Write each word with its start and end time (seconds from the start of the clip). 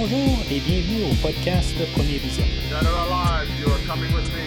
Bonjour 0.00 0.38
et 0.50 0.60
bienvenue 0.60 1.12
au 1.12 1.14
podcast 1.16 1.74
Premier 1.92 2.16
Vision. 2.16 2.44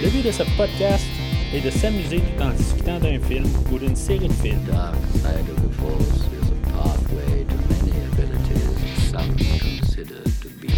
Le 0.01 0.09
but 0.09 0.25
de 0.25 0.31
ce 0.31 0.41
podcast 0.57 1.05
est 1.53 1.61
de 1.61 1.69
s'amuser 1.69 2.17
tout 2.21 2.41
en 2.41 2.49
discutant 2.49 2.97
d'un 2.97 3.19
film 3.19 3.45
ou 3.71 3.77
d'une 3.77 3.95
série 3.95 4.29
de 4.29 4.33
films. 4.33 4.57
dark 4.65 4.95
side 5.13 5.47
of 5.47 5.61
the 5.61 5.71
force 5.75 6.25
is 6.33 6.49
a 6.49 6.55
pathway 6.71 7.45
to 7.45 7.55
many 7.69 7.93
abilities 8.13 9.11
some 9.11 9.29
consider 9.59 10.23
to 10.41 10.49
be 10.59 10.69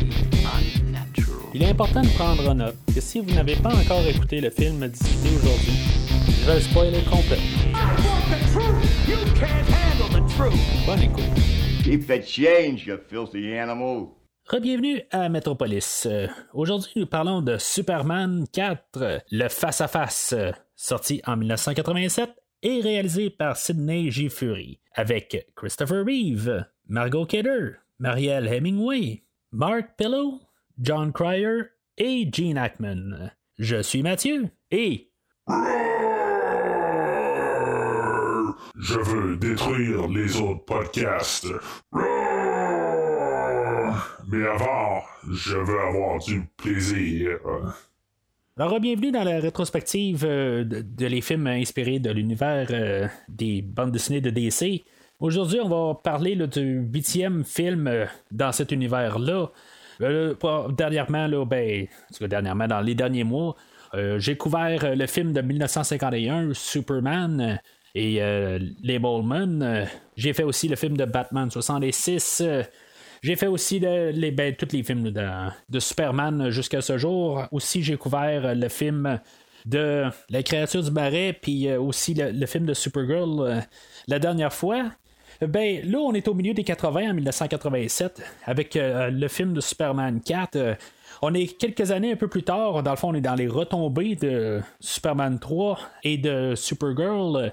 unnatural. 0.43 1.49
Il 1.53 1.63
est 1.63 1.69
important 1.69 2.01
de 2.01 2.09
prendre 2.09 2.53
note 2.53 2.75
que 2.93 2.99
si 2.99 3.21
vous 3.21 3.31
n'avez 3.33 3.55
pas 3.55 3.73
encore 3.73 4.05
écouté 4.05 4.41
le 4.41 4.49
film 4.49 4.85
discuté 4.89 5.29
aujourd'hui, 5.37 5.79
je 6.27 6.45
vais 6.47 6.55
le 6.55 6.59
spoiler 6.59 7.01
complet. 7.09 7.39
Bonne 10.85 11.01
écoute. 11.01 11.23
Keep 11.85 12.07
the 12.07 12.21
change, 12.21 12.85
you 12.85 12.97
filthy 13.09 13.57
animal. 13.57 14.14
Rebienvenue 14.47 15.01
à 15.09 15.27
Metropolis. 15.27 16.05
Euh, 16.05 16.27
Aujourd'hui, 16.53 16.91
nous 16.97 17.07
parlons 17.07 17.41
de 17.41 17.57
Superman 17.57 18.45
4, 18.53 18.83
euh, 18.97 19.19
le 19.31 19.47
face-à-face, 19.49 20.33
euh, 20.37 20.51
sorti 20.75 21.19
en 21.25 21.35
1987 21.35 22.29
et 22.61 22.79
réalisé 22.79 23.31
par 23.31 23.57
Sidney 23.57 24.11
J. 24.11 24.29
Fury, 24.29 24.79
avec 24.93 25.47
Christopher 25.55 26.05
Reeve, 26.05 26.63
Margot 26.87 27.25
Kidder, 27.25 27.71
Marielle 27.97 28.47
Hemingway, 28.47 29.23
Mark 29.51 29.95
Pillow, 29.97 30.39
John 30.79 31.11
Cryer 31.11 31.63
et 31.97 32.29
Gene 32.31 32.59
Hackman. 32.59 33.31
Je 33.57 33.81
suis 33.81 34.03
Mathieu 34.03 34.49
et 34.69 35.09
Je 38.77 38.99
veux 38.99 39.37
détruire 39.37 40.07
les 40.07 40.39
autres 40.39 40.65
podcasts. 40.65 41.47
Mais 44.27 44.45
avant, 44.47 45.01
je 45.31 45.55
veux 45.55 45.79
avoir 45.79 46.19
du 46.19 46.47
plaisir. 46.57 47.37
Alors, 48.57 48.79
bienvenue 48.79 49.11
dans 49.11 49.23
la 49.23 49.39
rétrospective 49.39 50.25
euh, 50.25 50.63
de, 50.63 51.05
les 51.05 51.21
films 51.21 51.45
inspirés 51.47 51.99
de 51.99 52.09
l'univers 52.09 52.67
euh, 52.71 53.07
des 53.29 53.61
bandes 53.61 53.91
dessinées 53.91 54.21
de 54.21 54.31
DC. 54.31 54.83
Aujourd'hui, 55.19 55.59
on 55.59 55.69
va 55.69 55.95
parler 55.95 56.33
là, 56.33 56.47
du 56.47 56.87
huitième 56.91 57.43
film 57.43 57.87
euh, 57.87 58.05
dans 58.31 58.51
cet 58.51 58.71
univers-là. 58.71 59.51
Euh, 60.01 60.33
dernièrement, 60.71 61.27
là, 61.27 61.45
ben, 61.45 61.85
dernièrement, 62.21 62.67
dans 62.67 62.81
les 62.81 62.95
derniers 62.95 63.23
mois, 63.23 63.55
j'ai 64.17 64.35
couvert 64.35 64.93
le 64.93 65.07
film 65.07 65.31
de 65.31 65.39
1951, 65.39 66.53
Superman. 66.53 67.59
Et 67.97 68.19
les 68.83 68.99
Bowman. 68.99 69.87
J'ai 70.17 70.33
fait 70.33 70.43
aussi 70.43 70.67
le 70.67 70.75
film 70.75 70.97
de 70.97 71.05
Batman 71.05 71.49
66. 71.49 72.43
J'ai 73.25 73.35
fait 73.35 73.47
aussi 73.47 73.79
le- 73.79 74.11
les, 74.11 74.29
ben, 74.29 74.55
tous 74.55 74.71
les 74.71 74.83
films 74.83 75.09
de, 75.09 75.79
Superman 75.79 76.51
jusqu'à 76.51 76.81
ce 76.81 76.99
jour. 76.99 77.43
Aussi, 77.51 77.81
j'ai 77.81 77.97
couvert 77.97 78.53
le 78.53 78.69
film 78.69 79.19
de 79.65 80.05
La 80.29 80.43
créature 80.43 80.83
du 80.83 80.91
marais, 80.91 81.33
puis 81.33 81.67
euh, 81.67 81.81
aussi 81.81 82.13
le, 82.13 82.45
film 82.45 82.67
de 82.67 82.75
Supergirl 82.75 83.41
euh, 83.41 83.59
la 84.07 84.19
dernière 84.19 84.53
fois. 84.53 84.91
Ben 85.41 85.81
là, 85.89 85.97
on 85.97 86.13
est 86.13 86.27
au 86.27 86.35
milieu 86.35 86.53
des 86.53 86.63
80 86.63 87.09
en 87.09 87.13
1987 87.15 88.21
avec 88.45 88.75
euh, 88.75 89.09
le 89.09 89.27
film 89.27 89.53
de 89.53 89.59
Superman 89.59 90.21
4. 90.21 90.55
Euh, 90.55 90.75
on 91.23 91.33
est 91.33 91.57
quelques 91.57 91.89
années 91.89 92.11
un 92.11 92.15
peu 92.15 92.27
plus 92.27 92.43
tard, 92.43 92.83
dans 92.83 92.91
le 92.91 92.97
fond, 92.97 93.09
on 93.09 93.15
est 93.15 93.21
dans 93.21 93.33
les 93.33 93.47
retombées 93.47 94.15
de 94.15 94.61
Superman 94.79 95.39
3 95.39 95.79
et 96.03 96.17
de 96.19 96.53
Supergirl. 96.55 97.51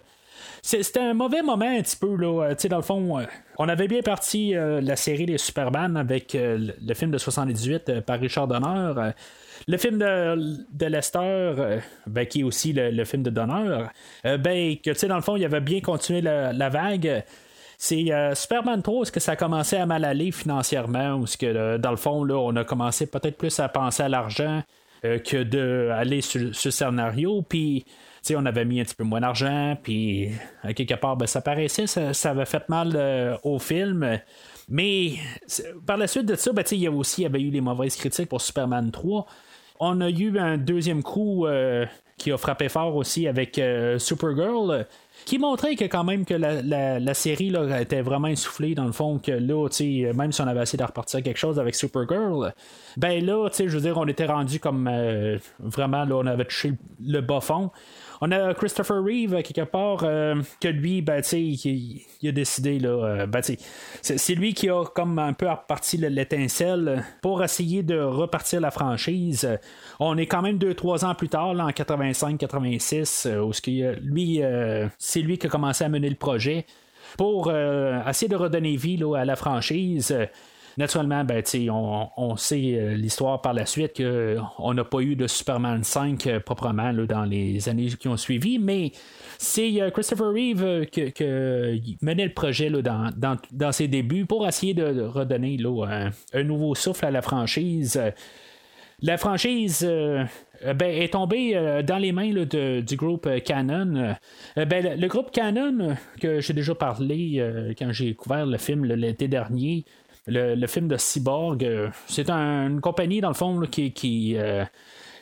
C'était 0.64 1.00
un 1.00 1.12
mauvais 1.12 1.42
moment 1.42 1.64
un 1.64 1.82
petit 1.82 1.96
peu 1.96 2.16
là. 2.16 2.44
Euh, 2.44 2.54
Tu 2.54 2.62
sais, 2.62 2.68
dans 2.68 2.76
le 2.76 2.84
fond, 2.84 3.18
euh, 3.18 3.24
on 3.58 3.68
avait 3.68 3.88
bien 3.88 4.00
parti 4.00 4.54
euh, 4.54 4.80
la 4.80 4.94
série 4.94 5.26
des 5.26 5.36
Superman 5.36 5.96
avec 5.96 6.34
le, 6.34 6.94
film 6.94 7.10
de 7.10 7.18
78 7.18 7.88
euh, 7.88 8.00
par 8.00 8.20
Richard 8.20 8.46
Donner. 8.46 9.10
Le 9.66 9.76
film 9.76 9.98
de, 9.98 10.86
Lester, 10.86 11.80
ben, 12.06 12.26
qui 12.26 12.40
est 12.40 12.42
aussi 12.44 12.72
le, 12.72 13.04
film 13.04 13.24
de 13.24 13.30
Donner, 13.30 13.86
ben, 14.24 14.76
que 14.76 14.90
tu 14.90 14.94
sais, 14.94 15.08
dans 15.08 15.16
le 15.16 15.22
fond, 15.22 15.36
il 15.36 15.44
avait 15.44 15.60
bien 15.60 15.80
continué 15.80 16.20
la, 16.20 16.68
vague. 16.68 17.24
C'est 17.76 18.06
Superman 18.34 18.82
3, 18.82 19.02
est-ce 19.02 19.12
que 19.12 19.20
ça 19.20 19.32
a 19.32 19.36
commencé 19.36 19.76
à 19.76 19.86
mal 19.86 20.04
aller 20.04 20.30
financièrement, 20.30 21.14
ou 21.14 21.24
est-ce 21.24 21.36
que 21.36 21.76
dans 21.76 21.90
le 21.90 21.96
fond, 21.96 22.24
là, 22.24 22.36
on 22.36 22.54
a 22.56 22.64
commencé 22.64 23.06
peut-être 23.06 23.36
plus 23.36 23.58
à 23.60 23.68
penser 23.68 24.04
à 24.04 24.08
l'argent 24.08 24.62
que 25.02 25.42
d'aller 25.42 26.22
sur, 26.22 26.40
le 26.40 26.52
scénario, 26.52 27.42
puis 27.42 27.84
on 28.36 28.46
avait 28.46 28.64
mis 28.64 28.80
un 28.80 28.84
petit 28.84 28.94
peu 28.94 29.04
moins 29.04 29.20
d'argent, 29.20 29.76
puis 29.82 30.30
à 30.62 30.72
quelque 30.72 30.94
part, 30.94 31.16
ben, 31.16 31.26
ça 31.26 31.40
paraissait, 31.40 31.86
ça, 31.86 32.12
ça 32.14 32.30
avait 32.30 32.44
fait 32.46 32.68
mal 32.68 32.92
euh, 32.94 33.36
au 33.42 33.58
film. 33.58 34.18
Mais 34.68 35.14
par 35.86 35.96
la 35.96 36.06
suite 36.06 36.26
de 36.26 36.36
ça, 36.36 36.52
ben, 36.52 36.64
il 36.70 36.78
y 36.78 36.86
a 36.86 36.90
aussi 36.92 37.22
y 37.22 37.26
avait 37.26 37.40
eu 37.42 37.50
les 37.50 37.60
mauvaises 37.60 37.96
critiques 37.96 38.28
pour 38.28 38.40
Superman 38.40 38.90
3. 38.90 39.26
On 39.80 40.00
a 40.00 40.08
eu 40.08 40.38
un 40.38 40.56
deuxième 40.58 41.02
coup 41.02 41.46
euh, 41.46 41.84
qui 42.16 42.30
a 42.30 42.36
frappé 42.38 42.68
fort 42.68 42.94
aussi 42.94 43.26
avec 43.26 43.58
euh, 43.58 43.98
Supergirl, 43.98 44.70
euh, 44.70 44.84
qui 45.24 45.38
montrait 45.38 45.74
que 45.74 45.84
quand 45.84 46.04
même 46.04 46.24
que 46.24 46.34
la, 46.34 46.62
la- 46.62 47.00
la 47.00 47.14
série 47.14 47.50
là, 47.50 47.80
était 47.80 48.02
vraiment 48.02 48.28
essoufflée 48.28 48.74
dans 48.76 48.84
le 48.84 48.92
fond, 48.92 49.18
que 49.18 49.32
là, 49.32 49.68
même 50.14 50.30
si 50.30 50.40
on 50.40 50.46
avait 50.46 50.62
essayé 50.62 50.78
de 50.78 50.84
repartir 50.84 51.22
quelque 51.22 51.38
chose 51.38 51.58
avec 51.58 51.74
Supergirl, 51.74 52.52
ben 52.96 53.24
là, 53.24 53.48
je 53.56 53.64
veux 53.66 53.80
dire, 53.80 53.98
on 53.98 54.06
était 54.06 54.26
rendu 54.26 54.60
comme 54.60 54.88
euh, 54.88 55.38
vraiment, 55.58 56.04
là, 56.04 56.14
on 56.16 56.26
avait 56.26 56.44
touché 56.44 56.72
le 57.04 57.20
bas 57.20 57.40
fond. 57.40 57.70
On 58.24 58.30
a 58.30 58.54
Christopher 58.54 59.02
Reeve, 59.02 59.34
euh, 59.34 59.42
quelque 59.42 59.68
part, 59.68 60.04
euh, 60.04 60.36
que 60.60 60.68
lui, 60.68 61.02
ben, 61.02 61.20
il, 61.32 62.02
il 62.22 62.28
a 62.28 62.30
décidé, 62.30 62.78
là, 62.78 62.88
euh, 62.90 63.26
ben, 63.26 63.42
c'est, 63.42 64.34
lui 64.36 64.54
qui 64.54 64.70
a 64.70 64.84
comme 64.84 65.18
un 65.18 65.32
peu 65.32 65.50
reparti 65.50 65.96
le- 65.96 66.06
l'étincelle 66.06 67.04
pour 67.20 67.42
essayer 67.42 67.82
de 67.82 67.98
repartir 67.98 68.60
la 68.60 68.70
franchise. 68.70 69.58
On 69.98 70.16
est 70.16 70.26
quand 70.26 70.40
même 70.40 70.56
2-3 70.58 71.04
ans 71.04 71.16
plus 71.16 71.30
tard, 71.30 71.48
en 71.48 71.70
85-86, 71.70 73.26
euh, 73.26 73.40
où 73.42 73.52
ce 73.52 73.60
lui, 74.00 74.40
c'est 74.98 75.20
lui 75.20 75.36
qui 75.36 75.48
a 75.48 75.50
commencé 75.50 75.82
à 75.82 75.88
mener 75.88 76.08
le 76.08 76.14
projet 76.14 76.64
pour 77.18 77.52
essayer 77.52 78.28
de 78.28 78.36
redonner 78.36 78.76
vie 78.76 78.96
là, 78.96 79.16
à 79.16 79.24
la 79.24 79.34
franchise. 79.34 80.16
Euh, 80.78 80.82
Naturellement, 80.82 81.24
ben, 81.24 81.42
on, 81.70 82.08
on 82.16 82.36
sait 82.36 82.74
euh, 82.74 82.94
l'histoire 82.94 83.40
par 83.40 83.52
la 83.52 83.66
suite 83.66 83.96
qu'on 83.96 84.74
n'a 84.74 84.84
pas 84.84 85.00
eu 85.00 85.16
de 85.16 85.26
Superman 85.26 85.82
5 85.84 86.26
euh, 86.26 86.40
proprement 86.40 86.92
là, 86.92 87.06
dans 87.06 87.24
les 87.24 87.68
années 87.68 87.88
qui 87.98 88.08
ont 88.08 88.16
suivi, 88.16 88.58
mais 88.58 88.92
c'est 89.38 89.80
euh, 89.80 89.90
Christopher 89.90 90.28
Reeve 90.32 90.62
euh, 90.64 90.84
que, 90.84 91.78
menait 92.04 92.26
le 92.26 92.32
projet 92.34 92.68
là, 92.68 92.82
dans, 92.82 93.10
dans, 93.16 93.36
dans 93.52 93.72
ses 93.72 93.88
débuts 93.88 94.26
pour 94.26 94.46
essayer 94.46 94.74
de, 94.74 95.02
redonner 95.02 95.56
là, 95.56 96.10
un, 96.32 96.42
nouveau 96.42 96.74
souffle 96.74 97.04
à 97.06 97.10
la 97.10 97.22
franchise. 97.22 97.96
Euh, 97.96 98.10
la 99.04 99.18
franchise 99.18 99.84
euh, 99.88 100.24
euh, 100.64 100.74
ben, 100.74 100.88
est 100.88 101.12
tombée 101.14 101.56
euh, 101.56 101.82
dans 101.82 101.98
les 101.98 102.12
mains 102.12 102.32
là, 102.32 102.44
de- 102.44 102.80
du 102.80 102.96
groupe 102.96 103.26
euh, 103.26 103.40
Canon. 103.40 104.14
Euh, 104.56 104.64
ben, 104.64 104.84
le, 104.84 105.00
le 105.00 105.08
groupe 105.08 105.32
Canon, 105.32 105.78
euh, 105.80 105.94
que 106.20 106.40
j'ai 106.40 106.52
déjà 106.52 106.74
parlé 106.76 107.36
euh, 107.38 107.72
quand 107.76 107.90
j'ai 107.92 108.14
couvert 108.14 108.46
le 108.46 108.58
film 108.58 108.84
l'été 108.84 109.26
dernier, 109.26 109.84
le, 110.26 110.54
film 110.66 110.88
de 110.88 110.96
Cyborg, 110.96 111.64
euh, 111.64 111.88
c'est 112.06 112.30
un- 112.30 112.68
une 112.68 112.80
compagnie, 112.80 113.20
dans 113.20 113.28
le 113.28 113.34
fond, 113.34 113.60
qui, 113.70 113.90
euh, 114.36 114.64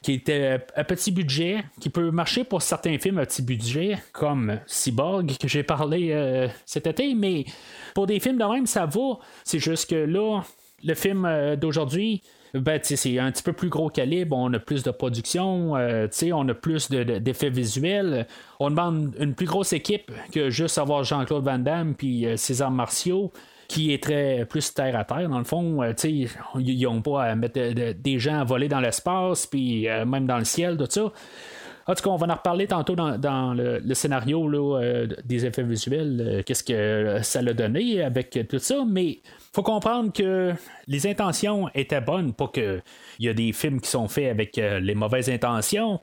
qui 0.03 0.13
était 0.15 0.59
à 0.75 0.85
petit 0.85 1.11
budget, 1.11 1.65
qui 1.81 1.91
peut 1.91 2.11
marcher 2.11 2.45
pour 2.45 2.63
certains 2.63 2.99
films 2.99 3.19
à 3.19 3.27
petit 3.27 3.43
budget, 3.43 3.99
comme 4.13 4.59
Cyborg, 4.67 5.37
que 5.39 5.49
j'ai 5.49 5.63
parlé 5.63 6.11
euh, 6.13 6.49
cet 6.67 6.87
été, 6.87 7.15
mais 7.15 7.45
pour 7.95 8.07
des 8.07 8.21
films 8.21 8.39
de 8.39 8.45
même, 8.45 8.67
ça 8.67 8.87
va. 8.87 9.19
C'est 9.45 9.59
juste 9.59 9.91
que 9.91 9.97
là, 9.97 10.41
le 10.85 10.95
film 10.95 11.29
d'aujourd'hui, 11.61 12.23
ben, 12.55 12.81
c'est 12.83 13.19
un 13.19 13.31
petit 13.31 13.43
peu 13.45 13.53
plus 13.53 13.69
gros 13.69 13.91
calibre, 13.91 14.37
on 14.37 14.53
a 14.55 14.59
plus 14.59 14.83
de 14.83 14.91
production, 14.91 15.73
on 15.73 16.49
a 16.49 16.55
plus 16.55 16.91
de- 16.91 17.05
de- 17.05 17.19
d'effets 17.19 17.51
visuels, 17.51 18.27
on 18.59 18.71
demande 18.71 19.15
une 19.21 19.35
plus 19.35 19.47
grosse 19.47 19.73
équipe 19.73 20.11
que 20.33 20.51
juste 20.51 20.77
avoir 20.79 21.05
Jean-Claude 21.05 21.45
Van 21.45 21.59
Damme 21.59 21.95
puis 21.95 22.27
arts 22.61 22.71
martiaux 22.73 23.31
qui 23.71 23.93
est 23.95 24.03
très 24.03 24.45
plus 24.47 24.75
terre 24.75 24.97
à 24.99 25.05
terre 25.05 25.29
dans 25.29 25.39
le 25.39 25.45
fond 25.45 25.81
euh, 25.81 25.93
ils 26.05 26.83
n'ont 26.83 27.03
pas 27.03 27.23
à 27.25 27.35
mettre 27.37 27.55
de- 27.61 27.73
de- 27.73 27.93
des 27.93 28.19
gens 28.19 28.41
à 28.41 28.45
voler 28.45 28.67
dans 28.69 28.81
l'espace 28.81 29.47
puis 29.47 29.89
euh, 29.89 30.05
même 30.05 30.27
dans 30.27 30.39
le 30.39 30.45
ciel 30.45 30.77
tout 30.77 30.87
ça 30.89 31.13
en 31.87 31.95
tout 31.95 32.05
cas, 32.05 32.11
on 32.11 32.17
va 32.17 32.27
en 32.29 32.35
reparler 32.35 32.69
tantôt 32.69 32.95
dans, 32.95 33.19
dans 33.19 33.53
le, 33.53 33.83
scénario 33.95 34.47
là, 34.49 34.79
euh, 34.81 35.07
des 35.25 35.45
effets 35.45 35.65
visuels, 35.65 36.45
qu'est-ce 36.47 36.63
que 36.63 37.19
ça 37.23 37.43
l'a 37.43 37.53
donné 37.53 38.03
avec 38.03 38.39
tout 38.49 38.59
ça, 38.61 38.85
mais 38.87 39.19
faut 39.53 39.65
comprendre 39.65 40.13
que 40.13 40.53
les 40.87 41.07
intentions 41.09 41.69
étaient 41.75 42.03
bonnes, 42.03 42.33
pas 42.33 42.47
que 42.47 42.81
il 43.19 43.27
y 43.27 43.29
a 43.29 43.35
des 43.35 43.53
films 43.53 43.81
qui 43.81 43.91
sont 43.91 44.07
faits 44.07 44.31
avec 44.31 44.57
les 44.57 44.95
mauvaises 44.95 45.29
intentions. 45.31 46.01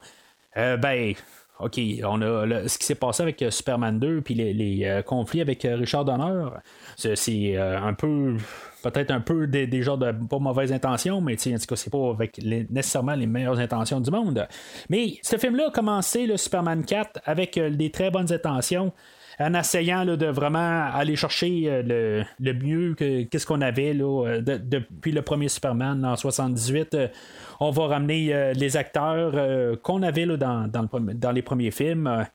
Ben, 0.55 1.13
OK, 1.59 1.79
on 2.03 2.21
a 2.21 2.67
ce 2.67 2.77
qui 2.77 2.85
s'est 2.85 2.95
passé 2.95 3.23
avec 3.23 3.41
euh, 3.41 3.49
Superman 3.49 3.97
2 3.99 4.21
puis 4.21 4.35
les, 4.35 4.85
euh, 4.85 5.01
conflits 5.01 5.41
avec 5.41 5.65
euh, 5.65 5.75
Richard 5.75 6.05
Donner. 6.05 6.49
C'est, 6.95 7.57
un 7.57 7.93
peu 7.93 8.37
peut-être 8.83 9.11
un 9.11 9.21
peu 9.21 9.47
des, 9.47 9.81
genres 9.81 9.97
de 9.97 10.11
pas 10.11 10.39
mauvaises 10.39 10.71
intentions, 10.71 11.19
mais 11.19 11.33
en 11.33 11.57
tout 11.57 11.65
cas, 11.67 11.75
c'est 11.75 11.89
pas 11.89 12.09
avec 12.09 12.39
nécessairement 12.43 13.15
les 13.15 13.27
meilleures 13.27 13.59
intentions 13.59 13.99
du 13.99 14.11
monde. 14.11 14.47
Mais 14.89 15.15
ce 15.23 15.37
film-là 15.37 15.67
a 15.67 15.71
commencé, 15.71 16.27
le 16.27 16.37
Superman 16.37 16.85
4, 16.85 17.21
avec 17.25 17.59
des 17.59 17.91
très 17.91 18.11
bonnes 18.11 18.31
intentions. 18.31 18.93
En 19.39 19.53
essayant 19.53 20.03
là, 20.03 20.15
de 20.17 20.25
vraiment 20.25 20.85
aller 20.91 21.15
chercher 21.15 21.63
euh, 21.67 21.83
le, 21.83 22.23
le 22.39 22.53
mieux 22.53 22.95
que 22.95 23.23
qu'est-ce 23.23 23.45
qu'on 23.45 23.61
avait 23.61 23.93
là, 23.93 24.25
euh, 24.25 24.41
de- 24.41 24.57
depuis 24.57 25.11
le 25.11 25.21
premier 25.21 25.47
Superman 25.47 26.03
en 26.05 26.15
78. 26.15 26.93
euh, 26.95 27.07
on 27.59 27.71
va 27.71 27.87
ramener 27.87 28.53
les 28.53 28.77
acteurs 28.77 29.79
qu'on 29.81 30.03
avait 30.03 30.27
là, 30.27 30.37
dans, 30.37 30.67
dans, 30.67 30.83
le 30.83 31.13
dans 31.15 31.31
les 31.31 31.41
premiers 31.41 31.71
films, 31.71 32.27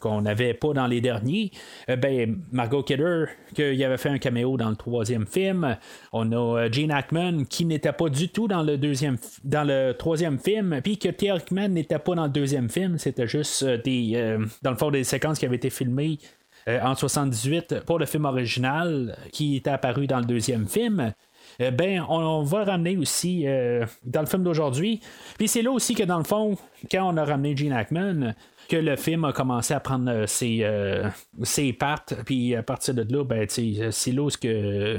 qu'on 0.00 0.22
n'avait 0.22 0.54
pas 0.54 0.72
dans 0.72 0.88
les 0.88 1.00
derniers. 1.00 1.52
Ben, 1.86 2.38
Margot 2.50 2.82
Kidder, 2.82 3.26
qui 3.54 3.84
avait 3.84 3.96
fait 3.96 4.08
un 4.08 4.18
caméo 4.18 4.56
dans 4.56 4.68
le 4.68 4.74
troisième 4.74 5.24
film. 5.24 5.76
On 6.12 6.32
a 6.32 6.68
Gene 6.68 6.90
Hackman, 6.90 7.44
qui 7.48 7.64
n'était 7.64 7.92
pas 7.92 8.08
du 8.08 8.28
tout 8.28 8.48
dans 8.48 8.64
le 8.64 8.76
deuxième, 8.76 9.18
dans 9.44 9.62
le 9.62 9.92
troisième 9.92 10.40
film, 10.40 10.80
puis 10.82 10.98
que 10.98 11.10
théoriquement 11.10 11.68
n'était 11.68 12.00
pas 12.00 12.16
dans 12.16 12.24
le 12.24 12.30
deuxième 12.32 12.68
film. 12.68 12.98
C'était 12.98 13.28
juste 13.28 13.64
des, 13.84 14.36
dans 14.62 14.72
le 14.72 14.76
fond, 14.76 14.90
des 14.90 15.04
séquences 15.04 15.38
qui 15.38 15.46
avaient 15.46 15.54
été 15.54 15.70
filmées 15.70 16.18
en 16.68 16.94
78 16.94 17.80
pour 17.86 17.98
le 17.98 18.06
film 18.06 18.24
original 18.24 19.16
qui 19.32 19.56
était 19.56 19.70
apparu 19.70 20.06
dans 20.06 20.18
le 20.18 20.24
deuxième 20.24 20.66
film. 20.66 21.12
Euh, 21.62 21.70
ben, 21.70 22.04
on, 22.08 22.42
va 22.42 22.64
ramener 22.64 22.96
aussi 22.96 23.46
euh, 23.46 23.86
dans 24.04 24.20
le 24.20 24.26
film 24.26 24.42
d'aujourd'hui. 24.42 25.00
Puis 25.38 25.48
c'est 25.48 25.62
là 25.62 25.70
aussi 25.70 25.94
que 25.94 26.02
dans 26.02 26.18
le 26.18 26.24
fond, 26.24 26.56
quand 26.90 27.08
on 27.12 27.16
a 27.16 27.24
ramené 27.24 27.56
Gene 27.56 27.72
Hackman, 27.72 28.34
que 28.68 28.76
le 28.76 28.96
film 28.96 29.24
a 29.24 29.32
commencé 29.32 29.72
à 29.72 29.80
prendre 29.80 30.10
euh, 30.10 30.26
ses, 30.26 30.60
euh, 30.64 31.08
pattes, 31.78 32.14
puis 32.26 32.54
à 32.56 32.62
partir 32.62 32.94
de 32.94 33.06
là, 33.14 33.24
ben, 33.24 33.46
c'est 33.48 34.12
là 34.12 34.22
où 34.22 34.28
que, 34.40 34.98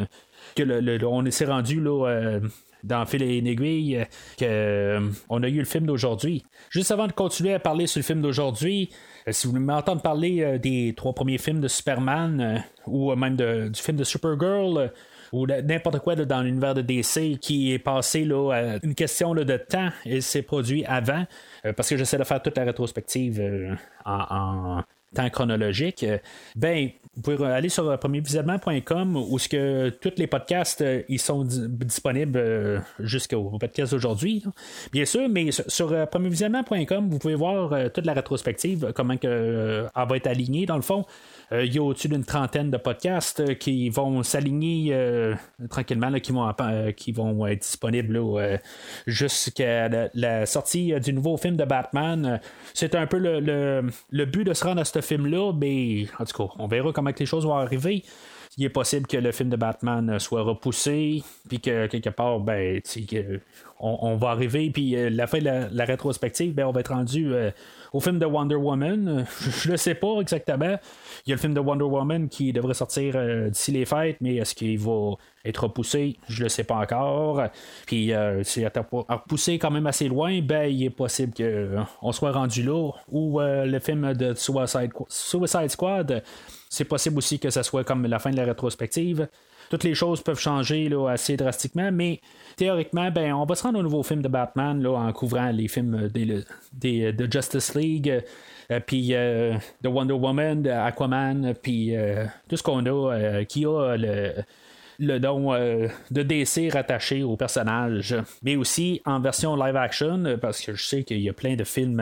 le- 0.64 0.80
le- 0.80 1.06
on 1.06 1.30
s'est 1.30 1.46
rendu 1.46 1.82
là. 1.82 2.08
euh, 2.08 2.40
dans 2.84 3.06
Fil 3.06 3.24
et 3.24 3.38
une 3.40 3.48
aiguille, 3.48 3.98
euh, 3.98 4.04
que, 4.38 4.46
euh, 4.46 5.10
on 5.30 5.42
a 5.44 5.50
eu 5.50 5.58
le 5.60 5.66
film 5.66 5.86
d'aujourd'hui. 5.88 6.44
Juste 6.70 6.92
avant 6.92 7.08
de 7.08 7.12
continuer 7.12 7.54
à 7.54 7.60
parler 7.60 7.88
sur 7.88 8.00
le 8.00 8.04
film 8.04 8.22
d'aujourd'hui, 8.22 8.90
euh, 8.92 8.96
si 9.34 9.48
vous 9.48 9.54
m'entendre 9.60 10.02
parler 10.02 10.42
euh, 10.42 10.58
des 10.58 10.94
trois 10.96 11.14
premiers 11.14 11.38
films 11.38 11.62
de 11.62 11.68
Superman, 11.68 12.40
euh, 12.42 12.58
ou 12.86 13.12
euh, 13.12 13.16
même 13.16 13.36
de- 13.36 13.68
du 13.70 13.82
film 13.82 13.98
de 13.98 14.04
Supergirl, 14.04 14.78
euh, 14.78 14.88
ou 15.34 15.46
n'importe 15.46 16.00
quoi 16.00 16.16
dans 16.16 16.42
l'univers 16.42 16.74
de 16.74 16.82
DC 16.82 17.38
qui 17.42 17.74
est 17.74 17.80
passé 17.80 18.24
là, 18.24 18.52
à 18.54 18.62
une 18.86 18.96
question 18.96 19.34
là, 19.34 19.44
de 19.44 19.58
temps 19.58 19.90
et 20.06 20.22
s'est 20.22 20.42
produit 20.42 20.86
avant, 20.86 21.26
euh, 21.66 21.74
parce 21.74 21.90
que 21.90 21.98
j'essaie 21.98 22.18
de 22.18 22.24
faire 22.24 22.42
toute 22.42 22.58
la 22.58 22.64
rétrospective 22.64 23.40
euh, 23.42 23.76
en, 24.06 24.82
temps 25.16 25.30
chronologique, 25.30 26.04
euh, 26.04 26.18
ben, 26.56 26.90
vous 27.18 27.24
pouvez 27.36 27.48
aller 27.48 27.70
sur 27.70 27.90
euh, 27.90 27.98
premiervisionnement.com 27.98 29.16
où 29.18 29.40
ce 29.40 29.50
que 29.50 29.90
tous 29.90 30.14
les 30.18 30.28
podcasts 30.28 30.82
euh, 30.82 31.02
ils 31.10 31.20
sont 31.20 31.44
di- 31.44 31.68
disponibles 31.68 32.38
euh, 32.38 32.80
jusqu'au 33.00 33.58
podcast 33.60 33.92
d'aujourd'hui. 33.92 34.44
Bien 34.92 35.06
sûr, 35.06 35.28
mais 35.28 35.50
sur, 35.52 36.08
premiervisionnement.com, 36.10 37.10
vous 37.10 37.18
pouvez 37.20 37.34
voir 37.36 37.92
toute 37.92 38.06
la 38.06 38.14
rétrospective, 38.14 38.92
comment 38.96 39.18
que, 39.18 39.86
elle 39.96 40.08
va 40.08 40.16
être 40.16 40.28
alignée 40.28 40.66
dans 40.68 40.76
le 40.76 40.82
fond. 40.84 41.06
Il 41.52 41.74
y 41.74 41.78
a 41.80 41.82
au-dessus 41.82 42.10
d'une 42.10 42.26
trentaine 42.26 42.70
de 42.70 42.78
podcasts 42.78 43.58
qui 43.58 43.90
vont 43.90 44.22
s'aligner 44.22 44.94
tranquillement, 45.70 46.12
qui, 46.20 46.32
vont, 46.34 46.52
qui 46.96 47.12
vont 47.14 47.48
être 47.48 47.62
disponibles 47.62 48.22
jusqu'à 49.06 49.90
la, 50.14 50.46
sortie 50.46 50.94
du 51.00 51.14
nouveau 51.14 51.38
film 51.38 51.56
de 51.56 51.64
Batman. 51.66 52.40
C'est 52.74 52.96
un 52.96 53.08
peu 53.08 53.18
le, 53.18 53.40
le- 53.40 53.84
le 54.12 54.26
but 54.26 54.44
de 54.44 54.54
se 54.54 54.64
rendre 54.66 54.82
à 54.82 54.86
ce 54.86 55.00
film-là, 55.02 55.54
mais 55.54 56.08
en 56.20 56.26
tout 56.26 56.38
cas, 56.48 56.54
on 56.60 56.68
verra 56.68 56.92
que 57.14 57.20
les 57.20 57.26
choses 57.26 57.46
vont 57.46 57.56
arriver. 57.56 58.04
Il 58.58 58.66
est 58.66 58.70
possible 58.70 59.06
que 59.06 59.18
le 59.18 59.32
film 59.32 59.50
de 59.50 59.56
Batman 59.56 60.10
euh, 60.10 60.20
soit 60.20 60.42
repoussé, 60.42 61.24
puis 61.48 61.60
que 61.60 61.86
quelque 61.86 62.10
part, 62.10 62.40
ben, 62.40 62.82
on, 63.80 64.16
va 64.16 64.30
arriver, 64.30 64.72
puis 64.72 64.96
euh, 64.96 65.12
la 65.12 65.28
fin 65.28 65.38
de 65.38 65.68
la, 65.72 65.86
rétrospective, 65.86 66.56
ben, 66.56 66.66
on 66.66 66.72
va 66.72 66.80
être 66.80 66.92
rendu 66.92 67.32
euh, 67.32 67.52
au 67.94 68.00
film 68.00 68.18
de 68.18 68.26
Wonder 68.26 68.56
Woman. 68.56 69.28
Je 69.64 69.72
ne 69.72 69.78
sais 69.78 69.94
pas 69.94 70.20
exactement. 70.22 70.76
Il 71.26 71.30
y 71.30 71.34
a 71.34 71.36
le 71.36 71.40
film 71.40 71.54
de 71.54 71.60
Wonder 71.60 71.84
Woman 71.84 72.30
qui 72.30 72.52
devrait 72.52 72.74
sortir 72.74 73.16
d'ici 73.52 73.72
les 73.72 73.86
fêtes, 73.86 74.18
mais 74.22 74.38
est-ce 74.38 74.56
qu'il 74.56 74.80
va 74.80 75.14
être 75.46 75.66
repoussé? 75.66 76.18
Je 76.28 76.40
ne 76.40 76.46
le 76.46 76.50
sais 76.50 76.64
pas 76.64 76.78
encore. 76.78 77.44
Puis 77.86 78.12
si 78.42 78.66
repoussé 78.66 79.60
quand 79.60 79.72
même 79.72 79.86
assez 79.86 80.08
loin, 80.08 80.42
ben, 80.42 80.64
il 80.64 80.84
est 80.84 80.90
possible 80.90 81.34
qu'on 81.36 82.12
soit 82.12 82.32
rendu 82.32 82.64
là. 82.64 82.92
Ou 83.12 83.40
le 83.40 83.80
film 83.80 84.14
de 84.14 84.34
Suicide 84.34 85.70
Squad, 85.70 86.24
c'est 86.70 86.86
possible 86.86 87.18
aussi 87.18 87.40
que 87.40 87.50
ça 87.50 87.64
soit 87.64 87.84
comme 87.84 88.06
la 88.06 88.20
fin 88.20 88.32
de 88.32 88.38
la 88.38 88.46
rétrospective. 88.46 89.28
Toutes 89.70 89.84
les 89.84 89.96
choses 89.96 90.22
peuvent 90.22 90.40
changer 90.40 90.88
là, 90.88 91.10
assez 91.10 91.36
drastiquement, 91.36 91.92
mais 91.92 92.22
théoriquement, 92.56 93.12
ben, 93.12 93.34
on 93.34 93.46
va 93.46 93.56
se 93.56 93.64
rendre 93.64 93.80
au 93.80 93.84
nouveau 93.84 94.02
film 94.04 94.22
de 94.22 94.30
Batman 94.30 94.82
là, 94.82 94.92
en 94.94 95.12
couvrant 95.12 95.50
les 95.52 95.68
films 95.68 96.08
des, 96.08 96.44
des- 96.72 97.12
de 97.12 97.32
Justice 97.32 97.76
League, 97.76 98.24
euh, 98.72 98.80
puis 98.86 99.10
euh, 99.14 99.56
de 99.82 99.90
Wonder 99.90 100.14
Woman, 100.14 100.62
de 100.64 100.70
Aquaman, 100.70 101.54
puis 101.62 101.96
euh, 101.96 102.26
tout 102.50 102.56
ce 102.56 102.64
qu'on 102.64 102.86
a 102.86 103.44
qui 103.44 103.66
a 103.66 103.96
le, 103.98 104.34
le 105.00 105.20
euh, 105.26 105.88
de 106.12 106.24
DC 106.24 106.72
rattaché 106.72 107.24
au 107.24 107.36
personnage, 107.36 108.16
mais 108.44 108.56
aussi 108.56 109.02
en 109.06 109.20
version 109.20 109.56
live 109.58 109.76
action, 109.76 110.38
parce 110.42 110.62
que 110.62 110.74
je 110.76 110.84
sais 110.84 111.04
qu'il 111.04 111.20
y 111.20 111.30
a 111.30 111.34
plein 111.34 111.56
de 111.56 111.64
films 111.66 112.02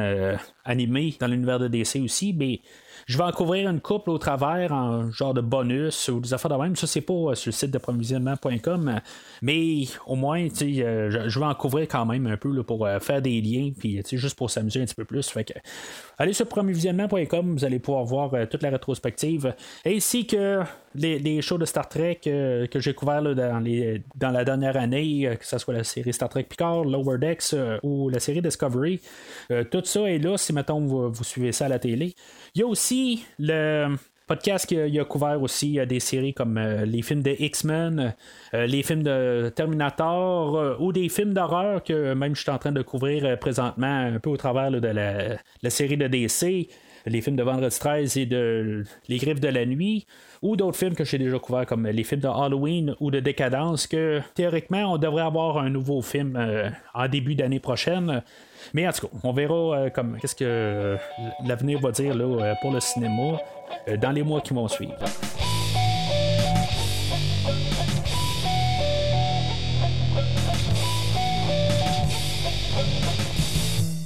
animés 0.66 1.16
dans 1.20 1.28
l'univers 1.28 1.60
de 1.60 1.68
DC 1.68 1.98
aussi, 2.04 2.34
mais 2.34 2.62
je 3.06 3.18
vais 3.18 3.24
en 3.24 3.32
couvrir 3.32 3.70
une 3.70 3.82
couple 3.82 4.10
au 4.10 4.18
travers 4.18 4.72
en 4.72 5.12
genre 5.12 5.34
de 5.34 5.42
bonus 5.42 6.10
ou 6.10 6.20
des 6.20 6.34
affaires 6.34 6.50
de 6.50 6.56
même. 6.56 6.76
Ça, 6.76 6.88
c'est 6.88 7.02
pas 7.02 7.14
euh, 7.14 7.36
sur 7.36 7.50
le 7.50 7.54
site 7.54 7.72
de 7.72 7.78
provisionnement.com, 7.78 8.88
euh, 8.88 9.00
mais 9.44 9.84
au 10.08 10.16
moins, 10.16 10.42
euh, 10.42 11.28
je, 11.28 11.40
vais 11.40 11.46
en 11.46 11.54
couvrir 11.54 11.88
quand 11.88 12.06
même 12.06 12.26
un 12.26 12.38
peu 12.38 12.64
pour 12.64 12.88
faire 13.02 13.22
des 13.22 13.42
liens, 13.42 13.72
puis 13.78 14.02
juste 14.12 14.36
pour 14.36 14.50
s'amuser 14.50 14.82
un 14.82 14.86
petit 14.86 14.96
peu 14.96 15.06
plus. 15.06 15.30
Fait 15.30 15.44
que, 15.44 15.54
allez 16.18 16.34
sur 16.34 16.48
promovisionnement.com, 16.48 17.54
vous 17.54 17.66
allez 17.66 17.80
pouvoir 17.80 18.06
voir 18.06 18.32
toute 18.50 18.64
la 18.64 18.70
rétrospective, 18.72 19.54
ainsi 19.86 20.26
que 20.26 20.62
les, 20.96 21.42
shows 21.42 21.58
de 21.58 21.66
Star 21.66 21.88
Trek 21.90 22.22
que 22.24 22.80
j'ai 22.80 22.94
couverts 22.94 23.22
là, 23.22 23.34
dans, 23.34 23.60
les, 23.60 24.04
dans 24.16 24.32
la 24.32 24.46
dernière 24.46 24.78
année, 24.78 25.36
que 25.40 25.46
ce 25.46 25.58
soit 25.58 25.74
la 25.74 25.84
série 25.84 26.14
Star 26.14 26.30
Trek 26.30 26.44
Picard, 26.44 26.86
Lower 26.86 27.18
Decks 27.18 27.56
ou 27.84 28.10
la 28.10 28.20
série 28.20 28.42
Discovery. 28.42 29.02
Tout 29.70 29.82
ça 29.84 30.02
est 30.10 30.20
là 30.20 30.38
si, 30.38 30.54
mettons, 30.56 30.80
vous, 30.80 31.24
suivez 31.24 31.52
ça 31.52 31.66
à 31.66 31.69
la 31.69 31.80
télé. 31.80 32.16
Il 32.56 32.62
y 32.62 32.63
a 32.63 32.68
aussi 32.68 33.25
le 33.38 33.96
podcast 34.28 34.66
qui 34.66 34.80
a, 34.80 35.06
couvert 35.06 35.42
aussi 35.42 35.80
euh, 35.80 35.86
des 35.86 36.00
séries 36.00 36.34
comme 36.34 36.57
euh, 36.57 36.86
les 36.86 37.02
films 37.04 37.22
de 37.22 37.36
X-Men, 37.38 38.16
euh, 38.54 38.66
les 38.66 38.81
films 38.81 39.04
de 39.04 39.52
Terminator 39.56 40.81
ou 40.81 40.92
des 40.92 41.10
films 41.10 41.34
d'horreur 41.34 41.84
que 41.84 42.13
même 42.13 42.36
je 42.36 42.42
suis 42.42 42.50
en 42.50 42.57
train 42.57 42.72
de 42.72 42.81
couvrir 42.81 43.38
présentement 43.38 44.13
un 44.16 44.19
peu 44.19 44.31
au 44.31 44.38
travers 44.38 44.72
de 44.72 44.80
la, 44.80 45.38
la 45.62 45.69
série 45.69 45.98
de 45.98 46.07
DC 46.07 46.68
les 47.06 47.22
films 47.22 47.36
de 47.36 47.44
Vendredi 47.44 47.77
13 47.77 48.18
et 48.18 48.25
de 48.25 48.84
Les 49.08 49.18
Griffes 49.18 49.39
de 49.39 49.48
la 49.48 49.65
Nuit, 49.65 50.06
ou 50.46 50.56
d'autres 50.56 50.78
films 50.78 50.94
que 50.94 51.04
j'ai 51.04 51.18
déjà 51.18 51.40
couverts 51.40 51.66
comme 51.66 51.88
les 51.88 52.04
films 52.04 52.22
de 52.22 52.28
Halloween 52.28 52.96
ou 53.00 53.10
de 53.10 53.20
Décadence, 53.20 53.88
que 53.88 54.22
théoriquement 54.36 54.94
on 54.94 54.98
devrait 54.98 55.24
avoir 55.24 55.58
un 55.58 55.70
nouveau 55.70 56.04
film 56.04 56.36
euh, 56.36 56.70
en 56.94 57.08
début 57.08 57.34
d'année 57.34 57.60
prochaine. 57.60 58.22
Mais 58.74 58.88
en 58.88 58.92
tout 58.92 59.08
cas, 59.08 59.14
on 59.24 59.34
verra 59.34 59.56
euh, 59.56 59.90
comme 59.90 60.18
qu'est-ce 60.22 60.36
que 60.36 60.46
euh, 60.46 60.98
l'avenir 61.44 61.80
va 61.80 61.92
dire 61.92 62.14
là, 62.14 62.56
pour 62.62 62.72
le 62.72 62.80
cinéma 62.80 63.40
dans 64.00 64.12
les 64.12 64.22
mois 64.22 64.42
qui 64.42 64.54
vont 64.54 64.68
suivre. 64.68 64.94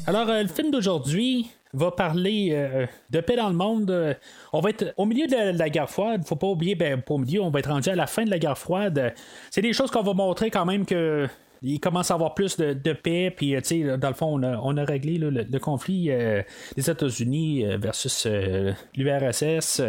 Alors, 0.10 0.28
euh, 0.28 0.42
le 0.42 0.48
film 0.48 0.72
d'aujourd'hui 0.72 1.52
va 1.72 1.92
parler 1.92 2.50
euh, 2.52 2.88
de 3.12 3.22
paix 3.22 3.36
dans 3.36 3.50
le 3.50 3.54
monde. 3.54 3.92
Euh, 3.92 4.16
on 4.54 4.60
va 4.60 4.72
être 4.72 4.92
au 4.98 5.06
milieu 5.06 5.28
de 5.28 5.36
la, 5.36 5.54
de 5.54 5.60
la 5.60 5.70
guerre 5.70 5.88
froide. 5.88 6.26
Faut 6.26 6.36
pas 6.36 6.48
oublier, 6.48 6.74
ben, 6.74 7.00
pas 7.00 7.14
au 7.14 7.20
milieu, 7.20 7.44
on 7.44 7.52
va 7.52 7.60
être 7.60 7.70
rendu 7.70 7.90
à 7.90 7.96
la 7.96 8.08
fin 8.08 8.26
de 8.26 8.32
la 8.32 8.40
guerre 8.40 8.58
froide. 8.58 9.14
C'est 9.52 9.62
des 9.62 9.72
choses 9.72 9.92
qu'on 9.92 10.02
va 10.02 10.16
montrer 10.16 10.50
quand 10.50 10.66
même 10.66 10.88
que. 10.88 11.28
Il 11.62 11.80
commence 11.80 12.10
à 12.10 12.14
avoir 12.14 12.36
plus 12.36 12.56
de, 12.56 12.94
paix, 12.94 13.34
puis 13.36 13.54
tu 13.58 13.64
sais, 13.64 13.98
dans 13.98 14.08
le 14.08 14.14
fond, 14.14 14.42
on 14.42 14.78
a, 14.78 14.84
réglé 14.86 15.18
le, 15.18 15.60
conflit 15.60 16.06
des 16.08 16.90
États-Unis 16.90 17.66
versus 17.78 18.26
euh, 18.26 18.72
l'URSS. 18.96 19.82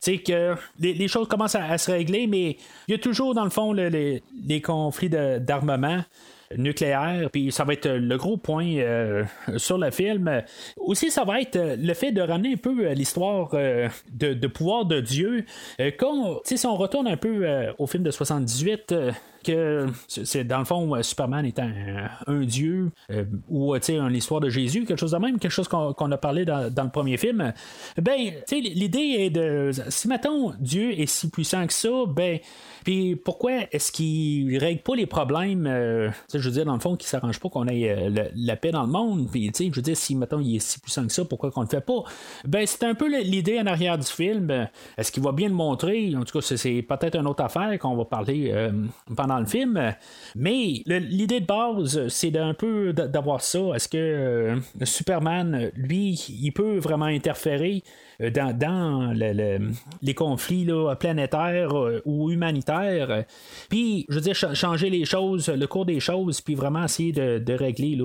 Sais 0.00 0.18
que 0.18 0.54
les, 0.78 1.08
choses 1.08 1.28
commencent 1.28 1.56
à, 1.56 1.76
se 1.76 1.90
régler, 1.90 2.26
mais 2.26 2.56
il 2.88 2.92
y 2.92 2.94
a 2.94 2.98
toujours, 2.98 3.34
dans 3.34 3.44
le 3.44 3.50
fond, 3.50 3.74
le- 3.74 3.90
les, 3.90 4.62
conflits 4.62 5.10
d'armement 5.10 6.00
nucléaire, 6.56 7.30
puis 7.30 7.52
ça 7.52 7.64
va 7.64 7.72
être 7.72 7.88
le 7.88 8.16
gros 8.16 8.36
point 8.36 8.76
euh, 8.76 9.24
sur 9.56 9.78
le 9.78 9.90
film. 9.90 10.42
Aussi, 10.76 11.10
ça 11.10 11.24
va 11.24 11.40
être 11.40 11.56
euh, 11.56 11.76
le 11.78 11.94
fait 11.94 12.12
de 12.12 12.20
ramener 12.20 12.54
un 12.54 12.56
peu 12.56 12.86
euh, 12.86 12.94
l'histoire 12.94 13.50
euh, 13.54 13.88
de, 14.12 14.46
pouvoir 14.46 14.84
de 14.84 15.00
Dieu. 15.00 15.44
Euh, 15.80 15.90
quand, 15.96 16.40
si 16.44 16.66
on 16.66 16.76
retourne 16.76 17.06
un 17.06 17.16
peu 17.16 17.46
euh, 17.46 17.72
au 17.78 17.86
film 17.86 18.02
de 18.02 18.10
78, 18.10 18.92
euh, 18.92 19.12
que 19.44 19.86
c'est 20.08 20.44
dans 20.44 20.58
le 20.58 20.64
fond 20.64 20.94
euh, 20.94 21.02
Superman 21.02 21.44
étant 21.44 21.62
un, 21.64 22.08
un 22.32 22.40
dieu 22.44 22.90
euh, 23.10 23.24
ou 23.48 23.76
tu 23.78 23.84
sais 23.86 23.96
une 23.98 24.14
histoire 24.14 24.40
de 24.40 24.48
Jésus, 24.50 24.84
quelque 24.84 24.98
chose 24.98 25.12
de 25.12 25.18
même, 25.18 25.38
quelque 25.38 25.50
chose 25.52 25.68
qu'on 25.68 26.12
a 26.12 26.16
parlé 26.18 26.44
dans, 26.44 26.72
dans 26.72 26.84
le 26.84 26.90
premier 26.90 27.16
film. 27.16 27.52
Ben, 28.00 28.16
l'idée 28.50 29.16
est 29.18 29.30
de 29.30 29.70
si 29.88 30.08
mettons 30.08 30.52
Dieu 30.58 30.98
est 30.98 31.06
si 31.06 31.28
puissant 31.30 31.66
que 31.66 31.72
ça, 31.72 31.88
ben 32.08 32.38
puis 32.84 33.14
pourquoi 33.14 33.52
est-ce 33.72 33.92
qu'il 33.92 34.56
règle 34.56 34.80
pas 34.80 34.96
les 34.96 35.04
problèmes, 35.06 35.66
euh, 35.66 36.10
je 36.32 36.38
veux 36.38 36.50
dire, 36.50 36.64
dans 36.64 36.72
le 36.74 36.80
fond, 36.80 36.96
qu'il 36.96 37.08
s'arrange 37.08 37.38
pas 37.38 37.50
qu'on 37.50 37.68
ait 37.68 37.90
euh, 37.90 38.28
la 38.34 38.56
paix 38.56 38.70
dans 38.70 38.82
le 38.82 38.88
monde, 38.88 39.28
puis 39.30 39.50
je 39.54 39.64
veux 39.70 39.82
dire, 39.82 39.96
si 39.96 40.14
mettons 40.16 40.40
il 40.40 40.56
est 40.56 40.60
si 40.60 40.80
puissant 40.80 41.06
que 41.06 41.12
ça, 41.12 41.24
pourquoi 41.26 41.50
qu'on 41.50 41.60
le 41.60 41.66
fait 41.68 41.82
pas? 41.82 42.02
Ben, 42.46 42.66
c'est 42.66 42.84
un 42.84 42.94
peu 42.94 43.08
l'idée 43.22 43.60
en 43.60 43.66
arrière 43.66 43.98
du 43.98 44.06
film. 44.06 44.66
Est-ce 44.96 45.12
qu'il 45.12 45.22
va 45.22 45.32
bien 45.32 45.48
le 45.48 45.54
montrer? 45.54 46.14
En 46.16 46.24
tout 46.24 46.38
cas, 46.38 46.46
c'est- 46.56 46.80
peut-être 46.82 47.16
une 47.16 47.26
autre 47.26 47.42
affaire 47.44 47.78
qu'on 47.78 47.94
va 47.96 48.04
parler 48.06 48.50
euh, 48.52 48.72
pendant 49.14 49.29
le 49.38 49.46
film. 49.46 49.94
Mais 50.34 50.82
l'idée 50.86 51.40
de 51.40 51.46
base, 51.46 52.08
c'est 52.08 52.30
d'un 52.30 52.54
peu 52.54 52.92
d'avoir 52.92 53.40
ça. 53.40 53.60
Est-ce 53.74 53.88
que 53.88 53.96
euh, 53.98 54.56
Superman, 54.82 55.70
lui, 55.76 56.14
il 56.28 56.52
peut 56.52 56.78
vraiment 56.78 57.04
interférer 57.06 57.82
euh, 58.20 58.30
dans, 58.30 58.56
dans 58.56 59.12
le- 59.12 59.32
le- 59.32 59.70
les 60.02 60.14
conflits 60.14 60.66
planétaires 60.98 61.76
euh, 61.78 62.02
ou 62.04 62.30
humanitaires? 62.30 63.24
Puis, 63.68 64.06
je 64.08 64.14
veux 64.14 64.20
dire, 64.20 64.34
cha- 64.34 64.54
changer 64.54 64.90
les 64.90 65.04
choses, 65.04 65.48
le 65.48 65.66
cours 65.66 65.86
des 65.86 66.00
choses, 66.00 66.40
puis 66.40 66.54
vraiment 66.54 66.84
essayer 66.84 67.12
de, 67.12 67.52
régler 67.52 67.96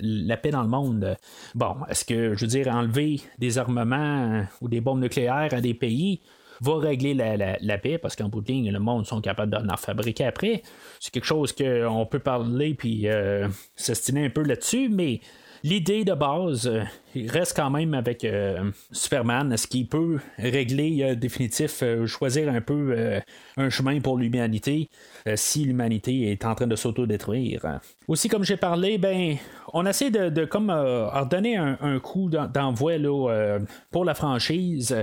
la 0.00 0.36
paix 0.36 0.50
dans 0.50 0.62
le 0.62 0.68
monde. 0.68 1.16
Bon, 1.54 1.76
est-ce 1.88 2.04
que, 2.04 2.34
je 2.34 2.40
veux 2.40 2.46
dire, 2.50 2.68
enlever 2.68 3.20
des 3.38 3.58
armements 3.58 4.44
ou 4.60 4.68
des 4.68 4.80
bombes 4.80 5.00
nucléaires 5.00 5.52
à 5.52 5.60
des 5.60 5.74
pays 5.74 6.20
va 6.60 6.78
régler 6.78 7.14
la, 7.14 7.36
la- 7.36 7.78
paix 7.78 7.98
parce 7.98 8.16
qu'en 8.16 8.28
bout 8.28 8.40
de 8.42 8.48
ligne, 8.48 8.70
le 8.70 8.78
monde 8.78 9.06
sont 9.06 9.20
capables 9.20 9.50
d'en 9.50 9.76
fabriquer 9.76 10.24
après. 10.24 10.62
C'est 10.98 11.12
quelque 11.12 11.24
chose 11.24 11.52
qu'on 11.52 12.06
peut 12.10 12.18
parler 12.18 12.74
puis 12.74 13.08
euh, 13.08 13.48
s'estiner 13.76 14.26
un 14.26 14.30
peu 14.30 14.42
là-dessus, 14.42 14.88
mais 14.90 15.20
l'idée 15.62 16.04
de 16.04 16.12
base 16.14 16.66
euh, 16.66 16.82
reste 17.28 17.54
quand 17.56 17.70
même 17.70 17.94
avec 17.94 18.24
euh, 18.24 18.70
Superman. 18.92 19.52
Est-ce 19.52 19.66
qu'il 19.66 19.86
peut 19.88 20.18
régler 20.38 21.02
euh, 21.02 21.14
définitif, 21.14 21.82
euh, 21.82 22.06
choisir 22.06 22.48
un 22.50 22.60
peu 22.60 23.20
un 23.56 23.70
chemin 23.70 24.00
pour 24.00 24.18
l'humanité 24.18 24.88
si 25.36 25.64
l'humanité 25.64 26.30
est 26.30 26.44
en 26.44 26.54
train 26.54 26.66
de 26.66 26.76
s'auto-détruire? 26.76 27.80
Aussi, 28.08 28.28
comme 28.28 28.44
j'ai 28.44 28.56
parlé, 28.56 28.96
ben, 28.98 29.36
on 29.72 29.86
essaie 29.86 30.10
de, 30.10 30.28
de 30.30 30.44
comme 30.44 30.70
redonner 30.70 31.56
un, 31.56 31.78
un 31.80 31.98
coup 32.00 32.28
d'en- 32.28 32.46
d'envoi 32.46 32.98
là, 32.98 33.58
pour 33.90 34.04
la 34.04 34.14
franchise. 34.14 34.96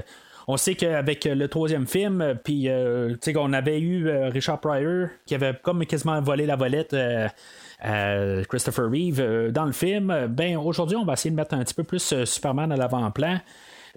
On 0.49 0.55
sait 0.55 0.75
qu'avec 0.75 1.25
le 1.25 1.47
troisième 1.49 1.85
film, 1.87 2.21
euh, 2.21 2.33
puis 2.33 2.69
euh, 2.69 3.15
qu'on 3.33 3.51
avait 3.51 3.79
eu 3.79 4.07
euh, 4.07 4.29
Richard 4.29 4.61
Pryor 4.61 5.09
qui 5.25 5.35
avait 5.35 5.53
comme 5.61 5.85
quasiment 5.85 6.21
volé 6.21 6.45
la 6.45 6.55
volette 6.55 6.93
euh, 6.93 8.43
Christopher 8.45 8.89
Reeve 8.89 9.19
euh, 9.19 9.51
dans 9.51 9.65
le 9.65 9.73
film. 9.73 10.09
euh, 10.09 10.27
Ben 10.27 10.55
aujourd'hui, 10.57 10.95
on 10.95 11.03
va 11.03 11.13
essayer 11.13 11.31
de 11.31 11.35
mettre 11.35 11.53
un 11.53 11.63
petit 11.63 11.73
peu 11.73 11.83
plus 11.83 12.13
euh, 12.13 12.25
Superman 12.25 12.71
à 12.71 12.77
l'avant-plan. 12.77 13.39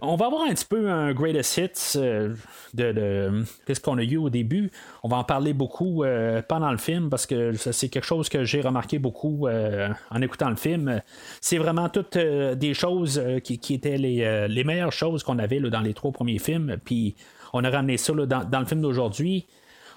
On 0.03 0.17
va 0.17 0.27
avoir 0.27 0.43
un 0.43 0.55
petit 0.55 0.65
peu 0.65 0.91
un 0.91 1.13
greatest 1.13 1.57
hits 1.59 1.99
euh, 1.99 2.35
de, 2.75 3.45
qu'est-ce 3.67 3.81
qu'on 3.81 3.99
a 3.99 4.03
eu 4.03 4.17
au 4.17 4.31
début. 4.31 4.71
On 5.03 5.09
va 5.09 5.17
en 5.17 5.25
parler 5.25 5.53
beaucoup 5.53 6.05
euh, 6.05 6.43
pendant 6.47 6.71
le 6.71 6.79
film 6.79 7.11
parce 7.11 7.27
que 7.27 7.53
c'est 7.55 7.89
quelque 7.89 8.07
chose 8.07 8.29
que 8.29 8.45
j'ai 8.45 8.61
remarqué 8.61 8.99
beaucoup 8.99 9.47
euh, 9.47 9.89
en 10.11 10.23
écoutant 10.23 10.49
le 10.49 10.57
film. 10.57 11.03
C'est 11.41 11.59
vraiment 11.59 11.89
toutes 11.89 12.17
des 12.17 12.75
choses 12.75 13.23
qui, 13.45 13.75
étaient 13.75 13.99
les, 13.99 14.65
meilleures 14.65 14.93
choses 14.93 15.23
qu'on 15.23 15.39
avait 15.39 15.61
dans 15.61 15.81
les 15.81 15.95
trois 15.95 16.13
premiers 16.13 16.39
films. 16.39 16.77
Puis 16.85 17.15
on 17.53 17.65
a 17.65 17.71
ramené 17.71 17.97
ça 17.97 18.13
dans, 18.13 18.45
dans 18.45 18.61
le 18.61 18.67
film 18.67 18.81
d'aujourd'hui. 18.81 19.47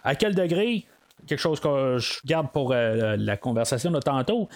À 0.03 0.15
quel 0.15 0.35
degré? 0.35 0.85
Quelque 1.27 1.39
chose 1.39 1.59
que 1.59 1.97
je 1.99 2.19
garde 2.25 2.51
pour 2.51 2.73
la 2.73 3.37
conversation 3.37 3.91
de 3.91 3.99
tantôt. 3.99 4.49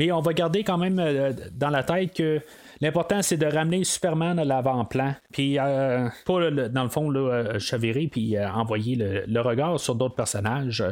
Mais 0.00 0.10
on 0.12 0.20
va 0.20 0.32
garder 0.32 0.64
quand 0.64 0.78
même 0.78 0.98
euh, 0.98 1.34
dans 1.52 1.68
la 1.68 1.82
tête 1.82 2.14
que 2.14 2.40
l'important 2.80 3.20
c'est 3.20 3.36
de 3.36 3.44
ramener 3.44 3.84
Superman 3.84 4.38
à 4.38 4.46
l'avant-plan. 4.46 5.14
Puis 5.30 5.58
euh, 5.58 6.08
pas 6.24 6.50
dans 6.50 6.82
le 6.84 6.88
fond 6.88 7.10
là, 7.10 7.20
euh, 7.20 7.58
chavirer 7.58 8.08
puis 8.10 8.34
euh, 8.34 8.50
envoyer 8.50 8.96
le, 8.96 9.40
regard 9.42 9.78
sur 9.78 9.94
d'autres 9.94 10.14
personnages. 10.14 10.82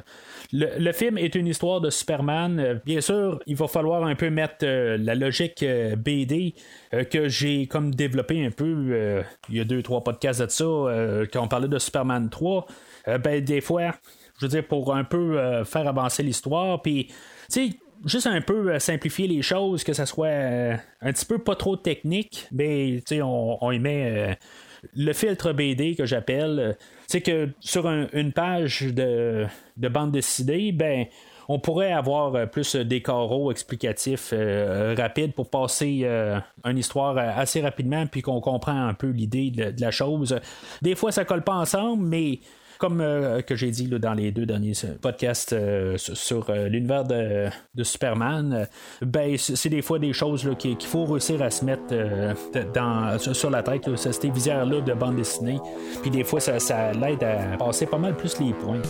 Le, 0.52 0.66
le 0.78 0.92
film 0.92 1.16
est 1.16 1.34
une 1.36 1.46
histoire 1.46 1.80
de 1.80 1.88
Superman. 1.88 2.82
Bien 2.84 3.00
sûr, 3.00 3.40
il 3.46 3.56
va 3.56 3.66
falloir 3.66 4.04
un 4.04 4.14
peu 4.14 4.28
mettre 4.28 4.66
la 4.66 5.14
logique 5.14 5.64
BD 5.96 6.54
que 7.10 7.28
j'ai 7.28 7.66
comme 7.66 7.94
développé 7.94 8.44
un 8.44 8.50
peu. 8.50 9.24
il 9.48 9.56
y 9.56 9.60
a 9.60 9.64
deux, 9.64 9.82
trois 9.82 10.04
podcasts 10.04 10.42
de 10.42 10.48
ça 10.48 10.64
quand 11.32 11.44
on 11.44 11.48
parlait 11.48 11.68
de 11.68 11.78
Superman 11.78 12.28
3. 12.28 12.66
Euh, 13.08 13.16
ben 13.16 13.42
des 13.42 13.62
fois, 13.62 13.92
je 14.38 14.44
veux 14.44 14.50
dire, 14.50 14.66
pour 14.66 14.94
un 14.94 15.04
peu 15.04 15.64
faire 15.64 15.88
avancer 15.88 16.22
l'histoire. 16.22 16.82
Puis, 16.82 17.06
tu 17.08 17.14
sais, 17.48 17.70
juste 18.04 18.26
un 18.26 18.40
peu 18.40 18.72
euh, 18.74 18.78
simplifier 18.78 19.26
les 19.26 19.42
choses, 19.42 19.84
que 19.84 19.92
ça 19.92 20.06
soit 20.06 20.26
euh, 20.28 20.76
un 21.00 21.12
petit 21.12 21.24
peu 21.26 21.38
pas 21.38 21.56
trop 21.56 21.76
technique, 21.76 22.46
mais 22.52 23.02
on, 23.22 23.58
on 23.60 23.70
y 23.72 23.78
met 23.78 24.10
euh, 24.30 24.34
le 24.94 25.12
filtre 25.12 25.52
BD 25.52 25.94
que 25.94 26.06
j'appelle. 26.06 26.76
C'est 27.06 27.20
que 27.20 27.48
sur 27.60 27.86
un- 27.86 28.06
une 28.12 28.32
page 28.32 28.82
de, 28.82 29.46
de 29.76 29.88
bande 29.88 30.12
dessinée, 30.12 30.72
ben. 30.72 31.06
On 31.50 31.58
pourrait 31.58 31.92
avoir 31.92 32.50
plus 32.50 32.76
des 32.76 33.00
carreaux 33.00 33.50
explicatifs 33.50 34.34
rapides 34.98 35.32
pour 35.32 35.48
passer 35.48 36.06
une 36.66 36.76
histoire 36.76 37.16
assez 37.16 37.62
rapidement 37.62 38.06
puis 38.06 38.20
qu'on 38.20 38.42
comprend 38.42 38.86
un 38.86 38.92
peu 38.92 39.06
l'idée 39.06 39.50
de, 39.50 39.70
de 39.70 39.80
la 39.80 39.90
chose. 39.90 40.38
Des 40.82 40.94
fois, 40.94 41.10
ça 41.10 41.24
colle 41.24 41.44
pas 41.44 41.54
ensemble, 41.54 42.04
mais 42.04 42.40
comme 42.78 43.00
euh, 43.00 43.42
que 43.42 43.56
j'ai 43.56 43.70
dit 43.70 43.88
dans 43.88 44.14
les 44.14 44.30
deux 44.30 44.46
derniers 44.46 44.72
euh, 44.84 44.94
podcasts 45.00 45.52
euh, 45.52 45.96
sur, 45.98 46.50
l'univers 46.52 47.04
de, 47.04 47.48
Superman, 47.82 48.66
ben 49.02 49.36
c'est 49.38 49.68
des 49.68 49.82
fois 49.82 49.98
des 49.98 50.12
choses 50.12 50.48
qu'il 50.58 50.80
faut 50.80 51.04
réussir 51.04 51.42
à 51.42 51.50
se 51.50 51.64
mettre 51.64 51.94
dans, 52.74 53.18
sur, 53.18 53.50
la 53.50 53.62
tête, 53.62 53.86
là, 53.86 53.96
ça, 53.96 54.12
ces 54.12 54.30
visières-là 54.30 54.80
de 54.80 54.92
bande 54.94 55.16
dessinée. 55.16 55.58
Puis 56.02 56.10
des 56.10 56.24
fois, 56.24 56.40
ça, 56.40 56.58
ça 56.58 56.92
l'aide 56.92 57.22
à 57.22 57.56
passer 57.56 57.86
pas 57.86 57.98
mal 57.98 58.16
plus 58.16 58.38
les 58.40 58.52
points. 58.52 58.82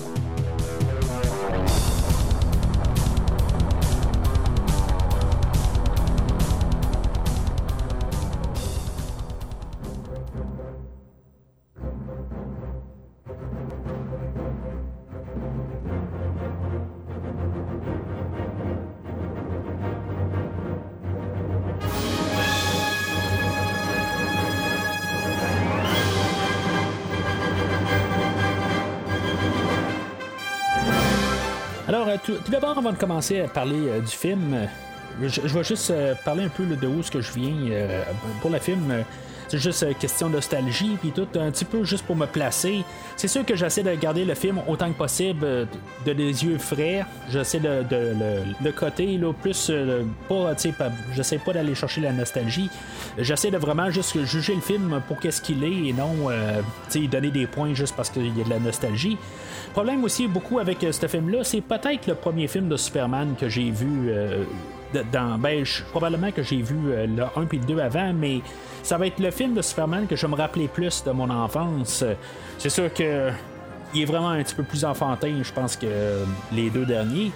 Avant 32.89 32.97
de 32.97 33.01
commencer 33.01 33.41
à 33.41 33.49
parler 33.49 33.87
euh, 33.87 34.01
du 34.01 34.07
film, 34.07 34.57
je, 35.23 35.41
vais 35.43 35.65
juste 35.65 35.91
euh, 35.91 36.15
parler 36.25 36.45
un 36.45 36.49
peu 36.49 36.65
de 36.65 36.87
où 36.87 37.03
ce 37.03 37.11
que 37.11 37.21
je 37.21 37.33
viens 37.33 37.71
euh, 37.71 38.03
pour 38.41 38.51
le 38.51 38.59
film. 38.59 39.05
C'est 39.49 39.59
juste 39.59 39.83
euh, 39.83 39.93
question 39.99 40.29
de 40.29 40.35
nostalgie, 40.35 40.97
puis 41.01 41.11
tout, 41.11 41.27
un 41.39 41.51
petit 41.51 41.65
peu 41.65 41.83
juste 41.85 42.05
pour 42.07 42.15
me 42.17 42.27
placer. 42.27 42.85
C'est 43.17 43.29
sûr 43.29 43.45
que 43.45 43.57
j'essaie 43.57 43.83
de 43.83 43.95
garder 43.95 44.25
le 44.25 44.35
film 44.35 44.61
autant 44.69 44.91
que 44.93 44.97
possible 44.99 45.41
euh, 45.45 45.65
de 46.07 46.13
les 46.13 46.45
yeux 46.45 46.59
frais. 46.59 47.05
J'essaie 47.31 47.59
de, 47.61 47.83
de 47.91 48.15
le 48.63 48.73
côté 48.73 49.17
là, 49.19 49.33
plus 49.33 49.69
euh, 49.71 50.05
pas, 50.29 50.55
pas- 50.79 50.93
j'essaie 51.15 51.39
pas 51.39 51.53
d'aller 51.53 51.75
chercher 51.75 52.01
la 52.03 52.13
nostalgie. 52.13 52.71
J'essaie 53.19 53.51
de 53.51 53.59
vraiment 53.59 53.91
juste 53.91 54.23
juger 54.25 54.55
le 54.55 54.61
film 54.61 55.01
pour 55.09 55.19
qu'est-ce 55.19 55.41
qu'il 55.43 55.65
est 55.65 55.89
et 55.89 55.93
non, 55.93 56.29
donner 57.09 57.31
des 57.31 57.47
points 57.47 57.75
juste 57.75 57.95
parce 57.97 58.11
qu'il 58.11 58.37
y 58.37 58.41
a 58.41 58.45
de 58.45 58.51
la 58.51 58.59
nostalgie. 58.59 59.17
Problème 59.73 60.05
aussi 60.05 60.27
beaucoup 60.29 60.59
avec 60.59 60.79
ce 60.91 61.07
film-là, 61.07 61.39
c'est 61.43 61.61
peut-être 61.61 62.07
le 62.07 62.15
premier 62.15 62.47
film 62.49 62.69
de 62.69 62.77
Superman 62.77 63.35
que 63.39 63.49
j'ai 63.49 63.71
vu 63.71 64.09
de- 64.09 64.47
dans. 65.13 65.39
Ben, 65.39 65.65
probablement 65.91 66.31
que 66.31 66.43
j'ai 66.43 66.63
vu 66.63 66.77
euh, 66.93 67.07
le 67.07 67.25
1 67.25 67.47
puis 67.47 67.59
le 67.59 67.65
2 67.65 67.79
avant, 67.81 68.13
mais 68.13 68.41
ça 68.83 68.97
va 68.99 69.07
être 69.07 69.19
le 69.21 69.31
film 69.31 69.55
de 69.55 69.63
Superman 69.63 70.07
que 70.07 70.17
je 70.17 70.27
vais 70.27 70.33
me 70.33 70.37
rappeler 70.37 70.69
plus 70.69 71.05
de 71.05 71.11
mon 71.11 71.29
enfance. 71.31 72.05
C'est 72.59 72.71
sûr 72.71 72.93
que 72.93 73.31
il 73.95 74.03
est 74.03 74.05
vraiment 74.05 74.31
un 74.31 74.43
petit 74.43 74.55
peu 74.55 74.63
plus 74.63 74.85
enfantin, 74.85 75.43
je 75.43 75.53
pense, 75.53 75.77
que 75.77 75.87
euh, 75.87 76.25
les 76.53 76.71
deux 76.71 76.85
derniers. 76.85 77.33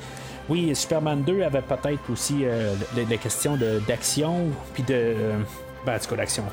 Oui, 0.48 0.74
Superman 0.74 1.22
2 1.22 1.42
avait 1.42 1.62
peut-être 1.62 2.10
aussi 2.10 2.40
euh, 2.42 2.74
la, 2.96 3.04
la 3.08 3.16
question 3.16 3.58
d'action, 3.86 4.48
puis 4.74 4.82
de. 4.82 4.94
euh, 4.94 5.38
ben, 5.86 5.96
en 5.96 5.98
tout 5.98 6.10
cas, 6.10 6.16
d'action. 6.16 6.44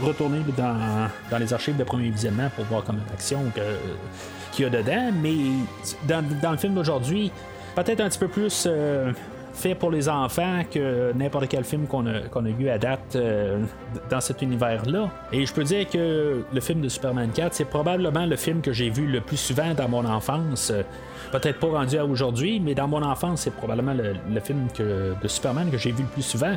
Retourner 0.00 0.40
dans, 0.56 1.08
dans 1.30 1.38
les 1.38 1.52
archives 1.52 1.76
de 1.76 1.84
premier 1.84 2.10
visionnement 2.10 2.50
pour 2.56 2.64
voir 2.64 2.84
comme 2.84 3.00
l'action 3.10 3.40
qu'il 4.52 4.64
y 4.64 4.66
a 4.66 4.70
dedans, 4.70 5.12
mais 5.22 5.36
dans, 6.08 6.50
le 6.50 6.56
film 6.56 6.74
d'aujourd'hui, 6.74 7.30
peut-être 7.76 8.00
un 8.00 8.08
petit 8.08 8.18
peu 8.18 8.28
plus 8.28 8.66
fait 9.58 9.74
pour 9.74 9.90
les 9.90 10.08
enfants 10.08 10.62
que 10.70 11.12
n'importe 11.12 11.48
quel 11.48 11.64
film 11.64 11.86
qu'on 11.86 12.06
a, 12.06 12.20
qu'on 12.30 12.44
a 12.46 12.48
eu 12.48 12.68
à 12.68 12.78
date 12.78 13.16
euh, 13.16 13.58
dans 14.08 14.20
cet 14.20 14.40
univers-là. 14.40 15.10
Et 15.32 15.44
je 15.44 15.52
peux 15.52 15.64
dire 15.64 15.88
que 15.88 16.42
le 16.52 16.60
film 16.60 16.80
de 16.80 16.88
Superman 16.88 17.30
4, 17.30 17.54
c'est 17.54 17.64
probablement 17.64 18.24
le 18.24 18.36
film 18.36 18.60
que 18.62 18.72
j'ai 18.72 18.88
vu 18.88 19.06
le 19.06 19.20
plus 19.20 19.36
souvent 19.36 19.74
dans 19.74 19.88
mon 19.88 20.04
enfance. 20.04 20.72
Peut-être 21.32 21.58
pas 21.58 21.66
rendu 21.66 21.98
à 21.98 22.06
aujourd'hui, 22.06 22.60
mais 22.60 22.74
dans 22.74 22.88
mon 22.88 23.02
enfance, 23.02 23.42
c'est 23.42 23.54
probablement 23.54 23.94
le, 23.94 24.40
film 24.40 24.68
de 24.78 25.28
Superman 25.28 25.70
que 25.70 25.76
j'ai 25.76 25.90
vu 25.90 26.04
le 26.04 26.08
plus 26.08 26.22
souvent. 26.22 26.56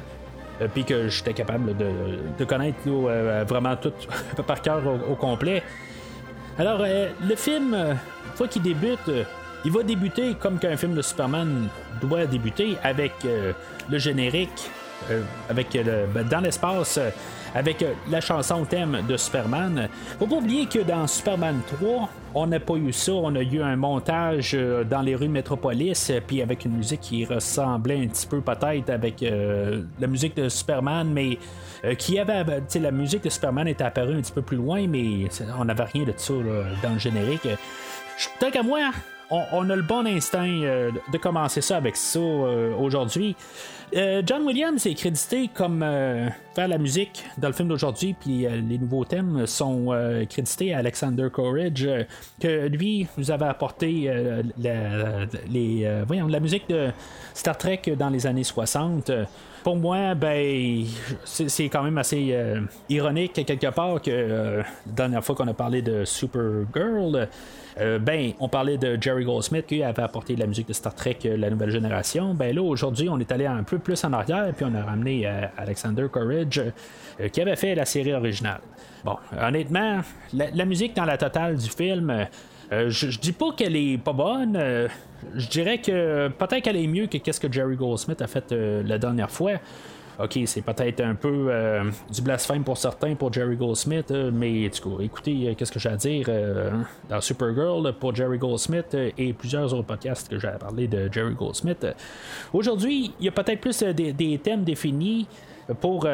Euh, 0.61 0.67
puis 0.71 0.83
que 0.83 1.07
j'étais 1.07 1.33
capable 1.33 1.75
de, 1.75 2.45
connaître 2.45 2.77
euh, 2.87 3.43
vraiment 3.47 3.75
tout 3.75 3.93
par 4.47 4.61
cœur 4.61 4.81
au, 5.09 5.15
complet. 5.15 5.63
Alors, 6.59 6.83
le 6.83 7.35
film, 7.35 7.75
fois 8.35 8.47
qu'il 8.47 8.61
débute, 8.61 9.09
il 9.63 9.71
va 9.71 9.83
débuter 9.83 10.35
comme 10.39 10.57
qu'un 10.57 10.77
film 10.77 10.95
de 10.95 11.01
Superman 11.01 11.67
doit 12.01 12.25
débuter 12.25 12.77
avec 12.83 13.13
euh, 13.25 13.53
le 13.89 13.97
générique, 13.99 14.69
euh, 15.09 15.21
avec 15.49 15.73
le, 15.73 16.07
ben, 16.13 16.27
dans 16.27 16.39
l'espace, 16.39 16.97
euh, 16.97 17.09
avec 17.53 17.85
la 18.09 18.21
chanson 18.21 18.63
thème 18.63 18.99
de 19.07 19.17
Superman. 19.17 19.89
Faut 20.17 20.25
pas 20.25 20.37
oublier 20.37 20.65
que 20.67 20.79
dans 20.79 21.05
Superman 21.05 21.59
3, 21.79 22.09
on 22.33 22.47
n'a 22.47 22.61
pas 22.61 22.75
eu 22.75 22.93
ça. 22.93 23.11
On 23.11 23.35
a 23.35 23.41
eu 23.41 23.61
un 23.61 23.75
montage 23.75 24.57
dans 24.89 25.01
les 25.01 25.15
rues 25.15 25.27
Métropolis, 25.27 26.13
puis 26.25 26.41
avec 26.41 26.63
une 26.63 26.77
musique 26.77 27.01
qui 27.01 27.25
ressemblait 27.25 28.01
un 28.01 28.07
petit 28.07 28.25
peu 28.25 28.39
peut-être 28.39 28.89
avec 28.89 29.19
la 29.19 30.07
musique 30.07 30.37
de 30.37 30.47
Superman, 30.47 31.11
mais 31.11 31.37
qui 31.97 32.19
avait. 32.19 32.45
La 32.75 32.91
musique 32.91 33.25
de 33.25 33.29
Superman 33.29 33.67
était 33.67 33.83
apparue 33.83 34.15
un 34.15 34.21
petit 34.21 34.31
peu 34.31 34.43
plus 34.43 34.55
loin, 34.55 34.87
mais 34.87 35.27
on 35.59 35.65
n'avait 35.65 35.83
rien 35.83 36.05
de 36.05 36.13
ça 36.15 36.33
dans 36.81 36.93
le 36.93 36.99
générique. 36.99 37.49
Tant 38.39 38.49
qu'à 38.49 38.63
moi, 38.63 38.91
on, 39.31 39.69
a 39.69 39.75
le 39.75 39.81
bon 39.81 40.05
instinct 40.05 40.61
euh, 40.63 40.91
de 41.11 41.17
commencer 41.17 41.61
ça 41.61 41.77
avec 41.77 41.95
ça 41.95 42.19
euh, 42.19 42.75
aujourd'hui. 42.75 43.35
Euh, 43.95 44.21
John 44.25 44.43
Williams 44.43 44.85
est 44.85 44.93
crédité 44.93 45.49
comme 45.53 45.79
faire 46.55 46.67
la 46.67 46.77
musique 46.77 47.25
dans 47.37 47.49
le 47.49 47.53
film 47.53 47.67
d'aujourd'hui, 47.67 48.15
puis 48.17 48.47
les 48.47 48.77
nouveaux 48.77 49.03
thèmes 49.03 49.45
sont 49.45 49.87
crédités 50.29 50.73
à 50.73 50.77
Alexander 50.77 51.27
Courage, 51.29 51.85
que 52.39 52.67
lui 52.67 53.07
nous 53.17 53.31
avait 53.31 53.47
apporté 53.47 54.09
la, 54.57 55.25
les, 55.49 56.03
voyons, 56.07 56.27
la 56.27 56.39
musique 56.39 56.69
de 56.69 56.89
Star 57.33 57.57
Trek 57.57 57.81
dans 57.97 58.09
les 58.09 58.25
années 58.27 58.45
60 58.45 59.11
pour 59.61 59.75
moi, 59.75 60.15
ben, 60.15 60.85
c'est 61.23 61.69
quand 61.69 61.83
même 61.83 61.97
assez 61.97 62.33
ironique 62.89 63.33
quelque 63.45 63.67
part 63.67 64.01
que 64.01 64.09
la 64.09 64.63
dernière 64.87 65.23
fois 65.23 65.35
qu'on 65.35 65.49
a 65.49 65.53
parlé 65.53 65.81
de 65.81 66.05
Supergirl, 66.05 67.27
euh, 67.79 67.99
ben, 67.99 68.33
on 68.39 68.49
parlait 68.49 68.77
de 68.77 68.97
Jerry 68.99 69.25
Goldsmith 69.25 69.67
qui 69.67 69.83
avait 69.83 70.03
apporté 70.03 70.35
la 70.35 70.45
musique 70.45 70.67
de 70.67 70.73
Star 70.73 70.93
Trek, 70.93 71.17
euh, 71.25 71.37
la 71.37 71.49
nouvelle 71.49 71.69
génération. 71.69 72.33
Ben 72.33 72.53
là, 72.55 72.61
aujourd'hui, 72.61 73.09
on 73.09 73.19
est 73.19 73.31
allé 73.31 73.45
un 73.45 73.63
peu 73.63 73.79
plus 73.79 74.03
en 74.03 74.13
arrière, 74.13 74.51
puis 74.55 74.65
on 74.69 74.75
a 74.75 74.83
ramené 74.83 75.25
euh, 75.25 75.45
Alexander 75.57 76.07
Courage, 76.11 76.61
qui 77.31 77.41
avait 77.41 77.55
fait 77.55 77.75
la 77.75 77.85
série 77.85 78.13
originale. 78.13 78.61
Bon, 79.03 79.17
honnêtement, 79.39 80.01
la, 80.33 80.65
musique 80.65 80.95
dans 80.95 81.05
la 81.05 81.17
totale 81.17 81.57
du 81.57 81.69
film, 81.69 82.27
je, 82.71 83.19
dis 83.19 83.31
pas 83.31 83.51
qu'elle 83.51 83.75
est 83.75 83.97
pas 83.97 84.13
bonne. 84.13 84.57
je 85.35 85.47
dirais 85.47 85.79
que 85.79 86.29
peut-être 86.29 86.63
qu'elle 86.63 86.77
est 86.77 86.87
mieux 86.87 87.07
que 87.07 87.17
qu'est-ce 87.17 87.39
que 87.39 87.51
Jerry 87.51 87.75
Goldsmith 87.75 88.21
a 88.21 88.27
fait 88.27 88.51
la 88.51 88.97
dernière 88.97 89.29
fois. 89.29 89.53
OK, 90.19 90.39
c'est 90.45 90.61
peut-être 90.61 91.01
un 91.01 91.15
peu 91.15 91.47
euh, 91.49 91.83
du 92.13 92.21
blasphème 92.21 92.63
pour 92.63 92.77
certains, 92.77 93.15
pour 93.15 93.31
Jerry 93.31 93.55
Goldsmith, 93.55 94.11
euh, 94.11 94.29
mais 94.31 94.63
écoutez, 94.63 95.47
euh, 95.47 95.53
qu'est-ce 95.55 95.71
que 95.71 95.79
j'ai 95.79 95.89
à 95.89 95.95
dire 95.95 96.29
dans 97.09 97.21
Supergirl 97.21 97.93
pour 97.93 98.13
Jerry 98.13 98.37
Goldsmith 98.37 98.95
et 99.17 99.33
plusieurs 99.33 99.73
autres 99.73 99.87
podcasts 99.87 100.29
que 100.29 100.37
j'ai 100.37 100.49
parlé 100.59 100.87
de 100.87 101.09
Jerry 101.11 101.33
Goldsmith. 101.33 101.85
Aujourd'hui, 102.53 103.13
il 103.19 103.25
y 103.25 103.29
a 103.29 103.31
peut-être 103.31 103.61
plus 103.61 103.83
des, 103.83 104.39
thèmes 104.43 104.63
définis 104.63 105.27
pour 105.79 106.07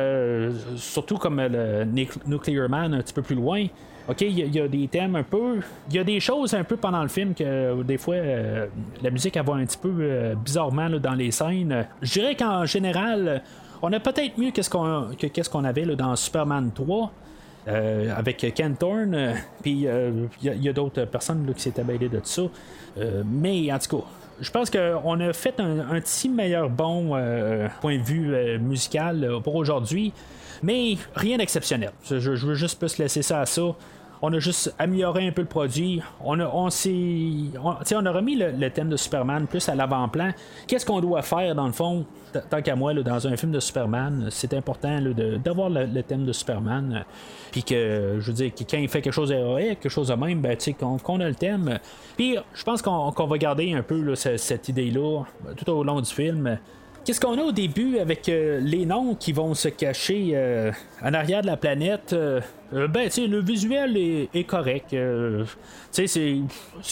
surtout 0.76 1.18
comme 1.18 1.42
le 1.42 1.86
Nuclear 2.26 2.70
Man 2.70 2.94
un 2.94 3.02
petit 3.02 3.14
peu 3.14 3.22
plus 3.22 3.36
loin. 3.36 3.66
OK, 4.08 4.22
il 4.22 4.56
y, 4.56 4.60
a 4.60 4.68
des 4.68 4.88
thèmes 4.88 5.18
un 5.18 5.24
peu. 5.24 5.60
Il 5.90 5.96
y 5.96 6.00
a 6.00 6.04
des 6.04 6.20
choses 6.20 6.54
un 6.54 6.64
peu 6.64 6.78
pendant 6.78 7.02
le 7.02 7.10
film 7.10 7.34
que 7.34 7.82
des 7.84 7.98
fois 7.98 8.16
la 9.02 9.10
musique 9.10 9.36
elle 9.36 9.46
va 9.46 9.54
un 9.56 9.66
petit 9.66 9.78
peu 9.78 10.34
bizarrement 10.44 10.90
dans 10.90 11.14
les 11.14 11.32
scènes. 11.32 11.88
Je 12.02 12.14
dirais 12.14 12.36
qu'en 12.36 12.66
général, 12.66 13.42
on 13.82 13.94
a 13.94 14.00
peut-être 14.00 14.38
mieux 14.38 14.52
qu'est-ce 14.52 14.70
qu'on, 14.70 15.08
que 15.18 15.66
avait 15.66 15.86
là, 15.86 15.96
dans 15.96 16.16
Superman 16.16 16.72
3. 16.74 17.12
Euh, 17.68 18.14
avec 18.16 18.54
Ken 18.56 18.78
Thorne, 18.78 19.14
euh, 19.14 19.34
puis 19.62 19.82
il 19.82 19.88
euh, 19.88 20.28
y, 20.42 20.70
a 20.70 20.74
d'autres 20.74 21.04
personnes 21.04 21.52
qui 21.54 21.62
s'étaient 21.62 21.84
mêlées 21.84 22.08
de 22.08 22.22
ça. 22.24 22.44
mais 23.26 23.74
en 23.74 23.78
tout 23.78 23.98
cas, 23.98 24.04
je 24.40 24.50
pense 24.52 24.70
qu'on 24.70 25.20
a 25.20 25.34
fait 25.34 25.60
un, 25.60 26.00
petit 26.00 26.30
meilleur 26.30 26.70
bon 26.70 27.10
point 27.82 27.98
de 27.98 28.04
vue 28.04 28.58
musical 28.60 29.40
pour 29.44 29.56
aujourd'hui, 29.56 30.14
mais 30.64 30.96
rien 31.14 31.38
d'exceptionnel. 31.38 31.92
Je, 32.06 32.20
je, 32.20 32.46
veux 32.46 32.56
juste 32.56 32.80
plus 32.80 32.98
laisser 33.00 33.22
ça 33.22 33.42
à 33.42 33.46
ça 33.46 33.76
on 34.22 34.34
a 34.34 34.40
juste 34.40 34.74
amélioré 34.80 35.28
un 35.28 35.32
peu 35.32 35.42
le 35.42 35.48
produit. 35.48 36.02
On 36.24 36.40
a, 36.40 36.48
remis 36.48 38.36
le, 38.36 38.70
thème 38.70 38.90
de 38.90 38.98
Superman 38.98 39.48
plus 39.48 39.68
à 39.70 39.76
l'avant-plan. 39.76 40.32
Qu'est-ce 40.68 40.86
qu'on 40.86 41.00
doit 41.00 41.22
faire 41.22 41.56
dans 41.56 41.68
le 41.68 41.74
fond 41.74 42.06
Tant 42.50 42.62
qu'à 42.62 42.76
moi, 42.76 42.94
dans 42.94 43.28
un 43.28 43.38
film 43.38 43.52
de 43.52 43.60
Superman, 43.60 44.28
c'est 44.30 44.54
important 44.54 45.00
d'avoir 45.44 45.70
le, 45.70 46.02
thème 46.04 46.26
de 46.26 46.34
Superman. 46.34 47.06
Puis 47.52 47.64
que, 47.64 48.18
je 48.20 48.28
veux 48.28 48.34
dire, 48.34 48.52
quand 48.70 48.78
il 48.78 48.90
fait 48.90 49.02
quelque 49.02 49.14
chose 49.14 49.30
d'héroïque, 49.30 49.80
quelque 49.80 49.90
chose 49.90 50.10
de 50.10 50.14
même, 50.16 50.42
ben, 50.42 50.58
qu'on 51.04 51.20
a 51.20 51.28
le 51.28 51.36
thème. 51.36 51.80
Puis 52.16 52.38
je 52.54 52.64
pense 52.64 52.82
qu'on 52.82 53.12
va 53.12 53.38
garder 53.38 53.74
un 53.74 53.84
peu 53.84 54.16
cette 54.16 54.70
idée-là 54.70 55.24
tout 55.56 55.70
au 55.70 55.84
long 55.84 56.02
du 56.02 56.12
film. 56.12 56.58
Qu'est-ce 57.08 57.22
qu'on 57.22 57.38
a 57.38 57.42
au 57.42 57.54
début 57.54 58.00
avec 58.00 58.28
euh, 58.28 58.60
les 58.60 58.86
noms 58.86 59.16
qui 59.16 59.32
vont 59.32 59.54
se 59.54 59.70
cacher 59.70 60.32
euh, 60.34 60.74
en 61.02 61.14
arrière 61.14 61.42
de 61.42 61.48
la 61.48 61.56
planète 61.56 62.12
euh, 62.12 62.42
euh, 62.74 62.88
ben, 62.88 63.10
tu 63.10 63.28
le 63.28 63.40
visuel 63.40 63.96
est, 63.96 64.44
correct. 64.44 64.94
Euh, 64.94 65.46
tu 65.94 66.08
sais, 66.08 66.38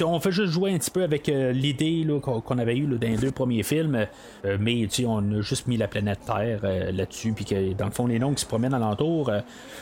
on 0.03 0.19
fait 0.19 0.31
juste 0.31 0.53
jouer 0.53 0.73
un 0.73 0.77
petit 0.77 0.91
peu 0.91 1.03
avec 1.03 1.27
euh, 1.27 1.51
l'idée 1.51 2.07
qu'on 2.21 2.57
avait 2.57 2.77
eue 2.77 2.85
dans 2.87 3.07
les 3.07 3.17
deux 3.17 3.31
premiers 3.31 3.63
films, 3.63 4.07
mais 4.59 4.87
tu 4.89 5.05
on 5.05 5.19
a 5.19 5.41
juste 5.41 5.67
mis 5.67 5.77
la 5.77 5.87
planète 5.87 6.19
Terre 6.25 6.61
là-dessus, 6.93 7.33
puis 7.33 7.45
que 7.45 7.73
dans 7.73 7.85
le 7.85 7.91
fond, 7.91 8.07
les 8.07 8.19
noms 8.19 8.33
qui 8.33 8.41
se 8.41 8.45
promènent 8.45 8.73
alentour. 8.73 9.31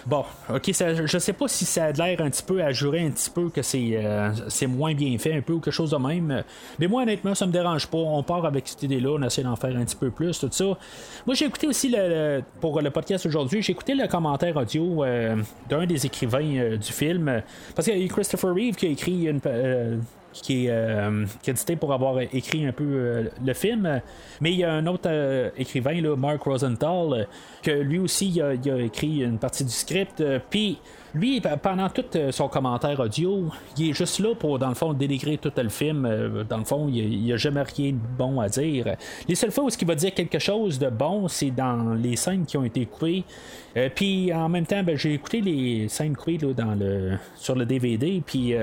bon, 0.06 0.24
ok, 0.50 0.70
ça, 0.74 1.06
je 1.06 1.18
sais 1.18 1.34
pas 1.34 1.48
si 1.48 1.66
ça 1.66 1.86
a 1.86 1.92
l'air 1.92 2.22
un 2.22 2.30
petit 2.30 2.44
peu 2.44 2.64
à 2.64 2.72
jurer 2.72 3.06
un 3.06 3.12
petit 3.12 3.30
peu 3.30 3.50
que 3.50 3.62
c'est 3.62 4.68
moins 4.68 4.94
bien 4.94 5.18
fait, 5.18 5.34
un 5.34 5.42
peu 5.42 5.54
ou 5.54 5.60
quelque 5.60 5.74
chose 5.74 5.92
de 5.92 5.98
même. 5.98 6.44
Mais 6.80 6.88
moi, 6.88 7.04
honnêtement, 7.04 7.36
ça 7.36 7.46
me 7.46 7.52
dérange 7.52 7.88
pas. 7.88 7.98
On 7.98 8.24
part 8.24 8.46
avec 8.46 8.68
cette 8.68 8.84
idée-là, 8.84 9.18
on 9.20 9.22
essaie 9.22 9.44
d'en 9.44 9.56
faire 9.56 9.76
un 9.76 9.86
petit 9.86 9.96
peu 9.96 10.10
plus, 10.10 10.40
tout 10.40 10.50
ça. 10.52 10.66
Moi, 11.26 11.36
j'ai 11.36 11.46
écouté 11.46 11.68
aussi 11.68 11.90
le, 11.90 12.42
pour 12.60 12.82
le 12.82 12.90
podcast 12.90 13.26
aujourd'hui, 13.26 13.62
j'ai 13.62 13.72
écouté 13.72 13.94
le 13.94 14.08
commentaire 14.08 14.58
audio 14.58 15.04
d'un 15.70 15.83
des 15.86 16.06
écrivains 16.06 16.56
euh, 16.58 16.78
du 16.78 16.92
film. 16.92 17.42
Parce 17.76 17.88
qu'il 17.88 17.98
y 17.98 18.06
a 18.06 18.08
Christopher 18.08 18.54
Reeve 18.54 18.76
qui 18.76 18.88
a 18.88 18.90
écrit 18.90 19.26
une. 19.28 19.40
Euh, 19.46 19.98
qui 20.32 20.66
est 20.66 20.72
euh, 20.72 21.28
crédité 21.44 21.76
pour 21.76 21.94
avoir 21.94 22.20
écrit 22.20 22.66
un 22.66 22.72
peu 22.72 23.30
le 23.46 23.54
film. 23.54 24.02
Mais 24.42 24.52
il 24.52 24.58
y 24.58 24.64
a 24.64 24.74
un 24.74 24.88
autre 24.88 25.08
écrivain, 25.56 26.02
là, 26.02 26.16
Mark 26.16 26.42
Rosenthal, 26.42 27.28
que 27.62 27.70
lui 27.70 28.00
aussi 28.00 28.42
a, 28.42 28.56
il 28.56 28.72
a, 28.72 28.80
écrit 28.80 29.22
une 29.22 29.38
partie 29.38 29.64
du 29.64 29.70
script. 29.70 30.24
Puis 30.50 30.80
lui, 31.16 31.40
pendant 31.62 31.90
tout 31.90 32.06
euh, 32.16 32.32
son 32.32 32.48
commentaire 32.48 33.00
audio, 33.00 33.46
il 33.78 33.92
est 33.92 33.94
juste 33.94 34.18
là 34.18 34.34
pour, 34.34 34.58
dans 34.58 34.70
le 34.70 34.74
fond, 34.74 34.94
dénigrer 34.94 35.38
tout 35.38 35.52
le 35.56 35.70
film. 35.70 36.06
Euh, 36.06 36.44
dans 36.44 36.58
le 36.58 36.64
fond, 36.64 36.90
il 36.92 37.22
n'y 37.22 37.32
a, 37.32 37.38
jamais 37.38 37.62
rien 37.62 37.92
de 37.92 38.00
bon 38.18 38.40
à 38.40 38.50
dire. 38.50 38.96
Les 39.28 39.36
seules 39.36 39.52
fois 39.52 39.66
où 39.66 39.70
il 39.70 39.88
va 39.88 39.94
dire 39.94 40.14
quelque 40.14 40.40
chose 40.40 40.80
de 40.80 40.90
bon, 40.90 41.28
c'est 41.28 41.52
dans 41.52 41.94
les 41.94 42.16
scènes 42.16 42.46
qui 42.46 42.58
ont 42.58 42.64
été 42.64 42.88
coupées. 42.88 43.24
Euh, 43.78 43.90
puis 43.94 44.34
en 44.34 44.50
même 44.50 44.66
temps, 44.66 44.82
ben, 44.82 44.98
j'ai 44.98 45.14
écouté 45.14 45.42
les 45.42 45.88
scènes 45.88 46.16
coupées 46.16 46.38
dans 46.38 46.74
le, 46.74 47.18
sur 47.36 47.56
le 47.56 47.66
DVD. 47.66 48.24
Puis 48.26 48.56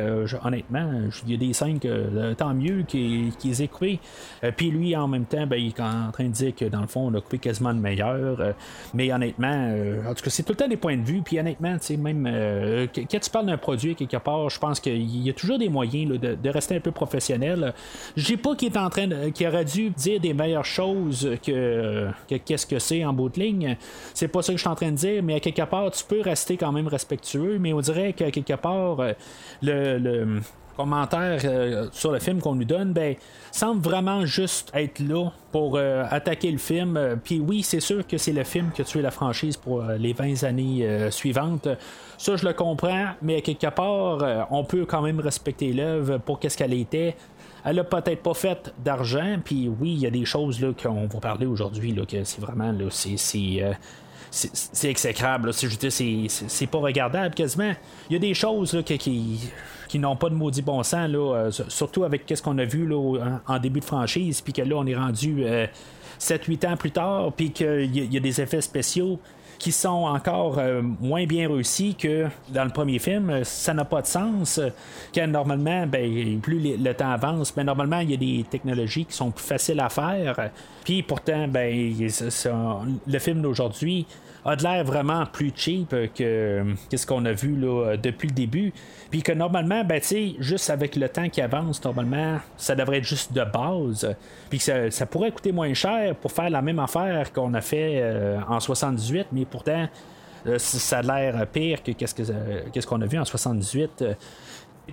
honnêtement, 0.43 0.91
il 1.27 1.33
y 1.33 1.35
a 1.35 1.39
des 1.39 1.53
scènes 1.53 1.79
que 1.79 2.33
tant 2.35 2.55
mieux 2.55 2.83
qu'ils 2.83 3.33
qu 3.37 3.63
aient 3.63 3.69
coupées. 3.69 4.01
puis 4.57 4.71
lui, 4.73 4.97
en 4.97 5.07
même 5.07 5.25
temps, 5.25 5.47
ben, 5.47 5.57
il 5.57 5.69
est 5.69 5.81
en 5.81 6.11
train 6.13 6.25
de 6.25 6.33
dire 6.33 6.55
que 6.55 6.65
dans 6.65 6.81
le 6.81 6.89
fond, 6.89 7.13
on 7.13 7.15
a 7.15 7.21
coupé 7.21 7.39
quasiment 7.39 7.71
le 7.71 7.79
meilleur. 7.79 8.55
mais 8.93 9.13
honnêtement, 9.13 9.73
en 10.09 10.15
tout 10.15 10.25
cas, 10.25 10.31
c'est 10.31 10.43
tout 10.43 10.53
le 10.53 10.57
temps 10.57 10.69
des 10.69 10.77
points 10.77 10.97
de 10.97 11.05
vue. 11.05 11.23
Puis 11.23 11.39
honnêtement, 11.39 11.77
même 11.99 12.40
euh, 12.41 12.87
quand 12.95 13.21
tu 13.21 13.31
parles 13.31 13.47
d'un 13.47 13.59
produit 13.59 13.95
quelque 13.95 14.17
part, 14.17 14.49
je 14.51 14.59
pense 14.59 14.81
qu'il 14.81 15.25
y 15.25 15.31
a 15.31 15.33
toujours 15.33 15.59
des 15.59 15.69
moyens 15.69 16.19
de, 16.19 16.51
rester 16.51 16.77
un 16.77 16.81
peu 16.81 16.91
professionnel. 16.91 17.75
Dis 18.17 18.37
pas 18.37 18.55
qu'il 18.55 18.73
est 18.73 18.79
en 18.79 18.91
train 18.91 19.09
aurait 19.47 19.65
dû 19.65 19.91
dire 19.91 20.21
des 20.21 20.35
meilleures 20.35 20.65
choses 20.65 21.31
que, 21.45 22.09
qu'est-ce 22.45 22.67
que 22.67 22.79
c'est 22.79 23.05
en 23.05 23.13
bout 23.13 23.29
de 23.29 23.41
ligne. 23.41 23.77
C'est 24.15 24.29
pas 24.29 24.43
ça 24.43 24.53
que 24.53 24.59
je 24.59 24.63
suis 24.63 24.69
en 24.69 24.75
train 24.75 24.91
de 24.91 24.97
dire, 24.97 25.23
mais 25.23 25.35
à 25.35 25.41
quelque 25.41 25.63
part, 25.63 25.91
tu 25.91 26.05
peux 26.05 26.21
rester 26.21 26.57
quand 26.57 26.73
même 26.73 26.89
respectueux, 26.89 27.59
mais 27.59 27.73
on 27.73 27.81
dirait 27.81 28.13
que 28.13 28.31
quelque 28.31 28.55
part, 28.55 29.01
euh, 29.01 29.13
le 29.63 30.41
commentaires 30.77 31.41
euh, 31.45 31.89
sur 31.93 32.13
le 32.13 32.19
film 32.19 32.41
qu'on 32.41 32.55
nous 32.55 32.65
donne, 32.65 32.93
ben, 32.93 33.15
semble 33.53 33.83
vraiment 33.83 34.25
juste 34.27 34.71
être 34.75 34.99
là 35.01 35.31
pour 35.53 35.77
euh, 35.77 36.05
attaquer 36.11 36.51
le 36.51 36.59
film. 36.59 36.97
Euh, 36.97 37.17
puis 37.23 37.41
oui, 37.41 37.63
c'est 37.63 37.81
sûr 37.81 38.07
que 38.07 38.19
c'est 38.19 38.33
le 38.33 38.45
film 38.45 38.71
qui 38.75 38.83
a 38.83 38.85
tué 38.85 39.03
la 39.03 39.11
franchise 39.11 39.57
pour 39.57 39.83
les 39.83 40.13
20 40.13 40.45
années 40.45 41.11
suivantes. 41.11 41.69
Ça, 42.19 42.37
je 42.37 42.47
le 42.47 42.53
comprends, 42.53 43.09
mais 43.23 43.43
quelque 43.43 43.69
part, 43.69 44.47
on 44.51 44.65
peut 44.65 44.85
quand 44.85 45.03
même 45.03 45.21
respecter 45.21 45.73
l'œuvre 45.73 46.19
pour 46.19 46.39
qu'est-ce 46.39 46.57
qu'elle 46.57 46.75
était. 46.75 47.17
Elle 47.65 47.79
a 47.79 47.85
peut-être 47.85 48.23
pas 48.23 48.35
fait 48.35 48.73
d'argent, 48.79 49.37
puis 49.45 49.69
oui, 49.69 49.93
il 49.93 50.01
y 50.01 50.07
a 50.07 50.11
des 50.11 50.25
choses 50.25 50.61
là, 50.61 50.73
qu'on 50.81 51.07
va 51.07 51.21
parler 51.21 51.47
aujourd'hui, 51.47 51.93
là, 51.93 52.07
que 52.07 52.25
c'est 52.25 52.41
vraiment, 52.41 52.73
là, 52.73 52.87
c'est, 52.91 53.17
c'est, 53.17 53.63
c'est, 54.31 54.91
exécrable. 54.91 55.49
là. 55.49 55.53
C'est, 55.53 55.91
c'est, 55.91 56.27
c'est, 56.29 56.67
pas 56.67 56.79
regardable 56.79 57.35
quasiment. 57.35 57.73
Il 58.09 58.15
y 58.15 58.17
a 58.17 58.19
des 58.19 58.35
choses 58.35 58.75
là, 58.75 58.83
qui, 58.83 59.51
qui 59.91 59.99
n'ont 59.99 60.15
pas 60.15 60.31
de 60.31 60.37
maudit 60.37 60.63
bon 60.63 60.85
sens, 60.85 61.09
là, 61.09 61.35
euh, 61.35 61.51
surtout 61.67 62.05
avec 62.05 62.23
ce 62.33 62.41
qu'on 62.41 62.57
a 62.59 62.65
vu 62.65 62.87
là, 62.87 63.41
en, 63.49 63.59
début 63.59 63.81
de 63.81 63.85
franchise, 63.85 64.41
puis 64.41 64.53
que 64.53 64.63
là, 64.63 64.77
on 64.77 64.87
est 64.87 64.95
rendu 64.95 65.45
7-8 66.21 66.69
ans 66.69 66.77
plus 66.77 66.93
tard, 66.93 67.33
puis 67.37 67.51
qu'il 67.51 67.97
y, 67.97 68.17
a- 68.17 68.21
des 68.21 68.41
effets 68.41 68.61
spéciaux 68.61 69.19
qui 69.59 69.73
sont 69.73 69.89
encore 70.07 70.59
euh, 70.59 70.81
moins 71.01 71.27
bien 71.27 71.49
réussis 71.49 71.95
que 71.97 72.27
dans 72.51 72.65
le 72.65 72.71
premier 72.71 72.99
film. 73.01 73.29
Euh, 73.31 73.45
Ça 73.45 73.75
n'a 73.75 73.85
pas 73.85 74.01
de 74.01 74.07
sens. 74.07 74.59
Euh, 74.59 74.71
Quand 75.15 75.27
normalement, 75.27 75.87
ben, 75.87 76.41
plus 76.41 76.77
le 76.79 76.95
temps 76.95 77.11
avance, 77.11 77.53
ben, 77.55 77.65
normalement, 77.65 77.99
il 77.99 78.11
y 78.13 78.15
a 78.15 78.17
des 78.17 78.45
technologies 78.49 79.05
qui 79.07 79.13
sont 79.15 79.31
plus 79.33 79.45
faciles 79.45 79.81
à 79.81 79.89
faire. 79.91 80.39
Euh, 80.39 80.49
Puis 80.85 81.03
pourtant, 81.03 81.47
ben, 81.49 81.93
le 83.07 83.19
film 83.19 83.43
d'aujourd'hui 83.43 84.07
a 84.45 84.57
de 84.57 84.63
l'air 84.63 84.85
vraiment 84.85 85.27
plus 85.27 85.53
cheap 85.55 85.95
que, 86.15 86.65
ce 86.95 87.07
qu'on 87.07 87.25
a 87.25 87.33
vu 87.33 87.57
là, 87.57 87.97
depuis 87.97 88.29
le 88.29 88.35
début. 88.35 88.73
Puis 89.11 89.23
que 89.23 89.33
normalement, 89.33 89.85
ben, 89.85 90.01
juste 90.39 90.71
avec 90.71 90.97
le 90.97 91.09
temps 91.09 91.29
qui 91.29 91.41
avance, 91.41 91.83
normalement, 91.85 92.39
ça 92.57 92.75
devrait 92.75 92.99
être 92.99 93.05
juste 93.05 93.33
de 93.33 93.45
base. 93.45 94.15
Puis 94.49 94.59
que 94.59 94.91
ça, 94.91 95.07
pourrait 95.07 95.33
coûter 95.33 95.53
moins 95.53 95.75
cher 95.75 96.15
pour 96.15 96.33
faire 96.33 96.51
la 96.51 96.63
même 96.63 96.79
affaire 96.79 97.33
qu'on 97.33 97.55
a 97.55 97.61
fait 97.61 98.01
euh, 98.01 98.39
en 98.49 98.61
78, 98.61 99.29
mais 99.33 99.45
pourtant, 99.45 99.89
euh, 100.47 100.59
ça 100.59 100.99
a 100.99 101.03
l'air 101.03 101.47
pire 101.47 101.83
que 101.83 101.93
qu'est-ce 101.93 102.15
que, 102.15 102.23
euh, 102.31 102.83
qu'on 102.89 103.01
a 103.01 103.07
vu 103.07 103.19
en 103.19 103.25
78. 103.25 104.05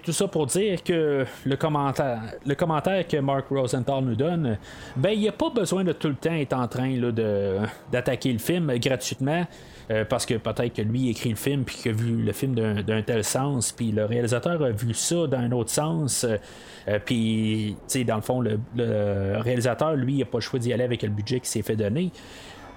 Tout 0.03 0.11
ça 0.13 0.27
pour 0.27 0.45
dire 0.45 0.83
que 0.83 1.25
le 1.45 1.55
commentaire, 1.55 2.21
le 2.45 2.55
commentaire 2.55 3.07
que 3.07 3.17
Mark 3.17 3.45
Rosenthal 3.49 4.03
nous 4.03 4.15
donne, 4.15 4.57
ben 4.95 5.09
il 5.11 5.19
n'y 5.19 5.27
a 5.29 5.31
pas 5.33 5.49
besoin 5.49 5.83
de 5.83 5.91
tout 5.93 6.07
le 6.09 6.15
temps 6.15 6.33
être 6.33 6.53
en 6.53 6.67
train 6.67 6.89
là, 6.95 7.11
de, 7.11 7.57
d'attaquer 7.91 8.31
le 8.33 8.39
film 8.39 8.71
gratuitement. 8.77 9.45
euh, 9.89 10.03
parce 10.05 10.25
que 10.25 10.33
peut-être 10.35 10.73
que 10.73 10.81
lui 10.81 11.09
écrit 11.09 11.29
le 11.29 11.35
film 11.35 11.63
puis 11.63 11.75
qu'il 11.77 11.91
a 11.91 11.95
vu 11.95 12.17
le 12.21 12.31
film 12.33 12.53
d'un, 12.55 12.81
d'un 12.83 13.01
tel 13.01 13.23
sens 13.23 13.71
puis 13.71 13.91
le 13.91 14.05
réalisateur 14.05 14.61
a 14.61 14.69
vu 14.71 14.93
ça 14.93 15.27
dans 15.27 15.37
un 15.37 15.51
autre 15.51 15.69
sens 15.69 16.25
euh, 16.25 16.99
puis 17.05 17.75
tu 17.87 17.99
sais 17.99 18.03
dans 18.03 18.17
le 18.17 18.21
fond 18.21 18.41
le, 18.41 18.59
le 18.75 19.37
réalisateur 19.39 19.95
lui 19.95 20.15
il 20.15 20.21
a 20.23 20.25
pas 20.25 20.39
le 20.39 20.41
choix 20.41 20.59
d'y 20.59 20.73
aller 20.73 20.83
avec 20.83 21.03
le 21.03 21.09
budget 21.09 21.39
qui 21.39 21.49
s'est 21.49 21.61
fait 21.61 21.75
donner 21.77 22.11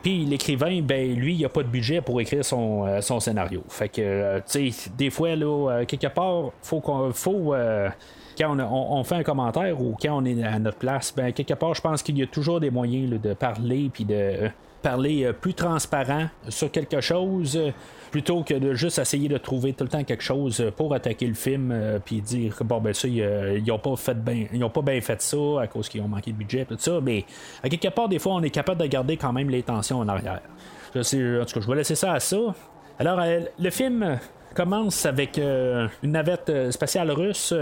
puis 0.02 0.24
l'écrivain, 0.24 0.80
ben 0.82 1.14
lui, 1.14 1.34
il 1.34 1.44
a 1.44 1.48
pas 1.48 1.62
de 1.62 1.68
budget 1.68 2.00
pour 2.00 2.20
écrire 2.20 2.44
son, 2.44 2.86
euh, 2.86 3.00
son 3.00 3.20
scénario. 3.20 3.62
Fait 3.68 3.88
que, 3.88 4.00
euh, 4.00 4.40
tu 4.48 4.70
sais, 4.72 4.90
des 4.96 5.10
fois, 5.10 5.36
là, 5.36 5.70
euh, 5.70 5.84
quelque 5.84 6.06
part, 6.08 6.50
faut 6.62 6.80
qu'on. 6.80 7.12
Faut, 7.12 7.54
quand 8.38 8.56
on, 8.58 8.96
on- 8.98 9.04
fait 9.04 9.16
un 9.16 9.22
commentaire 9.22 9.80
ou 9.80 9.94
quand 10.00 10.16
on 10.22 10.24
est 10.24 10.42
à 10.42 10.58
notre 10.58 10.78
place, 10.78 11.12
ben 11.14 11.32
quelque 11.32 11.52
part, 11.54 11.74
je 11.74 11.82
pense 11.82 12.02
qu'il 12.02 12.16
y 12.18 12.22
a 12.22 12.26
toujours 12.26 12.60
des 12.60 12.70
moyens 12.70 13.10
là, 13.10 13.18
de 13.18 13.34
parler 13.34 13.90
puis 13.92 14.04
de 14.06 14.50
parler 14.80 15.24
euh, 15.24 15.32
plus 15.32 15.54
transparent 15.54 16.26
sur 16.48 16.70
quelque 16.70 17.00
chose 17.00 17.56
euh, 17.56 17.70
plutôt 18.10 18.42
que 18.42 18.54
de 18.54 18.74
juste 18.74 18.98
essayer 18.98 19.28
de 19.28 19.38
trouver 19.38 19.72
tout 19.72 19.84
le 19.84 19.90
temps 19.90 20.02
quelque 20.02 20.22
chose 20.22 20.60
euh, 20.60 20.70
pour 20.70 20.92
attaquer 20.94 21.26
le 21.26 21.34
film 21.34 22.00
puis 22.04 22.20
dire 22.20 22.56
que 22.56 22.64
bon 22.64 22.80
ben 22.80 22.92
ça 22.92 23.06
ils, 23.06 23.22
euh, 23.22 23.60
ont 23.70 23.78
pas 23.78 23.96
fait 23.96 24.14
bien 24.14 24.46
ils 24.52 24.64
ont 24.64 24.70
pas 24.70 24.82
bien 24.82 25.00
fait 25.00 25.20
ça 25.22 25.36
à 25.60 25.66
cause 25.66 25.88
qu'ils 25.88 26.00
ont 26.00 26.08
manqué 26.08 26.32
de 26.32 26.36
budget 26.36 26.64
tout 26.64 26.76
ça 26.78 26.98
mais 27.02 27.24
à 27.62 27.68
quelque 27.68 27.88
part 27.88 28.08
des 28.08 28.18
fois 28.18 28.34
on 28.34 28.42
est 28.42 28.50
capable 28.50 28.80
de 28.80 28.86
garder 28.86 29.16
quand 29.16 29.32
même 29.32 29.50
les 29.50 29.62
tensions 29.62 29.98
en 29.98 30.08
arrière. 30.08 30.40
En 30.88 30.92
tout 30.92 30.98
cas 30.98 31.02
je 31.60 31.70
vais 31.70 31.76
laisser 31.76 31.94
ça 31.94 32.14
à 32.14 32.20
ça. 32.20 32.38
Alors 32.98 33.20
le 33.58 33.70
film 33.70 34.18
commence 34.54 35.06
avec 35.06 35.38
une 35.38 36.10
navette 36.10 36.72
spatiale 36.72 37.12
russe 37.12 37.54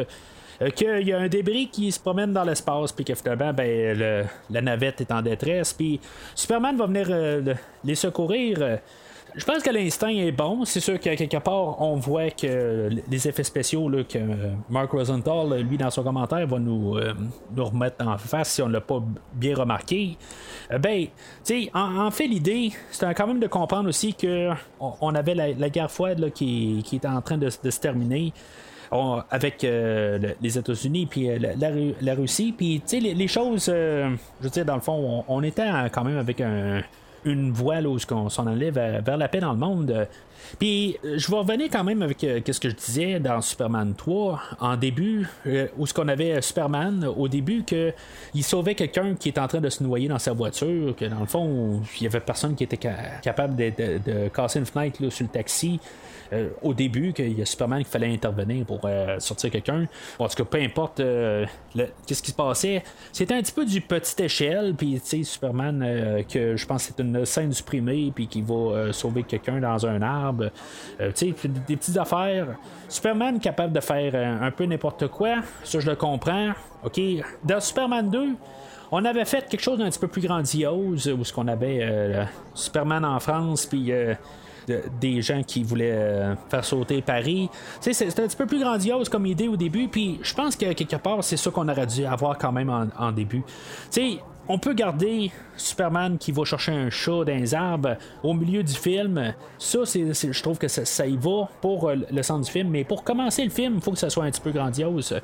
qu'il 0.75 1.07
y 1.09 1.13
a 1.13 1.19
un 1.19 1.29
débris 1.29 1.69
qui 1.69 1.91
se 1.93 2.01
promène 2.01 2.33
dans 2.33 2.45
l'espace, 2.45 2.93
puis 2.93 3.05
que 3.05 3.15
finalement, 3.15 3.53
ben, 3.53 3.97
le- 3.99 4.25
la 4.51 4.61
navette 4.61 5.01
est 5.01 5.13
en 5.13 5.23
détresse, 5.23 5.73
puis 5.73 6.01
Superman 6.35 6.77
va 6.77 6.87
venir 6.87 7.07
euh, 7.11 7.41
le- 7.41 7.55
les 7.85 7.95
secourir. 7.95 8.59
euh, 8.61 8.77
je 9.37 9.45
pense 9.45 9.63
que 9.63 9.71
l'instinct 9.71 10.09
est 10.09 10.33
bon. 10.33 10.65
C'est 10.65 10.81
sûr 10.81 10.99
qu'à 10.99 11.15
quelque 11.15 11.37
part, 11.37 11.81
on 11.81 11.97
voit 11.97 12.31
que 12.31 12.89
les 13.09 13.29
effets 13.29 13.45
spéciaux 13.45 13.89
là, 13.89 14.03
que 14.03 14.19
euh, 14.19 14.53
Mark 14.69 14.91
Rosenthal, 14.91 15.61
lui, 15.61 15.77
dans 15.77 15.91
son 15.91 16.03
commentaire, 16.03 16.45
va 16.47 16.59
nous, 16.59 16.97
euh, 16.97 17.13
nous 17.55 17.65
remettre 17.65 18.05
en 18.05 18.17
face 18.19 18.55
si 18.55 18.63
on 18.63 18.69
ne 18.69 18.73
l'a 18.73 18.81
pas 18.81 19.01
bien 19.35 19.55
remarqué. 19.55 20.17
Euh, 20.73 20.79
ben, 20.79 21.05
tu 21.05 21.11
sais, 21.65 21.71
en, 21.75 22.11
fait, 22.11 22.27
l'idée, 22.27 22.73
c'est 22.91 23.15
quand 23.15 23.27
même 23.29 23.39
de 23.39 23.47
comprendre 23.47 23.89
aussi 23.91 24.15
que 24.15 24.51
on, 24.81 25.15
avait 25.15 25.35
la, 25.35 25.69
guerre 25.69 25.91
froide 25.91 26.19
là, 26.19 26.31
qui, 26.31 26.83
qui 26.85 26.97
était 26.97 27.07
en 27.07 27.21
train 27.21 27.39
de 27.39 27.49
se 27.51 27.79
terminer. 27.79 28.33
Avec 29.31 29.65
euh, 29.65 30.19
le- 30.19 30.35
les 30.41 30.59
États-Unis 30.59 31.07
puis 31.07 31.29
euh, 31.31 31.39
la, 31.39 31.55
la 31.57 31.69
Ru- 31.71 31.95
la 32.01 32.15
Russie. 32.15 32.55
Puis, 32.57 32.81
tu 32.87 33.01
sais, 33.01 33.15
les, 33.15 33.29
choses, 33.29 33.67
euh, 33.69 34.11
je 34.41 34.45
veux 34.45 34.51
dire, 34.51 34.65
dans 34.65 34.75
le 34.77 34.81
fond, 34.81 35.25
on, 35.29 35.43
était 35.43 35.69
quand 35.93 36.05
même 36.05 36.19
avec 36.19 36.41
un- 36.41 36.83
une 37.25 37.51
voie 37.53 37.81
là, 37.81 37.89
où 37.89 37.99
on 38.13 38.29
s'en 38.29 38.47
allait 38.47 38.71
vers, 38.71 39.17
la 39.17 39.29
paix 39.29 39.41
dans 39.41 39.53
le 39.53 39.59
monde. 39.59 40.07
Puis, 40.59 40.97
je 41.03 41.31
vais 41.31 41.37
revenir 41.37 41.69
quand 41.71 41.83
même 41.85 42.01
avec 42.01 42.21
ce 42.21 42.61
que 42.61 42.71
je 42.71 42.75
disais 42.75 43.19
dans 43.21 43.41
Superman 43.43 43.93
3, 43.95 44.41
en 44.61 44.77
début, 44.77 45.27
euh, 45.47 45.67
où 45.77 45.87
ce 45.87 45.93
qu'on 45.93 46.09
avait 46.09 46.41
Superman, 46.41 47.05
au 47.17 47.29
début, 47.29 47.65
que 47.65 47.93
il 48.35 48.45
sauvait 48.45 48.75
quelqu'un 48.77 49.15
qui 49.17 49.29
était 49.31 49.41
en 49.41 49.49
train 49.49 49.61
de 49.61 49.69
se 49.69 49.83
noyer 49.83 50.09
dans 50.09 50.19
sa 50.21 50.33
voiture, 50.33 50.95
que 50.97 51.05
dans 51.07 51.21
le 51.21 51.27
fond, 51.27 51.83
il 52.01 52.05
y 52.05 52.07
avait 52.07 52.21
personne 52.21 52.55
qui 52.55 52.65
était 52.65 52.79
ca- 52.81 53.19
capable 53.21 53.57
de, 53.57 54.29
casser 54.29 54.61
une 54.61 54.67
fenêtre 54.67 55.11
sur 55.11 55.25
le 55.27 55.31
taxi. 55.31 55.81
Euh, 56.33 56.51
au 56.63 56.75
début 56.75 57.13
qu'il 57.13 57.39
y 57.39 57.43
a 57.43 57.47
Superman 57.47 57.83
qui 57.83 57.91
fallait 57.91 58.13
intervenir 58.13 58.65
pour 58.67 58.81
euh, 58.85 59.19
sortir 59.19 59.51
quelqu'un. 59.51 59.87
En 60.19 60.29
tout 60.29 60.37
cas, 60.37 60.45
peu 60.45 60.59
importe 60.59 61.01
euh, 61.01 61.47
qu'est-ce 62.07 62.23
qui 62.23 62.31
se 62.31 62.37
passait, 62.37 62.83
c'était 63.13 63.35
un 63.35 63.41
petit 63.41 63.53
peu 63.53 63.65
du 63.65 63.81
petite 63.81 64.21
échelle. 64.21 64.75
Puis, 64.77 65.01
tu 65.01 65.07
sais, 65.07 65.23
Superman, 65.23 66.25
que 66.29 66.57
je 66.57 66.67
pense 66.67 66.87
que 66.87 66.95
c'est 66.95 67.03
une 67.03 67.25
scène 67.25 67.53
supprimée, 67.53 68.13
puis 68.15 68.27
qui 68.27 68.43
va 68.43 68.93
sauver 68.93 69.23
quelqu'un 69.23 69.61
dans 69.61 69.87
un 69.87 70.03
arbre. 70.03 70.51
Tu 70.99 71.07
sais, 71.15 71.35
des 71.67 71.77
petites 71.77 71.97
affaires. 71.97 72.57
Superman 72.89 73.39
capable 73.39 73.73
de 73.73 73.81
faire 73.81 74.15
un 74.43 74.51
peu 74.51 74.65
n'importe 74.65 75.09
quoi, 75.09 75.37
ça 75.65 75.81
je 75.81 75.89
le 75.89 75.97
comprends. 75.97 76.53
OK. 76.85 77.01
Dans 77.45 77.61
Superman 77.61 78.09
2, 78.11 78.29
on 78.91 79.05
avait 79.05 79.25
fait 79.25 79.47
quelque 79.49 79.63
chose 79.63 79.79
d'un 79.79 79.91
petit 79.91 79.99
peu 79.99 80.09
plus 80.09 80.23
grandiose, 80.23 81.09
où 81.09 81.25
ce 81.25 81.33
qu'on 81.33 81.49
avait 81.49 82.27
Superman 82.55 83.05
en 83.05 83.21
France, 83.21 83.67
puis 83.67 83.93
euh, 83.93 84.15
de- 84.69 84.83
des 85.01 85.23
gens 85.23 85.43
qui 85.43 85.63
voulaient 85.65 85.93
euh, 85.93 86.35
faire 86.51 86.65
sauter 86.65 87.03
Paris. 87.03 87.49
C'est- 87.81 87.93
C'était 87.93 88.23
un 88.23 88.27
petit 88.29 88.37
peu 88.37 88.47
plus 88.47 88.61
grandiose 88.61 89.09
comme 89.09 89.27
idée 89.27 89.49
au 89.49 89.57
début, 89.57 89.89
puis 89.89 90.21
je 90.23 90.35
pense 90.35 90.55
que 90.57 90.73
quelque 90.73 90.97
part, 90.97 91.25
c'est 91.25 91.37
ça 91.37 91.51
qu'on 91.51 91.69
aurait 91.69 91.87
dû 91.87 92.05
avoir 92.05 92.39
quand 92.39 92.53
même 92.53 92.71
en, 92.99 93.13
début. 93.13 93.43
On 94.51 94.59
peut 94.59 94.73
garder 94.73 95.31
Superman 95.59 96.17
qui 96.17 96.33
va 96.33 96.43
chercher 96.45 96.73
un 96.73 96.89
chat 96.89 97.23
dans 97.25 97.37
les 97.37 97.55
arbres 97.55 97.99
au 98.23 98.33
milieu 98.33 98.63
du 98.63 98.73
film. 98.73 99.35
Ça, 99.59 99.81
c'est, 99.85 100.15
c'est- 100.15 100.33
je 100.33 100.43
trouve 100.43 100.57
que 100.57 100.69
ça, 100.69 100.87
ça 100.87 101.07
y 101.07 101.19
va 101.19 101.51
pour 101.61 101.87
euh, 101.91 101.97
le 102.11 102.23
centre 102.23 102.47
du 102.47 102.51
film. 102.51 102.71
Mais 102.71 102.83
pour 102.85 103.05
commencer 103.05 103.45
le 103.45 103.51
film, 103.51 103.75
il 103.77 103.83
faut 103.83 103.91
que 103.93 103.99
ça 103.99 104.09
soit 104.09 104.25
un 104.25 104.31
petit 104.31 104.41
peu 104.41 104.51
grandiose. 104.51 105.15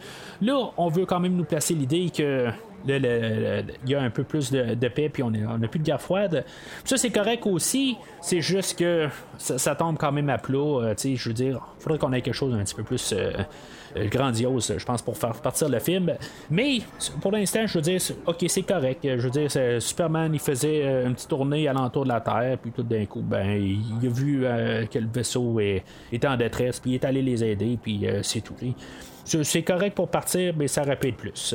Là, 0.43 0.71
on 0.77 0.89
veut 0.89 1.07
quand 1.07 1.21
même 1.21 1.37
nous 1.37 1.45
placer 1.45 1.73
l'idée 1.73 2.11
que 2.15 2.49
il 2.87 3.91
y 3.91 3.95
a 3.95 4.01
un 4.01 4.11
peu 4.11 4.25
plus 4.25 4.51
de, 4.51 4.89
paix, 4.89 5.09
puis 5.09 5.23
on 5.23 5.31
n'a 5.31 5.69
plus 5.69 5.79
de 5.79 5.85
guerre 5.85 6.01
froide. 6.01 6.45
Ça, 6.85 6.97
c'est 6.97 7.11
correct 7.11 7.47
aussi. 7.47 7.97
C'est 8.21 8.41
juste 8.41 8.79
que 8.79 9.09
ça, 9.39 9.75
tombe 9.75 9.97
quand 9.99 10.13
même 10.13 10.31
à 10.31 10.39
plat. 10.39 10.59
euh, 10.59 10.95
sais, 10.97 11.17
je 11.17 11.29
veux 11.29 11.35
dire, 11.35 11.61
faudrait 11.79 11.99
qu'on 11.99 12.13
ait 12.13 12.21
quelque 12.21 12.35
chose 12.35 12.53
d'un 12.53 12.63
petit 12.63 12.75
peu 12.75 12.83
plus 12.83 13.13
euh, 13.13 13.33
euh, 13.97 14.09
grandiose, 14.09 14.75
je 14.77 14.85
pense, 14.85 15.03
pour 15.03 15.17
faire 15.17 15.35
partir 15.35 15.69
le 15.69 15.79
film. 15.79 16.15
Mais 16.51 16.79
pour 17.21 17.33
l'instant, 17.33 17.67
je 17.67 17.79
veux 17.79 17.83
dire, 17.83 18.01
ok, 18.27 18.45
c'est 18.49 18.63
correct. 18.63 19.01
Je 19.03 19.29
veux 19.29 19.31
dire, 19.31 19.51
Superman, 19.83 20.33
il 20.35 20.41
faisait 20.41 21.05
une 21.05 21.15
petite 21.15 21.29
tournée 21.29 21.69
alentour 21.69 22.05
de 22.05 22.11
la 22.11 22.21
Terre, 22.21 22.59
puis 22.61 22.71
tout 22.71 22.83
d'un 22.83 23.07
coup, 23.07 23.23
ben, 23.23 23.51
il 23.51 24.07
a 24.07 24.11
vu 24.11 24.41
que 24.91 24.99
le 24.99 25.09
vaisseau 25.13 25.59
est, 25.61 25.85
était 26.13 26.29
en 26.29 26.37
détresse, 26.37 26.81
puis 26.81 26.93
il 26.93 26.95
est 26.95 27.05
allé 27.05 27.23
les 27.23 27.43
aider, 27.45 27.79
puis 27.81 28.07
c'est 28.23 28.41
tout. 28.41 28.55
C'est 29.25 29.63
correct 29.63 29.95
pour 29.95 30.09
partir, 30.09 30.55
mais 30.57 30.69
ça 30.69 30.83
être 30.83 31.17
plus. 31.17 31.55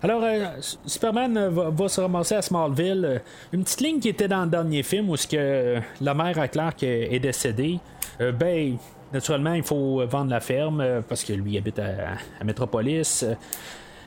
Alors, 0.00 0.22
euh, 0.22 0.46
Superman 0.86 1.36
euh, 1.36 1.50
va, 1.50 1.70
va 1.70 1.88
se 1.88 2.00
ramasser 2.00 2.36
à 2.36 2.42
Smallville. 2.42 3.04
Euh, 3.04 3.18
Une 3.52 3.64
petite 3.64 3.80
ligne 3.80 3.98
qui 3.98 4.08
était 4.08 4.28
dans 4.28 4.44
le 4.44 4.50
dernier 4.50 4.82
film 4.84 5.10
où 5.10 5.16
que 5.16 5.78
la 6.00 6.14
mère 6.14 6.38
à 6.38 6.46
Clark 6.46 6.82
est, 6.82 7.12
est 7.12 7.18
décédée. 7.18 7.78
Ben, 8.20 8.76
naturellement, 9.12 9.54
il 9.54 9.62
faut 9.62 10.04
vendre 10.06 10.30
la 10.30 10.40
ferme 10.40 11.02
parce 11.08 11.22
que 11.22 11.32
lui 11.32 11.56
habite 11.56 11.78
à, 11.78 12.16
à 12.40 12.44
Metropolis. 12.44 13.24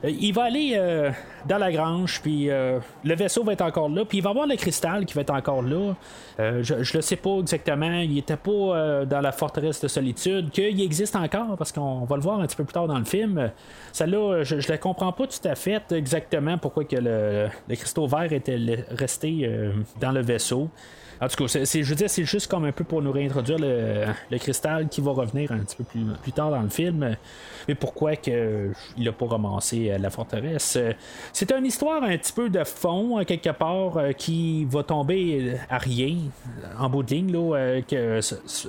Euh, 0.04 0.10
il 0.10 0.32
va 0.32 0.44
aller 0.44 0.72
euh, 0.74 1.10
dans 1.46 1.58
la 1.58 1.70
grange, 1.72 2.20
puis 2.22 2.50
euh, 2.50 2.78
le 3.04 3.14
vaisseau 3.14 3.44
va 3.44 3.52
être 3.52 3.62
encore 3.62 3.88
là, 3.88 4.04
puis 4.04 4.18
il 4.18 4.20
va 4.20 4.30
avoir 4.30 4.46
le 4.46 4.56
cristal 4.56 5.06
qui 5.06 5.14
va 5.14 5.22
être 5.22 5.34
encore 5.34 5.62
là. 5.62 5.94
Euh, 6.40 6.62
je, 6.62 6.82
je 6.82 6.96
le 6.96 7.02
sais 7.02 7.16
pas 7.16 7.38
exactement, 7.38 8.00
il 8.00 8.18
était 8.18 8.36
pas 8.36 9.04
dans 9.06 9.20
la 9.20 9.32
forteresse 9.32 9.80
de 9.80 9.88
solitude, 9.88 10.50
qu'il 10.50 10.80
existe 10.80 11.16
encore, 11.16 11.56
parce 11.56 11.72
qu'on 11.72 12.04
va 12.04 12.16
le 12.16 12.22
voir 12.22 12.40
un 12.40 12.46
petit 12.46 12.56
peu 12.56 12.64
plus 12.64 12.72
tard 12.72 12.86
dans 12.86 12.98
le 12.98 13.04
film. 13.04 13.50
Celle-là, 13.92 14.42
je, 14.42 14.60
je 14.60 14.68
la 14.68 14.78
comprends 14.78 15.12
pas 15.12 15.26
tout 15.26 15.48
à 15.48 15.54
fait 15.54 15.92
exactement 15.92 16.58
pourquoi 16.58 16.84
que 16.84 16.96
le, 16.96 17.48
le 17.68 17.76
cristaux 17.76 18.06
vert 18.06 18.32
était 18.32 18.58
resté 18.90 19.50
dans 20.00 20.12
le 20.12 20.20
vaisseau. 20.20 20.68
En 21.20 21.28
tout 21.28 21.44
cas, 21.44 21.46
je 21.46 21.82
veux 21.82 21.94
dire, 21.94 22.10
c'est 22.10 22.24
juste 22.24 22.48
comme 22.50 22.64
un 22.64 22.72
peu 22.72 22.84
pour 22.84 23.00
nous 23.02 23.12
réintroduire 23.12 23.58
le, 23.58 24.38
cristal 24.38 24.88
qui 24.88 25.00
va 25.00 25.12
revenir 25.12 25.52
un 25.52 25.58
petit 25.58 25.76
peu 25.76 25.84
plus, 25.84 26.32
tard 26.32 26.50
dans 26.50 26.62
le 26.62 26.68
film. 26.68 27.16
Mais 27.68 27.74
pourquoi 27.74 28.16
que 28.16 28.70
il 28.96 29.08
a 29.08 29.12
pas 29.12 29.26
ramassé 29.26 29.90
euh, 29.90 29.98
la 29.98 30.10
forteresse? 30.10 30.76
Euh, 30.76 30.92
C'est 31.32 31.52
une 31.52 31.64
histoire 31.64 32.02
un 32.02 32.16
petit 32.16 32.32
peu 32.32 32.48
de 32.50 32.64
fond, 32.64 33.18
euh, 33.18 33.24
quelque 33.24 33.50
part, 33.50 33.96
euh, 33.96 34.12
qui 34.12 34.64
va 34.64 34.82
tomber 34.82 35.56
à 35.70 35.78
rien, 35.78 36.16
en 36.78 36.88
bout 36.88 37.04
de 37.04 37.10
ligne, 37.10 37.32
là, 37.32 37.56
euh, 37.56 37.82
que 37.82 38.20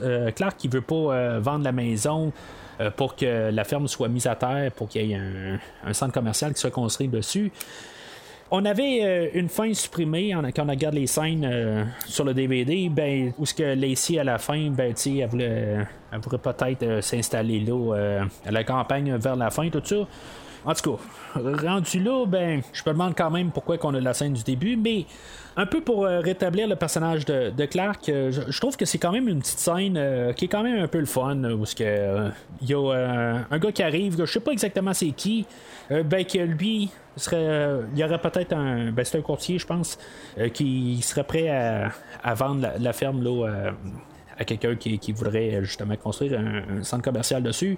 euh, 0.01 0.31
Clark 0.31 0.57
qui 0.57 0.67
veut 0.67 0.81
pas 0.81 0.95
euh, 0.95 1.39
vendre 1.39 1.63
la 1.63 1.71
maison 1.71 2.31
euh, 2.79 2.91
pour 2.91 3.15
que 3.15 3.49
la 3.51 3.63
ferme 3.63 3.87
soit 3.87 4.09
mise 4.09 4.27
à 4.27 4.35
terre, 4.35 4.71
pour 4.71 4.89
qu'il 4.89 5.05
y 5.05 5.13
ait 5.13 5.15
un, 5.15 5.59
un 5.85 5.93
centre 5.93 6.13
commercial 6.13 6.53
qui 6.53 6.59
soit 6.59 6.71
construit 6.71 7.07
dessus. 7.07 7.51
On 8.55 8.65
avait 8.65 8.99
euh, 9.01 9.29
une 9.33 9.49
fin 9.49 9.73
supprimée 9.73 10.31
quand 10.55 10.67
on 10.67 10.69
regarde 10.69 10.93
les 10.93 11.07
scènes 11.07 11.43
euh, 11.43 11.83
sur 12.05 12.23
le 12.23 12.35
DVD, 12.35 12.87
ben, 12.87 13.33
où 13.39 13.47
ce 13.47 13.53
que 13.55 13.63
Lacey 13.63 14.19
à 14.19 14.23
la 14.23 14.37
fin, 14.37 14.69
ben, 14.69 14.93
elle 15.07 15.27
voulait, 15.27 15.77
elle 16.11 16.19
voudrait 16.19 16.37
peut-être 16.37 16.83
euh, 16.83 17.01
s'installer 17.01 17.61
là 17.61 18.21
à 18.45 18.51
la 18.51 18.63
campagne 18.63 19.15
vers 19.15 19.35
la 19.35 19.49
fin, 19.49 19.67
tout 19.71 19.81
ça. 19.83 20.07
En 20.65 20.73
tout 20.75 20.91
cas, 20.91 21.63
rendu 21.67 21.99
là, 21.99 22.27
ben, 22.27 22.61
je 22.71 22.83
me 22.85 22.93
demande 22.93 23.15
quand 23.17 23.31
même 23.31 23.49
pourquoi 23.49 23.79
qu'on 23.79 23.95
a 23.95 23.99
la 23.99 24.13
scène 24.13 24.33
du 24.33 24.43
début, 24.43 24.75
mais 24.75 25.07
un 25.57 25.65
peu 25.65 25.81
pour 25.81 26.05
rétablir 26.05 26.67
le 26.67 26.75
personnage 26.75 27.25
de, 27.25 27.65
Clark, 27.65 28.03
je, 28.05 28.59
trouve 28.59 28.77
que 28.77 28.85
c'est 28.85 28.99
quand 28.99 29.11
même 29.11 29.27
une 29.27 29.39
petite 29.39 29.59
scène 29.59 29.99
qui 30.35 30.45
est 30.45 30.47
quand 30.47 30.63
même 30.63 30.81
un 30.81 30.87
peu 30.87 30.99
le 30.99 31.05
fun, 31.05 31.43
où 31.43 31.65
il 31.79 32.69
y 32.69 32.73
a 32.73 33.45
un 33.51 33.57
gars 33.59 33.71
qui 33.71 33.83
arrive, 33.83 34.15
je 34.19 34.31
sais 34.31 34.39
pas 34.39 34.51
exactement 34.51 34.93
c'est 34.93 35.11
qui, 35.11 35.45
euh, 35.91 36.03
ben 36.03 36.25
que 36.25 36.39
lui 36.39 36.89
serait, 37.15 37.79
il 37.93 37.99
y 37.99 38.03
aurait 38.03 38.19
peut-être 38.19 38.53
un, 38.53 38.91
ben 38.91 39.05
c'est 39.05 39.17
un 39.17 39.21
courtier, 39.21 39.59
je 39.59 39.67
pense, 39.67 39.97
euh, 40.37 40.49
qui 40.49 41.01
serait 41.01 41.23
prêt 41.23 41.49
à, 41.49 42.33
vendre 42.33 42.67
la, 42.79 42.93
ferme 42.93 43.23
là. 43.23 43.47
euh, 43.47 43.71
à 44.37 44.45
quelqu'un 44.45 44.75
qui, 44.75 45.11
voudrait 45.11 45.63
justement 45.63 45.95
construire 45.95 46.39
un 46.39 46.83
centre 46.83 47.03
commercial 47.03 47.43
dessus. 47.43 47.77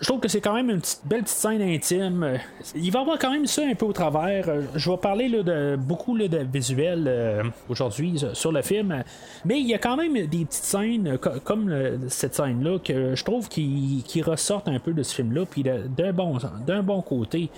Je 0.00 0.06
trouve 0.06 0.20
que 0.20 0.28
c'est 0.28 0.40
quand 0.40 0.54
même 0.54 0.70
une 0.70 0.80
belle 1.04 1.22
petite 1.22 1.28
scène 1.36 1.62
intime. 1.62 2.22
Euh, 2.22 2.36
Il 2.74 2.90
va 2.92 2.98
y 2.98 3.02
avoir 3.02 3.18
quand 3.18 3.30
même 3.30 3.46
ça 3.46 3.62
un 3.64 3.74
peu 3.74 3.86
au 3.86 3.92
travers. 3.92 4.48
Euh, 4.48 4.62
Je 4.74 4.90
vais 4.90 4.96
parler 4.96 5.28
là, 5.28 5.42
de 5.42 5.76
beaucoup 5.76 6.14
là, 6.16 6.28
de 6.28 6.38
visuels 6.38 7.04
euh, 7.06 7.42
aujourd'hui 7.68 8.20
sur 8.34 8.52
le 8.52 8.62
film, 8.62 9.02
mais 9.44 9.60
il 9.60 9.66
y 9.66 9.74
a 9.74 9.78
quand 9.78 9.96
même 9.96 10.12
des 10.14 10.44
petites 10.44 10.52
scènes 10.64 11.16
co- 11.18 11.40
comme 11.44 11.72
cette 12.08 12.34
scène-là 12.34 12.78
que 12.80 13.14
je 13.14 13.24
trouve 13.24 13.48
qui, 13.48 14.02
qui 14.06 14.22
ressortent 14.22 14.68
un 14.68 14.78
peu 14.78 14.92
de 14.92 15.02
ce 15.02 15.14
film-là, 15.14 15.44
puis 15.50 15.62
d'un 15.62 16.12
bon, 16.12 16.38
d'un 16.66 16.82
bon 16.82 17.00
côté. 17.02 17.50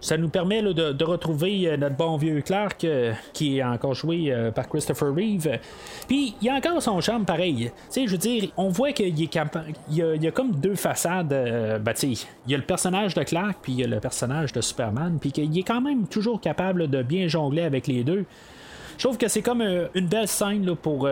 Ça 0.00 0.16
nous 0.16 0.28
permet 0.28 0.62
de, 0.62 1.04
retrouver 1.04 1.68
euh, 1.68 1.76
notre 1.76 1.96
bon 1.96 2.16
vieux 2.16 2.40
Clark 2.42 2.84
euh, 2.84 3.12
qui 3.32 3.58
est 3.58 3.64
encore 3.64 3.94
joué 3.94 4.26
euh, 4.28 4.50
par 4.50 4.68
Christopher 4.68 5.14
Reeve. 5.14 5.58
Puis 6.06 6.34
il 6.40 6.46
y 6.46 6.50
a 6.50 6.54
encore 6.54 6.82
son 6.82 7.00
charme 7.00 7.24
pareil. 7.24 7.70
Tu 7.70 7.70
sais, 7.88 8.06
je 8.06 8.12
veux 8.12 8.18
dire, 8.18 8.50
on 8.56 8.68
voit 8.68 8.92
qu'il 8.92 9.06
est 9.06 9.38
il 9.90 9.96
y, 9.96 10.26
a, 10.26 10.30
comme 10.30 10.52
deux 10.52 10.74
façades. 10.74 11.32
euh, 11.32 11.78
ben, 11.78 11.94
il 12.02 12.18
y 12.46 12.54
a 12.54 12.58
le 12.58 12.64
personnage 12.64 13.14
de 13.14 13.22
Clark 13.22 13.58
puis 13.62 13.72
il 13.72 13.80
y 13.80 13.84
a 13.84 13.86
le 13.86 14.00
personnage 14.00 14.52
de 14.52 14.60
Superman. 14.60 15.18
Puis 15.20 15.32
qu'il 15.32 15.58
est 15.58 15.62
quand 15.62 15.80
même 15.80 16.06
toujours 16.06 16.40
capable 16.40 16.88
de 16.88 17.02
bien 17.02 17.28
jongler 17.28 17.62
avec 17.62 17.86
les 17.86 18.04
deux. 18.04 18.24
Je 18.98 19.04
trouve 19.04 19.18
que 19.18 19.28
c'est 19.28 19.42
comme 19.42 19.62
une 19.94 20.06
belle 20.06 20.28
scène 20.28 20.74
pour 20.74 21.06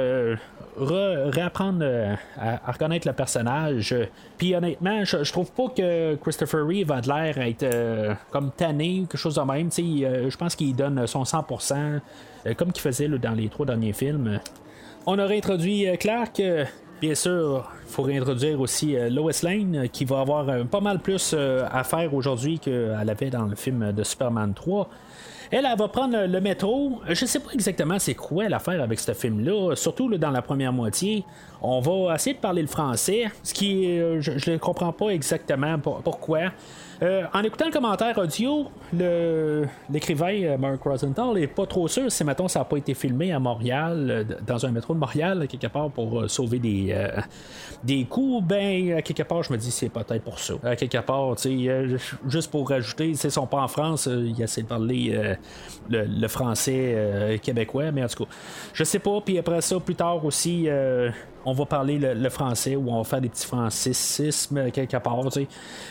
réapprendre 0.76 1.80
euh, 1.82 2.14
à, 2.38 2.72
reconnaître 2.72 3.06
le 3.06 3.14
personnage. 3.14 3.94
Puis 4.38 4.54
honnêtement, 4.54 5.04
je, 5.04 5.22
je 5.22 5.32
trouve 5.32 5.50
pas 5.52 5.68
que 5.68 6.14
Christopher 6.16 6.66
Reeve 6.66 6.90
a 6.90 7.00
l'air 7.00 7.38
à 7.38 7.48
être 7.48 7.62
euh, 7.62 8.14
comme 8.30 8.50
tanné 8.50 9.06
quelque 9.08 9.16
chose 9.16 9.36
de 9.36 9.40
même. 9.42 9.68
Euh, 9.78 10.30
je 10.30 10.36
pense 10.36 10.56
qu'il 10.56 10.74
donne 10.74 11.06
son 11.06 11.22
100%, 11.22 12.00
euh, 12.46 12.54
comme 12.54 12.72
qu'il 12.72 12.82
faisait 12.82 13.08
dans 13.08 13.32
les 13.32 13.48
trois 13.48 13.66
derniers 13.66 13.92
films. 13.92 14.40
On 15.06 15.18
a 15.18 15.26
réintroduit 15.26 15.88
euh, 15.88 15.96
Clark. 15.96 16.42
Bien 17.00 17.14
sûr, 17.14 17.70
il 17.86 17.92
faut 17.92 18.02
réintroduire 18.02 18.60
aussi 18.60 18.96
Lois 19.10 19.32
Lane, 19.42 19.88
qui 19.92 20.04
va 20.06 20.20
avoir 20.20 20.64
pas 20.66 20.80
mal 20.80 21.00
plus 21.00 21.34
à 21.34 21.84
faire 21.84 22.14
aujourd'hui 22.14 22.58
qu'elle 22.58 23.10
avait 23.10 23.28
dans 23.28 23.44
le 23.44 23.56
film 23.56 23.92
de 23.92 24.02
Superman 24.04 24.54
3. 24.54 24.88
Elle, 25.56 25.66
elle 25.70 25.78
va 25.78 25.86
prendre 25.86 26.26
le 26.26 26.40
métro. 26.40 27.00
Je 27.08 27.24
sais 27.26 27.38
pas 27.38 27.52
exactement 27.52 27.96
c'est 28.00 28.14
quoi 28.14 28.48
l'affaire 28.48 28.82
avec 28.82 28.98
ce 28.98 29.12
film-là, 29.12 29.76
surtout 29.76 30.08
dans 30.18 30.30
la 30.32 30.42
première 30.42 30.72
moitié. 30.72 31.24
On 31.62 31.80
va 31.80 32.16
essayer 32.16 32.34
de 32.34 32.40
parler 32.40 32.62
le 32.62 32.66
français, 32.68 33.26
ce 33.42 33.54
qui 33.54 34.00
euh, 34.00 34.20
je 34.20 34.50
ne 34.50 34.56
comprends 34.56 34.92
pas 34.92 35.10
exactement 35.10 35.78
pour- 35.78 36.02
pourquoi. 36.02 36.50
Euh, 37.04 37.24
en 37.34 37.42
écoutant 37.42 37.66
le 37.66 37.70
commentaire 37.70 38.16
audio, 38.16 38.68
l'écrivain 39.90 40.42
euh, 40.42 40.56
Mark 40.56 40.82
Rosenthal 40.82 41.36
est 41.36 41.48
pas 41.48 41.66
trop 41.66 41.86
sûr 41.86 42.10
si, 42.10 42.24
mettons, 42.24 42.48
ça 42.48 42.60
n'a 42.60 42.64
pas 42.64 42.78
été 42.78 42.94
filmé 42.94 43.30
à 43.30 43.38
Montréal, 43.38 44.06
euh, 44.08 44.24
dans 44.46 44.64
un 44.64 44.70
métro 44.70 44.94
de 44.94 44.98
Montréal, 44.98 45.46
quelque 45.46 45.66
part, 45.66 45.90
pour 45.90 46.30
sauver 46.30 46.58
des, 46.58 46.92
euh, 46.92 47.20
des 47.82 48.04
coûts. 48.04 48.40
Ben, 48.40 49.02
quelque 49.02 49.22
part, 49.22 49.42
je 49.42 49.52
me 49.52 49.58
dis, 49.58 49.70
c'est 49.70 49.90
peut-être 49.90 50.22
pour 50.22 50.38
ça. 50.38 50.54
Quelque 50.76 50.98
part, 50.98 51.34
juste 52.26 52.50
pour 52.50 52.70
rajouter, 52.70 53.10
ils 53.10 53.30
sont 53.30 53.46
pas 53.46 53.60
en 53.60 53.68
France, 53.68 54.06
il 54.10 54.40
essaie 54.40 54.62
de 54.62 54.66
parler 54.66 55.36
le, 55.90 56.04
le 56.04 56.28
français 56.28 57.38
québécois, 57.42 57.90
mais 57.92 58.02
en 58.02 58.08
tout 58.08 58.24
cas, 58.24 58.30
je 58.72 58.84
sais 58.84 58.98
pas. 58.98 59.20
Puis 59.20 59.38
après 59.38 59.60
ça, 59.60 59.78
plus 59.78 59.94
tard 59.94 60.24
aussi, 60.24 60.68
on 61.46 61.52
va 61.52 61.66
parler 61.66 61.98
le, 61.98 62.28
français 62.30 62.76
ou 62.76 62.88
on 62.90 62.98
va 62.98 63.04
faire 63.04 63.20
des 63.20 63.28
petits 63.28 63.46
francisismes 63.46 64.70
quelque 64.70 64.96
part. 64.98 65.18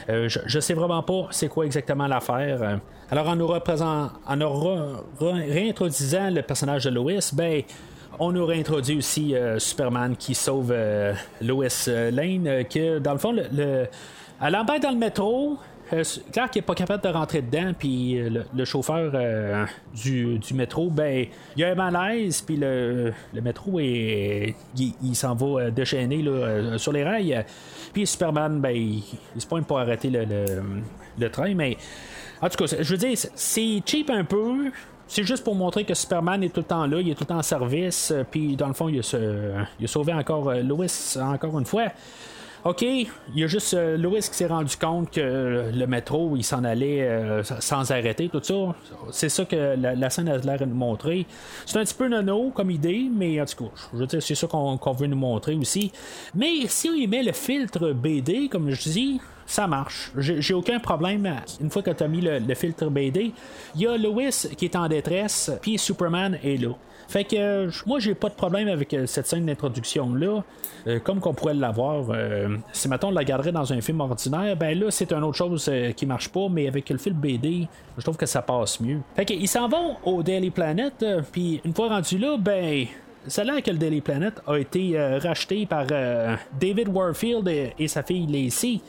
Euh, 0.09 0.27
je, 0.27 0.39
je 0.45 0.59
sais 0.59 0.73
vraiment 0.73 1.03
pas 1.03 1.27
c'est 1.31 1.47
quoi 1.47 1.65
exactement 1.65 2.07
l'affaire. 2.07 2.79
Alors 3.11 3.27
en 3.29 3.35
nous, 3.35 3.47
représent- 3.47 4.09
en 4.27 4.35
nous 4.35 4.49
réintroduisant 5.19 6.29
le 6.31 6.41
personnage 6.41 6.85
de 6.85 6.89
Lois, 6.89 7.19
ben 7.33 7.61
on 8.19 8.31
nous 8.31 8.45
réintroduit 8.45 8.97
aussi 8.97 9.35
euh, 9.35 9.57
Superman 9.59 10.15
qui 10.15 10.35
sauve 10.35 10.71
euh, 10.71 11.13
Lois 11.41 11.67
Lane, 11.87 12.63
que 12.65 12.99
dans 12.99 13.13
le 13.13 13.17
fond, 13.19 13.31
le, 13.31 13.43
le- 13.51 13.87
elle 14.41 14.55
dans 14.79 14.91
le 14.91 14.97
métro. 14.97 15.57
Euh, 15.93 16.03
Clark 16.31 16.55
n'est 16.55 16.61
pas 16.61 16.73
capable 16.73 17.03
de 17.03 17.09
rentrer 17.09 17.41
dedans, 17.41 17.71
puis 17.77 18.19
euh, 18.19 18.43
le, 18.53 18.65
chauffeur 18.65 19.11
euh, 19.13 19.65
du, 19.93 20.39
métro, 20.53 20.89
ben, 20.89 21.27
il 21.55 21.63
a 21.63 21.71
un 21.71 21.75
malaise, 21.75 22.41
puis 22.41 22.57
le, 22.57 23.13
le 23.33 23.41
métro 23.41 23.79
est, 23.79 24.55
il, 24.77 25.15
s'en 25.15 25.35
va 25.35 25.69
déchaîner 25.69 26.21
là, 26.21 26.77
sur 26.77 26.91
les 26.91 27.03
rails. 27.03 27.45
Puis 27.93 28.07
Superman, 28.07 28.59
ben, 28.59 28.75
il, 28.75 29.03
se 29.37 29.45
pointe 29.45 29.67
pour 29.67 29.79
arrêter 29.79 30.09
le, 30.09 31.29
train, 31.29 31.53
mais 31.53 31.77
en 32.41 32.49
tout 32.49 32.65
cas, 32.65 32.75
je 32.79 32.89
veux 32.89 32.97
dire, 32.97 33.17
c'est- 33.17 33.81
cheap 33.85 34.09
un 34.09 34.23
peu. 34.23 34.71
C'est 35.07 35.23
juste 35.23 35.43
pour 35.43 35.53
montrer 35.53 35.83
que 35.83 35.93
Superman 35.93 36.41
est 36.43 36.49
tout 36.49 36.61
le 36.61 36.65
temps 36.65 36.87
là, 36.87 36.99
il 36.99 37.09
est 37.09 37.13
tout 37.13 37.23
le 37.23 37.27
temps 37.27 37.37
en 37.37 37.43
service, 37.43 38.11
puis 38.31 38.55
dans 38.55 38.67
le 38.67 38.73
fond, 38.73 38.89
il 38.89 38.99
a, 38.99 39.17
il 39.79 39.85
a 39.85 39.87
sauvé 39.87 40.13
encore 40.13 40.51
Lois 40.55 40.87
encore 41.21 41.59
une 41.59 41.65
fois. 41.65 41.89
OK, 42.65 42.81
il 42.81 43.09
y 43.35 43.43
a 43.43 43.47
juste 43.47 43.73
euh, 43.73 43.97
Lois 43.97 44.19
qui 44.19 44.35
s'est 44.35 44.47
rendu 44.47 44.77
compte 44.77 45.11
que 45.11 45.69
le 45.73 45.85
métro, 45.85 46.37
il 46.37 46.45
s'en 46.45 46.63
allait 46.63 47.01
euh, 47.01 47.43
sans 47.43 47.91
arrêter, 47.91 48.29
tout 48.29 48.41
ça. 48.41 48.73
C'est 49.11 49.27
ça 49.27 49.43
que 49.43 49.75
la, 49.77 50.09
scène 50.09 50.29
a 50.29 50.37
l'air 50.37 50.59
de 50.59 50.65
nous 50.65 50.75
montrer. 50.75 51.25
C'est 51.65 51.77
un 51.77 51.83
petit 51.83 51.93
peu 51.93 52.07
nono 52.07 52.51
comme 52.51 52.71
idée, 52.71 53.09
mais 53.11 53.41
en 53.41 53.45
tout 53.45 53.65
cas, 53.65 53.71
je 53.91 53.97
veux 53.97 54.07
dire, 54.07 54.23
c'est 54.23 54.35
ça 54.35 54.47
qu'on 54.47 54.93
veut 54.93 55.07
nous 55.07 55.17
montrer 55.17 55.55
aussi. 55.55 55.91
Mais 56.35 56.65
si 56.67 56.87
on 56.89 56.93
y 56.93 57.05
met 57.05 57.21
le 57.21 57.33
filtre 57.33 57.91
BD, 57.91 58.47
comme 58.47 58.69
je 58.69 58.89
dis, 58.89 59.19
ça 59.45 59.67
marche. 59.67 60.13
J'ai 60.17 60.53
aucun 60.53 60.79
problème. 60.79 61.29
Une 61.59 61.69
fois 61.69 61.81
que 61.81 61.91
tu 61.91 62.01
as 62.01 62.07
mis 62.07 62.21
le, 62.21 62.39
le 62.39 62.55
filtre 62.55 62.85
BD, 62.85 63.33
il 63.75 63.81
y 63.81 63.87
a 63.87 63.97
Lois 63.97 64.47
qui 64.55 64.63
est 64.63 64.77
en 64.77 64.87
détresse, 64.87 65.51
puis 65.61 65.77
Superman 65.77 66.39
est 66.41 66.55
là. 66.61 66.69
Fait 67.13 67.23
que 67.25 67.35
euh, 67.37 67.69
moi 67.85 67.99
j'ai 67.99 68.15
pas 68.15 68.27
de 68.29 68.33
problème 68.33 68.67
avec 68.67 68.91
euh, 68.93 69.05
cette 69.05 69.27
scène 69.27 69.45
d'introduction 69.45 70.15
là, 70.15 70.41
comme 71.03 71.19
qu'on 71.19 71.35
pourrait 71.35 71.53
l'avoir. 71.53 72.05
euh, 72.09 72.57
si 72.71 72.87
maintenant 72.87 73.09
on 73.09 73.11
la 73.11 73.23
garderait 73.23 73.51
dans 73.51 73.71
un 73.71 73.81
film 73.81 74.01
ordinaire, 74.01 74.55
ben 74.57 74.77
là 74.79 74.89
c'est 74.89 75.13
une 75.13 75.23
autre 75.23 75.37
chose 75.37 75.67
euh, 75.71 75.91
qui 75.91 76.07
marche 76.07 76.29
pas, 76.29 76.47
mais 76.49 76.67
avec 76.67 76.89
le 76.89 76.97
film 76.97 77.15
BD, 77.15 77.67
je 77.97 78.01
trouve 78.01 78.17
que 78.17 78.25
ça 78.25 78.41
passe 78.41 78.79
mieux. 78.79 78.97
Fait 79.15 79.25
qu'ils 79.25 79.47
s'en 79.47 79.67
vont 79.69 79.95
au 80.03 80.23
Daily 80.23 80.49
Planet, 80.49 80.93
euh, 81.03 81.21
puis 81.31 81.61
une 81.63 81.73
fois 81.75 81.89
rendu 81.89 82.17
là, 82.17 82.35
ben 82.39 82.87
l'air 83.37 83.61
que 83.63 83.69
le 83.71 83.77
Daily 83.77 84.01
Planet 84.01 84.33
a 84.47 84.57
été 84.57 84.97
euh, 84.99 85.19
racheté 85.19 85.67
par 85.67 85.85
euh, 85.91 86.35
David 86.59 86.87
Warfield 86.89 87.47
et, 87.47 87.87
sa 87.87 88.01
fille 88.01 88.25
Lacey. 88.25 88.79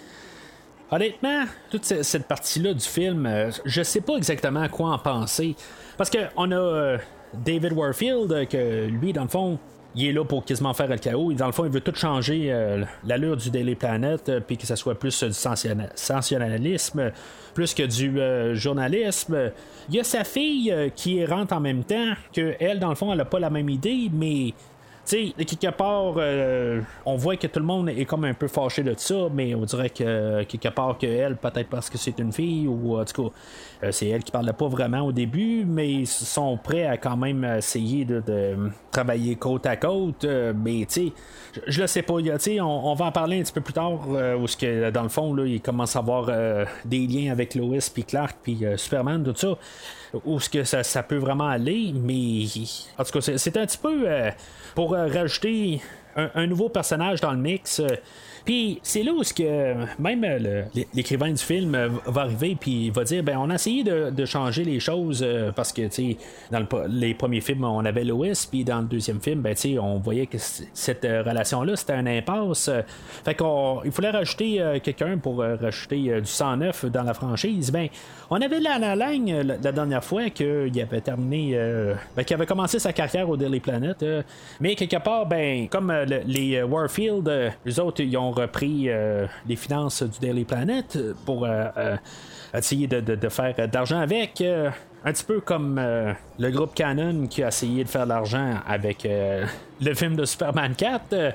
Honnêtement, 0.90 1.44
toute 1.70 1.84
ce- 1.84 2.02
cette 2.02 2.26
partie-là 2.26 2.72
du 2.74 2.80
film, 2.84 3.26
euh, 3.26 3.50
je 3.64 3.82
sais 3.82 4.00
pas 4.00 4.16
exactement 4.16 4.66
quoi 4.68 4.90
en 4.90 4.98
penser. 4.98 5.54
Parce 5.96 6.10
qu'on 6.10 6.50
a 6.52 6.56
euh, 6.56 6.98
David 7.44 7.72
Warfield, 7.72 8.32
euh, 8.32 8.44
que 8.44 8.86
lui, 8.86 9.12
dans 9.12 9.22
le 9.22 9.28
fond, 9.28 9.58
il 9.94 10.06
est 10.06 10.12
là 10.12 10.24
pour 10.24 10.44
quasiment 10.44 10.74
faire 10.74 10.88
le 10.88 10.98
chaos. 10.98 11.32
Dans 11.32 11.46
le 11.46 11.52
fond, 11.52 11.64
il 11.64 11.70
veut 11.70 11.80
tout 11.80 11.94
changer 11.94 12.52
euh, 12.52 12.84
l'allure 13.06 13.36
du 13.36 13.50
Daily 13.50 13.74
Planet, 13.74 14.28
euh, 14.28 14.40
puis 14.40 14.56
que 14.56 14.66
ça 14.66 14.76
soit 14.76 14.94
plus 14.94 15.22
du 15.22 15.32
sensationnalisme, 15.32 17.12
plus 17.54 17.74
que 17.74 17.84
du 17.84 18.18
journalisme. 18.56 19.52
Il 19.88 19.94
y 19.94 20.00
a 20.00 20.04
sa 20.04 20.24
fille 20.24 20.74
qui 20.96 21.24
rentre 21.24 21.54
en 21.54 21.60
même 21.60 21.84
temps, 21.84 22.14
que 22.32 22.54
elle, 22.58 22.80
dans 22.80 22.88
le 22.88 22.96
fond, 22.96 23.12
elle 23.12 23.20
a 23.20 23.24
pas 23.24 23.38
la 23.38 23.50
même 23.50 23.68
idée, 23.68 24.10
mais 24.12 24.52
tu 25.06 25.32
sais, 25.36 25.44
quelque 25.44 25.76
part, 25.76 26.14
euh, 26.16 26.80
on 27.04 27.16
voit 27.16 27.36
que 27.36 27.46
tout 27.46 27.60
le 27.60 27.66
monde 27.66 27.88
est 27.88 28.04
comme 28.04 28.24
un 28.24 28.34
peu 28.34 28.48
fâché 28.48 28.82
de 28.82 28.94
ça, 28.96 29.28
mais 29.32 29.54
on 29.54 29.64
dirait 29.64 29.90
que 29.90 30.42
quelque 30.44 30.68
part 30.68 30.98
que 30.98 31.06
elle, 31.06 31.36
peut-être 31.36 31.68
parce 31.68 31.90
que 31.90 31.98
c'est 31.98 32.18
une 32.18 32.32
fille, 32.32 32.66
ou 32.66 32.98
en 32.98 33.04
tout 33.04 33.24
cas, 33.24 33.34
euh, 33.84 33.92
c'est 33.92 34.08
elle 34.08 34.22
qui 34.22 34.30
parlait 34.30 34.52
pas 34.52 34.68
vraiment 34.68 35.02
au 35.02 35.12
début, 35.12 35.64
mais 35.66 35.90
ils 35.90 36.06
sont 36.06 36.56
prêts 36.56 36.86
à 36.86 36.96
quand 36.96 37.16
même 37.16 37.44
essayer 37.44 38.04
de, 38.04 38.22
travailler 38.90 39.36
côte 39.36 39.66
à 39.66 39.76
côte. 39.76 40.24
euh, 40.24 40.52
mais 40.56 40.86
tu 40.88 41.08
sais, 41.08 41.12
je, 41.66 41.80
le 41.80 41.86
sais 41.86 42.02
pas, 42.02 42.14
on, 42.14 42.62
on 42.62 42.94
va 42.94 43.06
en 43.06 43.12
parler 43.12 43.40
un 43.40 43.42
petit 43.42 43.52
peu 43.52 43.60
plus 43.60 43.74
tard, 43.74 44.00
euh, 44.10 44.36
où 44.36 44.46
ce 44.46 44.56
que 44.56 44.90
dans 44.90 45.02
le 45.02 45.08
fond, 45.08 45.34
là, 45.34 45.44
il 45.46 45.60
commence 45.60 45.96
à 45.96 45.98
avoir 45.98 46.30
des 46.84 47.06
liens 47.06 47.32
avec 47.32 47.54
Lois, 47.54 47.78
puis 47.92 48.04
Clark, 48.04 48.36
puis 48.42 48.64
Superman, 48.76 49.22
tout 49.24 49.34
ça 49.36 49.58
où 50.24 50.38
ce 50.38 50.48
que 50.48 50.62
ça, 50.62 51.02
peut 51.02 51.16
vraiment 51.16 51.48
aller, 51.48 51.92
mais 51.92 52.44
en 52.96 53.02
tout 53.02 53.18
cas, 53.18 53.36
c'est, 53.36 53.56
un 53.56 53.66
petit 53.66 53.78
peu 53.78 54.06
pour 54.74 54.94
euh, 54.94 55.06
rajouter 55.06 55.80
un, 56.16 56.30
un 56.34 56.46
nouveau 56.46 56.68
personnage 56.68 57.20
dans 57.20 57.32
le 57.32 57.38
mix. 57.38 57.80
Puis 58.44 58.78
c'est 58.82 59.02
là 59.02 59.12
où 59.12 59.22
que 59.34 59.74
même 59.98 60.24
euh, 60.24 60.64
l'écrivain 60.92 61.30
du 61.30 61.42
film 61.42 61.74
euh, 61.74 61.88
va 62.06 62.22
arriver 62.22 62.56
puis 62.60 62.90
va 62.90 63.04
dire 63.04 63.22
ben 63.22 63.38
on 63.38 63.48
a 63.48 63.54
essayé 63.54 63.82
de, 63.82 64.10
de 64.10 64.24
changer 64.26 64.64
les 64.64 64.80
choses 64.80 65.22
euh, 65.26 65.50
parce 65.52 65.72
que 65.72 65.82
dans 66.50 66.66
les 66.88 67.14
premiers 67.14 67.40
films 67.40 67.64
on 67.64 67.84
avait 67.84 68.04
Lois 68.04 68.46
puis 68.50 68.64
dans 68.64 68.80
le 68.80 68.86
deuxième 68.86 69.20
film 69.20 69.40
ben 69.40 69.54
tu 69.54 69.78
on 69.78 69.98
voyait 69.98 70.26
que 70.26 70.36
cette 70.38 71.04
relation 71.04 71.62
là 71.62 71.76
c'était 71.76 71.94
un 71.94 72.06
impasse. 72.06 72.70
Fait 73.24 73.34
qu'on 73.34 73.80
il 73.84 73.92
fallait 73.92 74.10
rajouter 74.10 74.80
quelqu'un 74.82 75.16
pour 75.18 75.38
rajouter 75.38 76.10
euh, 76.10 76.20
du 76.20 76.26
sang 76.26 76.56
neuf 76.56 76.84
dans 76.84 77.02
la 77.02 77.14
franchise. 77.14 77.70
Ben 77.70 77.88
on 78.30 78.40
avait 78.40 78.60
la, 78.60 78.78
la 78.78 78.94
ligne 79.10 79.40
la, 79.40 79.72
dernière 79.72 80.04
fois 80.04 80.28
qu'il 80.30 80.80
avait 80.80 81.00
terminé 81.00 81.58
ben, 82.16 82.24
commencé 82.46 82.78
sa 82.78 82.92
carrière 82.92 83.28
au 83.28 83.36
Daily 83.36 83.60
Planet 83.60 84.04
mais 84.60 84.74
quelque 84.74 85.02
part 85.02 85.26
ben 85.26 85.68
comme 85.68 85.90
le- 85.92 86.22
les 86.26 86.62
Warfield 86.62 87.52
les 87.64 87.80
autres 87.80 88.02
ils 88.02 88.16
ont 88.16 88.33
repris 88.34 88.88
euh, 88.88 89.26
les 89.48 89.56
finances 89.56 90.02
du 90.02 90.18
Daily 90.18 90.44
Planet 90.44 90.96
euh, 90.96 91.14
pour 91.24 91.44
euh, 91.44 91.96
essayer 92.52 92.86
de, 92.86 93.00
de- 93.00 93.28
faire 93.28 93.54
de 93.54 93.74
l'argent 93.74 94.00
avec 94.00 94.42
un 94.42 95.12
petit 95.12 95.24
peu 95.24 95.40
comme 95.40 95.80
le 96.38 96.50
groupe 96.50 96.74
Canon 96.74 97.26
qui 97.26 97.42
a 97.42 97.48
essayé 97.48 97.84
de 97.84 97.88
faire 97.88 98.04
de 98.04 98.10
l'argent 98.10 98.54
avec 98.66 99.06
le 99.06 99.94
film 99.94 100.16
de 100.16 100.24
Superman 100.24 100.74
4 100.74 101.02
euh, 101.12 101.30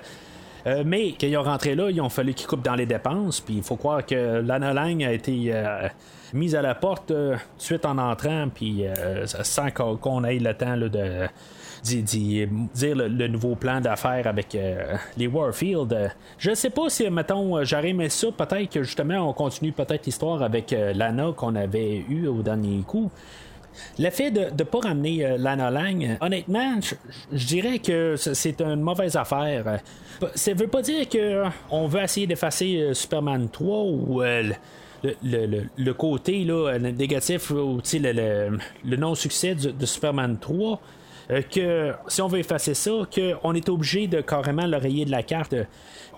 euh, 0.68 0.84
mais 0.86 1.14
quand 1.20 1.28
ils 1.28 1.38
ont 1.38 1.44
rentré 1.44 1.74
là, 1.76 1.90
ils 1.90 2.02
ont 2.02 2.10
fallu 2.10 2.34
qu'ils 2.34 2.48
coupent 2.48 2.64
dans 2.66 2.76
les 2.76 2.86
dépenses. 2.86 3.40
Puis 3.40 3.56
il 3.56 3.64
faut 3.64 3.78
croire 3.78 4.06
que 4.06 4.42
Lana 4.42 4.74
Lang 4.74 5.04
a 5.04 5.12
été 5.14 5.54
mise 6.34 6.54
à 6.56 6.62
la 6.62 6.76
porte 6.76 7.14
suite 7.58 7.86
en 7.86 7.98
entrant, 7.98 8.50
puis 8.54 8.84
sans 9.44 9.72
qu'on 9.72 10.24
ait 10.26 10.38
le 10.38 10.54
temps 10.54 10.76
de 10.78 11.28
d'y- 11.84 12.04
d'y 12.04 12.48
dire 12.76 12.96
le, 12.96 13.28
nouveau 13.28 13.56
plan 13.56 13.82
d'affaires 13.82 14.28
avec 14.28 14.56
euh, 14.56 14.96
les 15.18 15.28
Warfield. 15.28 16.12
Je 16.38 16.54
sais 16.54 16.70
pas 16.70 16.90
si, 16.90 17.10
mettons, 17.10 17.64
j'aurais 17.64 17.90
aimé 17.90 18.10
ça. 18.10 18.28
Peut-être 18.32 18.70
que 18.70 18.84
justement, 18.84 19.30
on 19.30 19.34
continue 19.34 19.72
peut-être 19.72 20.06
l'histoire 20.06 20.42
avec 20.44 20.74
euh, 20.74 20.94
Lana 20.94 21.32
qu'on 21.36 21.56
avait 21.56 22.04
eu 22.10 22.28
au 22.28 22.42
dernier 22.42 22.82
coup. 22.86 23.10
Le 23.98 24.10
fait 24.10 24.32
de 24.32 24.42
ne 24.58 24.64
pas 24.64 24.80
ramener 24.80 25.26
euh, 25.26 25.38
Lana 25.38 25.70
Lang, 25.72 26.18
honnêtement, 26.22 26.80
je- 26.82 27.46
dirais 27.46 27.80
que 27.80 28.16
c'est 28.18 28.60
une 28.62 28.82
mauvaise 28.82 29.16
affaire. 29.16 29.80
Ça 30.36 30.54
veut 30.54 30.68
pas 30.68 30.82
dire 30.82 31.08
que 31.08 31.44
on 31.72 31.88
veut 31.88 32.02
essayer 32.02 32.28
d'effacer 32.28 32.90
Superman 32.94 33.48
3 33.50 33.84
ou 33.84 34.22
le, 34.22 34.54
le- 35.24 35.64
le- 35.78 35.94
côté 35.94 36.44
là, 36.44 36.78
négatif 36.78 37.52
ou 37.52 37.80
le, 37.94 38.58
le- 38.84 38.98
non-succès 38.98 39.56
du- 39.56 39.72
de 39.72 39.86
Superman 39.86 40.38
3. 40.42 40.82
Euh, 41.32 41.42
que 41.42 41.94
si 42.08 42.22
on 42.22 42.28
veut 42.28 42.40
effacer 42.40 42.74
ça, 42.74 42.92
qu'on 43.14 43.54
est 43.54 43.70
obligé 43.70 44.08
de 44.08 44.22
carrément 44.22 44.66
le 44.66 44.78
rayer 44.78 45.06
de 45.06 45.12
la 45.12 45.24
carte. 45.24 45.54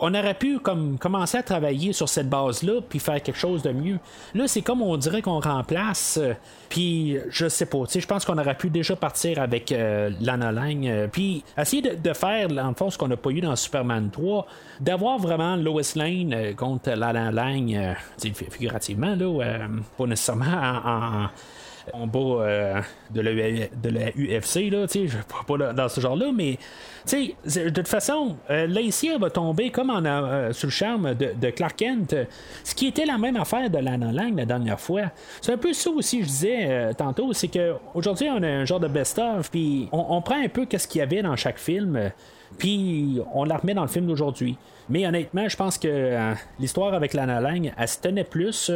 On 0.03 0.15
aurait 0.15 0.33
pu 0.33 0.57
comme 0.57 0.97
commencer 0.97 1.37
à 1.37 1.43
travailler 1.43 1.93
sur 1.93 2.09
cette 2.09 2.27
base-là 2.27 2.81
puis 2.89 2.97
faire 2.97 3.21
quelque 3.21 3.37
chose 3.37 3.61
de 3.61 3.71
mieux. 3.71 3.99
Là, 4.33 4.47
c'est 4.47 4.61
comme 4.63 4.81
on 4.81 4.97
dirait 4.97 5.21
qu'on 5.21 5.39
remplace. 5.39 6.17
euh, 6.19 6.33
puis 6.69 7.17
je 7.29 7.47
sais 7.47 7.67
pas, 7.67 7.83
je 7.93 8.05
pense 8.07 8.25
qu'on 8.25 8.37
aurait 8.39 8.57
pu 8.57 8.69
déjà 8.71 8.95
partir 8.95 9.39
avec 9.39 9.71
euh, 9.71 10.09
Lana 10.19 10.51
Lang. 10.51 10.87
euh, 10.87 11.07
puis 11.11 11.43
essayer 11.55 11.81
de, 11.83 12.13
faire, 12.13 12.47
en 12.57 12.89
ce 12.89 12.97
qu'on 12.97 13.09
n'a 13.09 13.17
pas 13.17 13.29
eu 13.29 13.41
dans 13.41 13.55
Superman 13.55 14.09
3, 14.11 14.47
d'avoir 14.79 15.19
vraiment 15.19 15.55
Lois 15.55 15.81
Lane 15.95 16.55
contre 16.55 16.89
Lana 16.91 17.31
Lang, 17.31 17.67
tu 18.19 18.33
sais, 18.33 18.45
figurativement, 18.49 19.15
là, 19.15 19.67
pas 19.97 20.05
nécessairement 20.07 20.45
en- 20.45 21.23
en 21.25 21.29
en 21.93 22.07
bas 22.07 22.19
euh, 22.19 22.81
de, 23.11 23.21
la, 23.21 24.09
UFC, 24.11 24.71
là, 24.71 24.87
tu 24.87 25.09
sais, 25.09 25.17
pas, 25.47 25.73
dans 25.73 25.89
ce 25.89 26.01
genre-là, 26.01 26.31
mais 26.33 26.57
tu 27.07 27.33
sais, 27.45 27.61
de 27.61 27.69
toute 27.69 27.87
façon, 27.87 28.35
euh, 28.49 28.67
Lacey 28.67 29.17
va 29.17 29.29
tomber 29.29 29.71
comme 29.71 29.89
en, 29.89 30.03
euh, 30.05 30.51
sous 30.53 30.67
le 30.67 30.71
charme 30.71 31.15
de, 31.15 31.49
Clark 31.49 31.75
Kent, 31.75 32.15
ce 32.63 32.75
qui 32.75 32.87
était 32.87 33.05
la 33.05 33.17
même 33.17 33.35
affaire 33.35 33.69
de 33.69 33.77
Lana 33.77 34.11
Lang 34.11 34.37
la 34.37 34.45
dernière 34.45 34.79
fois. 34.79 35.03
C'est 35.41 35.53
un 35.53 35.57
peu 35.57 35.73
ça 35.73 35.89
aussi, 35.89 36.21
je 36.21 36.27
disais 36.27 36.65
euh, 36.69 36.93
tantôt, 36.93 37.33
c'est 37.33 37.47
que 37.47 37.73
aujourd'hui 37.93 38.27
on 38.29 38.41
a 38.43 38.47
un 38.47 38.65
genre 38.65 38.79
de 38.79 38.87
best-of, 38.87 39.49
puis 39.49 39.89
on, 39.91 40.21
prend 40.21 40.41
un 40.41 40.49
peu 40.49 40.65
qu'est-ce 40.65 40.87
qu'il 40.87 40.99
y 40.99 41.01
avait 41.01 41.21
dans 41.21 41.35
chaque 41.35 41.57
film. 41.57 42.11
puis 42.57 43.19
on 43.33 43.45
la 43.45 43.57
remet 43.57 43.73
dans 43.73 43.81
le 43.81 43.87
film 43.87 44.05
d'aujourd'hui. 44.05 44.57
Mais 44.89 45.07
honnêtement, 45.07 45.47
je 45.47 45.55
pense 45.55 45.77
que 45.77 45.87
euh, 45.87 46.33
l'histoire 46.59 46.93
avec 46.93 47.13
Lana 47.13 47.39
Lang, 47.39 47.73
elle 47.75 47.87
se 47.87 47.99
tenait 47.99 48.23
plus. 48.23 48.71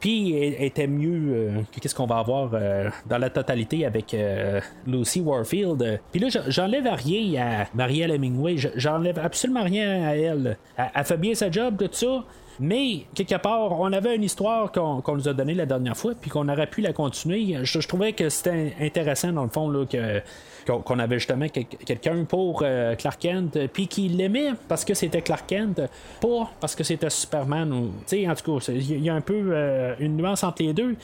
Puis 0.00 0.34
était 0.36 0.86
mieux 0.86 1.32
euh, 1.34 1.50
que 1.72 1.80
qu'est-ce 1.80 1.94
qu'on 1.94 2.06
va 2.06 2.18
avoir 2.18 2.50
euh, 2.54 2.88
dans 3.08 3.18
la 3.18 3.30
totalité 3.30 3.84
avec 3.86 4.12
euh, 4.14 4.60
Lucy 4.86 5.20
Warfield. 5.20 6.00
Puis 6.12 6.20
là, 6.20 6.28
je- 6.28 6.50
j'enlève 6.50 6.86
rien 6.92 7.42
à 7.62 7.66
Marielle 7.74 8.10
Hemingway. 8.10 8.56
Je- 8.56 8.68
J'enlève 8.76 9.18
absolument 9.18 9.64
rien 9.64 10.06
à 10.08 10.14
elle. 10.16 10.56
Elle, 10.76 11.04
fait 11.04 11.16
bien 11.16 11.34
sa 11.34 11.50
job 11.50 11.76
tout 11.78 11.88
ça. 11.92 12.24
Mais, 12.58 13.02
quelque 13.14 13.36
part, 13.36 13.78
on 13.78 13.92
avait 13.92 14.16
une 14.16 14.22
histoire 14.22 14.72
qu'on 14.72 15.02
qu'on 15.02 15.14
nous 15.16 15.28
a 15.28 15.34
donnée 15.34 15.52
la 15.52 15.66
dernière 15.66 15.94
fois, 15.96 16.12
puis 16.18 16.30
qu'on 16.30 16.48
aurait 16.48 16.66
pu 16.68 16.80
la 16.80 16.94
continuer. 16.94 17.56
Je, 17.62 17.80
je 17.80 17.86
trouvais 17.86 18.14
que 18.14 18.30
c'était 18.30 18.72
intéressant, 18.80 19.30
dans 19.32 19.42
le 19.44 19.50
fond, 19.50 19.68
là, 19.68 19.84
que, 19.84 20.22
qu'on, 20.66 20.98
avait 20.98 21.18
justement 21.18 21.46
quel- 21.52 21.66
quelqu'un 21.66 22.24
pour 22.24 22.62
euh, 22.62 22.94
Clark 22.96 23.20
Kent, 23.20 23.56
euh, 23.56 23.68
puis 23.72 23.86
qu'il 23.86 24.16
l'aimait 24.16 24.52
parce 24.68 24.84
que 24.84 24.94
c'était 24.94 25.22
Clark 25.22 25.46
Kent, 25.46 25.82
pas 26.20 26.50
parce 26.60 26.74
que 26.74 26.84
c'était 26.84 27.10
Superman. 27.10 27.72
ou 27.72 27.86
en 27.86 28.34
tout 28.34 28.58
cas, 28.58 28.72
il 28.72 29.02
y 29.02 29.08
a 29.08 29.14
un 29.14 29.20
peu 29.20 29.40
euh, 29.52 29.94
une 30.00 30.16
nuance 30.16 30.44
entre 30.44 30.62
les 30.62 30.72
deux. 30.72 30.96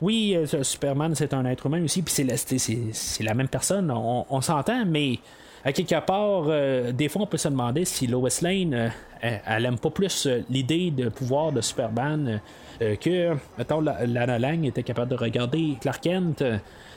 Oui, 0.00 0.36
Superman, 0.62 1.14
c'est 1.16 1.34
un 1.34 1.44
être 1.44 1.66
humain 1.66 1.82
aussi, 1.82 2.02
puis 2.02 2.14
c'est 2.14 3.22
la, 3.24 3.34
même 3.34 3.48
personne, 3.48 3.90
on, 3.90 4.40
s'entend, 4.40 4.84
mais 4.86 5.18
à 5.64 5.72
quelque 5.72 5.98
part, 6.06 6.44
des 6.92 7.08
fois, 7.08 7.22
on 7.22 7.26
peut 7.26 7.36
se 7.36 7.48
demander 7.48 7.84
si 7.84 8.06
Lois 8.06 8.28
Lane, 8.40 8.92
elle, 9.20 9.40
elle 9.44 9.66
aime 9.66 9.76
pas 9.76 9.90
plus 9.90 10.28
l'idée 10.48 10.92
de 10.92 11.08
pouvoir 11.08 11.50
de 11.50 11.60
Superman 11.60 12.40
que, 12.78 13.34
mettons, 13.58 13.80
la- 13.80 14.06
Lana 14.06 14.38
Lang 14.38 14.64
était 14.66 14.84
capable 14.84 15.10
de 15.10 15.16
regarder 15.16 15.76
Clark 15.80 16.00
Kent 16.00 16.44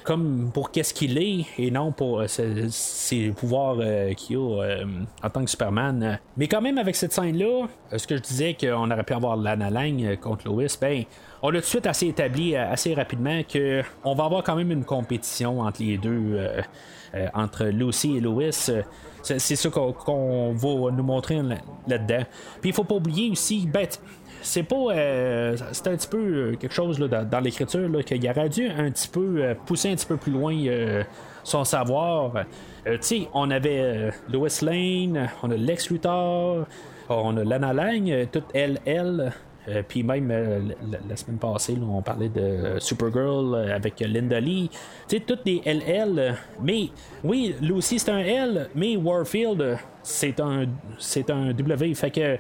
comme 0.04 0.52
pour 0.54 0.72
qu'est-ce 0.72 0.94
qu'il 0.94 1.18
est 1.18 1.46
et 1.58 1.72
non 1.72 1.92
pour 1.92 2.22
euh, 2.22 2.26
ses, 2.28 3.30
pouvoirs 3.30 3.78
euh, 3.80 4.14
qu'il 4.14 4.38
a 4.38 4.40
euh, 4.62 4.86
en 5.24 5.30
tant 5.30 5.44
que 5.44 5.50
Superman. 5.50 6.20
Mais 6.38 6.48
quand 6.48 6.62
même, 6.62 6.78
avec 6.78 6.96
cette 6.96 7.14
scène-là, 7.14 7.68
ce 7.96 8.08
que 8.08 8.18
je 8.18 8.22
disais 8.22 8.58
qu'on 8.60 8.90
aurait 8.90 9.04
pu 9.04 9.14
avoir 9.14 9.36
Lana 9.38 9.70
Lang 9.70 10.18
contre 10.20 10.48
Lois, 10.48 10.66
ben, 10.80 11.04
on 11.42 11.50
a 11.50 11.54
tout 11.54 11.58
de 11.60 11.66
suite 11.66 11.88
assez 11.88 12.08
établi 12.08 12.56
assez 12.56 12.94
rapidement 12.94 13.42
que 13.44 13.82
on 14.04 14.14
va 14.16 14.26
avoir 14.26 14.44
quand 14.44 14.56
même 14.56 14.72
une 14.72 14.86
compétition 14.86 15.62
entre 15.62 15.82
les 15.82 15.98
deux. 15.98 16.40
entre 17.34 17.66
Lucy 17.66 18.18
et 18.18 18.20
Lois. 18.22 18.52
c'est 18.52 19.40
ça 19.56 19.70
qu'on 19.70 20.54
va 20.54 20.92
nous 20.92 21.04
montrer 21.04 21.42
là- 21.42 21.58
là-dedans. 21.88 22.24
Puis 22.62 22.70
il 22.70 22.74
faut 22.74 22.86
pas 22.86 22.96
oublier 22.96 23.30
aussi, 23.32 23.68
ben, 23.68 23.86
c'est 24.42 24.64
pas. 24.64 24.76
euh, 24.76 25.58
c'est 25.72 25.88
un 25.88 25.96
petit 25.96 26.08
peu 26.08 26.18
euh, 26.18 26.56
quelque 26.56 26.74
chose 26.74 27.00
là, 27.00 27.08
dans, 27.08 27.30
dans 27.30 27.40
l'écriture 27.40 27.90
qu'il 28.06 28.30
aurait 28.30 28.50
dû 28.50 28.68
un 28.68 28.92
petit 28.92 29.08
peu 29.08 29.36
euh, 29.38 29.56
pousser 29.66 29.92
un 29.92 29.96
petit 29.96 30.06
peu 30.06 30.18
plus 30.18 30.32
loin 30.32 30.56
euh, 30.68 31.04
son 31.44 31.64
savoir. 31.64 32.34
Euh, 32.88 32.98
tu 33.02 33.24
on 33.34 33.50
avait 33.52 34.12
Lois 34.32 34.48
Lane, 34.62 35.30
on 35.44 35.52
a 35.52 35.56
Lex 35.56 35.90
Luthor, 35.90 36.66
on 37.10 37.38
a 37.38 37.44
Lana 37.44 37.74
Lang, 37.74 38.28
toute 38.32 38.46
elle, 38.54 38.80
puis 39.88 40.02
même 40.02 40.74
la, 41.08 41.16
semaine 41.16 41.38
passée, 41.38 41.78
on 41.80 42.02
parlait 42.02 42.30
de 42.30 42.80
Supergirl 42.80 43.70
avec 43.72 44.00
Linda 44.00 44.40
Lee. 44.40 44.72
Tu 45.08 45.22
toutes 45.22 45.46
des 45.46 45.62
LL. 45.64 46.36
mais 46.64 46.90
oui, 47.24 47.56
Lucy 47.62 48.00
c'est 48.00 48.12
un 48.12 48.20
L, 48.20 48.70
mais 48.74 48.98
Warfield, 48.98 49.78
c'est 50.04 50.40
un, 50.40 50.66
c'est 50.98 51.30
un 51.30 51.54
W. 51.54 51.94
Fait 51.94 52.12
que 52.12 52.38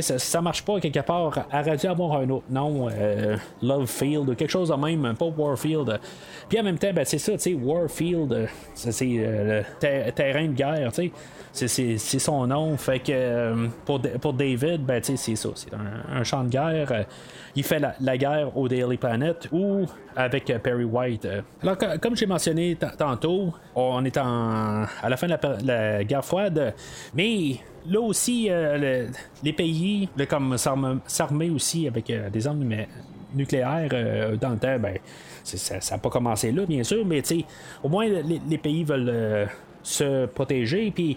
ça, 0.00 0.40
marche 0.40 0.64
pas 0.64 0.80
quelque 0.80 1.00
part. 1.00 1.46
Dû 1.78 1.86
avoir 1.86 2.18
un 2.18 2.30
autre 2.30 2.46
nom, 2.50 2.88
euh, 2.90 3.36
Love 3.62 3.86
Field 3.86 4.28
ou 4.28 4.34
quelque 4.34 4.50
chose 4.50 4.70
de 4.70 4.74
même, 4.74 5.14
pas 5.16 5.26
Warfield. 5.26 6.00
Puis 6.48 6.58
en 6.58 6.62
même 6.62 6.78
temps, 6.78 6.92
ben, 6.94 7.04
c'est 7.04 7.18
ça, 7.18 7.32
tu 7.32 7.38
sais, 7.38 7.54
Warfield, 7.54 8.48
c'est 8.74 9.04
euh, 9.18 9.62
le 9.82 10.10
terrain 10.12 10.46
de 10.46 10.52
guerre, 10.52 10.92
tu 10.92 11.12
sais. 11.52 11.68
C'est 11.68 12.18
son 12.18 12.46
nom. 12.46 12.76
Fait 12.78 13.00
que 13.00 13.12
euh, 13.12 13.66
pour, 13.84 14.00
pour 14.00 14.32
David, 14.32 14.84
ben, 14.84 15.02
c'est 15.02 15.16
ça. 15.16 15.50
C'est 15.54 15.72
un, 15.74 16.24
champ 16.24 16.44
de 16.44 16.48
guerre. 16.48 17.04
il 17.54 17.62
fait 17.62 17.80
la, 18.00 18.16
guerre 18.16 18.56
au 18.56 18.68
Daily 18.68 18.96
Planet 18.96 19.48
ou 19.52 19.86
avec 20.16 20.52
Perry 20.62 20.84
White. 20.84 21.28
Alors, 21.62 21.76
comme 22.00 22.16
j'ai 22.16 22.26
mentionné 22.26 22.76
tantôt, 22.98 23.52
on 23.74 24.04
est 24.04 24.16
en, 24.16 24.84
à 25.02 25.08
la 25.08 25.16
fin 25.16 25.26
de 25.26 25.36
la 25.66 26.04
guerre 26.04 26.24
froide, 26.24 26.74
mais 27.14 27.58
là 27.86 28.00
aussi, 28.00 28.48
euh, 28.50 29.06
les 29.42 29.52
pays, 29.52 30.08
comme 30.28 30.56
s'armer 30.56 31.50
aussi 31.50 31.86
avec 31.86 32.10
euh, 32.10 32.30
des 32.30 32.46
armes 32.46 32.64
nucléaires 33.34 33.88
euh, 33.92 34.36
dans 34.36 34.50
le 34.50 34.58
temps, 34.58 34.78
ben, 34.78 34.98
ça 35.42 35.78
n'a 35.90 35.98
pas 35.98 36.10
commencé 36.10 36.52
là, 36.52 36.64
bien 36.66 36.82
sûr, 36.82 37.04
mais 37.04 37.22
au 37.82 37.88
moins 37.88 38.06
les, 38.06 38.58
pays 38.58 38.84
veulent 38.84 39.48
se 39.82 40.26
protéger, 40.26 40.92
puis 40.94 41.16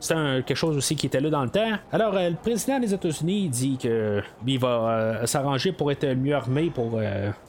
c'est 0.00 0.14
quelque 0.46 0.54
chose 0.54 0.76
aussi 0.76 0.96
qui 0.96 1.06
était 1.06 1.20
là 1.20 1.30
dans 1.30 1.42
le 1.42 1.50
temps. 1.50 1.72
Alors, 1.92 2.12
le 2.12 2.34
président 2.34 2.78
des 2.78 2.92
États-Unis 2.92 3.48
dit 3.48 3.76
qu'il 3.76 4.58
va 4.58 5.26
s'arranger 5.26 5.72
pour 5.72 5.90
être 5.90 6.06
mieux 6.14 6.34
armé 6.34 6.70
pour 6.70 7.00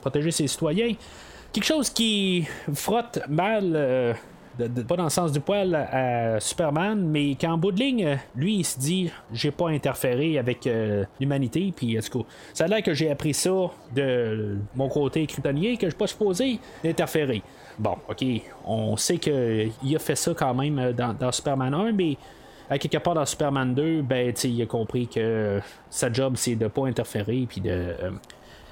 protéger 0.01 0.31
ses 0.31 0.47
citoyens. 0.47 0.93
Quelque 1.51 1.65
chose 1.65 1.89
qui 1.89 2.47
frotte 2.73 3.19
mal 3.27 4.15
pas 4.87 4.95
dans 4.95 5.05
le 5.05 5.09
sens 5.09 5.31
du 5.31 5.39
poil 5.39 5.75
à 5.75 6.39
Superman, 6.39 7.07
mais 7.07 7.35
qu'en 7.35 7.57
bout 7.57 7.71
de 7.71 7.79
ligne, 7.79 8.17
lui, 8.35 8.57
il 8.57 8.63
se 8.65 8.79
dit 8.79 9.11
j'ai 9.31 9.51
pas 9.51 9.69
interféré 9.69 10.37
avec 10.37 10.67
euh, 10.67 11.05
l'humanité, 11.19 11.73
puis 11.75 11.97
en 11.97 12.01
tout 12.01 12.23
cas, 12.23 12.29
ça 12.53 12.65
a 12.65 12.67
l'air 12.67 12.83
que 12.83 12.93
j'ai 12.93 13.09
appris 13.09 13.33
ça 13.33 13.51
de 13.95 14.57
mon 14.75 14.89
côté 14.89 15.25
kryptonien, 15.25 15.75
que 15.75 15.85
je 15.85 15.91
suis 15.91 15.97
pas 15.97 16.07
supposé 16.07 16.59
d'interférer. 16.83 17.41
Bon, 17.77 17.95
ok, 18.09 18.25
on 18.65 18.97
sait 18.97 19.17
qu'il 19.17 19.95
a 19.95 19.99
fait 19.99 20.15
ça 20.15 20.33
quand 20.33 20.53
même 20.53 20.93
dans, 20.93 21.31
Superman 21.31 21.73
1, 21.73 21.91
mais 21.93 22.17
à 22.69 22.77
quelque 22.77 22.97
part 22.97 23.15
dans 23.15 23.25
Superman 23.25 23.73
2, 23.73 24.01
ben, 24.01 24.33
il 24.43 24.61
a 24.61 24.65
compris 24.65 25.07
que 25.07 25.59
sa 25.89 26.11
job, 26.11 26.33
c'est 26.37 26.55
de 26.55 26.67
pas 26.67 26.85
interférer, 26.85 27.45
puis 27.49 27.61
de. 27.61 27.69
Euh, 27.69 28.11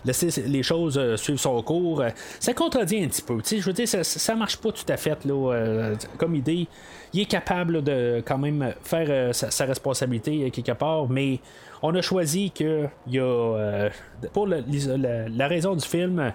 laisser 0.06 0.30
les 0.44 0.64
choses 0.64 0.98
euh, 0.98 1.18
suivre 1.18 1.40
son 1.40 1.62
cours. 1.64 2.04
Ça 2.40 2.54
contredit 2.54 3.04
un 3.04 3.08
petit 3.08 3.24
peu. 3.24 3.40
Je 3.44 3.62
veux 3.62 3.74
dire, 3.74 3.88
ça, 3.88 4.04
ça 4.04 4.36
marche 4.36 4.58
pas 4.58 4.72
tout 4.72 4.86
à 4.88 4.96
fait 4.96 5.26
là, 5.26 5.54
euh, 5.54 5.96
comme 6.18 6.36
idée. 6.36 6.68
Il 7.14 7.22
est 7.22 7.26
capable 7.26 7.84
de 7.84 8.24
quand 8.26 8.38
même 8.38 8.74
faire 8.84 9.34
sa, 9.34 9.66
responsabilité 9.66 10.52
quelque 10.52 10.74
part, 10.74 11.10
mais 11.10 11.40
on 11.82 11.94
a 11.96 12.02
choisi 12.02 12.52
que 12.52 12.88
y 13.08 13.20
a, 13.20 13.90
pour 14.34 14.48
la, 14.48 15.48
raison 15.48 15.76
du 15.76 15.86
film, 15.86 16.32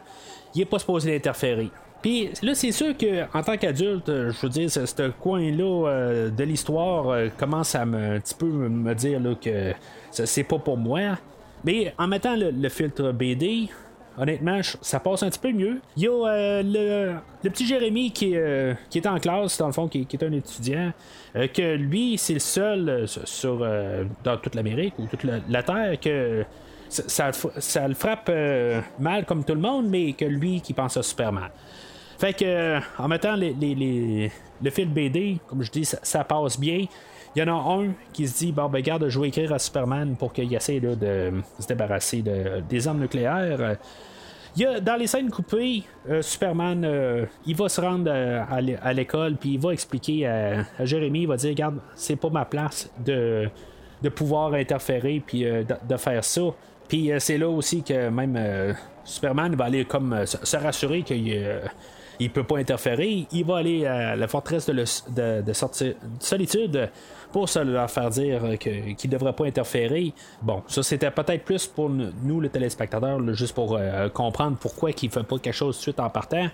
il 0.54 0.58
n'est 0.58 0.64
pas 0.64 0.78
supposé 0.78 1.12
l'interférer. 1.12 1.70
Puis 2.02 2.30
là, 2.42 2.54
c'est 2.54 2.72
sûr 2.72 2.96
que 2.96 3.24
en 3.36 3.42
tant 3.42 3.56
qu'adulte, 3.56 4.08
je 4.08 4.40
veux 4.42 4.48
dire, 4.48 4.70
ce, 4.70 5.10
coin-là 5.10 6.30
de 6.30 6.44
l'histoire 6.44 7.16
commence 7.38 7.76
à 7.76 7.86
me, 7.86 8.16
un 8.16 8.20
petit 8.20 8.34
peu 8.34 8.46
me 8.46 8.94
dire 8.94 9.20
là, 9.20 9.34
que 9.40 9.72
c'est 10.10 10.44
pas 10.44 10.58
pour 10.58 10.76
moi. 10.76 11.16
Mais 11.64 11.94
en 11.98 12.08
mettant 12.08 12.34
le, 12.36 12.68
filtre 12.68 13.12
BD, 13.12 13.68
honnêtement, 14.18 14.60
ça 14.80 15.00
passe 15.00 15.22
un 15.22 15.30
petit 15.30 15.38
peu 15.38 15.52
mieux. 15.52 15.80
Il 15.96 16.02
y 16.02 16.08
a 16.08 16.10
euh, 16.10 16.62
le, 17.42 17.48
petit 17.50 17.66
Jérémy 17.66 18.10
qui, 18.10 18.36
euh, 18.36 18.74
qui 18.90 18.98
est 18.98 19.06
en 19.06 19.18
classe, 19.18 19.58
dans 19.58 19.66
le 19.66 19.72
fond, 19.72 19.88
qui, 19.88 20.06
est 20.12 20.22
un 20.22 20.32
étudiant, 20.32 20.92
euh, 21.36 21.46
que 21.46 21.76
lui, 21.76 22.18
c'est 22.18 22.34
le 22.34 22.40
seul 22.40 23.06
sur, 23.06 23.66
dans 24.24 24.36
toute 24.38 24.54
l'Amérique 24.54 24.94
ou 24.98 25.06
toute 25.06 25.24
la, 25.24 25.62
Terre 25.62 25.98
que 26.00 26.44
ça, 26.88 27.30
ça, 27.32 27.88
le 27.88 27.94
frappe 27.94 28.30
mal 28.98 29.24
comme 29.24 29.44
tout 29.44 29.54
le 29.54 29.60
monde, 29.60 29.86
mais 29.88 30.12
que 30.12 30.24
lui 30.24 30.60
qui 30.60 30.72
pense 30.72 30.96
à 30.96 31.02
Superman. 31.02 31.48
Fait 32.22 32.34
que 32.34 32.78
en 33.02 33.08
mettant 33.08 33.34
le 33.34 34.70
fil 34.70 34.88
BD, 34.88 35.38
comme 35.48 35.64
je 35.64 35.72
dis, 35.72 35.84
ça 35.84 36.22
passe 36.22 36.56
bien. 36.56 36.86
Il 37.34 37.40
y 37.40 37.42
en 37.42 37.48
a 37.48 37.72
un 37.82 37.94
qui 38.12 38.28
se 38.28 38.38
dit 38.38 38.52
Bon, 38.52 38.68
ben, 38.68 38.80
garde, 38.80 39.08
je 39.08 39.18
vais 39.18 39.26
écrire 39.26 39.52
à 39.52 39.58
Superman 39.58 40.14
pour 40.14 40.32
qu'il 40.32 40.54
essaie 40.54 40.78
de 40.78 41.32
se 41.58 41.66
débarrasser 41.66 42.22
des 42.22 42.86
armes 42.86 43.00
nucléaires. 43.00 43.76
Il 44.54 44.62
y 44.62 44.66
a, 44.66 44.78
dans 44.78 44.94
les 44.94 45.08
scènes 45.08 45.30
coupées, 45.30 45.82
euh, 46.08 46.22
Superman, 46.22 46.84
euh, 46.84 47.26
il 47.44 47.56
va 47.56 47.68
se 47.68 47.80
rendre 47.80 48.08
euh, 48.08 48.44
à 48.48 48.92
l'école, 48.92 49.34
puis 49.34 49.54
il 49.54 49.60
va 49.60 49.72
expliquer 49.72 50.28
à, 50.28 50.64
Jérémy, 50.84 51.22
il 51.22 51.26
va 51.26 51.36
dire, 51.36 51.50
regarde, 51.50 51.80
c'est 51.96 52.14
pas 52.14 52.30
ma 52.30 52.44
place 52.44 52.88
de, 53.04 53.48
de 54.00 54.08
pouvoir 54.10 54.54
interférer, 54.54 55.20
puis 55.26 55.42
de, 55.42 55.96
faire 55.96 56.22
ça. 56.22 56.42
Puis 56.86 57.10
c'est 57.18 57.38
là 57.38 57.48
aussi 57.48 57.82
que 57.82 58.10
même 58.10 58.38
Superman 59.02 59.56
va 59.56 59.64
aller 59.64 59.84
comme 59.86 60.24
se 60.24 60.56
rassurer 60.56 61.02
qu'il 61.02 61.36
il 62.18 62.30
peut 62.30 62.44
pas 62.44 62.58
interférer. 62.58 63.26
Il 63.32 63.44
va 63.44 63.58
aller 63.58 63.86
à 63.86 64.16
la 64.16 64.28
forteresse 64.28 64.66
de, 64.66 64.72
de, 64.72 65.42
de 65.42 65.52
solitude 66.20 66.90
pour 67.32 67.48
se 67.48 67.58
leur 67.58 67.90
faire 67.90 68.10
dire 68.10 68.58
qu'ils 68.58 68.96
ne 69.04 69.10
devraient 69.10 69.32
pas 69.32 69.46
interférer. 69.46 70.12
Bon, 70.42 70.62
ça 70.68 70.82
c'était 70.82 71.10
peut-être 71.10 71.44
plus 71.44 71.66
pour 71.66 71.88
nous, 71.88 72.40
le 72.40 72.48
téléspectateur, 72.48 73.18
juste 73.34 73.54
pour 73.54 73.76
euh, 73.76 74.08
comprendre 74.10 74.56
pourquoi 74.60 74.90
il 74.90 75.06
ne 75.06 75.10
fait 75.10 75.22
pas 75.22 75.38
quelque 75.38 75.54
chose 75.54 75.76
de 75.76 75.82
suite 75.82 76.00
en 76.00 76.10
partant. 76.10 76.48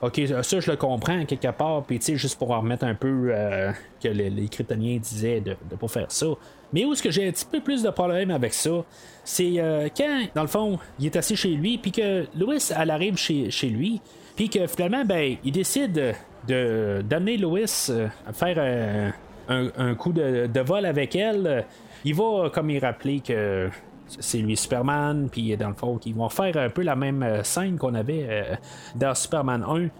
Ok, 0.00 0.20
ça 0.42 0.60
je 0.60 0.70
le 0.70 0.76
comprends 0.76 1.24
quelque 1.24 1.50
part, 1.50 1.82
puis 1.82 1.98
tu 1.98 2.06
sais, 2.06 2.16
juste 2.16 2.38
pour 2.38 2.48
remettre 2.48 2.84
un 2.84 2.94
peu 2.94 3.30
euh, 3.30 3.72
que 4.00 4.08
les, 4.08 4.30
les, 4.30 4.98
disaient 5.00 5.40
de 5.40 5.56
ne 5.70 5.76
pas 5.76 5.88
faire 5.88 6.10
ça. 6.12 6.26
Mais 6.72 6.84
où 6.84 6.92
est-ce 6.92 7.02
que 7.02 7.10
j'ai 7.10 7.26
un 7.26 7.32
petit 7.32 7.46
peu 7.46 7.60
plus 7.60 7.82
de 7.82 7.90
problème 7.90 8.30
avec 8.30 8.54
ça, 8.54 8.84
c'est 9.24 9.54
euh, 9.56 9.88
quand, 9.96 10.28
dans 10.36 10.42
le 10.42 10.48
fond, 10.48 10.78
il 11.00 11.06
est 11.06 11.16
assis 11.16 11.34
chez 11.34 11.48
lui, 11.48 11.78
puis 11.78 11.90
que 11.90 12.26
Louis, 12.38 12.58
elle 12.78 12.90
arrive 12.90 13.16
chez, 13.16 13.68
lui, 13.68 14.00
puis 14.36 14.48
que 14.48 14.68
finalement, 14.68 15.04
ben, 15.04 15.36
il 15.44 15.52
décide 15.52 16.14
de 16.46 17.02
d'amener 17.02 17.36
Louis 17.36 17.64
à 18.26 18.32
faire 18.32 19.12
un, 19.48 19.94
coup 19.96 20.12
de, 20.12 20.60
vol 20.60 20.86
avec 20.86 21.16
elle, 21.16 21.64
il 22.04 22.14
va 22.14 22.50
comme 22.54 22.70
il 22.70 22.78
rappeler 22.78 23.20
que 23.20 23.68
c'est 24.20 24.38
lui 24.38 24.56
Superman, 24.56 25.28
puis 25.30 25.56
dans 25.56 25.68
le 25.68 25.74
fond, 25.74 25.98
ils 26.04 26.14
vont 26.14 26.28
faire 26.28 26.56
un 26.56 26.70
peu 26.70 26.82
la 26.82 26.96
même 26.96 27.22
euh, 27.22 27.42
scène 27.42 27.76
qu'on 27.78 27.94
avait 27.94 28.26
euh, 28.28 28.54
dans 28.96 29.14
Superman 29.14 29.62
1. 29.62 29.80
Il 29.80 29.90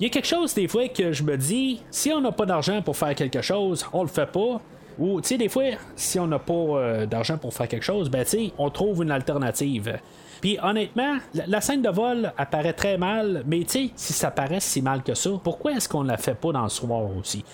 y 0.00 0.06
a 0.06 0.08
quelque 0.08 0.26
chose 0.26 0.54
des 0.54 0.68
fois 0.68 0.88
que 0.88 1.12
je 1.12 1.22
me 1.22 1.36
dis, 1.36 1.82
si 1.90 2.12
on 2.12 2.20
n'a 2.20 2.32
pas 2.32 2.46
d'argent 2.46 2.82
pour 2.82 2.96
faire 2.96 3.14
quelque 3.14 3.42
chose, 3.42 3.86
on 3.92 4.02
le 4.02 4.08
fait 4.08 4.30
pas. 4.30 4.60
Ou, 4.98 5.20
tu 5.20 5.28
sais, 5.28 5.38
des 5.38 5.48
fois, 5.48 5.64
si 5.96 6.18
on 6.20 6.26
n'a 6.26 6.38
pas 6.38 6.52
euh, 6.52 7.06
d'argent 7.06 7.36
pour 7.38 7.52
faire 7.52 7.68
quelque 7.68 7.84
chose, 7.84 8.08
ben, 8.08 8.24
tu 8.24 8.30
sais, 8.30 8.52
on 8.58 8.70
trouve 8.70 9.02
une 9.02 9.10
alternative. 9.10 9.98
Puis 10.40 10.58
honnêtement, 10.62 11.16
la, 11.46 11.60
scène 11.60 11.82
de 11.82 11.88
vol 11.88 12.32
apparaît 12.36 12.72
très 12.72 12.98
mal, 12.98 13.42
mais 13.46 13.60
tu 13.60 13.68
sais, 13.68 13.90
si 13.96 14.12
ça 14.12 14.30
paraît 14.30 14.60
si 14.60 14.82
mal 14.82 15.02
que 15.02 15.14
ça, 15.14 15.30
pourquoi 15.42 15.72
est-ce 15.72 15.88
qu'on 15.88 16.02
la 16.02 16.16
fait 16.16 16.34
pas 16.34 16.52
dans 16.52 16.64
le 16.64 16.68
soir 16.68 17.02
aussi? 17.18 17.44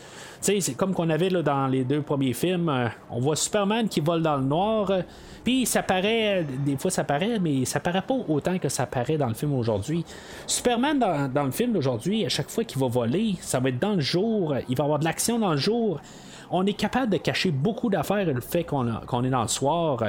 sais, 0.41 0.61
c'est 0.61 0.75
comme 0.75 0.95
qu'on 0.95 1.11
avait 1.11 1.31
là, 1.31 1.43
dans 1.43 1.67
les 1.67 1.85
deux 1.85 2.03
premiers 2.03 2.33
films. 2.33 2.69
Euh, 2.69 2.89
on 3.11 3.21
voit 3.21 3.37
Superman 3.37 3.89
qui 3.89 4.01
vole 4.01 4.23
dans 4.23 4.37
le 4.37 4.45
noir. 4.45 4.91
Euh, 4.91 5.03
puis 5.45 5.67
ça 5.67 5.83
paraît, 5.83 6.45
des 6.65 6.77
fois 6.77 6.91
ça 6.91 7.05
paraît, 7.05 7.39
mais 7.39 7.65
ça 7.65 7.81
paraît 7.81 8.03
pas 8.03 8.15
autant 8.29 8.59
que 8.59 8.69
ça 8.69 8.87
paraît 8.87 9.17
dans 9.17 9.29
le 9.29 9.35
film 9.35 9.55
aujourd'hui. 9.55 10.05
Superman 10.47 10.99
dans, 10.99 11.45
le 11.45 11.51
film 11.51 11.73
d'aujourd'hui, 11.73 12.27
à 12.27 12.29
chaque 12.29 12.51
fois 12.51 12.65
qu'il 12.65 12.79
va 12.79 12.89
voler, 12.89 13.37
ça 13.41 13.59
va 13.59 13.71
être 13.71 13.79
dans 13.79 13.95
le 13.95 14.01
jour, 14.01 14.55
il 14.69 14.77
va 14.77 14.85
avoir 14.85 14.99
de 14.99 15.05
l'action 15.05 15.39
dans 15.39 15.53
le 15.53 15.57
jour. 15.57 16.01
On 16.51 16.67
est 16.67 16.75
capable 16.75 17.11
de 17.13 17.17
cacher 17.17 17.53
beaucoup 17.53 17.89
d'affaires 17.89 18.27
le 18.27 18.41
fait 18.41 18.65
qu'on 18.65 19.25
est 19.25 19.31
dans 19.31 19.43
le 19.43 19.49
soir. 19.49 20.03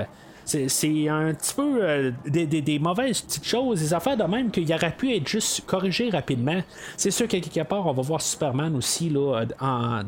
C'est 0.67 1.09
un 1.09 1.33
petit 1.33 1.53
peu 1.53 1.79
euh, 1.81 2.11
des, 2.25 2.79
mauvaises 2.79 3.21
petites 3.21 3.45
choses, 3.45 3.79
des 3.79 3.93
affaires 3.93 4.17
de 4.17 4.23
même 4.23 4.51
qu'il 4.51 4.71
aurait 4.73 4.95
pu 4.95 5.15
être 5.15 5.27
juste 5.27 5.65
corrigé 5.65 6.09
rapidement. 6.09 6.61
C'est 6.97 7.11
sûr 7.11 7.27
qu'à 7.27 7.39
quelque 7.39 7.67
part, 7.67 7.85
on 7.85 7.93
va 7.93 8.01
voir 8.01 8.21
Superman 8.21 8.75
aussi 8.75 9.09
là, 9.09 9.45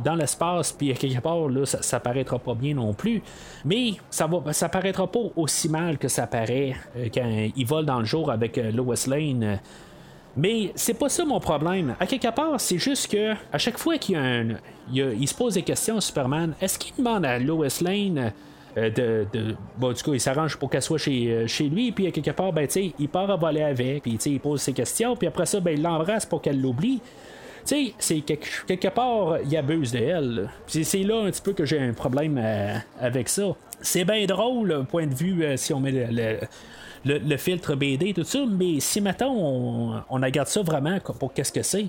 dans 0.03 0.15
l'espace, 0.15 0.71
puis 0.71 0.91
à 0.91 0.95
quelque 0.95 1.21
part, 1.21 1.47
là, 1.47 1.65
ça, 1.65 1.81
ça 1.81 1.99
paraîtra 1.99 2.39
pas 2.39 2.53
bien 2.53 2.73
non 2.75 2.93
plus. 2.93 3.21
Mais 3.65 3.93
ça 4.09 4.27
va 4.27 4.53
ça 4.53 4.69
paraîtra 4.69 5.07
pas 5.07 5.19
aussi 5.35 5.69
mal 5.69 5.97
que 5.97 6.07
ça 6.07 6.27
paraît 6.27 6.75
euh, 6.97 7.07
quand 7.13 7.49
il 7.55 7.65
vole 7.65 7.85
dans 7.85 7.99
le 7.99 8.05
jour 8.05 8.31
avec 8.31 8.57
euh, 8.57 8.71
Lois 8.71 8.95
Lane. 9.07 9.59
Mais 10.35 10.71
c'est 10.75 10.95
pas 10.95 11.09
ça 11.09 11.25
mon 11.25 11.39
problème. 11.39 11.95
À 11.99 12.07
quelque 12.07 12.31
part, 12.33 12.59
c'est 12.59 12.79
juste 12.79 13.11
que 13.11 13.33
à 13.51 13.57
chaque 13.57 13.77
fois 13.77 13.97
qu'il 13.97 14.15
y 14.15 14.17
a 14.17 14.21
un. 14.21 14.47
Il, 14.91 15.27
se 15.27 15.33
pose 15.33 15.53
des 15.53 15.61
questions 15.61 15.97
à 15.97 16.01
Superman, 16.01 16.53
est-ce 16.59 16.79
qu'il 16.79 16.95
demande 16.95 17.25
à 17.25 17.39
Lois 17.39 17.67
Lane 17.81 18.33
euh, 18.77 18.89
de, 19.33 19.55
bon, 19.77 19.91
du 19.91 20.01
coup, 20.01 20.13
il 20.13 20.19
s'arrange 20.19 20.57
pour 20.57 20.69
qu'elle 20.69 20.81
soit 20.81 20.97
chez, 20.97 21.31
euh, 21.31 21.47
chez 21.47 21.65
lui, 21.65 21.91
puis 21.91 22.07
à 22.07 22.11
quelque 22.11 22.31
part, 22.31 22.51
ben, 22.51 22.67
il 22.75 23.09
part 23.09 23.29
à 23.29 23.35
voler 23.35 23.61
avec, 23.61 24.03
puis 24.03 24.17
il 24.25 24.39
pose 24.39 24.61
ses 24.61 24.73
questions, 24.73 25.15
puis 25.15 25.27
après 25.27 25.45
ça, 25.45 25.59
ben, 25.59 25.71
il 25.71 25.81
l'embrasse 25.81 26.25
pour 26.25 26.41
qu'elle 26.41 26.59
l'oublie. 26.59 26.99
Tu 27.65 27.93
c'est 27.97 28.19
quelque, 28.21 28.65
quelque, 28.67 28.89
part, 28.89 29.37
il 29.45 29.55
abuse 29.55 29.93
de 29.93 29.99
elle. 29.99 30.49
C'est 30.67 31.03
là 31.03 31.21
un 31.21 31.31
petit 31.31 31.41
peu 31.41 31.53
que 31.53 31.63
j'ai 31.63 31.79
un 31.79 31.93
problème 31.93 32.37
euh, 32.37 32.75
avec 32.99 33.29
ça. 33.29 33.55
C'est 33.79 34.03
bien 34.03 34.25
drôle, 34.25 34.85
point 34.89 35.07
de 35.07 35.13
vue, 35.13 35.45
si 35.55 35.73
on 35.73 35.79
met 35.79 35.91
le, 35.91 36.39
le, 37.05 37.17
le 37.19 37.37
filtre 37.37 37.75
BD, 37.75 38.13
tout 38.13 38.23
ça, 38.23 38.39
mais 38.49 38.79
si 38.79 39.01
maintenant 39.01 39.33
on, 39.35 40.01
on 40.09 40.21
regarde 40.21 40.47
ça 40.47 40.61
vraiment 40.61 40.99
pour 41.19 41.33
qu'est-ce 41.33 41.51
que 41.51 41.63
c'est, 41.63 41.83
euh, 41.83 41.87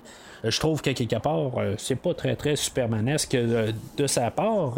je 0.50 0.60
trouve 0.60 0.82
que 0.82 0.90
quelque 0.90 1.16
part, 1.16 1.58
euh, 1.58 1.74
c'est 1.78 1.96
pas 1.96 2.14
très 2.14 2.36
très 2.36 2.56
supermanesque 2.56 3.34
euh, 3.34 3.72
de 3.96 4.06
sa 4.06 4.30
part. 4.30 4.74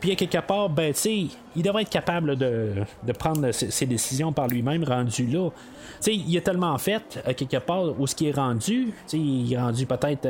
Puis 0.00 0.12
à 0.12 0.14
quelque 0.14 0.38
part, 0.38 0.70
ben, 0.70 0.92
tu 0.92 1.00
sais, 1.00 1.26
il 1.56 1.62
devrait 1.62 1.82
être 1.82 1.90
capable 1.90 2.36
de, 2.36 2.84
prendre 3.18 3.50
ses, 3.50 3.86
décisions 3.86 4.32
par 4.32 4.48
lui-même, 4.48 4.84
rendu 4.84 5.26
là. 5.26 5.50
Tu 5.50 6.12
sais, 6.12 6.14
il 6.14 6.36
a 6.38 6.40
tellement 6.40 6.78
fait, 6.78 7.22
à 7.26 7.34
quelque 7.34 7.58
part, 7.58 8.00
où 8.00 8.06
ce 8.06 8.14
qui 8.14 8.28
est 8.28 8.34
rendu. 8.34 8.86
Tu 8.86 8.92
sais, 9.06 9.18
il 9.18 9.52
est 9.52 9.58
rendu 9.58 9.84
peut-être 9.84 10.26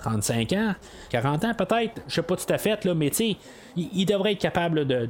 35 0.00 0.52
ans, 0.52 0.74
40 1.10 1.44
ans 1.44 1.54
peut-être, 1.54 2.02
je 2.06 2.14
sais 2.14 2.22
pas 2.22 2.36
tout 2.36 2.52
à 2.52 2.58
fait, 2.58 2.84
là, 2.84 2.94
mais 2.94 3.08
tu 3.08 3.16
sais, 3.16 3.36
il, 3.76 3.88
il 3.94 4.04
devrait 4.04 4.32
être 4.32 4.40
capable 4.40 4.86
de, 4.86 5.06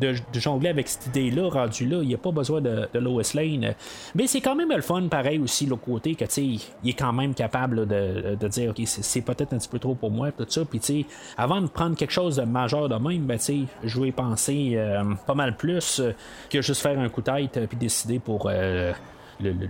de, 0.00 0.14
jongler 0.34 0.70
avec 0.70 0.88
cette 0.88 1.06
idée-là, 1.08 1.48
rendu 1.48 1.86
là. 1.86 1.98
Il 2.02 2.08
n'y 2.08 2.14
a 2.14 2.18
pas 2.18 2.30
besoin 2.30 2.60
de, 2.60 2.88
Lois 2.94 3.22
Lane. 3.34 3.74
Mais 4.14 4.26
c'est 4.26 4.40
quand 4.40 4.54
même 4.54 4.70
le 4.70 4.82
fun, 4.82 5.02
pareil 5.08 5.38
aussi, 5.38 5.66
l'autre 5.66 5.82
côté, 5.82 6.14
que 6.14 6.24
tu 6.24 6.30
sais, 6.30 6.44
il 6.82 6.90
est 6.90 6.98
quand 6.98 7.12
même 7.12 7.34
capable 7.34 7.86
de, 7.86 8.21
de 8.22 8.48
dire, 8.48 8.70
OK, 8.70 8.80
c'est, 8.86 9.20
peut-être 9.22 9.52
un 9.52 9.58
petit 9.58 9.68
peu 9.68 9.78
trop 9.78 9.94
pour 9.94 10.10
moi, 10.10 10.32
tout 10.32 10.46
ça. 10.48 10.64
Puis 10.64 10.80
tu 10.80 10.86
sais, 11.02 11.06
avant 11.36 11.60
de 11.60 11.66
prendre 11.66 11.96
quelque 11.96 12.12
chose 12.12 12.36
de 12.36 12.42
majeur 12.42 12.88
de 12.88 12.94
même, 12.96 13.22
ben 13.26 13.38
tu 13.38 13.44
sais, 13.44 13.58
je 13.84 14.00
vais 14.00 14.12
penser 14.12 14.72
euh, 14.76 15.02
pas 15.26 15.34
mal 15.34 15.56
plus 15.56 16.00
euh, 16.00 16.12
que 16.50 16.62
juste 16.62 16.82
faire 16.82 16.98
un 16.98 17.08
coup 17.08 17.20
de 17.22 17.30
tête 17.32 17.56
euh, 17.56 17.66
puis 17.66 17.76
décider 17.76 18.18
pour. 18.18 18.50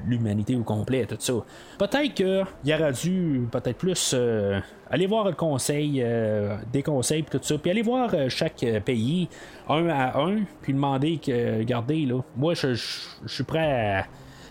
l'humanité 0.06 0.54
au 0.54 0.62
complet, 0.64 1.06
tout 1.06 1.16
ça. 1.18 1.32
Peut-être 1.78 2.12
qu'il 2.12 2.74
aurait 2.74 2.92
dû 2.92 3.48
peut-être 3.50 3.78
plus 3.78 4.14
aller 4.90 5.06
voir 5.06 5.24
le 5.24 5.32
conseil, 5.32 6.04
des 6.70 6.82
conseils, 6.82 7.22
tout 7.24 7.38
ça, 7.40 7.56
puis 7.56 7.70
aller 7.70 7.80
voir 7.80 8.10
chaque 8.28 8.64
pays 8.84 9.28
un 9.70 9.88
à 9.88 10.20
un, 10.20 10.40
puis 10.60 10.74
demander 10.74 11.16
que, 11.16 11.58
regardez, 11.58 12.04
là, 12.04 12.20
moi, 12.36 12.52
je, 12.52 12.74
je- 12.74 13.00
je 13.24 13.32
suis 13.32 13.44
prêt 13.44 14.00
à, 14.00 14.04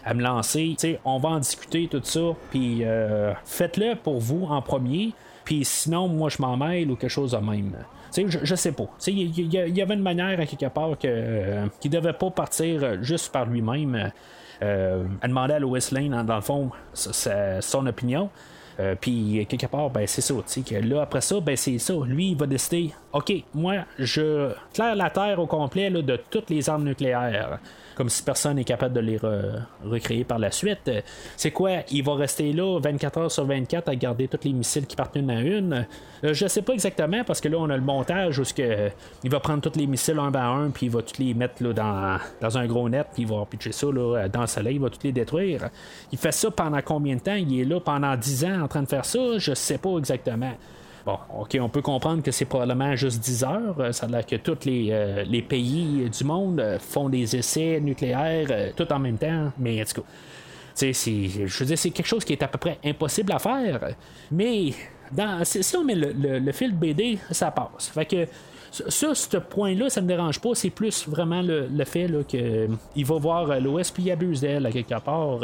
à 0.05 0.13
me 0.13 0.21
lancer, 0.21 0.75
tu 0.79 0.87
sais, 0.91 0.99
on 1.05 1.17
va 1.19 1.29
en 1.29 1.39
discuter, 1.39 1.87
tout 1.87 2.01
ça, 2.03 2.19
puis 2.49 2.79
euh, 2.83 3.33
faites-le 3.45 3.95
pour 3.95 4.19
vous 4.19 4.45
en 4.49 4.61
premier, 4.61 5.11
puis 5.45 5.63
sinon, 5.65 6.07
moi, 6.07 6.29
je 6.29 6.41
m'en 6.41 6.57
mêle 6.57 6.89
ou 6.91 6.95
quelque 6.95 7.09
chose 7.09 7.31
de 7.31 7.37
même. 7.37 7.73
Je, 8.15 8.39
je 8.43 8.55
sais 8.55 8.73
pas. 8.73 8.85
Il 9.07 9.17
y, 9.39 9.57
y- 9.57 9.81
avait 9.81 9.93
une 9.93 10.01
manière 10.01 10.39
à 10.39 10.45
quelque 10.45 10.67
part 10.71 10.97
que, 10.99 11.07
euh, 11.07 11.65
devait 11.85 12.13
pas 12.13 12.29
partir 12.29 12.83
euh, 12.83 12.97
juste 13.01 13.31
par 13.31 13.45
lui-même. 13.45 14.11
Euh, 14.63 15.03
à 15.21 15.27
demander 15.27 15.53
à 15.55 15.59
Lois 15.59 15.79
Lane, 15.91 16.09
dans, 16.09 16.23
dans 16.23 16.35
le 16.35 16.41
fond, 16.41 16.69
son 16.93 17.87
opinion. 17.87 18.29
Euh, 18.79 18.95
puis 18.99 19.45
quelque 19.49 19.65
part, 19.67 19.89
ben 19.89 20.05
c'est 20.07 20.21
ça, 20.21 20.33
que 20.33 20.75
là 20.75 21.01
après 21.01 21.21
ça, 21.21 21.39
ben 21.39 21.55
c'est 21.57 21.77
ça. 21.77 21.93
Lui, 22.05 22.31
il 22.31 22.37
va 22.37 22.45
décider, 22.47 22.91
ok, 23.11 23.31
moi, 23.53 23.75
je 23.99 24.51
claire 24.73 24.95
la 24.95 25.09
Terre 25.09 25.39
au 25.39 25.45
complet 25.47 25.89
de 25.89 26.19
toutes 26.29 26.49
les 26.49 26.69
armes 26.69 26.83
nucléaires. 26.85 27.59
Comme 27.95 28.09
si 28.09 28.23
personne 28.23 28.55
n'est 28.55 28.63
capable 28.63 28.93
de 28.95 28.99
les 29.01 29.17
re- 29.17 29.61
recréer 29.83 30.23
par 30.23 30.39
la 30.39 30.51
suite. 30.51 30.87
Euh, 30.87 31.01
C'est 31.35 31.51
quoi? 31.51 31.71
Il 31.91 32.03
va 32.03 32.15
rester 32.15 32.53
là 32.53 32.79
24 32.79 33.17
heures 33.19 33.31
sur 33.31 33.45
24 33.45 33.89
à 33.89 33.95
garder 33.95 34.27
tous 34.27 34.39
les 34.45 34.53
missiles 34.53 34.85
qui 34.85 34.95
partent 34.95 35.15
une 35.15 35.29
à 35.29 35.41
une. 35.41 35.85
Euh, 36.23 36.33
je 36.33 36.47
sais 36.47 36.61
pas 36.61 36.73
exactement 36.73 37.23
parce 37.25 37.41
que 37.41 37.49
là, 37.49 37.57
on 37.59 37.69
a 37.69 37.75
le 37.75 37.83
montage 37.83 38.39
où 38.39 38.43
que, 38.43 38.61
euh, 38.61 38.89
il 39.23 39.29
va 39.29 39.39
prendre 39.39 39.61
tous 39.61 39.77
les 39.77 39.87
missiles 39.87 40.19
un 40.19 40.31
par 40.31 40.55
un, 40.55 40.69
puis 40.69 40.85
il 40.87 40.91
va 40.91 41.01
tous 41.01 41.19
les 41.19 41.33
mettre 41.33 41.61
là, 41.63 41.73
dans, 41.73 42.17
dans 42.41 42.57
un 42.57 42.65
gros 42.65 42.87
net, 42.89 43.07
puis 43.13 43.23
il 43.23 43.27
va 43.27 43.45
pitcher 43.45 43.71
ça 43.71 43.87
là, 43.87 44.27
dans 44.29 44.41
le 44.41 44.47
soleil, 44.47 44.75
il 44.75 44.81
va 44.81 44.89
tous 44.89 45.03
les 45.03 45.11
détruire. 45.11 45.69
Il 46.11 46.17
fait 46.17 46.31
ça 46.31 46.49
pendant 46.51 46.81
combien 46.81 47.15
de 47.15 47.21
temps? 47.21 47.35
Il 47.35 47.59
est 47.59 47.65
là 47.65 47.79
pendant 47.79 48.15
10 48.15 48.45
ans 48.45 48.61
en 48.63 48.67
train 48.67 48.83
de 48.83 48.87
faire 48.87 49.05
ça? 49.05 49.19
Je 49.37 49.53
sais 49.53 49.77
pas 49.77 49.97
exactement. 49.97 50.53
Bon, 51.05 51.17
ok, 51.39 51.57
on 51.59 51.69
peut 51.69 51.81
comprendre 51.81 52.21
que 52.21 52.31
c'est 52.31 52.45
probablement 52.45 52.95
juste 52.95 53.19
10 53.23 53.43
heures. 53.43 53.75
Euh, 53.79 53.91
Ça 53.91 54.05
a 54.05 54.09
l'air 54.09 54.25
que 54.25 54.35
tous 54.35 54.65
les, 54.65 54.89
euh, 54.91 55.41
pays 55.47 56.07
du 56.09 56.23
monde 56.23 56.59
euh, 56.59 56.77
font 56.79 57.09
des 57.09 57.35
essais 57.35 57.79
nucléaires 57.79 58.73
tout 58.75 58.91
en 58.93 58.99
même 58.99 59.17
temps, 59.17 59.51
mais 59.57 59.81
en 59.81 59.85
tout 59.85 60.01
cas. 60.01 60.07
Je 60.79 61.59
veux 61.59 61.65
dire, 61.65 61.77
c'est 61.77 61.89
quelque 61.89 62.05
chose 62.07 62.23
qui 62.23 62.33
est 62.33 62.43
à 62.43 62.47
peu 62.47 62.57
près 62.57 62.77
impossible 62.85 63.31
à 63.33 63.39
faire. 63.39 63.95
Mais 64.31 64.73
dans, 65.11 65.43
si 65.43 65.75
on 65.75 65.83
met 65.83 65.95
le, 65.95 66.13
le, 66.13 66.39
le 66.39 66.51
fil 66.51 66.73
BD, 66.73 67.17
ça 67.31 67.51
passe. 67.51 67.89
Fait 67.89 68.05
que 68.05 68.27
ça, 68.71 69.13
ce 69.13 69.37
point-là, 69.37 69.89
ça 69.89 70.01
me 70.01 70.07
dérange 70.07 70.39
pas. 70.39 70.55
C'est 70.55 70.69
plus 70.69 71.07
vraiment 71.07 71.41
le, 71.41 71.67
le 71.67 71.85
fait 71.85 72.07
là, 72.07 72.23
que 72.23 72.69
il 72.95 73.05
va 73.05 73.15
voir 73.17 73.59
l'OS 73.59 73.91
puis 73.91 74.03
il 74.03 74.11
abuse 74.11 74.41
d'elle 74.41 74.65
à 74.65 74.71
quelque 74.71 74.97
part. 75.03 75.39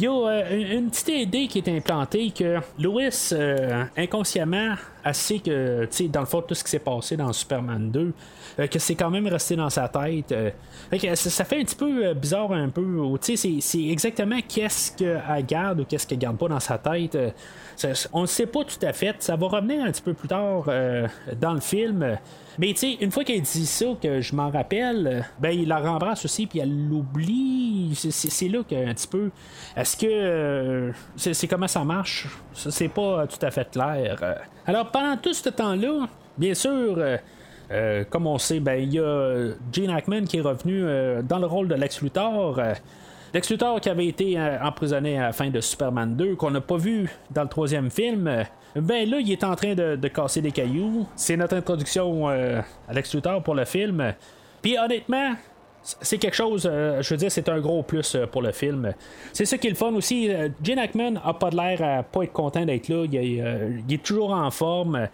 Il 0.00 0.04
y 0.04 0.06
a 0.06 0.12
euh, 0.12 0.76
une, 0.78 0.88
petite 0.88 1.08
idée 1.08 1.46
qui 1.46 1.58
est 1.58 1.68
implantée 1.68 2.30
que 2.30 2.58
Lois, 2.78 3.10
euh, 3.32 3.84
inconsciemment, 3.98 4.74
elle 5.04 5.14
sait 5.14 5.40
que, 5.40 5.84
tu 5.84 5.88
sais, 5.90 6.08
dans 6.08 6.20
le 6.20 6.26
fond, 6.26 6.40
tout 6.40 6.54
ce 6.54 6.64
qui 6.64 6.70
s'est 6.70 6.78
passé 6.78 7.18
dans 7.18 7.30
Superman 7.34 7.90
2, 7.90 8.12
euh, 8.58 8.66
que 8.66 8.78
c'est 8.78 8.94
quand 8.94 9.10
même 9.10 9.26
resté 9.26 9.56
dans 9.56 9.68
sa 9.68 9.88
tête. 9.88 10.34
Fait 10.90 10.98
que 10.98 11.14
ça, 11.14 11.44
fait 11.44 11.60
un 11.60 11.64
petit 11.64 11.76
peu 11.76 12.14
bizarre, 12.14 12.52
un 12.52 12.70
peu. 12.70 12.82
Tu 13.20 13.36
sais, 13.36 13.58
c'est- 13.60 13.88
exactement 13.88 14.38
qu'est-ce 14.46 14.96
qu'elle 14.96 15.46
garde 15.46 15.80
ou 15.80 15.84
qu'est-ce 15.84 16.06
qu'elle 16.06 16.18
garde 16.18 16.38
pas 16.38 16.48
dans 16.48 16.60
sa 16.60 16.78
tête. 16.78 17.18
on 18.14 18.22
ne 18.22 18.26
sait 18.26 18.46
pas 18.46 18.64
tout 18.64 18.86
à 18.86 18.94
fait. 18.94 19.16
Ça 19.18 19.36
va 19.36 19.48
revenir 19.48 19.84
un 19.84 19.90
petit 19.90 20.02
peu 20.02 20.14
plus 20.14 20.28
tard 20.28 20.64
dans 21.38 21.52
le 21.52 21.60
film. 21.60 22.18
Mais 22.58 22.68
tu 22.68 22.76
sais, 22.76 22.92
une 23.00 23.10
fois 23.10 23.24
qu'elle 23.24 23.42
dit 23.42 23.66
ça, 23.66 23.86
que 24.02 24.20
je 24.20 24.34
m'en 24.34 24.50
rappelle, 24.50 25.06
euh, 25.06 25.20
ben 25.38 25.50
il 25.50 25.68
la 25.68 25.78
rembrasse 25.78 26.24
aussi, 26.24 26.46
puis 26.46 26.58
elle 26.58 26.88
l'oublie. 26.88 27.92
C'est- 27.94 28.48
là 28.48 28.62
qu'un 28.66 28.92
petit 28.94 29.06
peu. 29.06 29.30
Est-ce 29.76 29.96
que 29.96 30.06
euh, 30.08 30.92
c'est 31.16 31.46
comment 31.46 31.68
ça 31.68 31.84
marche? 31.84 32.26
C'est 32.52 32.88
pas 32.88 33.20
euh, 33.22 33.26
tout 33.26 33.44
à 33.44 33.50
fait 33.50 33.70
clair. 33.70 34.16
Alors 34.66 34.90
pendant 34.90 35.16
tout 35.16 35.32
ce 35.32 35.48
temps-là, 35.48 36.06
bien 36.36 36.54
sûr. 36.54 36.98
comme 38.10 38.26
on 38.26 38.38
sait, 38.38 38.58
ben 38.60 38.82
il 38.82 38.94
y 38.94 38.98
a 38.98 39.52
Gene 39.72 39.90
Hackman 39.90 40.24
qui 40.24 40.38
est 40.38 40.40
revenu 40.40 40.82
dans 41.22 41.38
le 41.38 41.46
rôle 41.46 41.68
de 41.68 41.74
Lex 41.76 42.02
Luthor. 42.02 42.60
Lex 43.32 43.48
Luthor 43.48 43.80
qui 43.80 43.88
avait 43.88 44.06
été 44.06 44.36
emprisonné 44.60 45.18
à 45.18 45.26
la 45.26 45.32
fin 45.32 45.50
de 45.50 45.60
Superman 45.60 46.16
2, 46.16 46.34
qu'on 46.34 46.50
n'a 46.50 46.60
pas 46.60 46.76
vu 46.76 47.08
dans 47.30 47.42
le 47.44 47.48
troisième 47.48 47.88
film. 47.90 48.44
Euh, 48.76 48.80
Ben 48.80 49.08
là, 49.08 49.18
il 49.20 49.30
est 49.30 49.44
en 49.44 49.54
train 49.56 49.74
de, 49.74 50.08
casser 50.08 50.40
des 50.40 50.52
cailloux. 50.52 51.06
C'est 51.16 51.36
notre 51.36 51.56
introduction 51.56 52.28
euh, 52.28 52.60
à 52.88 52.92
Lex 52.92 53.14
Luthor 53.14 53.42
pour 53.42 53.54
le 53.54 53.64
film. 53.64 54.14
Puis 54.62 54.76
honnêtement, 54.78 55.34
c'est 55.82 56.18
quelque 56.18 56.36
chose, 56.36 56.68
euh, 56.70 57.00
je 57.02 57.10
veux 57.14 57.16
dire, 57.16 57.32
c'est 57.32 57.48
un 57.48 57.58
gros 57.58 57.82
plus 57.82 58.14
euh, 58.14 58.26
pour 58.26 58.42
le 58.42 58.52
film. 58.52 58.92
C'est 59.32 59.46
ça 59.46 59.56
qui 59.56 59.66
est 59.66 59.70
le 59.70 59.76
fun 59.76 59.92
aussi. 59.94 60.28
euh, 60.30 60.48
Gene 60.62 60.78
Hackman 60.78 61.14
a 61.24 61.32
pas 61.32 61.50
l'air 61.50 61.82
à 61.82 62.02
pas 62.02 62.22
être 62.24 62.32
content 62.32 62.64
d'être 62.66 62.88
là. 62.88 63.06
Il, 63.10 63.40
euh, 63.40 63.70
il 63.88 63.94
est 63.94 64.02
toujours 64.02 64.32
en 64.32 64.50
forme. 64.50 65.08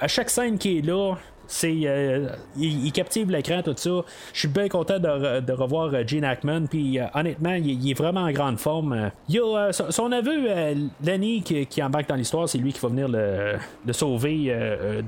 À 0.00 0.08
chaque 0.08 0.30
scène 0.30 0.58
qui 0.58 0.78
est 0.78 0.82
là, 0.82 1.14
c'est 1.48 1.80
euh, 1.84 2.28
il, 2.58 2.92
captive 2.92 3.30
l'écran 3.30 3.62
tout 3.62 3.74
ça 3.74 4.04
je 4.34 4.38
suis 4.38 4.48
bien 4.48 4.68
content 4.68 4.98
de, 4.98 5.08
re- 5.08 5.44
de 5.44 5.52
revoir 5.54 5.92
euh, 5.94 6.02
Gene 6.06 6.24
Hackman 6.24 6.66
puis 6.66 7.00
euh, 7.00 7.06
honnêtement 7.14 7.54
il, 7.54 7.90
est 7.90 7.94
vraiment 7.94 8.20
en 8.20 8.30
grande 8.30 8.60
forme 8.60 9.10
il 9.28 9.40
a 9.40 9.72
son, 9.72 9.90
son 9.90 10.12
euh, 10.12 10.74
Lenny 11.02 11.42
qui, 11.42 11.82
embarque 11.82 12.06
dans 12.08 12.16
l'histoire 12.16 12.48
c'est 12.48 12.58
lui 12.58 12.72
qui 12.72 12.80
va 12.80 12.88
venir 12.88 13.08
le, 13.08 13.92
sauver 13.92 14.54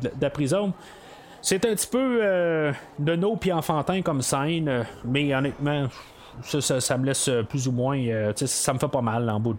de, 0.02 0.10
la 0.18 0.30
prison 0.30 0.72
c'est 1.42 1.64
un 1.66 1.74
petit 1.74 1.86
peu 1.86 2.22
de 2.98 3.16
nos 3.16 3.36
puis 3.36 3.52
enfantin 3.52 4.00
comme 4.00 4.22
scène 4.22 4.86
mais 5.04 5.34
honnêtement 5.34 5.88
ça, 6.42 6.96
me 6.96 7.04
laisse 7.04 7.28
plus 7.48 7.68
ou 7.68 7.72
moins. 7.72 8.00
ça 8.34 8.72
me 8.72 8.78
fait 8.78 8.88
pas 8.88 9.02
mal 9.02 9.28
en 9.28 9.40
bout. 9.40 9.56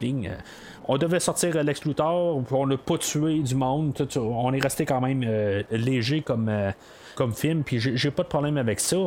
On 0.93 0.97
devait 0.97 1.21
sortir 1.21 1.63
Lex 1.63 1.85
Luthor, 1.85 2.43
puis 2.43 2.53
on 2.53 2.67
n'a 2.67 2.75
pas 2.75 2.97
tué 2.97 3.39
du 3.39 3.55
monde. 3.55 3.93
on 4.17 4.51
est 4.51 4.61
resté 4.61 4.85
quand 4.85 4.99
même 4.99 5.23
euh, 5.25 5.63
léger 5.71 6.19
comme, 6.19 6.49
euh, 6.49 6.71
comme 7.15 7.31
film, 7.31 7.63
puis 7.63 7.79
j'ai 7.79 8.11
pas 8.11 8.23
de 8.23 8.27
problème 8.27 8.57
avec 8.57 8.81
ça. 8.81 8.97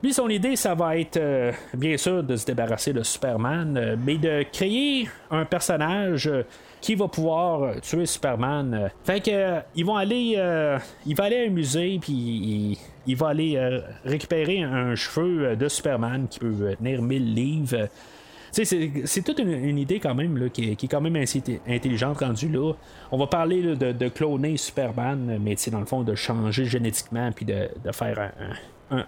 Lui, 0.00 0.12
son 0.12 0.28
idée, 0.28 0.54
ça 0.54 0.76
va 0.76 0.96
être, 0.96 1.16
euh, 1.16 1.50
bien 1.76 1.96
sûr, 1.96 2.22
de 2.22 2.36
se 2.36 2.46
débarrasser 2.46 2.92
de 2.92 3.02
Superman, 3.02 3.98
mais 4.06 4.16
de 4.16 4.44
créer 4.52 5.08
un 5.28 5.44
personnage 5.44 6.30
qui 6.80 6.94
va 6.94 7.08
pouvoir 7.08 7.80
tuer 7.80 8.06
Superman. 8.06 8.92
Fait 9.02 9.20
que, 9.20 9.58
ils 9.74 9.84
vont 9.84 9.96
aller, 9.96 10.40
il 11.04 11.16
va 11.16 11.24
aller 11.24 11.42
à 11.42 11.46
un 11.46 11.50
musée, 11.50 11.98
puis 12.00 12.12
il, 12.12 12.78
il 13.08 13.16
va 13.16 13.30
aller 13.30 13.80
récupérer 14.04 14.62
un 14.62 14.94
cheveu 14.94 15.56
de 15.56 15.66
Superman 15.66 16.28
qui 16.28 16.38
peut 16.38 16.76
tenir 16.78 17.02
1000 17.02 17.34
livres. 17.34 17.88
C'est, 18.62 19.22
toute 19.22 19.40
une, 19.40 19.78
idée 19.78 19.98
quand 19.98 20.14
même 20.14 20.38
là, 20.38 20.48
qui, 20.48 20.70
est- 20.70 20.86
quand 20.88 21.00
même 21.00 21.16
assez 21.16 21.42
intelligente 21.66 22.20
rendue 22.20 22.48
là. 22.48 22.72
On 23.10 23.18
va 23.18 23.26
parler 23.26 23.74
de, 23.74 24.08
cloner 24.08 24.56
Superman, 24.56 25.38
mais 25.42 25.56
dans 25.72 25.80
le 25.80 25.86
fond, 25.86 26.02
de 26.02 26.14
changer 26.14 26.64
génétiquement 26.64 27.32
puis 27.32 27.44
de, 27.44 27.68
faire 27.92 28.18
un- 28.20 28.54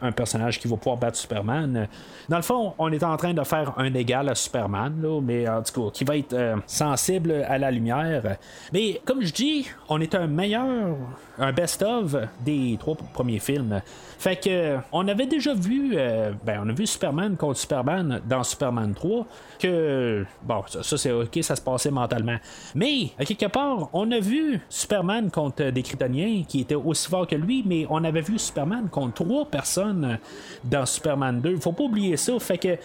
un- 0.01 0.12
personnage 0.12 0.59
qui 0.59 0.68
va 0.68 0.76
pouvoir 0.76 0.97
battre 0.97 1.16
Superman. 1.16 1.89
Dans 2.28 2.37
le 2.37 2.43
fond, 2.43 2.74
on 2.78 2.91
est 2.93 3.03
en 3.05 3.16
train 3.16 3.34
de 3.34 3.43
faire 3.45 3.74
un 3.76 3.93
égal 3.95 4.28
à 4.28 4.34
Superman, 4.34 4.95
mais 5.22 5.49
en 5.49 5.62
tout 5.62 5.84
cas, 5.84 5.91
qui 5.93 6.05
va 6.05 6.16
être 6.16 6.32
euh, 6.32 6.57
sensible 6.66 7.45
à 7.49 7.59
la 7.59 7.70
lumière. 7.70 8.37
Mais 8.72 9.01
comme 9.05 9.22
je 9.22 9.32
dis, 9.32 9.66
on 9.89 10.01
est 10.01 10.14
un 10.14 10.26
meilleur, 10.26 10.97
un 11.39 11.53
best-of 11.53 12.16
des 12.45 12.76
trois 12.80 12.97
premiers 13.12 13.39
films. 13.39 13.80
Fait 14.18 14.37
que 14.37 14.78
on 14.93 15.07
avait 15.09 15.26
déjà 15.26 15.53
vu, 15.55 15.93
euh, 15.95 16.32
ben 16.45 16.61
on 16.64 16.68
a 16.70 16.72
vu 16.72 16.87
Superman 16.87 17.37
contre 17.37 17.59
Superman 17.59 18.20
dans 18.26 18.43
Superman 18.43 18.95
3 18.95 19.26
que 19.59 20.24
bon 20.43 20.62
ça, 20.66 20.82
ça, 20.82 20.97
c'est 20.97 21.12
ok 21.12 21.39
ça 21.43 21.55
se 21.55 21.61
passait 21.61 21.91
mentalement. 21.91 22.37
Mais 22.74 23.11
à 23.18 23.24
quelque 23.26 23.47
part 23.47 23.91
on 23.93 24.11
a 24.12 24.18
vu 24.18 24.59
Superman 24.70 25.30
contre 25.30 25.64
des 25.64 25.82
Kryptoniens 25.82 26.45
qui 26.49 26.61
étaient 26.62 26.74
aussi 26.74 27.09
forts 27.11 27.26
que 27.26 27.37
lui, 27.37 27.62
mais 27.66 27.87
on 27.91 28.03
avait 28.05 28.22
vu 28.22 28.39
Superman 28.39 28.89
contre 28.91 29.24
trois 29.24 29.45
personnes 29.45 29.76
personnes 29.77 30.18
dans 30.64 30.87
Superman 30.87 31.41
2. 31.41 31.59
Faut 31.59 31.72
pas 31.72 31.85
oublier 31.85 32.16
ça. 32.16 32.39
Fait 32.39 32.59
que 32.59 32.79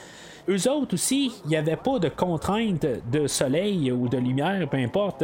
eux 0.50 0.70
autres 0.70 0.96
aussi, 0.96 1.32
il 1.46 1.50
n'y 1.50 1.56
avait 1.56 1.76
pas 1.76 2.00
de 2.00 2.10
contrainte 2.10 2.86
de 3.12 3.28
soleil 3.28 3.92
ou 3.92 4.10
de 4.10 4.18
lumière, 4.18 4.68
peu 4.68 4.78
importe. 4.78 5.24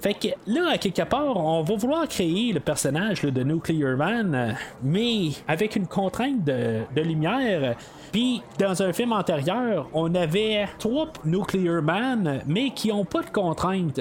Fait 0.00 0.14
que 0.14 0.28
là, 0.46 0.70
à 0.72 0.78
quelque 0.78 1.02
part, 1.02 1.36
on 1.36 1.62
va 1.62 1.76
vouloir 1.76 2.08
créer 2.08 2.52
le 2.52 2.60
personnage 2.60 3.22
de 3.22 3.42
Nuclear 3.42 3.96
Man, 3.96 4.56
mais 4.82 5.28
avec 5.46 5.76
une 5.76 5.86
contrainte 5.86 6.44
de, 6.44 6.80
de 6.94 7.02
lumière. 7.02 7.76
Puis, 8.10 8.42
dans 8.58 8.82
un 8.82 8.92
film 8.92 9.12
antérieur, 9.12 9.88
on 9.92 10.14
avait 10.14 10.66
trois 10.78 11.08
Nuclear 11.24 11.82
Man, 11.82 12.40
mais 12.46 12.70
qui 12.70 12.88
n'ont 12.88 13.04
pas 13.04 13.22
de 13.22 13.30
contrainte. 13.30 14.00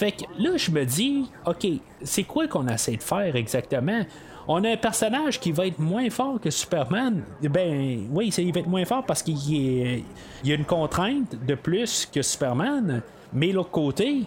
Fait 0.00 0.12
que 0.12 0.24
là, 0.38 0.56
je 0.56 0.70
me 0.70 0.86
dis, 0.86 1.26
OK, 1.44 1.66
c'est 2.02 2.22
quoi 2.22 2.48
qu'on 2.48 2.66
essaie 2.68 2.96
de 2.96 3.02
faire 3.02 3.36
exactement? 3.36 4.00
On 4.48 4.64
a 4.64 4.70
un 4.70 4.76
personnage 4.78 5.38
qui 5.38 5.52
va 5.52 5.66
être 5.66 5.78
moins 5.78 6.08
fort 6.08 6.40
que 6.40 6.48
Superman. 6.48 7.22
Ben 7.42 8.08
oui, 8.10 8.28
il 8.38 8.50
va 8.50 8.60
être 8.60 8.66
moins 8.66 8.86
fort 8.86 9.04
parce 9.04 9.22
qu'il 9.22 9.36
y 9.36 10.02
a 10.52 10.54
une 10.54 10.64
contrainte 10.64 11.44
de 11.44 11.54
plus 11.54 12.08
que 12.10 12.22
Superman. 12.22 13.02
Mais 13.32 13.52
l'autre 13.52 13.70
côté, 13.70 14.22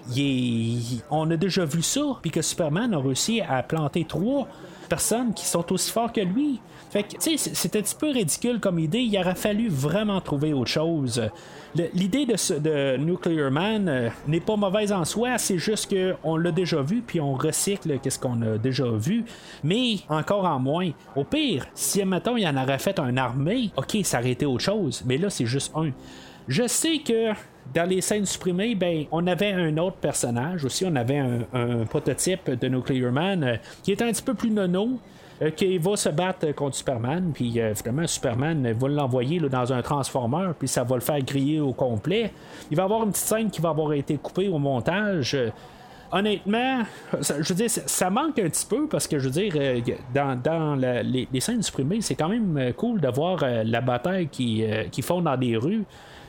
on 1.12 1.30
a 1.30 1.38
déjà 1.38 1.66
vu 1.66 1.82
ça, 1.82 2.02
puis 2.22 2.32
que 2.32 2.42
Superman 2.42 2.94
a 2.94 3.00
réussi 3.00 3.42
à 3.42 3.62
planter 3.64 4.06
trois 4.06 4.48
personnes 4.88 5.34
qui 5.34 5.46
sont 5.46 5.72
aussi 5.74 5.92
forts 5.92 6.14
que 6.14 6.22
lui. 6.22 6.60
Fait 6.90 7.04
que, 7.04 7.18
tu 7.18 7.38
sais, 7.38 7.52
c'est 7.54 7.76
un 7.76 7.82
petit 7.82 7.96
peu 7.96 8.12
ridicule 8.12 8.60
comme 8.60 8.78
idée. 8.78 9.00
Il 9.00 9.18
aurait 9.18 9.36
fallu 9.36 9.68
vraiment 9.68 10.22
trouver 10.22 10.54
autre 10.54 10.70
chose. 10.70 11.22
L'idée 11.76 12.28
de, 12.28 12.60
de, 12.60 12.98
Nuclear 12.98 13.50
Man 13.50 13.90
euh, 13.90 14.10
n'est 14.28 14.40
pas 14.40 14.56
mauvaise 14.56 14.92
en 14.92 15.04
soi, 15.06 15.40
c'est 15.40 15.58
juste 15.58 15.92
qu'on 15.92 16.38
l'a 16.38 16.52
déjà 16.52 16.84
vu, 16.84 17.02
puis 17.02 17.20
on 17.20 17.34
recycle 17.34 17.98
qu'est-ce 17.98 18.20
qu'on 18.20 18.40
a 18.44 18.60
déjà 18.60 18.86
vu, 18.92 19.26
mais 19.64 19.96
encore 20.08 20.46
en 20.46 20.60
moins. 20.60 20.92
Au 21.16 21.24
pire, 21.24 21.66
si, 21.74 22.06
mettons, 22.06 22.38
il 22.38 22.46
en 22.48 22.62
aurait 22.62 22.78
fait 22.78 23.00
un 23.00 23.18
armée, 23.18 23.72
ok, 23.76 23.98
ça 24.04 24.20
aurait 24.20 24.32
été 24.32 24.46
autre 24.46 24.64
chose, 24.64 25.02
mais 25.08 25.18
là, 25.18 25.32
c'est 25.32 25.48
juste 25.48 25.72
un. 25.76 25.90
Je 26.48 26.68
sais 26.68 27.00
que 27.00 27.32
dans 27.74 27.90
les 27.90 28.02
scènes 28.02 28.26
supprimées, 28.26 28.76
ben, 28.76 29.06
on 29.12 29.26
avait 29.28 29.52
un 29.52 29.78
autre 29.78 29.98
personnage 29.98 30.66
aussi. 30.66 30.86
On 30.86 30.96
avait 30.96 31.18
un, 31.18 31.86
prototype 31.86 32.50
de 32.50 32.68
Nuclear 32.68 33.12
Man 33.12 33.44
euh, 33.44 33.56
qui 33.84 33.92
était 33.92 34.04
un 34.04 34.12
petit 34.12 34.24
peu 34.24 34.34
plus 34.34 34.52
nono. 34.52 35.00
Euh, 35.42 35.50
qui 35.50 35.80
va 35.80 35.96
se 35.96 36.10
battre 36.10 36.52
contre 36.52 36.76
Superman, 36.76 37.32
puis 37.34 37.60
euh, 37.60 37.74
Superman 38.06 38.72
va 38.72 38.88
l'envoyer 38.88 39.40
dans 39.40 39.74
un 39.74 39.82
transformer, 39.82 40.52
puis 40.60 40.68
ça 40.68 40.84
va 40.84 40.94
le 40.94 41.02
faire 41.02 41.20
griller 41.22 41.60
au 41.60 41.74
complet. 41.74 42.32
Il 42.70 42.78
va 42.78 42.84
y 42.84 42.86
avoir 42.86 43.02
une 43.02 43.10
petite 43.10 43.26
scène 43.26 43.50
qui 43.50 43.60
va 43.60 43.70
avoir 43.70 43.94
été 43.94 44.16
coupée 44.18 44.48
au 44.48 44.60
montage 44.60 45.36
honnêtement, 46.12 46.84
je 47.20 47.50
veux 47.50 47.56
dire, 47.56 47.70
ça 47.72 48.12
manque 48.12 48.38
un 48.38 48.48
petit 48.48 48.68
peu 48.68 48.88
parce 48.88 49.08
que 49.08 49.18
je 49.18 49.28
veux 49.28 49.32
dire, 49.32 49.56
dans, 50.14 50.76
les, 50.76 51.28
scènes 51.40 51.64
supprimées, 51.64 52.02
c'est 52.02 52.14
quand 52.14 52.30
même 52.30 52.72
cool 52.78 53.02
de 53.02 53.08
voir 53.08 53.44
la 53.66 53.82
bataille 53.82 54.28
qui, 54.28 54.64
qui 54.92 55.02
font 55.02 55.22
dans 55.22 55.36
des 55.36 55.58
rues. 55.58 55.84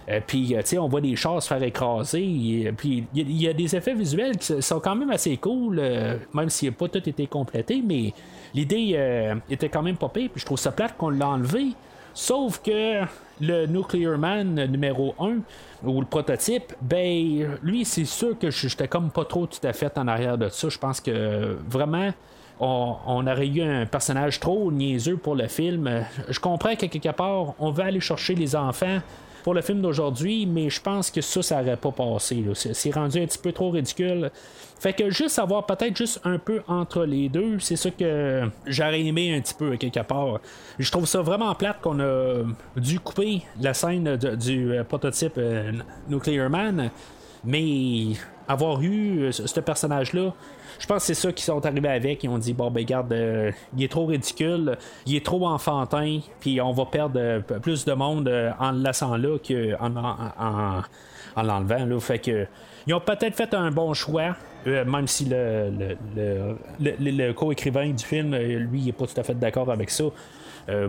Euh, 0.09 0.21
puis, 0.27 0.55
euh, 0.55 0.61
tu 0.61 0.69
sais, 0.69 0.79
on 0.79 0.89
voit 0.89 1.01
des 1.01 1.17
chars 1.17 1.43
se 1.43 1.49
faire 1.49 1.63
écraser. 1.63 2.73
puis, 2.77 3.07
il 3.15 3.43
y, 3.43 3.49
a 3.49 3.53
des 3.53 3.75
effets 3.75 3.95
visuels 3.95 4.37
qui 4.37 4.61
sont 4.61 4.81
quand 4.81 4.95
même 4.95 5.11
assez 5.11 5.37
cool, 5.37 5.79
euh, 5.79 6.17
même 6.35 6.51
s'il 6.51 6.69
n'a 6.71 6.75
pas 6.75 6.89
tout 6.89 7.09
été 7.09 7.27
complété, 7.27 7.83
mais 7.85 8.13
l'idée 8.55 9.41
était 9.51 9.69
quand 9.69 9.83
même 9.83 9.97
pas 9.97 10.09
pire. 10.09 10.31
Puis, 10.31 10.41
je 10.41 10.47
trouve 10.47 10.59
ça 10.59 10.73
plate 10.73 10.97
qu'on 10.97 11.11
l'a 11.11 11.29
enlevé. 11.29 11.69
Sauf 12.13 12.61
que 12.63 13.03
le 13.41 13.67
Nuclear 13.67 14.17
Man 14.19 14.67
numéro 14.67 15.15
1, 15.19 15.39
ou 15.85 16.01
le 16.01 16.07
prototype, 16.07 16.73
ben, 16.81 17.59
lui, 17.63 17.85
c'est 17.85 18.05
sûr 18.05 18.39
que 18.39 18.51
j'étais 18.51 18.87
comme 18.87 19.11
pas 19.11 19.25
trop 19.25 19.47
tout 19.47 19.67
à 19.67 19.73
fait 19.73 19.99
en 19.99 20.07
arrière 20.07 20.39
de 20.39 20.49
ça. 20.49 20.69
Je 20.69 20.79
pense 20.79 21.01
que 21.01 21.57
vraiment. 21.69 22.11
On, 22.61 23.27
aurait 23.27 23.49
eu 23.49 23.63
un 23.63 23.85
personnage 23.85 24.39
trop 24.39 24.71
niaiseux 24.71 25.17
pour 25.17 25.35
le 25.35 25.49
film. 25.49 26.05
Je 26.29 26.39
comprends 26.39 26.77
que 26.77 26.87
quelque 26.87 27.11
part, 27.11 27.55
on 27.59 27.73
veut 27.73 27.83
aller 27.83 27.99
chercher 27.99 28.37
les 28.37 28.55
enfants 28.55 29.01
pour 29.45 29.53
le 29.53 29.61
film 29.61 29.83
d'aujourd'hui, 29.83 30.47
mais 30.47 30.71
je 30.71 30.81
pense 30.81 31.11
que 31.11 31.21
ça, 31.21 31.43
ça 31.43 31.63
n'aurait 31.63 31.77
pas 31.77 31.93
passé. 31.93 32.43
C'est 32.55 32.95
rendu 32.95 33.21
un 33.21 33.27
petit 33.27 33.39
peu 33.39 33.53
trop 33.53 33.71
ridicule. 33.71 34.31
Fait 34.81 34.95
que 34.95 35.11
juste 35.11 35.39
avoir 35.39 35.67
peut-être 35.67 35.95
juste 35.95 36.19
un 36.25 36.39
peu 36.39 36.63
entre 36.67 37.05
les 37.05 37.29
deux, 37.29 37.59
c'est 37.59 37.77
ça 37.77 37.91
que 37.91 38.49
j'aurais 38.67 39.03
aimé 39.03 39.37
un 39.37 39.43
petit 39.43 39.53
peu 39.53 39.77
quelque 39.77 40.01
part. 40.01 40.41
Je 40.79 40.91
trouve 40.91 41.05
ça 41.05 41.21
vraiment 41.21 41.55
plate 41.55 41.83
qu'on 41.83 42.01
a 42.01 42.43
dû 42.77 42.99
couper 43.01 43.43
la 43.61 43.75
scène 43.75 44.17
du 44.17 44.73
euh, 44.73 44.83
prototype 44.83 45.35
euh, 45.37 45.73
Nuclear 46.09 46.49
Man, 46.49 46.91
mais 47.45 48.17
avoir 48.49 48.81
eu 48.83 49.25
euh, 49.25 49.33
ce 49.33 49.61
personnage-là, 49.61 50.33
je 50.79 50.87
pense 50.87 51.03
que 51.03 51.07
c'est 51.07 51.15
ça 51.15 51.33
qu'ils 51.33 51.45
sont 51.45 51.65
arrivés 51.65 51.89
avec. 51.89 52.25
Ils 52.25 52.29
ont 52.29 52.39
dit 52.39 52.53
bon, 52.53 52.71
ben, 52.71 52.85
garde, 52.85 53.13
euh, 53.13 53.51
il 53.77 53.85
est 53.85 53.91
trop 53.91 54.07
ridicule, 54.07 54.77
il 55.07 55.17
est 55.17 55.25
trop 55.25 55.47
enfantin, 55.47 56.21
puis 56.41 56.61
on 56.61 56.73
va 56.73 56.87
perdre 56.87 57.19
euh, 57.19 57.41
plus 57.41 57.85
de 57.85 57.93
monde 57.93 58.29
en 58.59 58.73
le 58.73 58.83
laissant 58.83 59.17
là 59.17 59.39
qu'en 59.39 59.97
en, 59.97 60.83
en, 61.37 61.43
l'enlevant. 61.43 62.01
Fait 62.01 62.19
que. 62.19 62.47
Ils 62.87 62.93
ont 62.93 63.01
peut-être 63.01 63.35
fait 63.35 63.55
un 63.55 63.71
bon 63.71 63.95
choix, 63.95 64.37
même 64.67 65.07
si 65.07 65.25
le, 65.25 65.97
le, 66.15 66.57
le, 66.79 67.33
co-écrivain 67.33 67.89
du 67.89 68.05
film, 68.05 68.37
lui, 68.37 68.79
il 68.79 68.85
n'est 68.85 68.93
pas 68.93 69.07
tout 69.07 69.19
à 69.19 69.23
fait 69.23 69.33
d'accord 69.33 69.71
avec 69.71 69.89
ça. 69.89 70.05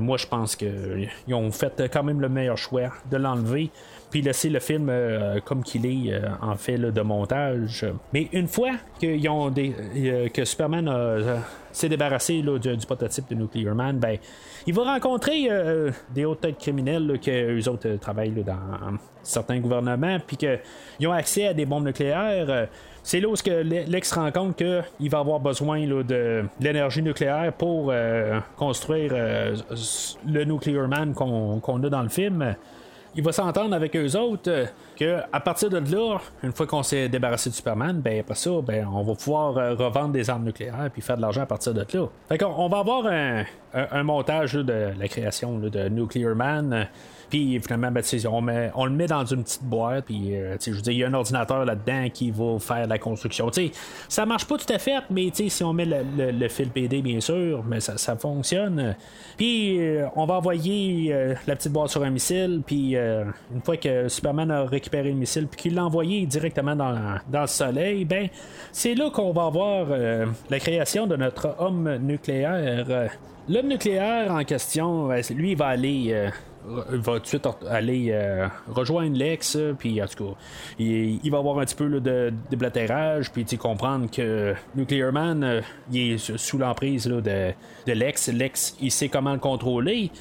moi, 0.01 0.17
je 0.17 0.27
pense 0.27 0.57
qu'ils 0.57 1.09
ont 1.31 1.51
fait 1.51 1.89
quand 1.89 2.03
même 2.03 2.19
le 2.19 2.27
meilleur 2.27 2.57
choix 2.57 2.89
de 3.09 3.15
l'enlever 3.15 3.71
puis 4.15 4.21
laisser 4.21 4.47
le 4.47 4.61
film 4.61 4.87
euh, 4.89 5.41
comme 5.43 5.61
qu'il 5.61 5.85
est 5.85 6.13
euh, 6.13 6.29
en 6.41 6.55
fait 6.55 6.77
de 6.77 7.01
montage. 7.01 7.85
Mais 8.13 8.29
une 8.31 8.47
fois 8.47 8.71
qu'ils 8.97 9.27
ont 9.27 9.53
euh, 9.57 10.29
que 10.29 10.45
Superman 10.45 10.89
s'est 11.73 11.89
débarrassé 11.89 12.41
du, 12.41 12.85
prototype 12.85 13.29
de 13.29 13.35
Nuclear 13.35 13.75
Man, 13.75 13.99
ben, 13.99 14.17
il 14.65 14.73
va 14.73 14.83
rencontrer 14.83 15.49
des 16.13 16.23
hautes 16.23 16.39
têtes 16.39 16.57
criminelles 16.57 17.19
que 17.21 17.59
eux 17.59 17.67
autres 17.67 17.97
travaillent 17.97 18.31
dans 18.31 18.97
certains 19.21 19.59
gouvernements, 19.59 20.17
puis 20.25 20.37
qu'ils 20.37 21.07
ont 21.09 21.11
accès 21.11 21.47
à 21.47 21.53
des 21.53 21.65
bombes 21.65 21.85
nucléaires. 21.85 22.69
c'est 23.03 23.19
là 23.19 23.27
où 23.27 23.35
Lex 23.35 24.13
rend 24.13 24.31
compte 24.31 24.55
qu'il 24.55 25.09
va 25.09 25.19
avoir 25.19 25.41
besoin 25.41 25.85
de, 25.85 26.45
l'énergie 26.61 27.01
nucléaire 27.01 27.51
pour 27.51 27.93
construire 28.55 29.11
le 29.13 30.43
Nuclear 30.45 30.87
Man 30.87 31.13
qu'on 31.13 31.83
a 31.83 31.89
dans 31.89 32.03
le 32.03 32.09
film 32.09 32.55
il 33.15 33.23
va 33.23 33.31
s'entendre 33.31 33.73
avec 33.73 33.95
eux 33.95 34.15
autres 34.17 34.49
euh, 34.49 34.65
que 34.97 35.19
à 35.31 35.39
partir 35.39 35.69
de 35.69 35.77
là, 35.77 36.17
une 36.43 36.51
fois 36.51 36.67
qu'on 36.67 36.83
s'est 36.83 37.09
débarrassé 37.09 37.49
de 37.49 37.55
Superman, 37.55 38.01
ben 38.01 38.19
après 38.19 38.35
ça, 38.35 38.51
ben 38.61 38.87
on 38.91 39.03
va 39.03 39.15
pouvoir 39.15 39.57
euh, 39.57 39.73
revendre 39.73 40.11
des 40.11 40.29
armes 40.29 40.43
nucléaires 40.43 40.89
puis 40.91 41.01
faire 41.01 41.17
de 41.17 41.21
l'argent 41.21 41.41
à 41.41 41.45
partir 41.45 41.73
de 41.73 41.79
là. 41.79 42.07
Fait 42.27 42.37
qu'on 42.37 42.53
on 42.57 42.67
va 42.67 42.79
avoir 42.79 43.05
un, 43.07 44.03
montage 44.03 44.53
de 44.53 44.91
la 44.97 45.07
création 45.07 45.59
de 45.59 45.89
Nuclear 45.89 46.35
Man. 46.35 46.87
Puis 47.29 47.59
finalement, 47.59 47.91
ben, 47.91 48.03
on, 48.29 48.41
met, 48.41 48.71
on 48.75 48.85
le 48.85 48.91
met 48.91 49.07
dans 49.07 49.25
une 49.25 49.43
petite 49.43 49.63
boîte. 49.63 50.05
Puis 50.05 50.35
euh, 50.35 50.57
je 50.59 50.71
veux 50.71 50.81
il 50.87 50.97
y 50.97 51.03
a 51.03 51.07
un 51.07 51.13
ordinateur 51.13 51.65
là-dedans 51.65 52.07
qui 52.13 52.31
va 52.31 52.59
faire 52.59 52.87
la 52.87 52.97
construction. 52.97 53.51
sais 53.51 53.71
ça 54.07 54.25
marche 54.25 54.45
pas 54.45 54.57
tout 54.57 54.71
à 54.71 54.79
fait, 54.79 55.03
mais 55.09 55.29
si 55.33 55.63
on 55.63 55.73
met 55.73 55.85
le, 55.85 56.47
fil 56.47 56.69
PD, 56.69 57.01
bien 57.01 57.19
sûr, 57.19 57.63
mais 57.67 57.79
ça, 57.79 58.15
fonctionne. 58.15 58.95
Puis 59.37 59.79
euh, 59.79 60.07
on 60.15 60.25
va 60.25 60.35
envoyer 60.35 61.13
euh, 61.13 61.35
la 61.47 61.55
petite 61.55 61.71
boîte 61.71 61.89
sur 61.89 62.03
un 62.03 62.09
missile. 62.09 62.61
Puis 62.65 62.95
une 62.95 63.61
fois 63.63 63.77
que 63.77 64.07
Superman 64.07 64.51
a 64.51 64.65
récupéré 64.65 65.09
le 65.09 65.15
missile, 65.15 65.47
puis 65.47 65.61
qu'il 65.61 65.75
l'a 65.75 65.85
envoyé 65.85 66.25
directement 66.25 66.75
dans, 66.75 66.95
dans 67.29 67.41
le 67.41 67.47
soleil, 67.47 68.05
ben 68.05 68.27
c'est 68.71 68.95
là 68.95 69.09
qu'on 69.09 69.31
va 69.31 69.45
avoir 69.45 69.87
la 70.49 70.59
création 70.59 71.07
de 71.07 71.15
notre 71.15 71.55
homme 71.59 71.97
nucléaire. 71.97 73.09
L'homme 73.47 73.67
nucléaire 73.67 74.31
en 74.31 74.43
question, 74.43 75.07
ben, 75.07 75.23
lui, 75.35 75.51
il 75.51 75.57
va 75.57 75.67
aller 75.67 76.29
va 76.67 77.13
tout 77.13 77.19
de 77.19 77.27
suite 77.27 77.47
aller 77.69 78.07
euh, 78.09 78.47
rejoindre 78.67 79.17
l'ex, 79.17 79.57
puis 79.77 80.01
en 80.01 80.07
tout 80.07 80.25
cas, 80.25 80.35
il, 80.79 81.29
va 81.29 81.37
avoir 81.37 81.59
un 81.59 81.65
petit 81.65 81.75
peu 81.75 81.89
de 81.99 82.33
déblatérage, 82.49 83.31
puis 83.31 83.45
comprendre 83.57 84.09
que 84.09 84.53
Nuclear 84.75 85.11
Man, 85.11 85.43
euh, 85.43 85.61
il 85.91 86.13
est 86.13 86.37
sous 86.37 86.57
l'emprise 86.57 87.05
de 87.05 87.53
l'ex. 87.87 88.27
L'ex, 88.29 88.75
il 88.81 88.91
sait 88.91 89.09
comment 89.09 89.33
le 89.33 89.39
contrôler. 89.39 90.11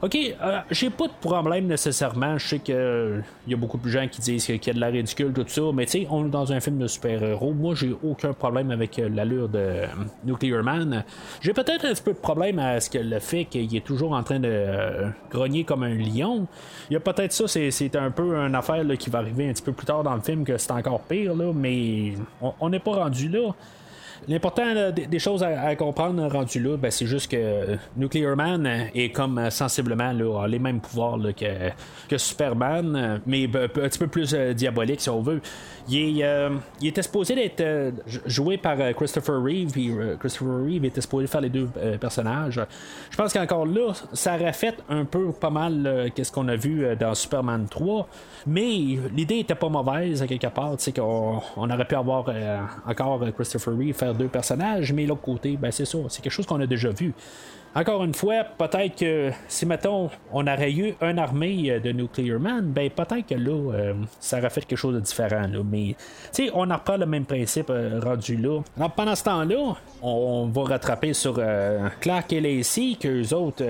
OK, 0.00 0.16
euh, 0.16 0.60
j'ai 0.70 0.90
pas 0.90 1.08
de 1.08 1.12
problème 1.20 1.66
nécessairement. 1.66 2.38
Je 2.38 2.46
sais 2.46 2.58
qu'il 2.60 2.74
euh, 2.76 3.20
y 3.48 3.54
a 3.54 3.56
beaucoup 3.56 3.78
de 3.78 3.88
gens 3.88 4.06
qui 4.06 4.20
disent 4.20 4.46
qu'il 4.46 4.64
y 4.64 4.70
a 4.70 4.72
de 4.72 4.78
la 4.78 4.88
ridicule, 4.88 5.32
tout 5.32 5.44
ça. 5.48 5.62
Mais 5.74 5.86
tu 5.86 5.92
sais, 5.92 6.06
on 6.08 6.26
est 6.26 6.30
dans 6.30 6.52
un 6.52 6.60
film 6.60 6.78
de 6.78 6.86
super-héros. 6.86 7.52
Moi, 7.52 7.74
j'ai 7.74 7.92
aucun 8.04 8.32
problème 8.32 8.70
avec 8.70 8.96
euh, 9.00 9.08
l'allure 9.08 9.48
de 9.48 9.82
Nuclear 10.24 10.62
Man. 10.62 11.02
J'ai 11.40 11.52
peut-être 11.52 11.84
un 11.84 11.94
petit 11.94 12.02
peu 12.02 12.12
de 12.12 12.18
problème 12.18 12.60
à 12.60 12.78
ce 12.78 12.88
que 12.88 12.98
le 12.98 13.18
fait 13.18 13.46
qu'il 13.46 13.74
est 13.74 13.84
toujours 13.84 14.12
en 14.12 14.22
train 14.22 14.38
de 14.38 15.08
grogner 15.32 15.64
comme 15.64 15.82
un 15.82 15.96
lion. 15.96 16.46
Il 16.90 16.94
y 16.94 16.96
a 16.96 17.00
peut-être 17.00 17.32
ça, 17.32 17.48
c'est 17.48 17.96
un 17.96 18.12
peu 18.12 18.36
une 18.36 18.54
affaire 18.54 18.84
qui 18.96 19.10
va 19.10 19.18
arriver 19.18 19.48
un 19.48 19.52
petit 19.52 19.62
peu 19.62 19.72
plus 19.72 19.86
tard 19.86 20.04
dans 20.04 20.14
le 20.14 20.20
film 20.20 20.44
que 20.44 20.56
c'est 20.58 20.70
encore 20.70 21.00
pire, 21.00 21.34
là, 21.34 21.52
mais 21.52 22.12
on 22.60 22.68
n'est 22.68 22.78
pas 22.78 22.92
rendu 22.92 23.28
là. 23.28 23.52
L'important 24.26 24.90
des, 24.90 25.18
choses 25.18 25.42
à, 25.42 25.74
comprendre 25.76 26.26
rendu 26.30 26.60
là, 26.60 26.76
ben, 26.76 26.90
c'est 26.90 27.06
juste 27.06 27.30
que 27.30 27.36
euh, 27.36 27.76
Nuclear 27.96 28.36
Man 28.36 28.66
est 28.94 29.10
comme 29.10 29.38
euh, 29.38 29.50
sensiblement 29.50 30.10
a 30.40 30.46
les 30.48 30.58
mêmes 30.58 30.80
pouvoirs 30.80 31.18
que, 31.36 31.70
que 32.08 32.18
Superman, 32.18 32.96
euh, 32.96 33.18
mais 33.26 33.46
b- 33.46 33.68
b- 33.68 33.84
un 33.84 33.88
petit 33.88 33.98
peu 33.98 34.06
plus 34.08 34.34
euh, 34.34 34.52
diabolique 34.52 35.00
si 35.00 35.10
on 35.10 35.20
veut. 35.20 35.40
Il, 35.88 36.20
est, 36.20 36.24
euh, 36.24 36.50
il 36.80 36.88
était 36.88 37.02
supposé 37.02 37.34
d'être 37.34 37.60
euh, 37.60 37.90
joué 38.26 38.58
par 38.58 38.76
euh, 38.80 38.92
Christopher 38.92 39.42
Reeve, 39.42 39.70
puis 39.72 39.90
euh, 39.90 40.16
Christopher 40.16 40.64
Reeve 40.64 40.84
était 40.84 41.00
supposé 41.00 41.26
faire 41.26 41.40
les 41.40 41.48
deux 41.48 41.68
euh, 41.78 41.96
personnages. 41.96 42.60
Je 43.10 43.16
pense 43.16 43.32
qu'encore 43.32 43.64
là, 43.66 43.92
ça 44.12 44.36
fait 44.52 44.76
un 44.88 45.04
peu 45.04 45.32
pas 45.32 45.50
mal 45.50 45.86
euh, 45.86 46.08
qu'est-ce 46.14 46.32
qu'on 46.32 46.48
a 46.48 46.56
vu 46.56 46.84
euh, 46.84 46.94
dans 46.94 47.14
Superman 47.14 47.66
3, 47.70 48.06
mais 48.46 48.68
l'idée 49.14 49.38
était 49.38 49.54
pas 49.54 49.68
mauvaise 49.68 50.22
à 50.22 50.26
quelque 50.26 50.46
part, 50.48 50.76
tu 50.76 50.84
sais 50.84 50.92
qu'on 50.92 51.40
on 51.56 51.70
aurait 51.70 51.84
pu 51.86 51.94
avoir 51.94 52.24
euh, 52.28 52.58
encore 52.86 53.22
euh, 53.22 53.30
Christopher 53.30 53.74
Reeve 53.76 53.94
deux 54.14 54.28
personnages, 54.28 54.92
mais 54.92 55.06
l'autre 55.06 55.22
côté, 55.22 55.56
ben 55.56 55.70
c'est 55.70 55.84
ça, 55.84 55.98
c'est 56.08 56.22
quelque 56.22 56.32
chose 56.32 56.46
qu'on 56.46 56.60
a 56.60 56.66
déjà 56.66 56.90
vu. 56.90 57.14
Encore 57.74 58.02
une 58.02 58.14
fois, 58.14 58.44
peut-être 58.44 58.96
que 58.96 59.30
si, 59.46 59.66
mettons, 59.66 60.10
on 60.32 60.46
aurait 60.46 60.72
eu 60.72 60.94
une 61.02 61.18
armée 61.18 61.70
euh, 61.70 61.80
de 61.80 61.92
Nuclear 61.92 62.40
Man, 62.40 62.72
ben 62.72 62.88
peut-être 62.88 63.26
que 63.26 63.34
là, 63.34 63.72
euh, 63.72 63.94
ça 64.20 64.38
aurait 64.38 64.50
fait 64.50 64.62
quelque 64.62 64.78
chose 64.78 64.94
de 64.94 65.00
différent. 65.00 65.46
Là. 65.46 65.60
Mais, 65.70 65.94
tu 66.32 66.46
sais, 66.46 66.50
on 66.54 66.70
en 66.70 66.76
reprend 66.76 66.96
le 66.96 67.06
même 67.06 67.26
principe 67.26 67.68
euh, 67.68 68.00
rendu 68.02 68.36
là. 68.36 68.62
Pendant 68.96 69.14
ce 69.14 69.24
temps-là, 69.24 69.76
on 70.02 70.46
va 70.46 70.62
rattraper 70.64 71.12
sur 71.12 71.40
Clark 72.00 72.32
et 72.32 72.40
Lacey, 72.40 72.96
qu'eux 72.98 73.34
autres 73.34 73.64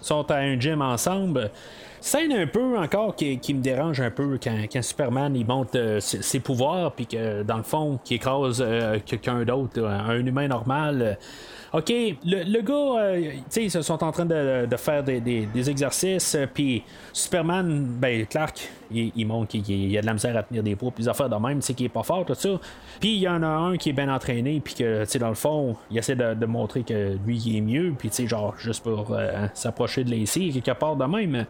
sont 0.00 0.30
à 0.30 0.36
un 0.36 0.58
gym 0.58 0.82
ensemble. 0.82 1.50
Scène 2.04 2.34
un 2.34 2.46
peu 2.46 2.76
encore 2.76 3.16
qui, 3.16 3.54
me 3.54 3.62
dérange 3.62 3.98
un 4.02 4.10
peu 4.10 4.38
quand, 4.40 4.54
quand 4.70 4.82
Superman 4.82 5.34
il 5.34 5.46
monte 5.46 5.74
euh, 5.74 6.00
ses, 6.00 6.38
pouvoirs 6.38 6.92
puis 6.92 7.06
que 7.06 7.42
dans 7.42 7.56
le 7.56 7.62
fond 7.62 7.98
qui 8.04 8.16
écrase 8.16 8.62
euh, 8.62 8.98
quelqu'un 9.06 9.42
d'autre, 9.46 9.80
là, 9.80 10.02
un 10.06 10.26
humain 10.26 10.46
normal. 10.46 11.00
euh, 11.00 11.78
OK, 11.78 11.88
le, 11.90 12.44
le 12.44 12.60
gars, 12.60 13.02
euh, 13.02 13.30
tu 13.32 13.42
sais, 13.48 13.64
ils 13.64 13.70
sont 13.70 14.04
en 14.04 14.12
train 14.12 14.26
de, 14.26 14.66
de 14.66 14.76
faire 14.76 15.02
des, 15.02 15.20
des- 15.20 15.70
exercices, 15.70 16.36
euh, 16.36 16.46
puis 16.46 16.84
Superman, 17.12 17.84
ben, 17.98 18.26
Clark, 18.26 18.68
il, 18.92 19.10
il 19.16 19.26
montre 19.26 19.48
qu'il 19.48 19.68
il 19.68 19.98
a 19.98 20.00
de 20.00 20.06
la 20.06 20.12
misère 20.12 20.36
à 20.36 20.44
tenir 20.44 20.62
des 20.62 20.76
poids, 20.76 20.92
puis 20.92 21.02
des 21.02 21.08
affaires 21.08 21.28
de 21.28 21.34
même, 21.34 21.58
tu 21.58 21.66
sais, 21.66 21.74
qu'il 21.74 21.86
est 21.86 21.88
pas 21.88 22.04
fort, 22.04 22.24
tout 22.26 22.34
ça. 22.34 22.60
Puis 23.00 23.14
il 23.14 23.22
y 23.22 23.28
en 23.28 23.42
a 23.42 23.48
un 23.48 23.76
qui 23.76 23.88
est 23.88 23.92
bien 23.92 24.14
entraîné, 24.14 24.60
puis 24.62 24.74
que, 24.74 25.04
tu 25.04 25.10
sais, 25.10 25.18
dans 25.18 25.30
le 25.30 25.34
fond, 25.34 25.74
il 25.90 25.98
essaie 25.98 26.14
de, 26.14 26.46
montrer 26.46 26.84
que 26.84 27.16
lui, 27.26 27.38
il 27.38 27.56
est 27.56 27.60
mieux, 27.60 27.92
puis, 27.98 28.08
tu 28.10 28.16
sais, 28.16 28.26
genre, 28.28 28.54
juste 28.56 28.84
pour 28.84 29.08
euh, 29.10 29.48
s'approcher 29.54 30.04
de 30.04 30.14
Lacey, 30.14 30.50
quelque 30.52 30.78
part 30.78 30.94
de 30.94 31.06
même. 31.06 31.44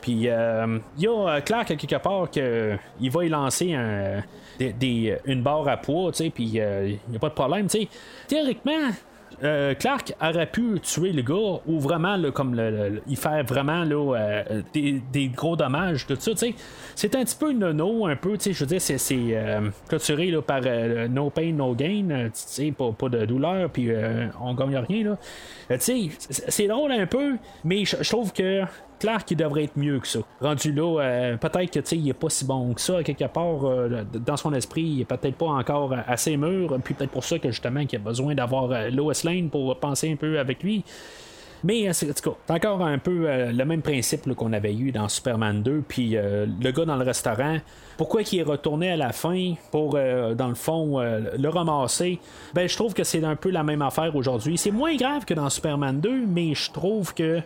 Puis 0.00 0.28
euh, 0.28 0.78
il 0.96 1.04
y 1.04 1.06
a 1.06 1.10
euh, 1.10 1.40
Clark 1.40 1.76
quelque 1.76 1.96
part 2.02 2.30
que 2.30 2.76
il 3.00 3.10
va 3.10 3.24
y 3.24 3.28
lancer 3.28 3.76
des- 4.58 5.16
une 5.24 5.42
barre 5.42 5.68
à 5.68 5.76
poids, 5.76 6.12
tu 6.12 6.24
sais, 6.24 6.30
puis 6.30 6.60
euh, 6.60 6.88
il 6.88 7.10
n'y 7.10 7.16
a 7.16 7.20
pas 7.20 7.28
de 7.28 7.34
problème, 7.34 7.66
tu 7.68 7.80
sais. 7.80 7.88
Théoriquement, 8.26 8.90
euh, 9.42 9.74
Clark 9.74 10.12
aurait 10.20 10.46
pu 10.46 10.80
tuer 10.80 11.12
le 11.12 11.22
gars 11.22 11.60
ou 11.66 11.80
vraiment 11.80 12.18
comme 12.32 12.54
le, 12.54 13.00
il 13.06 13.16
fait 13.16 13.42
vraiment 13.42 13.84
là, 13.84 14.14
euh, 14.16 14.62
des, 14.74 15.28
gros 15.28 15.56
dommages 15.56 16.06
tout 16.06 16.16
ça 16.18 16.32
c'est 16.94 17.14
un 17.14 17.24
petit 17.24 17.36
peu 17.36 17.52
nono 17.52 18.06
un 18.06 18.16
peu 18.16 18.36
tu 18.36 18.44
sais 18.44 18.52
je 18.52 18.60
veux 18.60 18.66
dire 18.66 18.80
c'est, 18.82 18.98
euh, 19.10 19.70
clôturé 19.88 20.30
là, 20.30 20.42
par 20.42 20.60
euh, 20.66 21.08
no 21.08 21.30
pain 21.30 21.52
no 21.52 21.74
gain 21.74 22.06
euh, 22.10 22.72
pas, 22.76 22.92
pas 22.92 23.08
de 23.08 23.24
douleur 23.24 23.70
puis 23.70 23.90
euh, 23.90 24.26
on 24.42 24.52
gagne 24.54 24.76
rien 24.76 25.04
là 25.04 25.18
Euh, 25.70 25.76
c'est, 25.78 26.66
drôle 26.66 26.92
un 26.92 27.06
peu 27.06 27.36
mais 27.64 27.84
je 27.84 28.08
trouve 28.10 28.32
que 28.32 28.62
Clark 29.00 29.28
il 29.30 29.36
devrait 29.36 29.64
être 29.64 29.76
mieux 29.76 29.98
que 29.98 30.06
ça. 30.06 30.20
Rendu 30.40 30.72
là, 30.72 31.00
euh, 31.00 31.36
peut-être 31.36 31.70
que 31.82 31.94
il 31.94 32.08
est 32.08 32.12
pas 32.12 32.28
si 32.30 32.44
bon 32.44 32.72
que 32.74 32.80
ça, 32.80 33.02
quelque 33.02 33.24
part, 33.24 33.64
euh, 33.64 34.04
dans 34.14 34.36
son 34.36 34.52
esprit, 34.54 34.82
il 34.82 35.00
est 35.00 35.04
peut-être 35.04 35.36
pas 35.36 35.46
encore 35.46 35.94
assez 36.06 36.36
mûr, 36.36 36.76
puis 36.84 36.94
peut-être 36.94 37.10
pour 37.10 37.24
ça 37.24 37.38
que 37.38 37.50
justement 37.50 37.84
qu'il 37.86 37.98
a 37.98 38.02
besoin 38.02 38.34
d'avoir 38.34 38.70
euh, 38.70 38.90
Lois 38.90 39.14
Lane 39.24 39.50
pour 39.50 39.76
penser 39.80 40.12
un 40.12 40.16
peu 40.16 40.38
avec 40.38 40.62
lui. 40.62 40.84
Mais 41.62 41.88
euh, 41.88 41.92
c'est- 41.92 42.08
en 42.10 42.14
tout 42.14 42.30
cas, 42.30 42.36
c'est 42.46 42.52
encore 42.54 42.82
un 42.82 42.96
peu 42.98 43.28
euh, 43.28 43.52
le 43.52 43.64
même 43.66 43.82
principe 43.82 44.32
qu'on 44.34 44.52
avait 44.54 44.74
eu 44.74 44.92
dans 44.92 45.08
Superman 45.08 45.62
2, 45.62 45.82
puis 45.86 46.16
euh, 46.16 46.46
le 46.60 46.70
gars 46.70 46.86
dans 46.86 46.96
le 46.96 47.04
restaurant, 47.04 47.58
pourquoi 47.98 48.22
il 48.22 48.38
est 48.38 48.42
retourné 48.42 48.90
à 48.92 48.96
la 48.96 49.12
fin 49.12 49.52
pour, 49.70 49.92
euh, 49.94 50.34
dans 50.34 50.48
le 50.48 50.54
fond, 50.54 50.98
euh, 51.00 51.20
le 51.38 51.48
ramasser, 51.50 52.18
ben 52.54 52.66
je 52.66 52.74
trouve 52.76 52.94
que 52.94 53.04
c'est 53.04 53.22
un 53.24 53.36
peu 53.36 53.50
la 53.50 53.62
même 53.62 53.82
affaire 53.82 54.16
aujourd'hui. 54.16 54.56
C'est 54.56 54.70
moins 54.70 54.96
grave 54.96 55.26
que 55.26 55.34
dans 55.34 55.50
Superman 55.50 56.00
2, 56.00 56.24
mais 56.26 56.54
je 56.54 56.70
trouve 56.70 57.12
que 57.12 57.40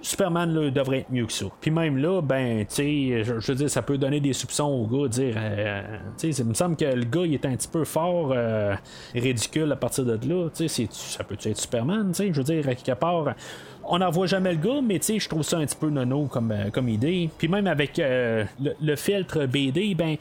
Superman 0.00 0.54
là, 0.54 0.70
devrait 0.70 1.00
être 1.00 1.10
mieux 1.10 1.26
que 1.26 1.32
ça. 1.32 1.46
Puis 1.60 1.70
même 1.70 1.98
là, 1.98 2.22
ben, 2.22 2.64
tu 2.66 2.74
sais, 2.74 3.24
je, 3.24 3.34
veux 3.34 3.54
dire, 3.54 3.70
ça 3.70 3.82
peut 3.82 3.98
donner 3.98 4.20
des 4.20 4.32
soupçons 4.32 4.64
au 4.64 4.86
gars, 4.86 5.08
dire, 5.08 5.34
euh, 5.36 5.82
tu 6.18 6.32
sais, 6.32 6.42
il 6.42 6.48
me 6.48 6.54
semble 6.54 6.76
que 6.76 6.86
le 6.86 7.04
gars, 7.04 7.26
il 7.26 7.34
est 7.34 7.44
un 7.44 7.54
petit 7.54 7.68
peu 7.68 7.84
fort, 7.84 8.32
euh, 8.34 8.74
ridicule 9.14 9.70
à 9.72 9.76
partir 9.76 10.04
de 10.04 10.18
là, 10.26 10.48
tu 10.54 10.68
sais, 10.68 10.88
ça 10.90 11.22
peut 11.24 11.36
être 11.42 11.58
Superman, 11.58 12.08
tu 12.08 12.14
sais, 12.14 12.32
je 12.32 12.38
veux 12.38 12.44
dire, 12.44 12.66
à 12.68 12.74
quelque 12.74 12.98
part, 12.98 13.34
on 13.88 13.98
n'en 13.98 14.10
voit 14.10 14.26
jamais 14.26 14.52
le 14.52 14.58
gars, 14.58 14.80
mais 14.82 14.98
tu 14.98 15.06
sais, 15.06 15.18
je 15.18 15.28
trouve 15.28 15.42
ça 15.42 15.58
un 15.58 15.66
petit 15.66 15.76
peu 15.76 15.88
nono 15.90 16.26
comme, 16.26 16.50
euh, 16.52 16.70
comme 16.70 16.88
idée. 16.88 17.30
Puis 17.38 17.48
même 17.48 17.66
avec 17.66 17.98
euh, 17.98 18.44
le, 18.80 18.96
filtre 18.96 19.46
BD, 19.46 19.94
ben, 19.94 20.16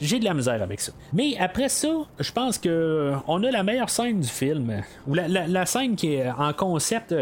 j'ai 0.00 0.18
de 0.18 0.24
la 0.24 0.34
misère 0.34 0.62
avec 0.62 0.80
ça. 0.80 0.92
Mais 1.12 1.36
après 1.38 1.68
ça, 1.68 1.88
je 2.18 2.32
pense 2.32 2.58
que 2.58 2.68
euh, 2.68 3.14
on 3.26 3.42
a 3.44 3.50
la 3.50 3.62
meilleure 3.62 3.90
scène 3.90 4.20
du 4.20 4.28
film, 4.28 4.82
ou 5.06 5.14
la, 5.14 5.66
scène 5.66 5.96
qui 5.96 6.14
est 6.14 6.30
en 6.30 6.52
concept, 6.52 7.14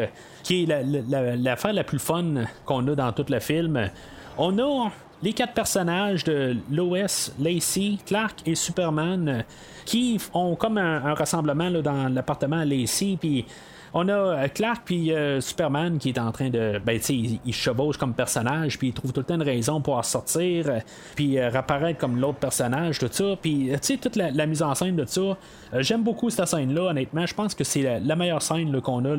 qui 0.42 0.62
est 0.62 0.66
la- 0.66 0.82
la- 0.82 1.01
la- 1.09 1.36
l'affaire 1.36 1.72
la, 1.72 1.84
plus 1.84 1.99
fun 1.99 2.24
qu'on 2.64 2.86
a 2.88 2.94
dans 2.94 3.12
tout 3.12 3.26
le 3.28 3.40
film. 3.40 3.90
On 4.38 4.59
a 4.59 4.90
les 5.22 5.32
quatre 5.32 5.55
personnages 5.55 6.24
de 6.24 6.57
Lois, 6.70 7.30
Lacey, 7.40 7.94
Clark 8.07 8.40
et 8.47 8.55
Superman 8.55 9.44
qui 9.86 10.20
ont 10.34 10.57
comme 10.57 10.78
un, 10.78 11.05
un 11.05 11.14
rassemblement 11.14 11.68
là, 11.68 11.80
dans 11.80 12.09
l'appartement 12.12 12.62
Lacey, 12.64 13.16
puis 13.18 13.47
on 13.95 14.09
a 14.09 14.12
euh, 14.12 14.49
Clark 14.49 14.82
puis 14.84 15.12
euh, 15.12 15.41
Superman 15.41 15.99
qui 15.99 16.11
est 16.11 16.18
en 16.18 16.32
train 16.32 16.51
de. 16.51 16.80
Ben, 16.84 16.99
tu 16.99 17.05
sais, 17.05 17.39
il, 17.45 17.53
chevauche 17.53 17.97
comme 17.97 18.14
personnage, 18.14 18.78
puis 18.78 18.89
il 18.89 18.93
trouve 18.93 19.12
tout 19.12 19.20
le 19.20 19.26
temps 19.26 19.34
une 19.37 19.43
raison 19.43 19.80
pour 19.80 19.97
en 19.97 20.03
sortir, 20.03 20.68
euh, 20.68 20.78
puis 21.14 21.39
euh, 21.39 21.51
comme 21.99 22.20
l'autre 22.20 22.39
personnage, 22.39 22.99
tout 22.99 23.09
ça. 23.11 23.37
Puis, 23.41 23.70
tu 23.72 23.78
sais, 23.80 23.97
toute 23.97 24.16
la, 24.16 24.47
mise 24.47 24.62
en 24.62 24.74
scène 24.74 24.97
de 24.97 25.05
ça, 25.07 25.37
j'aime 25.78 26.03
beaucoup 26.03 26.30
cette 26.30 26.47
scène-là, 26.47 26.91
honnêtement. 26.91 27.26
Je 27.26 27.34
pense 27.34 27.55
que 27.55 27.64
c'est 27.64 28.01
la, 28.01 28.16
meilleure 28.16 28.43
scène 28.43 28.80
qu'on 28.80 29.05
a 29.05 29.16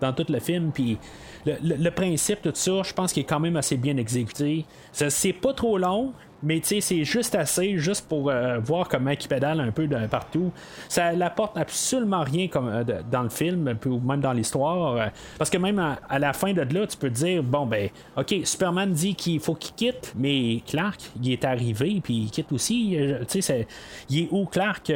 dans 0.00 0.12
tout 0.12 0.26
le 0.28 0.40
film, 0.40 0.70
puis 0.72 0.98
le, 1.46 1.56
le- 1.62 1.90
principe, 1.90 2.42
tout 2.42 2.52
ça, 2.54 2.82
je 2.82 2.92
pense 2.92 3.12
qu'il 3.12 3.22
est 3.22 3.26
quand 3.26 3.40
même 3.40 3.56
assez 3.56 3.76
bien 3.76 3.96
exécuté. 3.96 4.64
C'est 4.92 5.32
pas 5.32 5.52
trop 5.52 5.78
long. 5.78 6.12
Mais 6.42 6.58
tu 6.60 6.66
sais, 6.68 6.80
c'est 6.80 7.04
juste 7.04 7.34
assez, 7.34 7.78
juste 7.78 8.08
pour 8.08 8.28
euh, 8.30 8.58
voir 8.58 8.88
comment 8.88 9.10
il 9.10 9.28
pédale 9.28 9.60
un 9.60 9.70
peu 9.70 9.86
de 9.86 10.06
partout. 10.06 10.50
Ça 10.88 11.12
n'apporte 11.14 11.56
absolument 11.56 12.22
rien 12.22 12.48
comme, 12.48 12.68
euh, 12.68 12.82
dans 13.10 13.22
le 13.22 13.28
film, 13.28 13.76
ou 13.86 14.00
même 14.00 14.20
dans 14.20 14.32
l'histoire. 14.32 14.96
euh, 14.96 15.06
parce 15.38 15.50
que 15.50 15.58
même 15.58 15.78
à, 15.78 16.18
la 16.18 16.32
fin 16.32 16.52
de 16.52 16.62
là, 16.62 16.86
tu 16.86 16.96
peux 16.96 17.08
te 17.10 17.14
dire, 17.14 17.42
bon 17.42 17.66
ben, 17.66 17.88
ok, 18.16 18.34
Superman 18.44 18.92
dit 18.92 19.14
qu'il 19.14 19.38
faut 19.40 19.54
qu'il 19.54 19.74
quitte, 19.74 20.12
mais 20.16 20.60
Clark, 20.66 21.00
il 21.22 21.30
est 21.32 21.44
arrivé, 21.44 22.00
puis 22.02 22.24
il 22.24 22.30
quitte 22.30 22.50
aussi. 22.52 22.96
euh, 22.98 23.24
tu 23.28 23.40
sais, 23.40 23.66
il 24.10 24.24
est 24.24 24.28
où 24.30 24.44
Clark? 24.46 24.92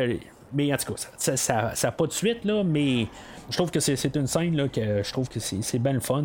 Mais 0.52 0.72
en 0.72 0.76
tout 0.76 0.94
cas, 0.94 1.00
ça- 1.16 1.36
ça 1.36 1.74
ça 1.74 1.88
n'a 1.88 1.92
pas 1.92 2.06
de 2.06 2.12
suite, 2.12 2.44
là, 2.44 2.62
mais 2.64 3.06
je 3.50 3.56
trouve 3.56 3.70
que 3.70 3.80
c'est 3.80 4.16
une 4.16 4.26
scène 4.26 4.68
que 4.68 5.02
je 5.02 5.12
trouve 5.12 5.28
que 5.28 5.38
c'est 5.40 5.78
bien 5.78 5.92
le 5.92 6.00
fun. 6.00 6.24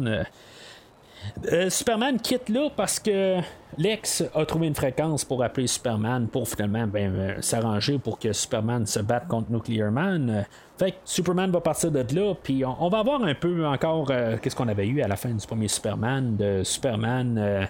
Euh, 1.52 1.70
Superman 1.70 2.20
quitte 2.20 2.50
là 2.50 2.70
parce 2.76 3.00
que 3.00 3.40
Lex 3.78 4.24
a 4.34 4.46
trouvé 4.46 4.68
une 4.68 4.76
fréquence 4.76 5.26
pour 5.26 5.44
appeler 5.44 5.68
Superman 5.68 6.28
pour 6.28 6.48
finalement 6.48 6.88
ben, 6.88 7.14
euh, 7.16 7.42
s'arranger 7.42 8.00
pour 8.00 8.20
que 8.20 8.34
Superman 8.34 8.86
se 8.86 9.00
batte 9.00 9.28
contre 9.28 9.52
Nuclear 9.52 9.92
Man. 9.92 10.46
Fait 10.78 10.92
que 10.92 10.98
Superman 11.06 11.52
va 11.52 11.62
partir 11.62 11.92
de 11.92 12.06
là, 12.16 12.34
puis 12.42 12.64
on, 12.66 12.90
va 12.90 13.04
voir 13.04 13.24
un 13.24 13.36
peu 13.36 13.66
encore 13.66 14.08
euh, 14.12 14.38
qu'est-ce 14.42 14.56
qu'on 14.56 14.68
avait 14.68 14.88
eu 14.88 15.02
à 15.02 15.08
la 15.08 15.16
fin 15.16 15.30
du 15.30 15.46
premier 15.46 15.68
Superman, 15.68 16.36
de 16.36 16.64
Superman 16.64 17.68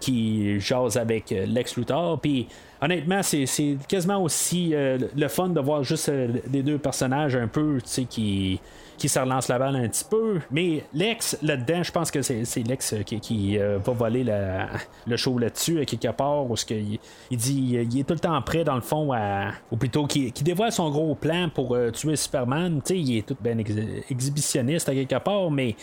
qui 0.00 0.60
jase 0.60 0.96
avec 0.96 1.32
euh, 1.32 1.46
Lex 1.46 1.76
Luthor. 1.76 2.20
Puis 2.20 2.48
honnêtement, 2.80 3.22
c'est, 3.22 3.46
quasiment 3.88 4.22
aussi 4.22 4.74
euh, 4.74 4.98
le 5.16 5.28
fun 5.28 5.48
de 5.48 5.60
voir 5.60 5.82
juste 5.82 6.08
euh, 6.08 6.28
les 6.52 6.62
deux 6.62 6.78
personnages 6.78 7.36
un 7.36 7.48
peu, 7.48 7.78
qui 8.08 8.60
qui 8.96 9.08
se 9.08 9.18
relance 9.18 9.48
la 9.48 9.58
balle 9.58 9.76
un 9.76 9.88
petit 9.88 10.04
peu. 10.08 10.40
Mais 10.50 10.84
Lex, 10.94 11.38
là-dedans, 11.42 11.82
je 11.82 11.92
pense 11.92 12.10
que 12.10 12.22
c'est, 12.22 12.62
Lex 12.66 12.92
euh, 12.92 13.02
qui, 13.02 13.20
qui, 13.20 13.58
euh, 13.58 13.78
va 13.78 13.92
voler 13.92 14.24
le 14.24 15.16
show 15.16 15.38
là-dessus, 15.38 15.80
à 15.80 15.84
quelque 15.84 16.08
part, 16.12 16.50
où 16.50 16.54
que 16.54 16.74
il, 16.74 17.36
dit 17.36 17.78
il 17.90 18.00
est 18.00 18.04
tout 18.04 18.14
le 18.14 18.20
temps 18.20 18.40
prêt, 18.42 18.64
dans 18.64 18.74
le 18.74 18.80
fond, 18.80 19.12
à, 19.12 19.50
ou 19.70 19.76
plutôt 19.76 20.06
qui, 20.06 20.32
qui 20.32 20.42
dévoile 20.42 20.72
son 20.72 20.90
gros 20.90 21.14
plan 21.14 21.48
pour 21.54 21.74
euh, 21.74 21.90
tuer 21.90 22.16
Superman. 22.16 22.80
Tu 22.84 22.94
sais, 22.94 23.00
il 23.00 23.18
est 23.18 23.26
tout 23.26 23.36
bien 23.40 23.58
ex- 23.58 23.72
exhibitionniste 24.10 24.88
à 24.88 24.94
quelque 24.94 25.18
part, 25.18 25.50
mais 25.50 25.76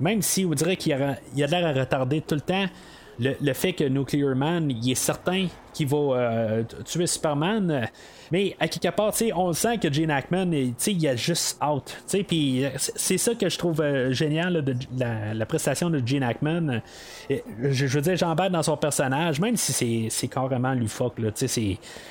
même 0.00 0.20
si 0.22 0.44
on 0.44 0.50
dirait 0.50 0.76
qu'il 0.76 0.92
a, 0.92 1.10
a 1.12 1.16
l'air 1.34 1.66
à 1.66 1.72
retarder 1.72 2.20
tout 2.20 2.34
le 2.34 2.40
temps, 2.40 2.66
le, 3.18 3.52
fait 3.52 3.72
que 3.72 3.84
Nuclear 3.84 4.34
Man, 4.36 4.70
il 4.70 4.90
est 4.90 4.94
certain 4.94 5.46
qu'il 5.72 5.86
va 5.88 5.96
euh, 5.96 6.62
tuer 6.84 7.06
Superman. 7.06 7.70
euh, 7.70 7.86
Mais 8.30 8.56
à 8.60 8.68
quelque 8.68 8.94
part, 8.94 9.12
on 9.34 9.52
sent 9.52 9.78
que 9.78 9.92
Gene 9.92 10.10
Hackman, 10.10 10.50
il 10.86 11.08
a 11.08 11.16
juste 11.16 11.58
out. 11.62 11.96
euh, 12.64 12.70
c'est 12.76 13.18
ça 13.18 13.34
que 13.34 13.48
je 13.48 13.58
trouve 13.58 13.82
génial 14.10 14.62
de 14.62 14.74
la, 14.98 15.46
prestation 15.46 15.90
de 15.90 16.02
Gene 16.04 16.22
Hackman. 16.22 16.80
Je, 17.30 17.86
veux 17.86 18.00
dire, 18.00 18.16
j'embarque 18.16 18.52
dans 18.52 18.62
son 18.62 18.76
personnage, 18.76 19.40
même 19.40 19.56
si 19.56 19.72
c'est- 20.10 20.28
carrément 20.28 20.74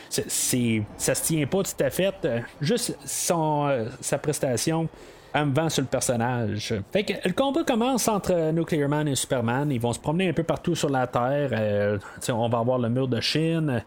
c'est- 0.09 0.83
ça 0.97 1.15
se 1.15 1.23
tient 1.23 1.45
pas 1.47 1.63
tout 1.63 1.83
à 1.83 1.89
fait. 1.89 2.13
Juste 2.61 2.97
son, 3.05 3.85
sa 4.01 4.17
prestation 4.17 4.87
elle 5.35 5.47
me 5.47 5.69
sur 5.69 5.81
le 5.81 5.87
personnage. 5.87 6.73
Fait 6.93 7.03
que 7.03 7.13
le 7.25 7.33
combat 7.33 7.63
commence 7.63 8.07
entre 8.07 8.31
euh, 8.31 8.51
Nuclear 8.53 8.87
Man 8.87 9.07
et 9.07 9.15
Superman. 9.15 9.69
Ils 9.69 9.81
vont 9.81 9.91
se 9.91 9.99
promener 9.99 10.29
un 10.29 10.33
peu 10.33 10.43
partout 10.43 10.75
sur 10.75 10.89
la 10.89 11.07
Terre. 11.07 11.49
Euh, 11.51 11.97
on 12.29 12.47
va 12.47 12.59
avoir 12.59 12.79
le 12.79 12.89
mur 12.89 13.07
de 13.09 13.19
Chine. 13.19 13.83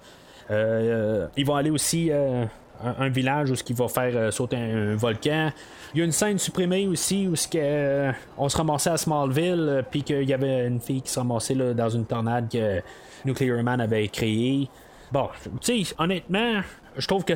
Euh, 0.51 1.27
ils 1.37 1.47
vont 1.47 1.57
aller 1.57 1.71
aussi 1.71 2.11
un, 2.13 3.09
village 3.09 3.51
où 3.51 3.57
ce 3.57 3.65
qui 3.65 3.73
va 3.73 3.89
faire 3.89 4.33
sauter 4.33 4.57
un, 4.57 4.95
volcan. 4.95 5.51
Il 5.95 6.01
y 6.01 6.03
a 6.03 6.05
une 6.05 6.13
scène 6.13 6.39
supprimée 6.39 6.87
aussi 6.87 7.27
où 7.27 7.35
ce 7.35 8.13
on 8.37 8.49
se 8.49 8.57
ramassait 8.57 8.91
à 8.91 8.99
Smallville 8.99 9.67
euh, 9.69 9.83
puis 9.89 10.03
qu'il 10.03 10.29
y 10.29 10.35
avait 10.35 10.67
une 10.67 10.81
fille 10.81 11.01
qui 11.01 11.11
se 11.11 11.19
ramassait 11.19 11.55
là, 11.55 11.73
dans 11.73 11.89
une 11.89 12.05
tornade 12.05 12.51
que 12.51 12.83
Nuclear 13.25 13.63
Man 13.63 13.81
avait 13.81 14.09
créée. 14.09 14.69
Bon, 15.11 15.29
tu 15.63 15.85
sais, 15.85 15.95
honnêtement, 15.99 16.61
je 16.99 17.07
trouve 17.07 17.25
que 17.25 17.33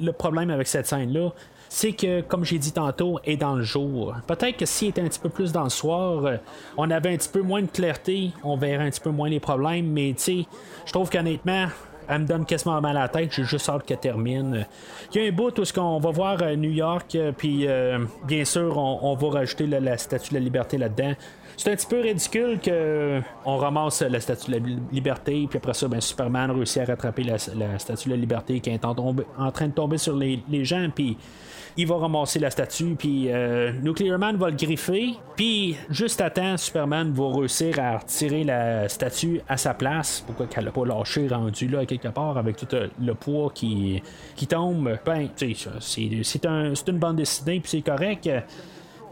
le 0.00 0.12
problème 0.12 0.50
avec 0.50 0.66
cette 0.66 0.86
scène-là, 0.86 1.30
c'est 1.74 1.92
que, 1.92 2.20
comme 2.20 2.44
j'ai 2.44 2.58
dit 2.58 2.70
tantôt, 2.70 3.18
est 3.24 3.38
dans 3.38 3.54
le 3.54 3.62
jour. 3.62 4.14
Peut-être 4.26 4.58
que 4.58 4.66
s'il 4.66 4.88
était 4.88 5.00
un 5.00 5.08
petit 5.08 5.18
peu 5.18 5.30
plus 5.30 5.52
dans 5.52 5.64
le 5.64 5.70
soir, 5.70 6.26
euh, 6.26 6.36
on 6.76 6.90
avait 6.90 7.14
un 7.14 7.16
petit 7.16 7.30
peu 7.30 7.40
moins 7.40 7.62
de 7.62 7.66
clarté, 7.66 8.30
on 8.44 8.58
verrait 8.58 8.84
un 8.84 8.90
petit 8.90 9.00
peu 9.00 9.08
moins 9.08 9.30
les 9.30 9.40
problèmes, 9.40 9.86
mais 9.86 10.12
tu 10.14 10.22
sais, 10.22 10.46
je 10.84 10.92
trouve 10.92 11.08
qu'honnêtement, 11.08 11.68
elle 12.10 12.20
me 12.20 12.26
donne 12.26 12.44
quasiment 12.44 12.78
mal 12.82 12.98
à 12.98 13.00
la 13.00 13.08
tête, 13.08 13.32
j'ai 13.32 13.44
juste 13.44 13.70
hâte 13.70 13.86
qu'elle 13.86 13.96
termine. 13.96 14.66
Il 15.14 15.22
y 15.22 15.24
a 15.24 15.28
un 15.28 15.32
bout 15.32 15.58
où 15.58 15.64
ce 15.64 15.72
qu'on 15.72 15.98
va 15.98 16.10
voir 16.10 16.42
euh, 16.42 16.56
New 16.56 16.70
York, 16.70 17.14
euh, 17.14 17.32
puis 17.32 17.66
bien 18.26 18.44
sûr, 18.44 18.76
on, 18.76 19.14
va 19.14 19.30
rajouter 19.30 19.66
la, 19.66 19.96
statue 19.96 20.28
de 20.28 20.34
la 20.34 20.44
liberté 20.44 20.76
là-dedans. 20.76 21.14
C'est 21.56 21.72
un 21.72 21.76
petit 21.76 21.86
peu 21.86 22.02
ridicule 22.02 22.60
que 22.60 23.22
on 23.46 23.56
ramasse 23.56 24.02
la 24.02 24.20
statue 24.20 24.50
de 24.50 24.58
la 24.58 24.66
liberté, 24.92 25.46
puis 25.48 25.56
après 25.56 25.72
ça, 25.72 25.88
ben, 25.88 26.02
Superman 26.02 26.50
réussit 26.50 26.82
à 26.82 26.84
rattraper 26.84 27.24
la, 27.24 27.38
statue 27.38 28.10
de 28.10 28.14
la 28.14 28.20
liberté 28.20 28.60
qui 28.60 28.68
est 28.68 28.84
en 28.84 29.50
train 29.52 29.68
de 29.68 29.72
tomber 29.72 29.96
sur 29.96 30.14
les, 30.14 30.42
les 30.50 30.66
gens, 30.66 30.86
puis 30.94 31.16
il 31.76 31.86
va 31.86 31.96
ramasser 31.96 32.38
la 32.38 32.50
statue, 32.50 32.94
puis 32.98 33.30
euh, 33.30 33.72
Nuclear 33.82 34.18
Man 34.18 34.36
va 34.36 34.50
le 34.50 34.56
griffer, 34.56 35.14
puis 35.36 35.76
juste 35.90 36.20
à 36.20 36.30
temps, 36.30 36.56
Superman 36.56 37.12
va 37.12 37.32
réussir 37.32 37.78
à 37.78 37.98
retirer 37.98 38.44
la 38.44 38.88
statue 38.88 39.40
à 39.48 39.56
sa 39.56 39.74
place. 39.74 40.22
Pourquoi 40.26 40.46
qu'elle 40.46 40.64
l'a 40.64 40.70
pas 40.70 40.84
lâché 40.84 41.28
rendu 41.28 41.68
là 41.68 41.86
quelque 41.86 42.08
part 42.08 42.36
avec 42.36 42.56
tout 42.56 42.74
euh, 42.74 42.88
le 43.00 43.14
poids 43.14 43.50
qui, 43.54 44.02
qui 44.36 44.46
tombe? 44.46 44.98
Ben, 45.04 45.28
c'est 45.36 46.88
une 46.88 46.98
bande 46.98 47.16
dessinée, 47.16 47.60
puis 47.60 47.70
c'est 47.70 47.82
correct. 47.82 48.28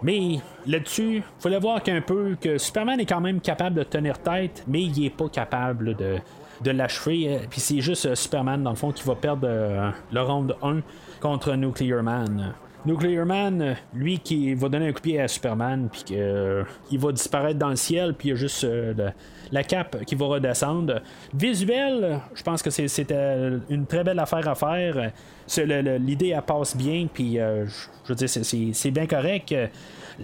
Mais 0.03 0.39
là-dessus, 0.67 1.17
il 1.17 1.23
fallait 1.39 1.59
voir 1.59 1.83
qu'un 1.83 2.01
peu 2.01 2.37
que 2.41 2.57
Superman 2.59 3.01
est 3.01 3.07
quand 3.07 3.21
même 3.21 3.41
capable 3.41 3.77
de 3.77 3.83
tenir 3.83 4.19
tête, 4.19 4.65
mais 4.67 4.83
il 4.83 5.05
est 5.05 5.11
pas 5.11 5.29
capable 5.29 5.95
de, 5.95 6.19
de 6.63 6.71
l'achever. 6.71 7.29
Euh, 7.29 7.39
Puis 7.49 7.61
c'est 7.61 7.81
juste 7.81 8.07
euh, 8.07 8.15
Superman, 8.15 8.63
dans 8.63 8.71
le 8.71 8.77
fond, 8.77 8.93
qui 8.93 9.03
va 9.05 9.15
perdre 9.15 9.47
euh, 9.49 9.91
le 10.13 10.21
round 10.23 10.55
1 10.63 10.81
contre 11.21 11.55
Nuclear 11.55 12.03
Man. 12.03 12.53
Nuclear 12.87 13.27
Man, 13.27 13.77
lui, 13.93 14.19
qui 14.21 14.55
va 14.55 14.71
donner 14.71 14.89
un 14.89 14.93
coup 14.93 15.01
de 15.01 15.03
pied 15.03 15.21
à 15.21 15.29
Superman, 15.29 15.89
puis 15.93 16.03
qu'il 16.03 16.99
va 16.99 17.13
disparaître 17.13 17.59
dans 17.59 17.69
le 17.69 17.77
ciel, 17.77 18.15
puis 18.15 18.29
il 18.29 18.31
y 18.31 18.35
a 18.35 18.37
juste 18.37 18.67
la 19.53 19.63
cape 19.65 20.03
qui 20.07 20.15
va 20.15 20.25
redescendre. 20.25 21.01
Visuel, 21.35 22.21
je 22.35 22.43
pense 22.43 22.63
que 22.63 22.71
c'était 22.71 23.51
une 23.69 23.85
très 23.85 24.03
belle 24.03 24.19
affaire 24.19 24.49
à 24.49 24.55
faire. 24.55 25.11
L'idée, 25.59 26.29
elle 26.29 26.41
passe 26.41 26.75
bien, 26.75 27.07
puis 27.13 27.35
je 27.35 28.09
veux 28.09 28.15
dire, 28.15 28.31
c'est- 28.31 28.91
bien 28.91 29.07
correct. 29.07 29.55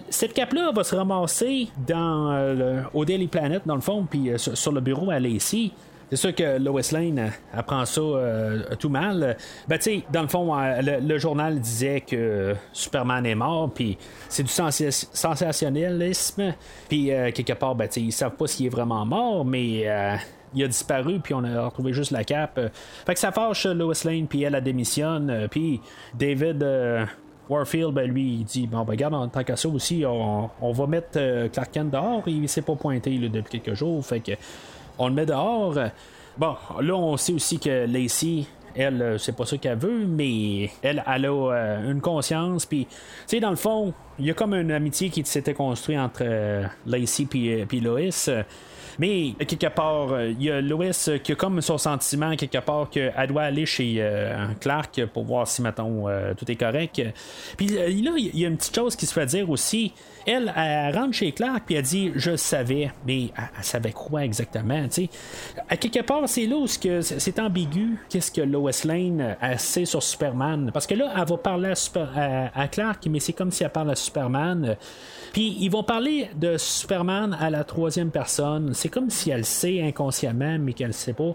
Cette 0.09 0.32
cape-là 0.32 0.72
va 0.74 0.82
se 0.82 0.95
ramasser 0.97 1.68
dans, 1.87 2.55
le- 2.55 2.82
au 2.95 3.05
Daily 3.05 3.26
Planet, 3.28 3.62
dans 3.66 3.74
le 3.74 3.82
fond, 3.82 4.07
puis 4.09 4.30
sur, 4.37 4.57
sur 4.57 4.72
le 4.72 4.80
bureau 4.80 5.11
à 5.11 5.18
Lacey. 5.20 5.72
C'est 6.11 6.16
sûr 6.16 6.34
que 6.34 6.59
Lois 6.59 6.82
Lane 6.92 7.18
elle, 7.18 7.32
elle 7.57 7.62
prend 7.64 7.84
ça 7.84 8.00
euh, 8.00 8.62
tout 8.78 8.88
mal. 8.88 9.36
Ben, 9.66 9.76
tu 9.76 9.82
sais, 9.82 10.02
dans 10.12 10.22
le 10.22 10.28
fond, 10.28 10.57
euh, 10.57 11.00
le, 11.00 11.18
journal 11.18 11.59
disait 11.59 12.00
que 12.00 12.54
Superman 12.72 13.26
est 13.26 13.34
mort, 13.34 13.70
puis 13.74 13.98
c'est 14.28 14.44
du 14.44 14.48
sensa- 14.52 14.90
sensationnalisme. 15.12 16.54
Puis, 16.88 17.12
euh, 17.12 17.32
quelque 17.32 17.54
part, 17.54 17.74
ben, 17.74 17.88
tu 17.88 18.00
ils 18.00 18.12
savent 18.12 18.36
pas 18.36 18.46
s'il 18.46 18.66
est 18.66 18.70
vraiment 18.70 19.04
mort, 19.04 19.44
mais 19.44 19.82
euh, 19.86 20.14
il 20.54 20.62
a 20.62 20.68
disparu, 20.68 21.18
puis 21.18 21.34
on 21.34 21.42
a 21.42 21.64
retrouvé 21.66 21.92
juste 21.92 22.12
la 22.12 22.22
cape. 22.24 22.61
Fait 23.04 23.14
que 23.14 23.18
ça 23.20 23.32
fâche 23.32 23.66
Lois 23.66 23.94
Lane, 24.04 24.26
puis 24.28 24.42
elle, 24.44 24.54
elle 24.54 24.62
démissionne. 24.62 25.28
euh, 25.30 25.48
Puis 25.48 25.80
David. 26.14 26.62
euh, 26.62 27.04
Warfield, 27.48 27.92
ben 27.94 28.11
lui, 28.11 28.38
il 28.40 28.44
dit 28.44 28.66
Bon, 28.66 28.78
ben, 28.82 28.90
regarde, 28.90 29.14
en 29.14 29.28
tant 29.28 29.42
ça 29.54 29.68
aussi, 29.68 30.04
on, 30.04 30.72
va 30.72 30.86
mettre 30.88 31.11
euh, 31.16 31.48
Clark 31.48 31.70
Kent 31.70 31.90
dehors. 31.92 32.22
Il 32.26 32.48
s'est 32.48 32.62
pas 32.62 32.74
pointé 32.74 33.16
là, 33.18 33.28
depuis 33.28 33.61
quelques 33.61 33.76
jours. 33.76 34.04
Fait 34.04 34.18
que 34.18 34.32
on 34.99 35.09
le 35.09 35.14
met 35.14 35.26
dehors. 35.26 35.74
Bon, 36.38 36.57
là, 36.80 36.94
on 36.94 37.16
sait 37.16 37.32
aussi 37.32 37.59
que 37.59 37.86
Lacey, 37.86 38.44
elle, 38.76 39.01
euh, 39.01 39.18
c'est 39.18 39.34
pas 39.34 39.47
ça 39.47 39.57
qu'elle 39.57 39.78
veut, 39.78 40.07
mais 40.07 40.70
elle, 40.82 41.03
elle 41.07 41.26
a 41.26 41.53
euh, 41.53 41.90
une 41.90 42.01
conscience. 42.01 42.66
Puis, 42.66 42.86
tu 42.86 42.97
sais, 43.26 43.40
dans 43.40 43.51
le 43.51 43.57
fond, 43.57 43.94
il 44.18 44.26
y 44.26 44.30
a 44.30 44.34
comme 44.34 44.55
une 44.55 44.70
amitié 44.70 45.09
qui 45.09 45.24
s'était 45.24 45.55
construite 45.55 45.99
entre 45.99 46.20
euh, 46.22 46.64
Lacey 46.86 47.24
puis, 47.24 47.64
puis 47.66 47.80
Lois. 47.80 48.11
Euh, 49.01 49.34
mais 49.38 49.44
quelque 49.47 49.66
part, 49.68 50.12
euh, 50.12 50.28
il 50.30 50.42
y 50.42 50.51
a 50.51 50.61
Lois 50.61 50.86
euh, 51.09 51.18
qui 51.18 51.32
a 51.32 51.34
comme 51.34 51.61
son 51.61 51.78
sentiment 51.78 52.34
quelque 52.36 52.59
part 52.59 52.90
qu'elle 52.90 53.12
doit 53.28 53.42
aller 53.42 53.66
chez 53.66 53.97
euh, 53.99 54.47
Clark 54.61 55.05
pour 55.12 55.24
voir 55.24 55.47
si 55.47 55.62
mettons 55.62 56.09
euh, 56.09 56.34
tout 56.34 56.51
est 56.51 56.57
correct. 56.57 57.01
Puis 57.57 57.76
euh, 57.76 57.88
là, 57.88 58.12
il 58.16 58.38
y 58.38 58.44
a 58.44 58.49
une 58.49 58.57
petite 58.57 58.74
chose 58.74 58.97
qui 58.97 59.07
se 59.07 59.12
fait 59.12 59.26
dire 59.26 59.49
aussi. 59.51 59.92
Elle, 60.26 60.53
elle 60.57 60.92
rentre 60.97 61.14
chez 61.14 61.30
Clark 61.30 61.62
puis 61.66 61.76
elle 61.76 61.82
dit 61.82 62.11
je 62.16 62.34
savais, 62.36 62.90
mais 63.07 63.26
elle, 63.36 63.62
savait 63.64 63.92
quoi 63.92 64.24
exactement, 64.24 64.82
tu 64.88 65.05
sais. 65.05 65.09
À 65.68 65.76
quelque 65.76 66.01
part, 66.01 66.28
c'est 66.28 66.47
là 66.47 66.57
où 66.57 66.66
c'est 66.66 67.38
ambigu. 67.38 67.97
Qu'est-ce 68.09 68.32
que 68.32 68.40
Lois 68.40 68.72
Lane 68.84 69.36
euh, 69.42 69.55
sait 69.57 69.84
sur 69.84 70.03
Superman? 70.03 70.70
Parce 70.72 70.86
que 70.86 70.94
là, 70.94 71.12
elle 71.16 71.24
va 71.24 71.36
parler 71.36 71.68
à, 71.70 71.74
Super- 71.76 72.51
à 72.55 72.68
Clark, 72.68 73.07
mais 73.09 73.20
c'est 73.20 73.32
comme 73.34 73.53
si 73.53 73.62
elle 73.62 73.70
parle 73.70 73.90
à 73.90 73.94
Superman. 73.94 74.76
Puis 75.37 75.55
ils 75.61 75.68
vont 75.68 75.82
parler 75.82 76.30
de 76.34 76.57
Superman 76.57 77.37
à 77.39 77.51
la 77.51 77.62
troisième 77.62 78.11
personne. 78.11 78.72
C'est 78.72 78.89
comme 78.89 79.11
si 79.11 79.28
elle 79.28 79.45
sait 79.45 79.82
inconsciemment, 79.82 80.57
mais 80.59 80.72
qu'elle 80.72 80.87
ne 80.87 80.93
sait 80.93 81.12
pas. 81.12 81.34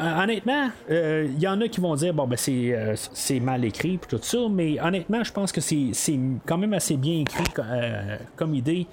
Euh, 0.00 0.22
honnêtement, 0.22 0.70
euh, 0.88 1.26
il 1.28 1.42
y 1.42 1.48
en 1.48 1.60
a 1.60 1.66
qui 1.66 1.80
vont 1.80 1.96
dire 1.96 2.14
bon 2.14 2.28
ben 2.28 2.36
c'est, 2.36 2.72
euh, 2.72 2.94
c'est 2.94 3.40
mal 3.40 3.64
écrit 3.64 3.98
puis 3.98 4.16
tout 4.16 4.22
ça, 4.22 4.38
mais 4.48 4.80
honnêtement, 4.80 5.24
je 5.24 5.32
pense 5.32 5.50
que 5.50 5.60
c'est, 5.60 5.88
c'est 5.92 6.16
quand 6.46 6.56
même 6.56 6.72
assez 6.72 6.96
bien 6.96 7.18
écrit 7.18 7.42
euh, 7.58 8.16
comme 8.36 8.54
idée. 8.54 8.86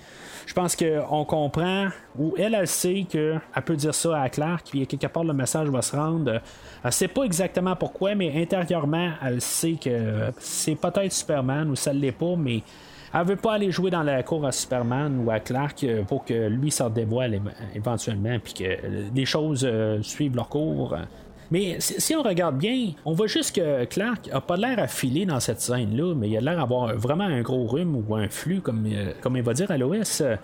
Je 0.47 0.53
pense 0.55 0.75
qu'on 0.75 1.25
comprend, 1.25 1.89
ou 2.17 2.33
elle, 2.35 2.55
elle 2.55 2.67
sait 2.67 3.05
qu'elle 3.07 3.39
peut 3.63 3.75
dire 3.75 3.93
ça 3.93 4.19
à 4.19 4.29
Clark, 4.29 4.65
puis 4.71 4.87
quelque 4.87 5.05
part 5.05 5.25
le 5.25 5.33
message 5.33 5.69
va 5.69 5.83
se 5.83 5.95
rendre. 5.95 6.41
Elle 6.83 6.91
sait 6.91 7.07
pas 7.07 7.21
exactement 7.21 7.75
pourquoi, 7.75 8.15
mais 8.15 8.41
intérieurement, 8.41 9.11
elle 9.23 9.41
sait 9.41 9.77
que 9.79 10.31
c'est 10.39 10.73
peut-être 10.73 11.13
Superman 11.13 11.69
ou 11.69 11.75
ça 11.75 11.93
l'est 11.93 12.11
pas, 12.11 12.35
mais 12.35 12.63
elle 13.13 13.25
veut 13.25 13.35
pas 13.35 13.53
aller 13.53 13.71
jouer 13.71 13.89
dans 13.89 14.03
la 14.03 14.21
cour 14.23 14.45
à 14.45 14.51
Superman 14.51 15.23
ou 15.25 15.31
à 15.31 15.39
Clark 15.39 15.83
euh, 15.83 16.03
pour 16.03 16.25
que 16.25 16.47
lui 16.47 16.71
s'en 16.71 16.89
dévoile 16.89 17.41
éventuellement 17.75 18.37
puis 18.43 18.53
que 18.53 18.63
euh, 18.63 19.09
les 19.13 19.25
choses 19.25 19.65
euh, 19.69 20.01
suivent 20.01 20.35
leur 20.35 20.49
cours. 20.49 20.95
Mais 21.51 21.77
si 21.79 22.15
on 22.15 22.21
regarde 22.21 22.57
bien, 22.57 22.91
on 23.05 23.13
voit 23.13 23.25
juste 23.27 23.55
que 23.55 23.85
Clark 23.85 24.29
a 24.31 24.39
pas 24.39 24.55
l'air 24.55 24.77
affilé 24.77 25.25
dans 25.25 25.39
cette 25.39 25.59
scène-là, 25.61 26.13
mais 26.15 26.29
il 26.29 26.37
a 26.37 26.41
l'air 26.41 26.57
d'avoir 26.57 26.95
vraiment 26.95 27.23
un 27.23 27.41
gros 27.41 27.65
rhume 27.65 27.95
ou 28.07 28.15
un 28.15 28.29
flux, 28.29 28.61
comme, 28.61 28.85
euh, 28.85 29.11
comme 29.21 29.35
il 29.35 29.41
va 29.43 29.53
dire 29.53 29.71
à 29.71 29.77
l'OS. 29.77 30.21
Euh, 30.21 30.35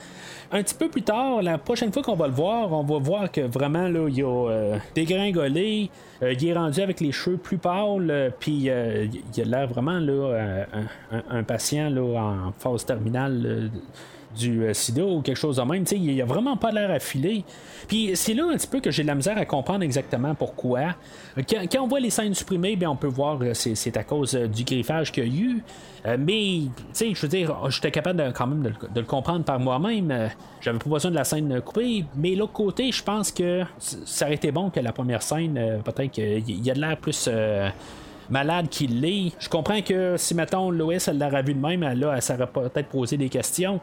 Un 0.52 0.64
petit 0.64 0.76
peu 0.76 0.90
plus 0.90 1.02
tard, 1.04 1.42
la 1.42 1.58
prochaine 1.58 1.92
fois 1.94 2.02
qu'on 2.04 2.16
va 2.16 2.28
le 2.28 2.34
voir, 2.34 2.72
on 2.72 2.84
va 2.84 2.98
voir 3.00 3.32
que 3.32 3.42
vraiment, 3.42 3.88
là, 3.88 4.08
il 4.10 4.24
a 4.24 4.28
euh, 4.50 4.78
dégringolé, 4.96 5.90
il 6.22 6.48
est 6.48 6.54
rendu 6.54 6.82
avec 6.82 7.00
les 7.02 7.12
cheveux 7.12 7.38
plus 7.38 7.58
pâles, 7.58 8.32
puis 8.40 8.52
il 8.54 8.70
a 8.72 9.44
l'air 9.46 9.68
vraiment 9.68 10.00
là, 10.00 10.66
un, 11.12 11.18
un- 11.18 11.24
un 11.40 11.44
patient 11.44 11.90
là, 11.90 12.02
en 12.48 12.52
phase 12.58 12.86
terminale. 12.86 13.70
Euh, 14.36 14.40
du 14.40 14.64
euh, 14.64 14.74
sida 14.74 15.04
ou 15.06 15.22
quelque 15.22 15.38
chose 15.38 15.58
de 15.58 15.62
même. 15.64 15.84
Tu 15.84 15.96
sais, 15.96 16.02
il 16.02 16.22
a 16.22 16.26
vraiment 16.26 16.58
pas 16.58 16.72
l'air 16.72 16.92
affilé. 16.92 17.44
Puis 17.88 18.12
c'est 18.16 18.34
là 18.34 18.46
un 18.52 18.56
petit 18.58 18.68
peu 18.68 18.80
que 18.80 18.92
j'ai 18.92 19.04
de 19.04 19.08
la 19.08 19.16
misère 19.16 19.38
à 19.38 19.46
comprendre 19.46 19.84
exactement 19.84 20.36
pourquoi. 20.36 20.80
Euh, 21.38 21.42
Quand, 21.50 21.62
quand 21.72 21.82
on 21.84 21.88
voit 21.88 22.00
les 22.00 22.10
scènes 22.10 22.34
supprimées, 22.34 22.76
bien, 22.76 22.90
on 22.90 22.96
peut 22.96 23.08
voir 23.08 23.40
que 23.40 23.54
c'est, 23.54 23.76
c'est 23.76 23.96
à 23.98 24.04
cause 24.04 24.36
euh, 24.36 24.48
du 24.48 24.64
griffage 24.64 25.12
qu'il 25.12 25.28
y 25.28 25.38
a 25.38 25.42
eu. 25.42 25.64
Euh, 26.08 26.18
mais, 26.20 26.62
je 27.00 27.20
veux 27.20 27.28
dire, 27.28 27.56
j'étais 27.70 27.92
capable 27.92 28.32
quand 28.34 28.48
même 28.48 28.62
de, 28.62 28.72
le- 28.96 29.04
comprendre 29.06 29.44
par 29.44 29.60
moi-même. 29.60 30.12
Euh, 30.12 30.28
J'avais 30.62 30.78
pas 30.80 30.90
besoin 30.90 31.12
de 31.12 31.16
la 31.16 31.24
scène 31.24 31.62
coupée. 31.62 32.06
Mais 32.16 32.36
l'autre 32.36 32.54
côté, 32.54 32.92
je 32.92 33.04
pense 33.04 33.32
que 33.32 33.64
ça 33.80 34.26
aurait 34.26 34.36
été 34.36 34.52
bon 34.52 34.70
que 34.70 34.80
la 34.80 34.92
première 34.94 35.22
scène, 35.24 35.58
euh, 35.58 35.80
peut-être 35.80 36.12
qu'il 36.12 36.66
y 36.66 36.70
a 36.72 36.74
de 36.74 36.80
l'air 36.82 36.98
plus. 36.98 37.28
euh, 37.32 37.70
malade 38.28 38.70
qu'il 38.70 39.02
l'est. 39.02 39.32
Je 39.40 39.48
comprends 39.50 39.82
que 39.84 40.16
si, 40.18 40.34
mettons, 40.34 40.72
Lois, 40.72 40.96
elle 41.08 41.20
l'aurait 41.20 41.44
vu 41.44 41.54
de 41.54 41.60
même, 41.60 41.84
elle, 41.84 42.00
là, 42.00 42.14
elle 42.16 42.22
s'aurait 42.24 42.48
peut-être 42.48 42.90
posé 42.90 43.18
des 43.18 43.30
questions. 43.30 43.80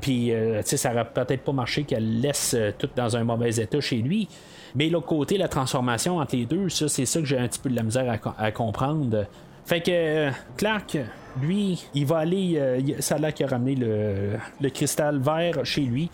Puis, 0.00 0.32
euh, 0.32 0.60
tu 0.62 0.68
sais, 0.70 0.76
ça 0.76 0.92
aurait 0.92 1.04
peut-être 1.06 1.42
pas 1.42 1.52
marché 1.52 1.84
qu'elle 1.84 2.20
laisse 2.20 2.54
euh, 2.54 2.70
tout 2.76 2.88
dans 2.96 3.16
un 3.16 3.24
mauvais 3.24 3.50
état 3.56 3.80
chez 3.80 3.96
lui. 3.96 4.28
Mais 4.74 4.88
l'autre 4.88 5.06
côté, 5.06 5.38
la 5.38 5.48
transformation 5.48 6.18
entre 6.18 6.36
les 6.36 6.44
deux, 6.44 6.68
ça, 6.68 6.88
c'est 6.88 7.06
ça 7.06 7.20
que 7.20 7.26
j'ai 7.26 7.38
un 7.38 7.48
petit 7.48 7.60
peu 7.60 7.70
de 7.70 7.76
la 7.76 7.82
misère 7.82 8.10
à, 8.10 8.18
co- 8.18 8.34
à 8.38 8.50
comprendre. 8.52 9.24
Fait 9.64 9.80
que 9.80 9.90
euh, 9.90 10.30
Clark, 10.56 10.96
lui, 11.42 11.82
il 11.94 12.06
va 12.06 12.18
aller. 12.18 12.54
euh, 12.56 12.80
ça 13.00 13.18
l'air 13.18 13.34
qu'il 13.34 13.46
a 13.46 13.48
ramené 13.48 13.74
le, 13.74 14.68
cristal 14.70 15.18
vert 15.18 15.64
chez 15.64 15.80
lui. 15.80 16.08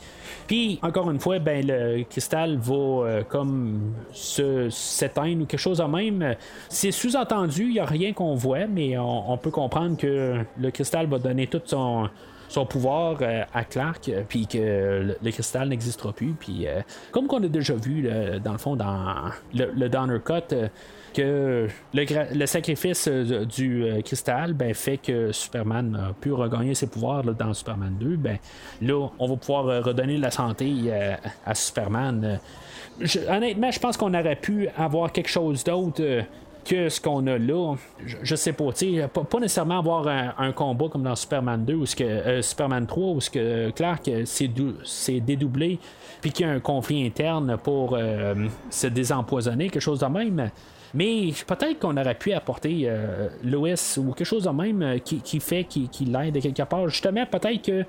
Puis, 0.46 0.78
encore 0.82 1.10
une 1.10 1.20
fois, 1.20 1.38
ben, 1.38 1.66
le 1.66 2.02
cristal 2.04 2.56
va 2.58 2.74
euh, 2.74 3.22
comme 3.28 3.92
s'éteindre 4.12 5.42
ou 5.42 5.46
quelque 5.46 5.60
chose 5.60 5.78
de 5.78 5.84
même. 5.84 6.34
C'est 6.68 6.90
sous-entendu, 6.92 7.64
il 7.64 7.72
n'y 7.72 7.78
a 7.80 7.84
rien 7.84 8.12
qu'on 8.12 8.34
voit, 8.34 8.66
mais 8.66 8.96
on, 8.96 9.32
on 9.32 9.36
peut 9.36 9.50
comprendre 9.50 9.96
que 9.96 10.36
le 10.58 10.70
cristal 10.70 11.06
va 11.06 11.18
donner 11.18 11.46
tout 11.46 11.60
son 11.64 12.08
son 12.52 12.66
pouvoir 12.66 13.16
euh, 13.22 13.44
à 13.54 13.64
Clark, 13.64 14.08
euh, 14.08 14.22
puis 14.28 14.46
que 14.46 15.16
le, 15.22 15.30
cristal 15.30 15.68
n'existera 15.68 16.12
plus. 16.12 16.34
Puis, 16.38 16.68
euh, 16.68 16.82
comme 17.10 17.26
qu'on 17.26 17.42
a 17.42 17.48
déjà 17.48 17.74
vu, 17.74 18.08
dans 18.44 18.52
le 18.52 18.58
fond, 18.58 18.76
dans 18.76 19.30
le, 19.54 19.88
Donner 19.88 20.18
Cut, 20.24 20.54
que 21.14 21.66
le, 21.94 22.34
le 22.34 22.46
sacrifice 22.46 23.08
du 23.08 23.86
cristal 24.04 24.52
ben, 24.54 24.74
fait 24.74 24.98
que 24.98 25.32
Superman 25.32 26.10
a 26.10 26.12
pu 26.12 26.32
regagner 26.32 26.74
ses 26.74 26.86
pouvoirs 26.86 27.24
dans 27.24 27.54
Superman 27.54 27.96
2. 27.98 28.16
Ben, 28.16 28.38
là, 28.82 29.08
on 29.18 29.28
va 29.28 29.36
pouvoir 29.36 29.84
redonner 29.84 30.18
la 30.18 30.30
santé 30.30 30.92
à 31.46 31.54
Superman. 31.54 32.38
Honnêtement, 33.28 33.70
je 33.70 33.80
pense 33.80 33.96
qu'on 33.96 34.14
aurait 34.14 34.36
pu 34.36 34.68
avoir 34.76 35.12
quelque 35.12 35.30
chose 35.30 35.64
d'autre. 35.64 36.02
Euh, 36.70 36.84
que 36.84 36.88
ce 36.88 37.00
qu'on 37.00 37.26
a 37.26 37.38
là, 37.38 37.74
je, 38.04 38.16
je 38.22 38.34
sais 38.36 38.52
pas, 38.52 38.72
tu 38.72 38.96
sais, 38.96 39.08
pas, 39.08 39.24
pas 39.24 39.40
nécessairement 39.40 39.78
avoir 39.78 40.06
un, 40.08 40.52
combat 40.52 40.88
comme 40.88 41.02
dans 41.02 41.16
Superman 41.16 41.64
2 41.64 41.74
ou 41.74 41.84
euh, 42.00 42.42
Superman 42.42 42.86
3 42.86 43.12
où 43.14 43.20
ce 43.20 43.30
que 43.30 43.70
Clark 43.70 44.06
euh, 44.08 44.24
s'est 44.24 44.48
dou- 44.48 44.74
s'est 44.84 45.20
dédoublé 45.20 45.78
puis 46.20 46.30
qu'il 46.30 46.46
y 46.46 46.48
a 46.48 46.52
un 46.52 46.60
conflit 46.60 47.04
interne 47.06 47.56
pour 47.62 47.96
euh, 47.98 48.34
se 48.70 48.86
désempoisonner, 48.86 49.68
quelque 49.68 49.82
chose 49.82 50.00
de 50.00 50.06
même. 50.06 50.50
Mais 50.94 51.32
peut-être 51.46 51.78
qu'on 51.78 51.96
aurait 51.96 52.14
pu 52.14 52.32
apporter 52.32 52.82
euh, 52.84 53.28
ou 53.96 54.12
quelque 54.12 54.24
chose 54.24 54.44
de 54.44 54.50
même 54.50 54.82
euh, 54.82 54.98
qui, 54.98 55.40
fait 55.40 55.64
qu'il 55.64 55.88
qu'il 55.88 56.12
l'aide 56.12 56.40
quelque 56.40 56.62
part. 56.62 56.88
Justement, 56.88 57.24
peut-être 57.26 57.62
que 57.62 57.84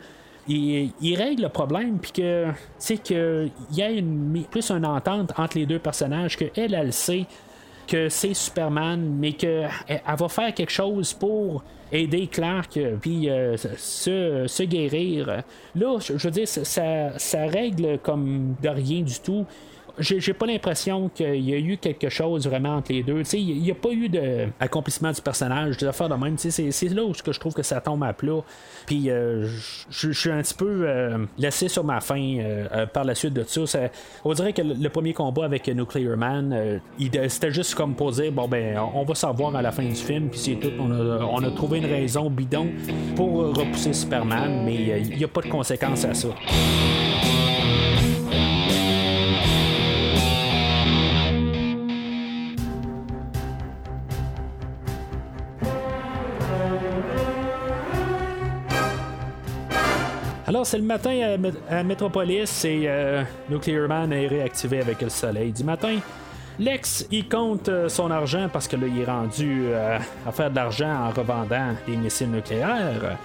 il, 0.47 0.91
il 1.01 1.15
règle 1.15 1.43
le 1.43 1.49
problème 1.49 1.99
puis 1.99 2.11
que 2.11 2.47
c'est 2.77 3.01
que 3.01 3.47
il 3.71 3.77
y 3.77 3.83
a 3.83 3.89
plus 4.49 4.71
une 4.71 4.85
entente 4.85 5.31
entre 5.37 5.57
les 5.57 5.65
deux 5.65 5.79
personnages 5.79 6.37
que 6.37 6.45
elle 6.57 6.73
elle 6.73 6.91
sait 6.93 7.25
que 7.93 8.09
c'est 8.09 8.33
Superman, 8.33 9.17
mais 9.19 9.33
qu'elle 9.33 9.69
elle 9.87 10.15
va 10.17 10.27
faire 10.27 10.51
quelque 10.55 10.71
chose 10.71 11.13
pour 11.13 11.63
aider 11.91 12.25
Clark, 12.25 12.79
puis 12.99 13.29
euh, 13.29 13.55
se, 13.55 14.45
se 14.47 14.63
guérir. 14.63 15.43
Là, 15.75 15.99
je, 15.99 16.13
veux 16.13 16.31
dire, 16.31 16.47
ça, 16.47 17.19
ça 17.19 17.45
règle 17.45 17.99
comme 17.99 18.55
de 18.63 18.69
rien 18.69 19.01
du 19.03 19.19
tout. 19.19 19.45
J'ai 19.99 20.33
pas 20.33 20.47
l'impression 20.47 21.07
qu'il 21.09 21.47
y 21.47 21.53
a 21.53 21.57
eu 21.59 21.77
quelque 21.77 22.09
chose 22.09 22.47
vraiment 22.47 22.77
entre 22.77 22.91
les 22.91 23.03
deux. 23.03 23.21
Il 23.33 23.61
n'y 23.61 23.69
a 23.69 23.75
pas 23.75 23.91
eu 23.91 24.09
d'accomplissement 24.09 25.11
du 25.11 25.21
personnage, 25.21 25.77
des 25.77 25.85
affaires 25.85 26.09
de 26.09 26.15
même. 26.15 26.35
C'est 26.37 26.89
là 26.89 27.03
où 27.03 27.13
je 27.13 27.39
trouve 27.39 27.53
que 27.53 27.61
ça 27.61 27.79
tombe 27.79 28.03
à 28.03 28.11
plat. 28.11 28.39
Puis 28.87 29.11
euh, 29.11 29.47
je 29.91 30.11
suis 30.11 30.31
un 30.31 30.41
petit 30.41 30.55
peu 30.55 30.85
euh, 30.87 31.19
laissé 31.37 31.67
sur 31.67 31.83
ma 31.83 32.01
faim 32.01 32.37
euh, 32.39 32.67
euh, 32.73 32.85
par 32.87 33.03
la 33.03 33.13
suite 33.13 33.33
de 33.33 33.43
ça. 33.43 33.67
Ça- 33.67 33.89
On 34.25 34.33
dirait 34.33 34.53
que 34.53 34.63
le, 34.63 34.89
premier 34.89 35.13
combat 35.13 35.45
avec 35.45 35.67
Nuclear 35.67 36.17
Man, 36.17 36.79
c'était 37.27 37.51
juste 37.51 37.75
comme 37.75 37.93
pour 37.95 38.11
dire 38.11 38.31
bon 38.31 38.47
ben 38.47 38.77
on 38.95 39.03
va 39.03 39.13
savoir 39.15 39.55
à 39.55 39.61
la 39.61 39.71
fin 39.71 39.83
du 39.83 39.95
film, 39.95 40.29
puis 40.29 40.39
c'est 40.39 40.55
tout. 40.55 40.71
On 40.79 40.91
a, 40.91 41.23
on 41.23 41.43
a 41.43 41.51
trouvé 41.51 41.77
une 41.77 41.85
raison 41.85 42.29
bidon 42.31 42.67
pour 43.15 43.55
repousser 43.55 43.93
Superman, 43.93 44.63
mais 44.65 44.75
il 45.07 45.17
n'y 45.17 45.23
a 45.23 45.27
pas 45.27 45.41
de 45.41 45.49
conséquences 45.49 46.05
à 46.05 46.13
ça. 46.15 46.29
C'est 60.63 60.77
le 60.77 60.83
matin 60.83 61.37
à, 61.69 61.79
à 61.79 61.83
Metropolis 61.83 62.63
et 62.65 62.83
euh, 62.87 63.23
Nuclear 63.49 63.87
Man 63.87 64.11
est 64.13 64.27
réactivé 64.27 64.79
avec 64.81 65.01
le 65.01 65.09
soleil 65.09 65.51
du 65.51 65.63
matin. 65.63 65.97
Lex, 66.59 67.05
il 67.11 67.27
compte 67.27 67.67
euh, 67.69 67.89
son 67.89 68.09
argent 68.11 68.47
parce 68.51 68.67
que 68.67 68.75
là, 68.75 68.83
il 68.87 69.01
est 69.01 69.05
rendu 69.05 69.63
euh, 69.67 69.97
à 70.27 70.31
faire 70.31 70.49
de 70.51 70.55
l'argent 70.55 70.89
en 70.89 71.09
revendant 71.09 71.73
des 71.87 71.95
missiles 71.97 72.29
nucléaires. 72.31 73.17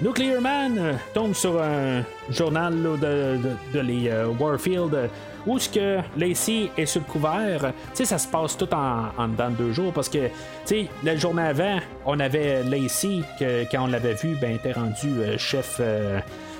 Nuclear 0.00 0.40
Man 0.40 0.78
euh, 0.78 0.92
tombe 1.12 1.34
sur 1.34 1.60
un 1.60 2.02
journal 2.30 2.72
de, 2.74 3.38
de- 3.74 3.80
les 3.80 4.08
euh, 4.08 4.28
Warfield 4.38 5.10
où 5.46 5.58
ce 5.58 5.68
que 5.68 5.98
Lacey 6.16 6.70
est 6.78 6.86
sur 6.86 7.02
le 7.06 7.12
couvert. 7.12 7.72
Tu 7.94 8.04
ça 8.06 8.18
se 8.18 8.28
passe 8.28 8.56
tout 8.56 8.72
en, 8.72 9.06
en 9.18 9.28
deux 9.50 9.72
jours 9.72 9.92
parce 9.92 10.08
que, 10.08 10.28
tu 10.66 10.86
la 11.02 11.16
journée 11.16 11.42
avant, 11.42 11.78
on 12.06 12.18
avait 12.20 12.62
Lacey 12.62 13.20
que 13.38 13.64
quand 13.70 13.84
on 13.84 13.86
l'avait 13.88 14.14
vu, 14.14 14.36
ben, 14.40 14.54
était 14.54 14.72
rendu 14.72 15.10
chef 15.38 15.80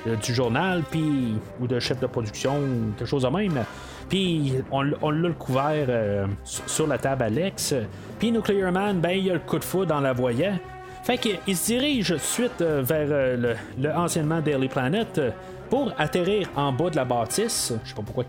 du 0.07 0.35
journal, 0.35 0.83
puis 0.91 1.35
ou 1.61 1.67
de 1.67 1.79
chef 1.81 2.01
de 2.01 2.07
production, 2.07 2.55
quelque 2.97 3.09
chose 3.09 3.23
de 3.23 3.29
même. 3.29 3.65
Puis 4.09 4.55
on, 4.73 4.83
l'a 4.83 5.29
le 5.29 5.33
couvert 5.33 5.87
euh, 5.89 6.27
sur 6.45 6.87
la 6.87 6.99
table 6.99 7.23
Alex. 7.23 7.75
Puis 8.19 8.33
Nuclear 8.33 8.73
Man, 8.73 8.99
ben, 8.99 9.11
il 9.11 9.31
a 9.31 9.35
le 9.35 9.41
coup 9.41 9.59
de 9.59 9.65
foudre 9.65 9.87
dans 9.87 10.01
la 10.01 10.13
voyant. 10.13 10.59
Fait 11.05 11.17
qu'il 11.17 11.57
se 11.57 11.67
dirige 11.67 12.17
suite 12.17 12.61
euh, 12.61 12.83
vers 12.83 13.07
euh, 13.11 13.37
le, 13.37 13.55
le 13.83 13.95
anciennement 13.95 14.41
Daily 14.41 14.69
Planet 14.69 15.19
euh, 15.19 15.31
pour 15.71 15.93
atterrir 15.99 16.49
en 16.57 16.73
bas 16.73 16.91
de 16.91 16.97
la 16.97 17.05
bâtisse. 17.05 17.73
Je 17.85 17.89
sais 17.89 17.95
pas 17.95 18.03
pourquoi 18.03 18.25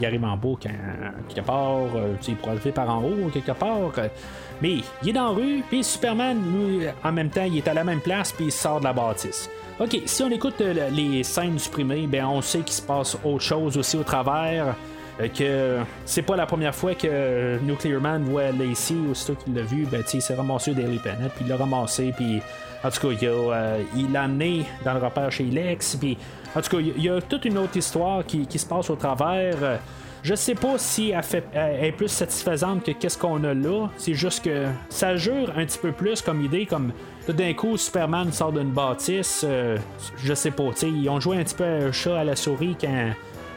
il, 0.00 0.06
arrive 0.06 0.24
en 0.24 0.36
bas 0.36 0.54
quand, 0.62 0.70
quelque 1.28 1.44
part. 1.44 1.96
euh, 1.96 2.14
il 2.26 2.36
pourrait 2.36 2.52
arriver 2.52 2.72
par 2.72 2.88
en 2.88 3.02
haut 3.02 3.28
quelque 3.32 3.52
part. 3.52 3.90
euh, 3.98 4.08
mais 4.62 4.76
il 5.02 5.08
est 5.10 5.12
dans 5.12 5.28
la 5.28 5.34
rue, 5.36 5.62
puis 5.68 5.84
Superman, 5.84 6.38
en 7.04 7.12
même 7.12 7.30
temps, 7.30 7.44
il 7.44 7.58
est 7.58 7.68
à 7.68 7.74
la 7.74 7.84
même 7.84 8.00
place, 8.00 8.32
puis 8.32 8.46
il 8.46 8.52
sort 8.52 8.80
de 8.80 8.84
la 8.84 8.92
bâtisse. 8.92 9.48
Ok, 9.80 9.96
si 10.06 10.24
on 10.24 10.30
écoute 10.30 10.60
euh, 10.60 10.90
les 10.90 11.22
scènes 11.22 11.56
supprimées, 11.56 12.08
ben 12.08 12.26
on 12.26 12.42
sait 12.42 12.58
qu'il 12.60 12.72
se 12.72 12.82
passe 12.82 13.16
autre 13.22 13.44
chose 13.44 13.78
aussi 13.78 13.96
au 13.96 14.02
travers. 14.02 14.74
Euh, 15.20 15.28
que 15.28 15.78
c'est 16.04 16.22
pas 16.22 16.34
la 16.34 16.46
première 16.46 16.74
fois 16.74 16.96
que 16.96 17.60
Nuclear 17.60 18.00
Man 18.00 18.24
voit 18.24 18.50
Lacey, 18.50 18.96
aussitôt 19.08 19.36
qu'il 19.36 19.54
l'a 19.54 19.62
vu, 19.62 19.86
ben, 19.86 20.02
il 20.12 20.20
s'est 20.20 20.34
ramassé 20.34 20.72
au 20.72 20.74
Daily 20.74 20.98
Planet, 20.98 21.30
puis 21.32 21.44
il 21.44 21.48
l'a 21.48 21.56
ramassé, 21.56 22.12
puis 22.16 22.40
en 22.82 22.90
tout 22.90 23.06
cas, 23.06 23.14
il 23.22 23.28
euh, 23.28 23.82
il 23.94 24.10
l'a 24.10 24.24
amené 24.24 24.64
dans 24.84 24.94
le 24.94 25.00
repère 25.00 25.30
chez 25.30 25.44
Lex, 25.44 25.94
puis 25.94 26.18
en 26.56 26.60
tout 26.60 26.70
cas, 26.70 26.78
il 26.80 27.00
y 27.00 27.08
a 27.08 27.20
toute 27.20 27.44
une 27.44 27.58
autre 27.58 27.76
histoire 27.76 28.26
qui, 28.26 28.48
qui 28.48 28.58
se 28.58 28.66
passe 28.66 28.90
au 28.90 28.96
travers. 28.96 29.78
Je 30.24 30.34
sais 30.34 30.56
pas 30.56 30.76
si 30.78 31.10
elle, 31.10 31.22
fait, 31.22 31.44
elle 31.52 31.84
est 31.84 31.92
plus 31.92 32.08
satisfaisante 32.08 32.82
que 32.82 32.90
qu'est-ce 32.90 33.16
qu'on 33.16 33.44
a 33.44 33.54
là. 33.54 33.86
C'est 33.96 34.14
juste 34.14 34.44
que 34.44 34.66
ça 34.88 35.14
jure 35.14 35.52
un 35.56 35.64
petit 35.64 35.78
peu 35.78 35.92
plus 35.92 36.20
comme 36.20 36.44
idée, 36.44 36.66
comme 36.66 36.92
tout 37.28 37.34
d'un 37.34 37.52
coup 37.52 37.76
Superman 37.76 38.32
sort 38.32 38.52
d'une 38.52 38.70
bâtisse. 38.70 39.44
euh, 39.46 39.76
je 40.16 40.32
sais 40.32 40.50
pas, 40.50 40.70
ils 40.82 41.10
ont 41.10 41.20
joué 41.20 41.36
un 41.36 41.44
petit 41.44 41.56
peu 41.56 41.64
un 41.64 41.92
chat 41.92 42.20
à 42.20 42.24
la 42.24 42.34
souris 42.34 42.74
quand 42.80 43.10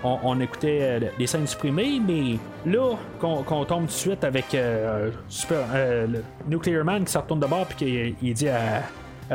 on, 0.04 0.42
écoutait 0.42 0.80
euh, 0.82 1.00
les 1.18 1.26
scènes 1.26 1.48
supprimées, 1.48 2.02
mais 2.06 2.38
là, 2.66 2.98
qu'on 3.18 3.64
tombe 3.64 3.84
tout 3.84 3.86
de 3.86 3.92
suite 3.92 4.26
avec 4.26 4.54
euh, 4.56 5.10
Super- 5.30 5.68
euh, 5.74 6.06
le 6.06 6.24
Nuclear 6.50 6.84
Man 6.84 7.06
qui 7.06 7.14
se 7.14 7.18
retourne 7.18 7.40
de 7.40 7.46
bord 7.46 7.66
puis 7.66 7.78
qu'il 7.78 8.16
il 8.22 8.34
dit 8.34 8.50
à, 8.50 8.84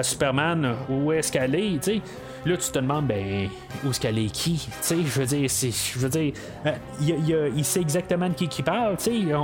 Superman 0.02 0.74
où 0.90 1.12
est-ce 1.12 1.32
qu'elle 1.32 1.54
est, 1.54 1.82
tu. 1.82 2.02
Là, 2.44 2.56
tu 2.58 2.70
te 2.70 2.78
demandes, 2.78 3.06
ben, 3.06 3.48
où 3.82 3.88
est-ce 3.88 3.98
qu'elle 3.98 4.18
est 4.18 4.30
qui? 4.30 4.56
Tu 4.58 4.70
sais, 4.82 4.96
je 4.96 5.20
veux 5.20 5.26
dire, 5.26 5.48
je 5.48 5.98
veux 5.98 6.08
dire, 6.10 6.34
euh, 6.66 7.50
il 7.56 7.64
sait 7.64 7.80
exactement 7.80 8.28
de 8.28 8.34
qui 8.34 8.48
qui 8.48 8.62
parle, 8.62 8.98
tu 8.98 9.04
sais. 9.04 9.34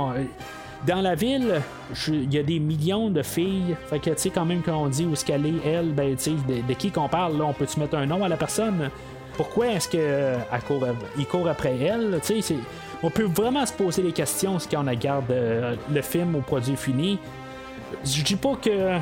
Dans 0.85 1.01
la 1.01 1.15
ville, 1.15 1.61
il 2.07 2.33
y 2.33 2.37
a 2.37 2.43
des 2.43 2.59
millions 2.59 3.09
de 3.09 3.21
filles. 3.21 3.75
Fait 3.89 3.99
que, 3.99 4.09
tu 4.09 4.17
sais, 4.17 4.29
quand 4.29 4.45
même, 4.45 4.61
quand 4.61 4.75
on 4.75 4.87
dit 4.87 5.05
où 5.05 5.13
est-ce 5.13 5.23
qu'elle 5.23 5.45
est, 5.45 5.65
elle, 5.65 5.93
ben, 5.93 6.15
tu 6.15 6.23
sais, 6.23 6.31
de, 6.67 6.73
qui 6.73 6.91
qu'on 6.91 7.07
parle, 7.07 7.37
là, 7.37 7.45
on 7.45 7.53
peut-tu 7.53 7.79
mettre 7.79 7.95
un 7.95 8.05
nom 8.05 8.23
à 8.23 8.29
la 8.29 8.37
personne? 8.37 8.89
Pourquoi 9.37 9.67
est-ce 9.67 9.89
elle 9.89 11.25
court, 11.25 11.47
après 11.47 11.77
elle? 11.79 12.19
Tu 12.23 12.41
sais, 12.41 12.55
on 13.01 13.09
peut 13.09 13.23
vraiment 13.23 13.65
se 13.65 13.73
poser 13.73 14.01
des 14.01 14.11
questions 14.11 14.59
si 14.59 14.75
on 14.75 14.83
regarde 14.83 15.31
euh, 15.31 15.75
le 15.91 16.01
film 16.01 16.35
au 16.35 16.41
produit 16.41 16.75
fini. 16.75 17.17
Je 18.03 18.21
dis 18.23 18.35
pas 18.35 18.55
que 18.61 18.97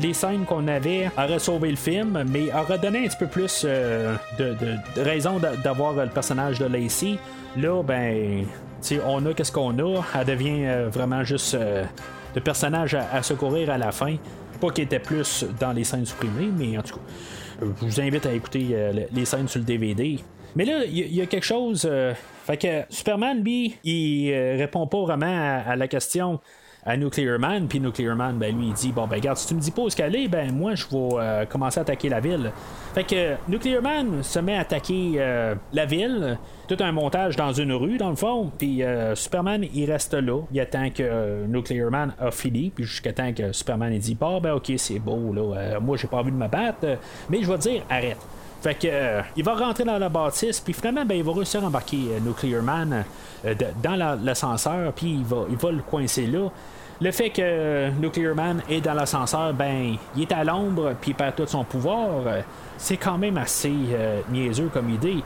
les 0.00 0.14
scènes 0.14 0.44
qu'on 0.44 0.66
avait 0.68 1.10
auraient 1.18 1.38
sauvé 1.38 1.70
le 1.70 1.76
film, 1.76 2.24
mais 2.30 2.52
auraient 2.54 2.78
donné 2.78 3.04
un 3.04 3.08
petit 3.08 3.16
peu 3.18 3.26
plus 3.26 3.62
euh, 3.64 4.14
de, 4.38 4.54
de- 4.54 5.00
raison 5.02 5.38
d'a- 5.38 5.56
d'avoir 5.56 5.92
le 5.94 6.08
personnage 6.08 6.58
de 6.58 6.66
Lacey. 6.66 7.16
Là, 7.56 7.82
ben, 7.82 8.44
on 9.06 9.26
a 9.26 9.34
qu'est-ce 9.34 9.52
qu'on 9.52 9.78
a. 9.78 10.02
Elle 10.18 10.26
devient 10.26 10.64
euh, 10.66 10.88
vraiment 10.90 11.24
juste 11.24 11.54
euh, 11.54 11.84
le 12.34 12.40
personnage 12.40 12.94
à, 12.94 13.22
secourir 13.22 13.70
à 13.70 13.78
la 13.78 13.92
fin. 13.92 14.16
Pas 14.60 14.70
qu'il 14.70 14.84
était 14.84 14.98
plus 14.98 15.44
dans 15.60 15.72
les 15.72 15.84
scènes 15.84 16.06
supprimées, 16.06 16.50
mais 16.56 16.78
en 16.78 16.82
tout 16.82 16.94
cas, 16.96 17.02
je 17.60 17.86
vous 17.86 18.00
invite 18.00 18.24
à 18.26 18.32
écouter 18.32 18.66
le- 18.70 19.06
les 19.12 19.24
scènes 19.24 19.48
sur 19.48 19.58
le 19.60 19.66
DVD. 19.66 20.18
Mais 20.54 20.64
là, 20.64 20.84
il 20.86 21.14
y, 21.14 21.20
a- 21.20 21.26
quelque 21.26 21.44
chose. 21.44 21.86
fait 22.46 22.56
que 22.56 22.82
Superman, 22.88 23.42
lui, 23.44 23.76
il 23.84 24.32
répond 24.56 24.86
pas 24.86 25.02
vraiment 25.02 25.60
à 25.66 25.76
la 25.76 25.86
question 25.88 26.40
à 26.86 26.96
Nuclear 26.96 27.38
Man, 27.38 27.66
puis 27.66 27.80
Nuclear 27.80 28.14
Man, 28.14 28.38
ben, 28.38 28.56
lui, 28.56 28.68
il 28.68 28.72
dit 28.72 28.92
Bon, 28.92 29.08
ben, 29.08 29.16
regarde, 29.16 29.36
si 29.36 29.48
tu 29.48 29.54
me 29.54 29.60
dis 29.60 29.72
pas 29.72 29.82
où 29.82 29.88
qu'elle 29.88 30.14
est, 30.14 30.28
ben, 30.28 30.52
moi, 30.52 30.76
je 30.76 30.86
vais 30.86 31.08
euh, 31.18 31.44
commencer 31.44 31.80
à 31.80 31.82
attaquer 31.82 32.08
la 32.08 32.20
ville. 32.20 32.52
Fait 32.94 33.02
que 33.02 33.34
Nuclear 33.48 33.82
Man 33.82 34.22
se 34.22 34.38
met 34.38 34.56
à 34.56 34.60
attaquer 34.60 35.14
euh, 35.16 35.56
la 35.72 35.84
ville, 35.84 36.38
tout 36.68 36.76
un 36.78 36.92
montage 36.92 37.34
dans 37.34 37.52
une 37.52 37.72
rue, 37.72 37.98
dans 37.98 38.10
le 38.10 38.16
fond, 38.16 38.52
puis 38.56 38.84
euh, 38.84 39.16
Superman, 39.16 39.64
il 39.74 39.90
reste 39.90 40.14
là, 40.14 40.42
il 40.52 40.60
attend 40.60 40.90
que 40.90 41.44
Nuclear 41.46 41.90
Man 41.90 42.14
a 42.20 42.30
fini, 42.30 42.70
puis 42.70 42.84
jusqu'à 42.84 43.12
temps 43.12 43.32
que 43.32 43.52
Superman, 43.52 43.92
il 43.92 44.00
dit 44.00 44.14
Bon, 44.14 44.40
ben, 44.40 44.52
ok, 44.52 44.72
c'est 44.76 45.00
beau, 45.00 45.32
là, 45.32 45.80
moi, 45.80 45.96
j'ai 45.96 46.06
pas 46.06 46.18
envie 46.18 46.30
de 46.30 46.36
me 46.36 46.48
battre, 46.48 46.86
mais 47.28 47.42
je 47.42 47.50
vais 47.50 47.58
dire 47.58 47.82
Arrête. 47.90 48.18
Fait 48.62 48.74
que 48.74 49.22
il 49.36 49.44
va 49.44 49.54
rentrer 49.54 49.84
dans 49.84 49.98
la 49.98 50.08
bâtisse, 50.08 50.60
puis 50.60 50.72
finalement, 50.72 51.04
ben, 51.04 51.16
il 51.16 51.24
va 51.24 51.32
réussir 51.32 51.64
à 51.64 51.66
embarquer 51.66 51.98
Nuclear 52.24 52.62
Man 52.62 53.04
dans 53.82 54.20
l'ascenseur, 54.22 54.92
puis 54.92 55.14
il 55.14 55.24
va, 55.24 55.46
il 55.50 55.56
va 55.56 55.72
le 55.72 55.82
coincer 55.82 56.26
là. 56.26 56.48
Le 56.98 57.10
fait 57.10 57.28
que 57.28 57.90
Nuclear 58.00 58.34
Man 58.34 58.62
est 58.70 58.80
dans 58.80 58.94
l'ascenseur, 58.94 59.52
ben, 59.52 59.96
il 60.16 60.22
est 60.22 60.32
à 60.32 60.44
l'ombre 60.44 60.94
puis 60.98 61.10
il 61.10 61.14
perd 61.14 61.34
tout 61.34 61.46
son 61.46 61.62
pouvoir. 61.62 62.08
C'est 62.78 62.96
quand 62.96 63.18
même 63.18 63.36
assez 63.36 63.74
euh, 63.90 64.20
niaiseux 64.30 64.70
comme 64.72 64.88
idée. 64.88 65.22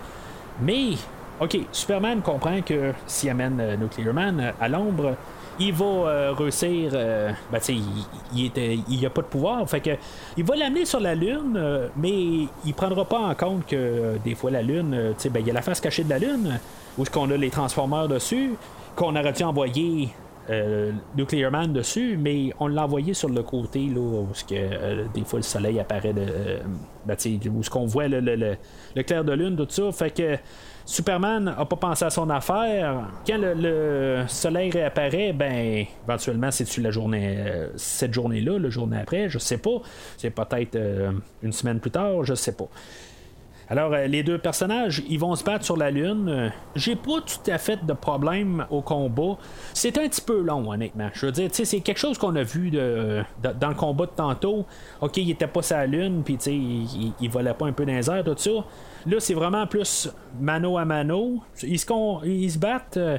Mais, 0.61 0.95
ok, 1.41 1.59
Superman 1.71 2.23
comprend 2.23 2.61
que 2.63 2.93
s'il 3.07 3.31
amène 3.31 3.61
euh, 3.61 3.77
Nuclear 3.77 4.13
Man 4.13 4.53
à 4.61 4.69
l'ombre, 4.69 5.15
il 5.61 5.73
va 5.73 5.85
euh, 5.85 6.33
réussir. 6.37 6.91
ben, 6.91 7.61
tu 7.63 7.75
il, 8.35 8.51
il, 8.89 9.07
a 9.07 9.11
pas 9.11 9.23
de 9.23 9.27
pouvoir. 9.29 9.69
Fait 9.71 9.81
que, 9.81 9.91
il 10.37 10.43
va 10.43 10.57
l'amener 10.57 10.85
sur 10.85 10.99
la 10.99 11.15
Lune, 11.15 11.89
mais 11.97 12.49
il 12.65 12.75
prendra 12.75 13.05
pas 13.05 13.21
en 13.21 13.35
compte 13.37 13.67
que 13.67 14.17
des 14.25 14.35
fois 14.35 14.51
la 14.51 14.63
Lune, 14.63 15.13
tu 15.17 15.23
sais, 15.23 15.29
ben, 15.29 15.39
il 15.39 15.47
y 15.47 15.51
a 15.51 15.55
la 15.55 15.63
face 15.63 15.81
cachée 15.81 16.03
de 16.03 16.11
la 16.11 16.19
Lune, 16.19 16.59
où 16.99 17.05
qu'on 17.05 17.31
a 17.31 17.37
les 17.37 17.51
transformeurs 17.51 18.09
dessus, 18.09 18.55
qu'on 18.97 19.15
aurait 19.15 19.33
dû 19.33 19.45
envoyer 19.45 20.09
euh, 20.49 20.93
Nuclear 21.17 21.51
Man 21.51 21.73
dessus, 21.73 22.17
mais 22.19 22.53
on 22.59 22.67
l'a 22.67 22.85
envoyé 22.85 23.15
sur 23.15 23.29
le 23.29 23.43
côté 23.43 23.87
là, 23.87 24.01
où 24.01 24.29
que, 24.49 24.55
euh, 24.55 25.05
des 25.15 25.25
fois 25.25 25.39
le 25.39 25.45
soleil 25.45 25.79
apparaît 25.79 26.13
de, 26.13 26.23
euh, 26.23 26.59
ben, 27.07 27.17
où 27.55 27.63
ce 27.63 27.71
qu'on 27.71 27.87
voit 27.87 28.09
le, 28.09 28.21
le, 28.21 29.03
clair 29.03 29.25
de 29.25 29.33
lune, 29.33 29.57
tout 29.57 29.67
ça. 29.69 29.93
Fait 29.93 30.11
que 30.11 30.37
Superman 30.85 31.55
a 31.57 31.65
pas 31.67 31.77
pensé 31.77 32.05
à 32.05 32.11
son 32.11 32.31
affaire. 32.31 33.09
Quand 33.27 33.39
le, 33.39 34.25
soleil 34.27 34.71
réapparaît, 34.71 35.33
ben 35.33 35.85
éventuellement 36.09 36.51
c'est 36.51 36.79
la 36.79 36.91
journée 36.91 37.39
cette 37.77 38.15
journée-là, 38.15 38.59
la 38.59 38.71
journée 38.71 38.99
après, 38.99 39.29
je 39.29 39.39
sais 39.39 39.59
pas. 39.59 39.83
C'est 40.17 40.31
peut-être 40.31 40.77
une 41.43 41.53
semaine 41.53 41.79
plus 41.79 41.93
tard, 41.93 42.25
je 42.25 42.35
sais 42.35 42.53
pas. 42.53 42.69
Alors, 43.71 43.93
euh, 43.95 44.09
les 44.09 44.25
deux 44.25 44.39
personnages, 44.39 45.01
ils 45.09 45.21
vont 45.21 45.37
se 45.37 45.45
battre 45.45 45.65
sur 45.65 45.77
la 45.77 45.93
Lune. 45.93 46.29
Euh, 46.29 46.49
j'ai 46.75 46.97
pas 46.97 47.21
tout 47.21 47.49
à 47.49 47.57
fait 47.57 47.87
de 47.87 47.93
problème 47.93 48.67
au 48.69 48.83
combat. 48.83 49.37
C'est 49.75 49.97
un 49.97 50.09
petit 50.09 50.21
peu 50.21 50.41
long, 50.41 50.69
honnêtement. 50.73 51.09
Je 51.13 51.27
veux 51.27 51.33
dire, 51.33 51.51
c'est 51.53 51.79
quelque 51.79 51.99
chose 51.99 52.19
qu'on 52.19 52.35
a 52.35 52.43
vu 52.43 52.73
de, 52.73 53.23
dans 53.61 53.69
le 53.69 53.77
combat 53.77 54.07
de 54.07 54.11
tantôt. 54.11 54.67
Ok, 55.01 55.19
il 55.19 55.31
était 55.31 55.47
pas 55.47 55.63
sur 55.63 55.77
la 55.77 55.87
Lune, 55.87 56.23
puis 56.25 56.35
il, 56.47 57.13
il 57.21 57.31
volait 57.31 57.55
pas 57.55 57.67
un 57.67 57.73
peu 57.73 57.87
dans 57.87 57.93
les 57.93 58.11
airs, 58.11 58.25
tout 58.25 58.35
ça. 58.37 58.51
Là, 59.07 59.21
c'est 59.21 59.35
vraiment 59.35 59.65
plus 59.69 60.11
mano 60.41 60.77
à 60.77 60.85
mano. 60.85 61.41
Ils 61.63 61.79
se, 61.79 62.59
battent. 62.59 62.97
Euh, 62.97 63.19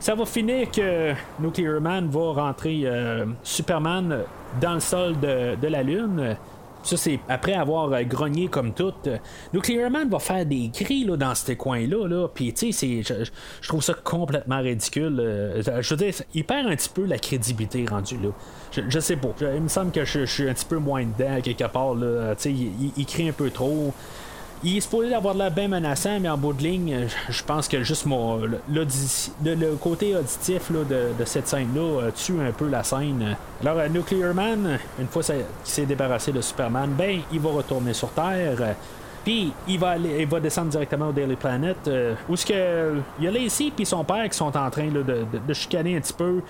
ça 0.00 0.14
va 0.14 0.24
finir 0.24 0.70
que 0.70 1.12
Nuclear 1.38 1.78
Man 1.78 2.08
va 2.08 2.32
rentrer 2.32 2.86
Superman 3.42 4.20
dans 4.58 4.74
le 4.74 4.80
sol 4.80 5.20
de 5.20 5.66
la 5.68 5.82
Lune. 5.82 6.36
Ça, 6.82 6.96
c'est 6.96 7.20
après 7.28 7.52
avoir 7.52 7.92
euh, 7.92 8.02
grogné 8.02 8.48
comme 8.48 8.72
tout. 8.72 8.92
Nuclear 9.52 9.90
Man 9.90 10.08
va 10.08 10.18
faire 10.18 10.46
des 10.46 10.70
cris 10.72 11.04
là, 11.04 11.16
dans 11.16 11.34
ces 11.34 11.56
coins-là. 11.56 12.06
Là, 12.08 12.28
Puis, 12.28 12.52
tu 12.52 12.72
sais, 12.72 13.02
je, 13.02 13.68
trouve 13.68 13.82
ça 13.82 13.94
complètement 13.94 14.60
ridicule. 14.60 15.18
Euh, 15.20 15.62
je 15.82 15.94
veux 15.94 15.96
dire, 15.96 16.14
il 16.34 16.44
perd 16.44 16.66
un 16.66 16.76
petit 16.76 16.88
peu 16.88 17.04
la 17.04 17.18
crédibilité 17.18 17.84
rendue 17.88 18.18
là. 18.18 18.30
Je, 18.72 19.00
sais 19.00 19.16
pas. 19.16 19.34
il 19.40 19.62
me 19.62 19.68
semble 19.68 19.90
que 19.90 20.04
je, 20.04 20.24
suis 20.24 20.48
un 20.48 20.54
petit 20.54 20.64
peu 20.64 20.78
moins 20.78 21.04
dedans, 21.04 21.40
quelque 21.42 21.64
part. 21.64 21.94
Là. 21.94 22.34
Sais, 22.38 22.52
il, 22.52 22.92
il, 22.96 23.06
crie 23.06 23.28
un 23.28 23.32
peu 23.32 23.50
trop. 23.50 23.92
Il 24.62 24.76
est 24.76 24.80
supposé 24.80 25.14
avoir 25.14 25.32
l'air 25.32 25.50
bien 25.50 25.68
menaçant, 25.68 26.20
mais 26.20 26.28
en 26.28 26.36
bout 26.36 26.52
de 26.52 26.62
ligne, 26.62 27.06
je 27.30 27.42
pense 27.42 27.66
que 27.66 27.82
juste 27.82 28.04
mon, 28.04 28.36
le, 28.36 29.76
côté 29.80 30.14
auditif 30.14 30.70
de, 30.70 31.24
cette 31.24 31.48
scène-là 31.48 31.80
euh, 31.80 32.10
tue 32.10 32.38
un 32.40 32.52
peu 32.52 32.68
la 32.68 32.82
scène. 32.82 33.36
Alors, 33.62 33.78
euh, 33.78 33.88
Nuclear 33.88 34.34
Man, 34.34 34.78
une 34.98 35.06
fois 35.06 35.22
qu'il 35.22 35.36
s'est 35.64 35.86
débarrassé 35.86 36.30
de 36.30 36.42
Superman, 36.42 36.90
ben, 36.96 37.20
il 37.32 37.40
va 37.40 37.50
retourner 37.50 37.94
sur 37.94 38.10
Terre. 38.10 38.74
Puis 39.24 39.52
il 39.68 39.78
va 39.78 39.90
aller, 39.90 40.20
il 40.20 40.26
va 40.26 40.40
descendre 40.40 40.68
directement 40.68 41.08
au 41.08 41.12
Daily 41.12 41.36
Planet. 41.36 41.76
Euh, 41.88 42.14
où 42.28 42.36
ce 42.36 42.46
que 42.46 43.00
il 43.18 43.24
y 43.24 43.28
a 43.28 43.30
Lacey 43.30 43.70
puis 43.74 43.86
son 43.86 44.04
père 44.04 44.28
qui 44.28 44.36
sont 44.36 44.54
en 44.56 44.70
train 44.70 44.88
de, 44.88 45.54
chicaner 45.54 45.96
un 45.96 46.00
petit 46.00 46.12
peu. 46.12 46.42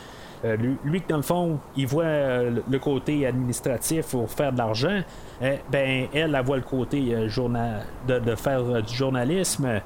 Euh, 0.44 0.56
lui, 0.84 1.02
dans 1.08 1.16
le 1.16 1.22
fond, 1.22 1.58
il 1.76 1.86
voit 1.86 2.04
euh, 2.04 2.60
le 2.68 2.78
côté 2.78 3.26
administratif 3.26 4.06
pour 4.06 4.30
faire 4.30 4.52
de 4.52 4.58
l'argent. 4.58 5.00
Euh, 5.42 5.56
ben, 5.70 6.06
elle, 6.14 6.34
elle 6.34 6.44
voit 6.44 6.56
le 6.56 6.62
côté 6.62 7.28
journal, 7.28 7.84
de, 8.08 8.34
faire 8.34 8.82
du 8.82 8.94
journalisme. 8.94 9.68
Tu 9.68 9.82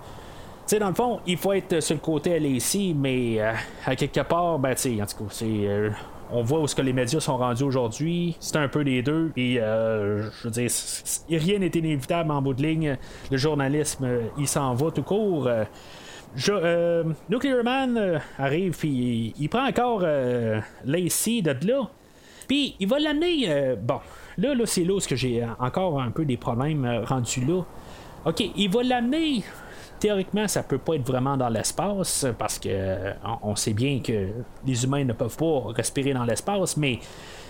sais, 0.67 0.79
dans 0.79 0.89
le 0.89 0.95
fond, 0.95 1.21
il 1.27 1.37
faut 1.37 1.53
être 1.53 1.81
sur 1.81 1.95
le 1.97 2.01
côté 2.01 2.39
LAC, 2.39 2.95
mais 2.97 3.39
à 3.85 3.97
quelque 3.97 4.21
part, 4.21 4.59
ben, 4.59 4.75
tu 4.75 4.97
sais, 4.97 5.03
en 5.03 5.07
tout 5.07 5.25
cas, 5.25 5.95
on 6.31 6.43
voit 6.43 6.61
où 6.61 6.67
ce 6.67 6.75
que 6.75 6.83
les 6.83 6.93
médias 6.93 7.21
sont 7.21 7.37
rendus 7.37 7.65
aujourd'hui. 7.65 8.37
C'est 8.41 8.57
un 8.57 8.69
peu 8.69 8.81
les 8.81 9.03
deux. 9.03 9.33
Et 9.37 9.57
je 9.57 10.45
veux 10.45 10.51
dire, 10.51 10.71
rien 11.29 11.59
n'est 11.59 11.67
inévitable 11.67 12.31
en 12.31 12.41
bout 12.41 12.55
de 12.55 12.63
ligne. 12.63 12.97
Le 13.31 13.37
journalisme, 13.37 14.09
il 14.39 14.49
s'en 14.49 14.75
va 14.75 14.91
tout 14.91 15.03
court. 15.03 15.49
Euh, 16.49 17.05
Nuclear 17.28 17.62
Man 17.62 17.97
euh, 17.97 18.18
arrive, 18.39 18.76
puis 18.76 19.32
il, 19.39 19.49
prend 19.49 19.66
encore 19.66 20.01
euh, 20.03 20.61
Lacey 20.85 21.43
de 21.43 21.55
là. 21.66 21.89
Puis 22.49 22.76
il 22.80 22.89
va 22.89 22.99
l'amener. 22.99 23.76
bon, 23.80 24.01
là, 24.37 24.55
là 24.55 24.66
c'est 24.66 24.85
là 24.85 24.95
où 24.95 25.01
j'ai 25.01 25.47
encore 25.59 26.01
un 26.01 26.11
peu 26.11 26.24
des 26.24 26.37
problèmes 26.37 27.03
rendus 27.07 27.45
là. 27.45 27.62
Ok, 28.26 28.43
il 28.57 28.70
va 28.70 28.82
l'amener. 28.82 29.43
Théoriquement, 29.99 30.47
ça 30.49 30.62
peut 30.62 30.76
pas 30.76 30.97
être 30.97 31.07
vraiment 31.07 31.37
dans 31.39 31.49
l'espace 31.49 32.26
parce 32.39 32.59
que 32.59 33.14
on 33.43 33.57
sait 33.57 33.72
bien 33.72 34.01
que 34.01 34.28
les 34.66 34.85
humains 34.85 35.05
ne 35.05 35.14
peuvent 35.14 35.37
pas 35.37 35.72
respirer 35.72 36.12
dans 36.12 36.24
l'espace, 36.24 36.76
mais 36.76 36.99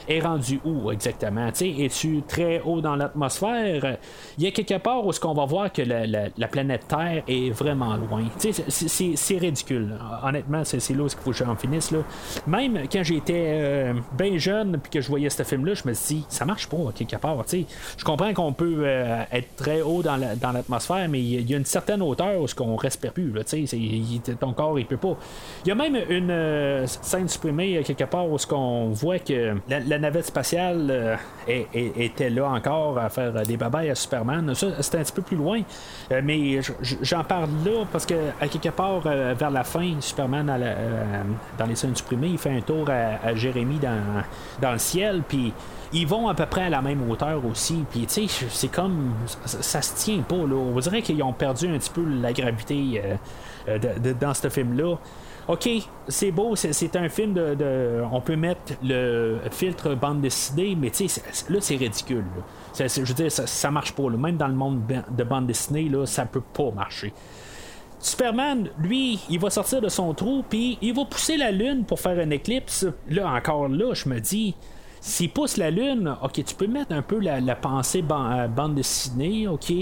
est 0.09 0.21
rendu 0.21 0.61
où 0.65 0.91
exactement? 0.91 1.49
Es-tu 1.49 2.23
très 2.27 2.61
haut 2.65 2.81
dans 2.81 2.97
l'atmosphère? 2.97 3.97
Il 4.39 4.45
y 4.45 4.47
a 4.47 4.51
quelque 4.51 4.79
part 4.79 5.05
où 5.05 5.11
est-ce 5.11 5.21
qu'on 5.21 5.35
va 5.35 5.45
voir 5.45 5.73
que 5.73 5.83
la, 5.83 6.49
planète 6.49 6.87
Terre 6.89 7.23
est 7.27 7.51
vraiment 7.51 7.97
loin. 7.97 8.25
C'est 8.39 9.39
ridicule. 9.39 9.99
Honnêtement, 10.23 10.63
c'est 10.65 10.79
là 10.91 11.03
où 11.03 11.07
il 11.07 11.11
faut 11.11 11.31
que 11.31 11.37
j'en 11.37 11.57
finisse. 11.57 11.91
Là. 11.91 11.99
Même 12.47 12.81
quand 12.91 13.03
j'étais 13.03 13.45
euh, 13.47 13.95
bien 14.17 14.37
jeune 14.39 14.79
puis 14.79 14.91
que 14.91 15.01
je 15.01 15.09
voyais 15.09 15.31
ce 15.31 15.43
film-là, 15.43 15.75
je 15.75 15.89
me 15.89 15.95
suis 15.95 16.17
dit, 16.17 16.27
ça 16.29 16.45
marche 16.45 16.69
pas 16.69 16.77
quelque 16.95 17.17
part. 17.17 17.43
Je 17.51 18.05
comprends 18.05 18.33
qu'on 18.33 18.53
peut 18.53 18.83
euh, 18.85 19.23
être 19.33 19.57
très 19.57 19.83
haut 19.83 20.03
dans 20.03 20.17
l'atmosphère, 20.17 21.09
mais 21.09 21.21
il 21.21 21.51
y 21.51 21.55
a 21.55 21.57
une 21.57 21.65
certaine 21.65 22.03
hauteur 22.03 22.41
où 22.41 22.47
ce 22.47 22.55
qu'on 22.55 22.77
respire 22.77 23.13
plus. 23.13 23.33
Là, 23.33 23.43
ton 24.39 24.53
corps, 24.53 24.79
il 24.79 24.87
peut 24.87 24.97
pas. 24.97 25.17
Il 25.65 25.69
y 25.69 25.73
a 25.73 25.75
même 25.75 25.97
une 26.09 26.31
euh, 26.31 26.87
scène 26.87 27.29
supprimée 27.29 27.83
quelque 27.85 28.05
part 28.05 28.29
où 28.29 28.39
ce 28.39 28.47
qu'on 28.47 28.91
voit 28.91 29.19
que 29.19 29.57
la, 29.69 29.94
la 29.95 30.01
navette 30.01 30.27
spatiale 30.27 30.91
euh, 30.91 31.65
était 31.73 32.29
là 32.29 32.49
encore 32.49 32.99
à 32.99 33.09
faire 33.09 33.33
des 33.33 33.57
babayes 33.57 33.91
à 33.91 33.95
Superman. 33.95 34.53
Ça, 34.55 34.83
c'était 34.83 34.99
un 34.99 35.03
petit 35.03 35.13
peu 35.13 35.23
plus 35.23 35.37
loin. 35.37 35.61
Euh, 36.11 36.21
mais 36.25 36.61
j'en 37.03 37.23
parle 37.23 37.49
là 37.65 37.85
parce 37.93 38.05
que, 38.05 38.15
à 38.41 38.49
quelque 38.49 38.71
part, 38.71 39.03
euh, 39.07 39.35
vers 39.39 39.51
la 39.51 39.63
fin, 39.63 39.95
Superman, 40.01 40.47
dans 41.57 41.67
les 41.67 41.77
scènes 41.77 41.95
supprimées, 41.95 42.29
il 42.29 42.39
fait 42.39 42.51
un 42.51 42.61
tour 42.61 42.89
à, 42.91 43.35
Jérémy 43.37 43.79
dans, 44.61 44.73
le 44.73 44.79
ciel. 44.79 45.23
Puis 45.29 45.53
ils 45.93 46.07
vont 46.07 46.29
à 46.29 46.35
peu 46.35 46.47
près 46.47 46.63
à 46.63 46.71
la 46.71 46.83
même 46.83 47.09
hauteur 47.09 47.41
aussi. 47.47 47.85
Puis, 47.89 48.07
tu 48.07 48.27
sais, 48.27 48.47
c'est 48.51 48.73
comme. 48.73 49.13
Ça, 49.45 49.81
se 49.81 49.95
tient 49.95 50.23
pas, 50.23 50.37
là. 50.37 50.57
On 50.57 50.79
dirait 50.81 51.03
qu'ils 51.03 51.23
ont 51.23 51.33
perdu 51.33 51.69
un 51.69 51.79
petit 51.79 51.91
peu 51.91 52.05
la 52.05 52.33
gravité 52.33 53.01
dans 54.21 54.35
ce 54.35 54.49
film-là. 54.49 54.97
OK, 55.47 55.69
c'est 56.09 56.31
beau, 56.31 56.57
c'est 56.57 56.97
un 56.97 57.09
film 57.09 57.35
de, 57.35 58.03
On 58.11 58.21
peut 58.21 58.37
mettre 58.37 58.73
le 58.83 59.39
filtre 59.51 59.95
bande 59.95 60.21
dessinée, 60.23 60.75
mais 60.75 60.91
tu 60.91 61.09
sais, 61.09 61.23
là, 61.51 61.59
c'est 61.61 61.77
ridicule. 61.77 62.25
je 62.79 63.01
veux 63.01 63.15
dire, 63.15 63.31
ça, 63.31 63.71
marche 63.71 63.93
pas. 63.93 64.09
Même 64.09 64.37
dans 64.37 64.49
le 64.49 64.55
monde 64.55 64.83
de 65.11 65.25
bande 65.25 65.47
dessinée, 65.47 65.89
là, 65.89 66.07
ça 66.07 66.25
peut 66.25 66.41
pas 66.41 66.71
marcher. 66.71 67.13
Superman, 67.99 68.69
lui, 68.79 69.19
il 69.31 69.39
va 69.39 69.49
sortir 69.49 69.81
de 69.81 69.89
son 69.89 70.13
trou, 70.13 70.45
puis 70.49 70.79
il 70.83 70.95
va 70.95 71.05
pousser 71.05 71.37
la 71.37 71.51
Lune 71.51 71.85
pour 71.85 72.01
faire 72.01 72.19
une 72.21 72.33
éclipse. 72.33 72.87
Là, 73.09 73.33
encore 73.33 73.69
là, 73.69 73.95
je 73.95 74.09
me 74.09 74.21
dis, 74.21 74.55
s'il 75.01 75.31
pousse 75.31 75.57
la 75.57 75.71
Lune, 75.71 76.15
ok, 76.23 76.45
tu 76.45 76.55
peux 76.55 76.67
mettre 76.67 76.93
un 76.93 77.03
peu 77.03 77.19
la, 77.19 77.57
pensée 77.57 78.03
euh, 78.11 78.49
bande 78.49 78.75
dessinée, 78.75 79.49
ok. 79.49 79.73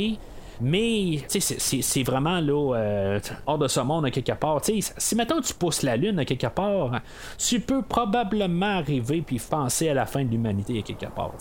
Mais 0.60 1.18
c'est- 1.28 2.02
vraiment 2.02 2.40
là, 2.40 2.74
euh, 2.76 3.20
hors 3.46 3.58
de 3.58 3.68
ce 3.68 3.80
monde 3.80 4.06
à 4.06 4.10
quelque 4.10 4.32
part. 4.32 4.60
Si 4.64 5.14
maintenant 5.16 5.40
tu 5.40 5.54
pousses 5.54 5.82
la 5.82 5.96
Lune 5.96 6.18
à 6.18 6.24
quelque 6.24 6.46
part, 6.48 7.00
tu 7.38 7.60
peux 7.60 7.82
probablement 7.82 8.78
arriver 8.78 9.22
puis 9.22 9.38
penser 9.38 9.88
à 9.88 9.94
la 9.94 10.06
fin 10.06 10.24
de 10.24 10.30
l'humanité 10.30 10.78
à 10.78 10.82
quelque 10.82 11.06
part. 11.06 11.32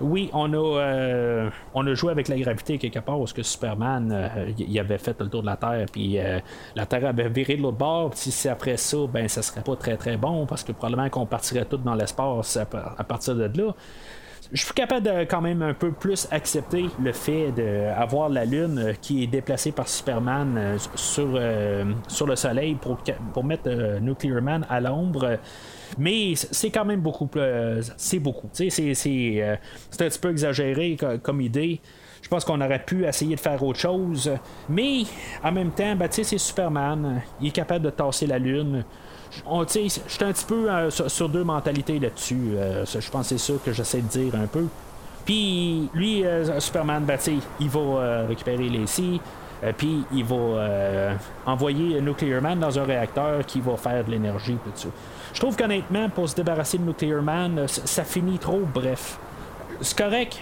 Oui, 0.00 0.30
on 0.32 0.52
a, 0.52 0.56
euh, 0.80 1.50
on 1.74 1.86
a 1.86 1.94
joué 1.94 2.10
avec 2.12 2.28
la 2.28 2.36
gravité 2.36 2.74
à 2.74 2.78
quelque 2.78 2.98
part 3.00 3.18
parce 3.18 3.32
que 3.32 3.42
Superman 3.42 4.10
euh, 4.12 4.50
il 4.58 4.78
avait 4.78 4.98
fait 4.98 5.18
le 5.20 5.28
tour 5.28 5.42
de 5.42 5.46
la 5.46 5.56
Terre 5.56 5.86
puis 5.92 6.18
la 6.74 6.86
Terre 6.86 7.06
avait 7.06 7.28
viré 7.28 7.56
de 7.56 7.62
l'autre 7.62 7.76
bord. 7.78 8.10
Si 8.14 8.30
c'est 8.30 8.48
après 8.48 8.76
ça, 8.76 8.98
ben 9.12 9.28
ça 9.28 9.42
serait 9.42 9.62
pas 9.62 9.76
très 9.76 9.96
très 9.96 10.16
bon 10.16 10.46
parce 10.46 10.64
que 10.64 10.72
probablement 10.72 11.08
qu'on 11.10 11.26
partirait 11.26 11.64
tout 11.64 11.76
dans 11.78 11.94
l'espace 11.94 12.56
à 12.56 13.04
partir 13.04 13.34
de 13.34 13.50
là 13.60 13.72
je 14.52 14.64
suis 14.64 14.74
capable 14.74 15.06
de 15.06 15.24
quand 15.24 15.40
même 15.40 15.62
un 15.62 15.74
peu 15.74 15.90
plus 15.92 16.28
accepter 16.30 16.86
le 17.02 17.12
fait 17.12 17.52
d'avoir 17.52 18.28
la 18.28 18.44
Lune 18.44 18.78
euh, 18.78 18.92
qui 19.00 19.22
est 19.22 19.26
déplacée 19.26 19.72
par 19.72 19.88
Superman 19.88 20.54
euh, 20.56 20.78
sur, 20.94 21.30
euh, 21.34 21.84
sur 22.08 22.26
le 22.26 22.36
Soleil 22.36 22.74
pour, 22.74 22.98
pour 23.32 23.44
mettre 23.44 23.98
Nuclear 24.00 24.42
Man 24.42 24.66
à 24.68 24.80
l'ombre. 24.80 25.38
Mais 25.98 26.34
c'est 26.34 26.70
quand 26.70 26.84
même 26.84 27.00
beaucoup 27.00 27.26
plus. 27.26 27.40
c'est 27.96 28.18
beaucoup. 28.18 28.48
C'est, 28.52 28.70
c'est, 28.70 28.94
c'est 28.94 29.42
un 30.02 30.08
petit 30.08 30.18
peu 30.18 30.30
exagéré 30.30 30.96
co- 30.98 31.18
comme 31.22 31.40
idée. 31.40 31.80
Je 32.20 32.28
pense 32.28 32.44
qu'on 32.44 32.60
aurait 32.60 32.82
pu 32.84 33.04
essayer 33.06 33.36
de 33.36 33.40
faire 33.40 33.62
autre 33.62 33.78
chose. 33.78 34.30
Mais 34.68 35.02
en 35.42 35.52
même 35.52 35.70
temps, 35.70 35.94
ben, 35.94 36.08
c'est 36.10 36.24
Superman. 36.24 37.20
Il 37.40 37.48
est 37.48 37.50
capable 37.50 37.84
de 37.84 37.90
tasser 37.90 38.26
la 38.26 38.38
Lune. 38.38 38.84
Je 39.46 39.88
suis 39.88 40.24
un 40.24 40.32
petit 40.32 40.44
peu 40.44 40.70
euh, 40.70 40.90
sur, 40.90 41.28
deux 41.28 41.44
mentalités 41.44 41.98
là-dessus. 41.98 42.54
Euh, 42.56 42.84
je 42.86 43.10
pense 43.10 43.28
que 43.28 43.36
c'est 43.36 43.52
ça 43.52 43.58
que 43.64 43.72
j'essaie 43.72 44.00
de 44.00 44.08
dire 44.08 44.34
un 44.34 44.46
peu. 44.46 44.66
Puis 45.24 45.88
lui, 45.94 46.24
euh, 46.24 46.60
Superman, 46.60 47.04
ben, 47.04 47.18
il 47.60 47.68
va 47.68 47.80
euh, 47.80 48.26
récupérer 48.28 48.68
les 48.68 48.86
scies. 48.86 49.20
puis 49.78 50.04
il 50.12 50.24
va 50.24 51.16
envoyer 51.46 52.00
Nuclear 52.00 52.42
Man 52.42 52.58
dans 52.58 52.78
un 52.78 52.84
réacteur 52.84 53.46
qui 53.46 53.60
va 53.60 53.76
faire 53.76 54.04
de 54.04 54.10
l'énergie. 54.10 54.58
Je 55.32 55.40
trouve 55.40 55.56
qu'honnêtement, 55.56 56.08
pour 56.10 56.28
se 56.28 56.34
débarrasser 56.34 56.78
de 56.78 56.84
Nuclear 56.84 57.22
Man, 57.22 57.66
ça 57.66 58.04
finit 58.04 58.38
trop 58.38 58.60
bref. 58.72 59.18
C'est 59.80 59.98
correct 59.98 60.40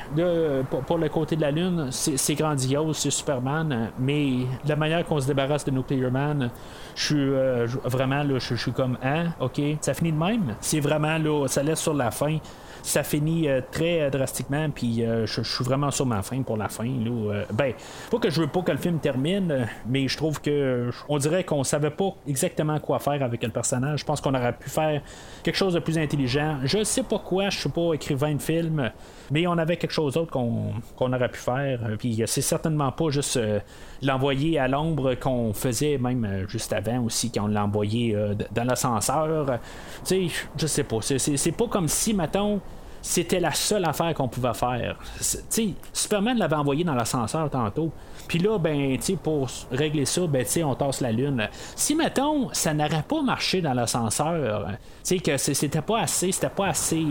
pour, 0.86 0.98
le 0.98 1.08
côté 1.08 1.36
de 1.36 1.40
la 1.40 1.50
Lune, 1.50 1.88
c'est 1.90 2.34
grandiose, 2.34 2.96
c'est 2.96 3.10
Superman, 3.10 3.90
mais 3.98 4.46
la 4.66 4.76
manière 4.76 5.04
qu'on 5.04 5.20
se 5.20 5.26
débarrasse 5.26 5.64
de 5.64 5.70
Nuclear 5.70 6.10
Man, 6.10 6.50
je 6.94 7.04
suis 7.04 7.16
euh, 7.16 7.66
vraiment 7.84 8.22
là, 8.22 8.38
je 8.38 8.54
suis 8.54 8.72
comme 8.72 8.98
hein, 9.02 9.32
ok, 9.40 9.60
ça 9.80 9.94
finit 9.94 10.12
de 10.12 10.18
même? 10.18 10.54
C'est 10.60 10.80
vraiment 10.80 11.18
là, 11.18 11.46
ça 11.48 11.62
laisse 11.62 11.80
sur 11.80 11.94
la 11.94 12.10
fin. 12.10 12.38
Ça 12.84 13.04
finit 13.04 13.48
euh, 13.48 13.60
très 13.70 14.00
euh, 14.00 14.10
drastiquement, 14.10 14.68
puis 14.68 15.04
je, 15.24 15.42
suis 15.42 15.64
vraiment 15.64 15.92
sur 15.92 16.04
ma 16.04 16.20
fin 16.22 16.42
pour 16.42 16.56
la 16.56 16.68
fin. 16.68 16.84
Là, 16.84 17.44
ben, 17.52 17.74
pas 18.10 18.18
que 18.18 18.28
je 18.28 18.40
veux 18.40 18.48
pas 18.48 18.62
que 18.62 18.72
le 18.72 18.78
film 18.78 18.98
termine, 18.98 19.68
mais 19.86 20.08
je 20.08 20.16
trouve 20.16 20.40
que 20.40 20.90
on 21.08 21.18
dirait 21.18 21.44
qu'on 21.44 21.62
savait 21.62 21.90
pas 21.90 22.14
exactement 22.26 22.80
quoi 22.80 22.98
faire 22.98 23.22
avec 23.22 23.42
le 23.42 23.50
personnage. 23.50 24.00
Je 24.00 24.04
pense 24.04 24.20
qu'on 24.20 24.34
aurait 24.34 24.52
pu 24.52 24.68
faire 24.68 25.00
quelque 25.44 25.56
chose 25.56 25.74
de 25.74 25.78
plus 25.78 25.96
intelligent. 25.96 26.58
Je 26.64 26.82
sais 26.82 27.04
pas 27.04 27.20
quoi, 27.20 27.50
je 27.50 27.60
suis 27.60 27.68
pas 27.68 27.92
écrivain 27.92 28.34
de 28.34 28.42
film, 28.42 28.90
mais 29.30 29.46
on 29.46 29.56
avait 29.58 29.76
quelque 29.76 29.92
chose 29.92 30.14
d'autre 30.14 30.30
qu'on 30.32 31.12
aurait 31.12 31.28
pu 31.28 31.38
faire. 31.38 31.80
Puis 31.98 32.22
euh, 32.22 32.26
c'est 32.26 32.40
certainement 32.40 32.92
pas 32.92 33.10
juste 33.10 33.36
euh, 33.36 33.60
l'envoyer 34.02 34.58
à 34.58 34.68
l'ombre 34.68 35.14
qu'on 35.14 35.52
faisait 35.52 35.98
même 35.98 36.24
euh, 36.24 36.48
juste 36.48 36.72
avant 36.72 37.00
aussi, 37.04 37.30
quand 37.30 37.44
on 37.44 37.48
l'a 37.48 37.64
envoyé 37.64 38.16
dans 38.54 38.64
l'ascenseur. 38.64 39.58
Tu 40.04 40.28
sais, 40.28 40.34
je 40.56 40.66
sais 40.66 40.84
pas. 40.84 40.98
C'est- 41.02 41.52
pas 41.56 41.66
comme 41.68 41.88
si, 41.88 42.14
mettons, 42.14 42.60
c'était 43.00 43.40
la 43.40 43.52
seule 43.52 43.84
affaire 43.84 44.14
qu'on 44.14 44.28
pouvait 44.28 44.54
faire. 44.54 44.96
C'est- 45.20 45.38
Tu 45.50 45.68
sais, 45.68 45.74
Superman 45.92 46.38
l'avait 46.38 46.56
envoyé 46.56 46.84
dans 46.84 46.94
l'ascenseur 46.94 47.50
tantôt. 47.50 47.90
Puis 48.28 48.38
là, 48.38 48.56
ben, 48.58 48.96
tu 48.96 49.02
sais, 49.02 49.16
pour 49.16 49.48
régler 49.72 50.04
ça, 50.04 50.26
ben, 50.26 50.44
tu 50.44 50.50
sais, 50.50 50.64
on 50.64 50.74
tasse 50.74 51.00
la 51.00 51.10
lune. 51.12 51.48
Si, 51.74 51.94
mettons, 51.94 52.48
ça 52.52 52.72
n'aurait 52.72 53.02
pas 53.06 53.20
marché 53.22 53.60
dans 53.60 53.74
l'ascenseur, 53.74 54.68
que 55.24 55.36
c'était 55.36 55.82
pas 55.82 56.00
assez, 56.00 56.30
c'était 56.32 56.48
pas 56.48 56.68
assez. 56.68 57.04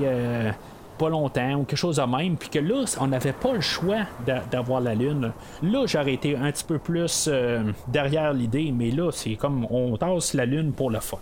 Pas 1.02 1.10
longtemps 1.10 1.54
ou 1.56 1.64
quelque 1.64 1.78
chose 1.78 1.96
de 1.98 2.04
même, 2.18 2.36
puis 2.38 2.50
que 2.50 2.60
là, 2.60 2.86
on 3.00 3.08
n'avait 3.08 3.34
pas 3.34 3.54
le 3.54 3.62
choix 3.62 4.02
d'a- 4.26 4.44
d'avoir 4.52 4.82
la 4.82 4.94
Lune. 4.96 5.32
Là, 5.64 5.86
j'aurais 5.88 6.14
été 6.14 6.36
un 6.36 6.52
petit 6.52 6.64
peu 6.64 6.78
plus 6.78 7.28
euh, 7.32 7.64
derrière 7.88 8.34
l'idée, 8.34 8.72
mais 8.76 8.92
là, 8.92 9.10
c'est 9.12 9.36
comme 9.36 9.66
on 9.70 9.98
tasse 9.98 10.34
la 10.34 10.46
Lune 10.46 10.72
pour 10.74 10.92
le 10.92 11.00
fun. 11.00 11.18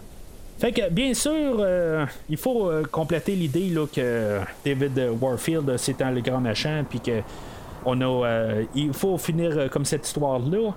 Fait 0.57 0.73
que, 0.73 0.89
bien 0.89 1.13
sûr, 1.13 1.55
euh, 1.59 2.05
il 2.29 2.35
faut 2.35 2.69
euh, 2.69 2.83
compléter 2.91 3.33
l'idée 3.35 3.73
que 3.95 4.39
David 4.65 4.99
Warfield, 5.21 5.77
c'est 5.77 6.01
un 6.01 6.11
le 6.11 6.19
grand 6.21 6.41
méchant, 6.41 6.83
puis 6.89 6.99
que 6.99 7.21
on 7.85 8.01
a, 8.01 8.25
il 8.75 8.91
faut 8.93 9.17
finir 9.17 9.69
comme 9.71 9.85
cette 9.85 10.05
histoire-là. 10.05 10.71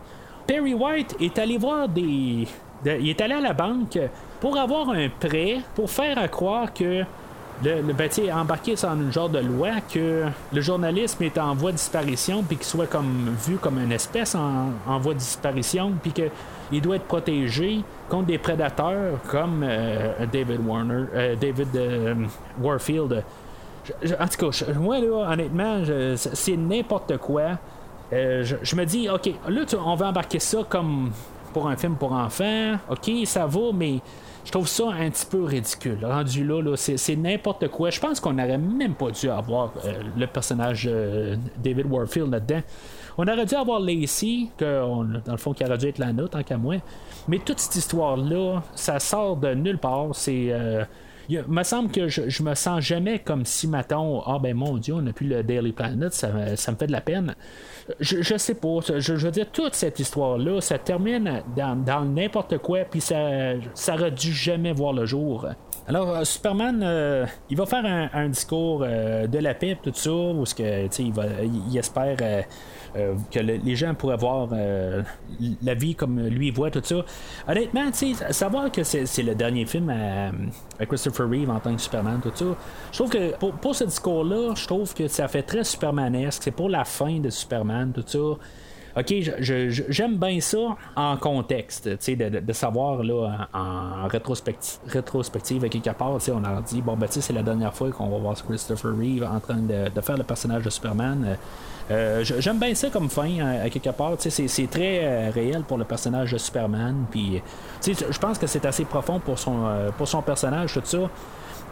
Perry 0.47 0.75
White 0.75 1.17
est 1.21 1.37
allé 1.39 1.59
voir 1.59 1.89
des. 1.89 2.47
de- 2.85 2.99
il 3.01 3.09
est 3.11 3.21
allé 3.21 3.35
à 3.35 3.41
la 3.41 3.53
banque 3.53 3.99
pour 4.41 4.57
avoir 4.57 4.91
un 4.91 5.09
prêt 5.09 5.57
pour 5.75 5.91
faire 5.91 6.17
à 6.19 6.29
croire 6.29 6.73
que 6.73 7.03
le, 7.65 7.81
le 7.83 7.93
ben, 7.93 8.09
embarqué 8.33 8.75
dans 8.75 8.95
une 8.95 9.13
genre 9.13 9.29
de 9.29 9.39
loi 9.39 9.71
que 9.93 10.25
le 10.53 10.61
journalisme 10.61 11.23
est 11.23 11.39
en 11.39 11.55
voie 11.55 11.71
de 11.73 11.77
disparition 11.77 12.43
puis 12.43 12.57
qu'il 12.57 12.67
soit 12.67 12.87
comme 12.87 13.35
vu 13.47 13.57
comme 13.57 13.79
une 13.79 13.93
espèce 13.93 14.35
en, 14.35 14.99
voie 14.99 15.15
de 15.15 15.19
disparition 15.19 15.93
puis 16.03 16.13
que 16.13 16.23
il 16.73 16.81
doit 16.81 16.97
être 16.97 17.05
protégé 17.05 17.81
contre 18.09 18.27
des 18.27 18.39
prédateurs 18.39 19.19
comme 19.31 19.63
euh, 19.63 20.25
David 20.33 20.61
Warner, 20.67 21.05
euh, 21.15 21.37
David 21.37 21.69
euh, 21.77 22.15
Warfield. 22.61 23.23
Je- 23.85 24.09
je- 24.09 24.15
en 24.15 24.27
tout 24.27 24.51
cas, 24.51 24.73
moi 24.79 24.99
là, 24.99 25.31
honnêtement, 25.33 25.81
c'est 26.17 26.57
n'importe 26.57 27.19
quoi. 27.19 27.59
Je, 28.11 28.77
me 28.77 28.85
dis, 28.85 29.09
ok, 29.09 29.31
là, 29.49 29.63
on 29.85 29.95
va 29.97 30.09
embarquer 30.09 30.39
ça 30.39 30.59
comme 30.69 31.11
pour 31.53 31.69
un 31.69 31.77
film 31.77 31.95
pour 31.97 32.13
enfants. 32.13 32.75
Ok, 32.91 33.11
ça 33.25 33.47
va, 33.47 33.61
mais 33.75 34.01
je 34.45 34.51
trouve 34.51 34.69
ça 34.69 34.85
un 34.91 35.11
petit 35.11 35.27
peu 35.27 35.45
ridicule. 35.45 35.99
Rendu 36.05 36.45
là, 36.45 36.61
là 36.63 36.77
c'est, 36.77 37.17
n'importe 37.17 37.69
quoi. 37.69 37.91
Je 37.91 38.01
pense 38.01 38.21
qu'on 38.21 38.33
n'aurait 38.33 38.59
même 38.59 38.95
pas 38.95 39.11
dû 39.11 39.29
avoir 39.31 39.73
euh, 39.85 40.03
le 40.17 40.27
personnage 40.27 40.89
euh, 40.91 41.37
David 41.63 41.87
Warfield 41.87 42.31
là-dedans. 42.31 42.61
On 43.19 43.29
aurait 43.29 43.45
dû 43.47 43.55
avoir 43.55 43.79
Lacey, 43.81 44.47
que 44.57 44.81
dans 45.25 45.33
le 45.33 45.37
fond, 45.39 45.53
qui 45.53 45.65
aurait 45.65 45.79
dû 45.79 45.89
être 45.89 45.99
la 45.99 46.13
nôtre, 46.13 46.31
tant 46.31 46.43
qu'à 46.43 46.57
moi. 46.57 46.77
Mais 47.29 47.39
toute 47.39 47.59
cette 47.61 47.77
histoire-là, 47.77 48.63
ça 48.75 48.99
sort 48.99 49.37
de 49.37 49.55
nulle 49.55 49.79
part. 49.79 50.09
C'est. 50.15 50.47
euh, 50.51 50.85
il 51.33 51.45
me 51.49 51.63
semble 51.63 51.91
que 51.91 52.09
je, 52.09 52.29
je 52.29 52.43
me 52.43 52.55
sens 52.55 52.81
jamais 52.81 53.19
comme 53.19 53.45
si, 53.45 53.67
mettons, 53.67 54.23
ah 54.23 54.39
ben 54.41 54.55
mon 54.55 54.77
Dieu, 54.77 54.95
on 54.95 55.03
n'a 55.03 55.13
plus 55.13 55.27
le 55.27 55.43
Daily 55.43 55.73
Planet, 55.73 56.13
ça, 56.13 56.57
ça 56.57 56.73
me 56.73 56.77
fait 56.77 56.87
de 56.87 56.93
la 56.93 57.01
peine. 57.01 57.35
Je, 58.01 58.23
je 58.23 58.37
sais 58.37 58.55
pas, 58.55 58.79
je, 58.87 59.01
je 59.01 59.15
veux 59.15 59.31
dire, 59.31 59.51
toute 59.51 59.75
cette 59.75 59.99
histoire-là, 59.99 60.61
ça 60.61 60.79
termine 60.79 61.43
dans, 61.57 61.77
dans 61.77 62.05
n'importe 62.05 62.59
quoi, 62.59 62.81
puis 62.85 63.01
ça, 63.01 63.55
ça 63.75 63.95
aurait 63.95 64.11
dû 64.11 64.33
jamais 64.33 64.73
voir 64.73 64.93
le 64.93 65.07
jour. 65.07 65.47
Alors, 65.89 66.11
euh, 66.11 66.25
Superman, 66.25 66.81
euh, 66.85 67.27
il 67.51 67.57
va 67.57 67.67
faire 67.67 67.85
un, 67.85 68.29
discours 68.29 68.83
euh, 68.85 69.27
de 69.27 69.39
la 69.39 69.55
paix, 69.55 69.77
tout 69.83 69.93
ça, 69.93 70.13
où 70.13 70.47
ce 70.47 70.55
que, 70.55 71.03
il, 71.03 71.13
va, 71.13 71.25
il, 71.43 71.77
espère 71.77 72.17
euh, 72.97 73.15
que 73.31 73.39
le- 73.41 73.57
les 73.57 73.75
gens 73.77 73.95
pourraient 73.95 74.17
voir 74.17 74.49
euh, 74.53 75.03
la 75.63 75.75
vie 75.75 75.95
comme 75.95 76.21
lui 76.21 76.51
voit, 76.51 76.71
tout 76.71 76.83
ça. 76.85 77.05
Honnêtement, 77.49 77.91
savoir 78.31 78.71
que 78.71 78.83
c'est, 78.83 79.23
le 79.23 79.35
dernier 79.35 79.65
film 79.67 79.91
à, 79.91 80.85
Christopher 80.87 81.29
Reeve 81.29 81.51
en 81.51 81.61
tant 81.61 81.75
que 81.75 81.81
Superman, 81.81 82.21
tout 82.23 82.33
ça, 82.35 82.45
je 82.93 82.99
trouve 82.99 83.11
que 83.11 83.37
pour, 83.37 83.53
pour 83.53 83.75
ce 83.75 83.85
discours-là, 83.85 84.55
je 84.55 84.67
trouve 84.67 84.93
que 84.95 85.09
ça 85.09 85.29
fait 85.29 85.43
très 85.43 85.65
Supermanesque. 85.65 86.43
C'est 86.45 86.51
pour 86.51 86.69
la 86.69 86.85
fin 86.85 87.19
de 87.19 87.31
Superman, 87.31 87.93
tout 87.95 88.05
ça. 88.07 88.19
OK, 88.95 89.15
j'aime 89.41 90.19
bien 90.19 90.39
ça 90.41 90.77
en 90.97 91.17
contexte, 91.17 91.89
de, 91.89 92.29
de- 92.29 92.41
de 92.41 92.53
savoir 92.53 93.03
là, 93.03 93.49
en, 93.55 94.07
rétrospective, 94.07 94.81
rétrospective 94.87 95.65
à 95.65 95.71
quelque 95.71 95.89
part, 95.97 96.11
on 96.13 96.45
a 96.45 96.61
dit, 96.61 96.83
bon, 96.83 96.95
ben, 96.95 97.07
c'est 97.11 97.33
la 97.33 97.43
dernière 97.43 97.73
fois 97.73 97.91
qu'on 97.91 98.11
va 98.11 98.19
voir 98.19 98.35
Christopher 98.45 98.91
Reeve 98.95 99.25
en 99.25 99.41
train 99.41 99.57
de, 99.57 99.89
de 99.89 100.01
faire 100.03 100.19
le 100.19 100.25
personnage 100.25 100.63
de 100.65 100.69
Superman. 100.69 101.25
Euh, 101.27 101.35
euh, 101.91 102.25
j'aime 102.25 102.59
bien 102.59 102.75
ça 102.75 102.89
comme 102.91 103.11
fin, 103.11 103.39
à, 103.65 103.69
quelque 103.69 103.91
part, 103.91 104.15
c'est, 104.19 104.71
très 104.71 105.01
euh, 105.03 105.31
réel 105.33 105.63
pour 105.63 105.79
le 105.79 105.85
personnage 105.85 106.33
de 106.33 106.39
Superman, 106.39 107.07
je 107.15 108.19
pense 108.19 108.39
que 108.39 108.47
c'est 108.47 108.65
assez 108.65 108.85
profond 108.85 109.19
pour 109.19 109.39
son, 109.39 109.67
euh, 109.67 109.91
pour 109.97 110.09
son 110.09 110.23
personnage, 110.23 110.75
tout 110.75 110.81
ça. 110.85 110.99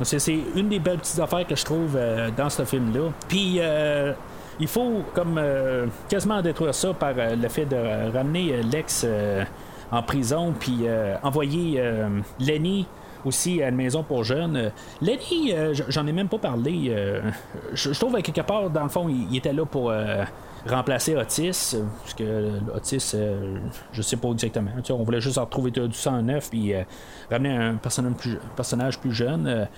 C'est, 0.02 0.38
une 0.56 0.68
des 0.68 0.78
belles 0.78 0.98
petites 0.98 1.20
affaires 1.20 1.46
que 1.46 1.54
je 1.54 1.64
trouve 1.64 1.98
dans 2.34 2.48
ce 2.48 2.64
film-là. 2.64 3.10
Puis, 3.28 3.60
il 4.58 4.66
faut 4.66 5.02
comme 5.14 5.38
quasiment 6.08 6.40
détruire 6.40 6.74
ça 6.74 6.94
par 6.94 7.12
le 7.14 7.48
fait 7.48 7.66
de 7.66 8.10
ramener 8.10 8.62
Lex 8.62 9.06
en 9.92 10.02
prison, 10.02 10.54
puis 10.58 10.86
envoyer 11.22 11.82
Lenny 12.38 12.86
aussi 13.24 13.62
à 13.62 13.68
une 13.68 13.76
maison 13.76 14.02
pour 14.02 14.24
jeunes. 14.24 14.56
Euh, 14.56 14.70
Lenny, 15.00 15.52
euh, 15.52 15.74
j'en 15.88 16.06
ai 16.06 16.12
même 16.12 16.28
pas 16.28 16.38
parlé. 16.38 16.88
euh, 16.90 17.20
je, 17.72 17.90
trouve 17.90 18.16
à 18.16 18.22
quelque 18.22 18.40
part, 18.40 18.70
dans 18.70 18.82
le 18.82 18.88
fond, 18.88 19.08
il, 19.08 19.36
était 19.36 19.52
là 19.52 19.64
pour 19.64 19.92
remplacer 20.66 21.16
Otis, 21.16 21.76
parce 22.02 22.14
que 22.14 22.50
Otis, 22.74 23.16
je 23.92 24.02
sais 24.02 24.16
pas 24.16 24.28
exactement. 24.28 24.70
Tu 24.84 24.92
on 24.92 25.02
voulait 25.02 25.20
juste 25.20 25.38
en 25.38 25.44
retrouver 25.44 25.70
du 25.70 25.92
sang 25.92 26.20
neuf, 26.22 26.50
puis 26.50 26.72
ramener 27.30 27.56
un 27.56 27.76
personnage 27.76 28.98
plus, 28.98 29.12
jeune. 29.12 29.68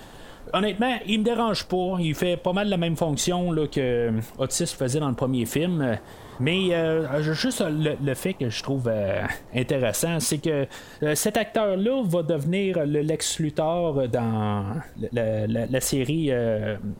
Honnêtement, 0.52 0.96
il 1.06 1.20
me 1.20 1.24
dérange 1.24 1.64
pas. 1.66 1.96
Il 2.00 2.14
fait 2.14 2.36
pas 2.36 2.52
mal 2.52 2.68
la 2.68 2.76
même 2.76 2.96
fonction 2.96 3.54
que 3.70 4.12
Otis 4.38 4.66
faisait 4.66 4.98
dans 4.98 5.08
le 5.08 5.14
premier 5.14 5.46
film. 5.46 5.98
Euh, 6.32 6.44
Mais 6.44 6.74
euh, 6.74 7.22
juste 7.34 7.60
le, 7.60 7.96
le, 8.02 8.14
fait 8.14 8.34
que 8.34 8.48
je 8.48 8.62
trouve 8.62 8.88
euh, 8.88 9.22
intéressant, 9.54 10.20
c'est 10.20 10.38
que 10.38 10.66
euh, 11.02 11.14
cet 11.14 11.36
acteur-là 11.36 12.02
va 12.04 12.22
devenir 12.22 12.84
le 12.86 13.00
Lex 13.00 13.38
Luthor 13.38 14.08
dans 14.08 14.76
la, 15.12 15.80
série, 15.80 16.30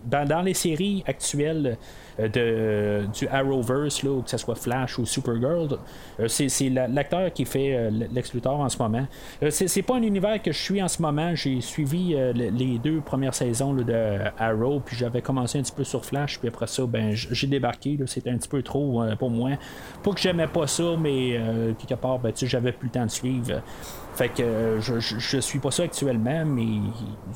dans, 0.05 0.43
les 0.43 0.55
séries 0.55 1.03
actuelles 1.07 1.77
de, 2.19 3.03
du 3.19 3.27
Arrowverse, 3.29 4.03
là, 4.03 4.21
que 4.23 4.31
ce 4.31 4.37
soit 4.37 4.55
Flash 4.55 4.99
ou 4.99 5.07
Supergirl. 5.07 5.79
c'est 6.27 6.69
l'acteur 6.69 7.33
qui 7.33 7.45
fait 7.45 7.91
Lex 7.91 8.35
Luthor 8.35 8.61
en 8.61 8.69
ce 8.69 8.79
moment. 8.79 9.07
c'est 9.51 9.83
pas 9.83 9.97
un 9.97 10.03
univers 10.03 10.41
que 10.43 10.53
je 10.53 10.59
suis 10.59 10.83
en 10.83 10.89
ce 10.89 11.01
moment. 11.01 11.35
J'ai 11.35 11.61
suivi 11.61 12.15
les 12.35 12.79
deux 12.79 13.01
premières 13.01 13.35
saisons 13.35 13.73
de 13.75 14.19
Arrow, 14.39 14.81
puis 14.85 14.97
j'avais 14.97 15.23
commencé 15.23 15.59
un 15.59 15.63
petit 15.63 15.73
peu 15.73 15.85
sur 15.85 16.05
Flash, 16.05 16.39
puis 16.39 16.49
après 16.49 16.67
ça, 16.67 16.85
ben, 16.87 17.13
j'ai 17.13 17.47
débarqué. 17.47 17.99
C'était 18.07 18.31
un 18.31 18.37
petit 18.37 18.49
peu 18.49 18.63
trop 18.63 19.03
pour 19.23 19.31
moi. 19.31 19.51
Pas 20.03 20.11
que 20.11 20.21
j'aimais 20.21 20.49
pas 20.49 20.67
ça, 20.67 20.83
mais 20.99 21.37
euh, 21.37 21.75
quelque 21.75 21.95
part, 22.01 22.19
ben, 22.19 22.33
j'avais 22.35 22.73
plus 22.73 22.89
le 22.89 22.93
temps 22.93 23.07
de 23.07 23.11
suivre. 23.11 23.63
Fait 24.17 24.29
que 24.29 24.43
euh, 24.43 24.81
je, 24.81 25.39
suis 25.39 25.61
pas 25.61 25.71
ça 25.71 25.85
actuellement, 25.85 26.45
mais 26.45 26.67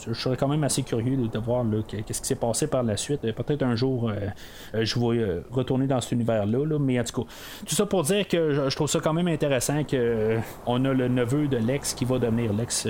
je 0.05 0.13
serais 0.13 0.37
quand 0.37 0.49
même 0.49 0.65
assez 0.65 0.83
curieux 0.83 1.17
de, 1.17 1.39
voir 1.39 1.65
qu'est-ce 1.87 2.21
qui 2.21 2.27
s'est 2.27 2.35
passé 2.35 2.67
par 2.67 2.83
la 2.83 2.97
suite. 2.97 3.21
Peut-être 3.21 3.63
un 3.63 3.77
jour, 3.77 4.11
euh, 4.11 4.85
je 4.85 4.99
vais 4.99 5.43
retourner 5.53 5.87
dans 5.87 6.01
cet 6.01 6.11
univers-là, 6.11 6.77
mais 6.81 6.99
en 6.99 7.05
tout 7.05 7.23
cas, 7.23 7.29
tout 7.65 7.75
ça 7.77 7.87
pour 7.87 8.03
dire 8.03 8.27
que 8.27 8.53
je, 8.69 8.75
trouve 8.75 8.89
ça 8.89 8.99
quand 8.99 9.13
même 9.13 9.29
intéressant 9.29 9.85
qu'on 9.85 10.85
a 10.85 10.93
le 10.93 11.07
neveu 11.07 11.47
de 11.47 11.57
Lex 11.57 11.95
qui 11.95 12.05
va 12.05 12.19
devenir 12.19 12.53
Lex 12.53 12.89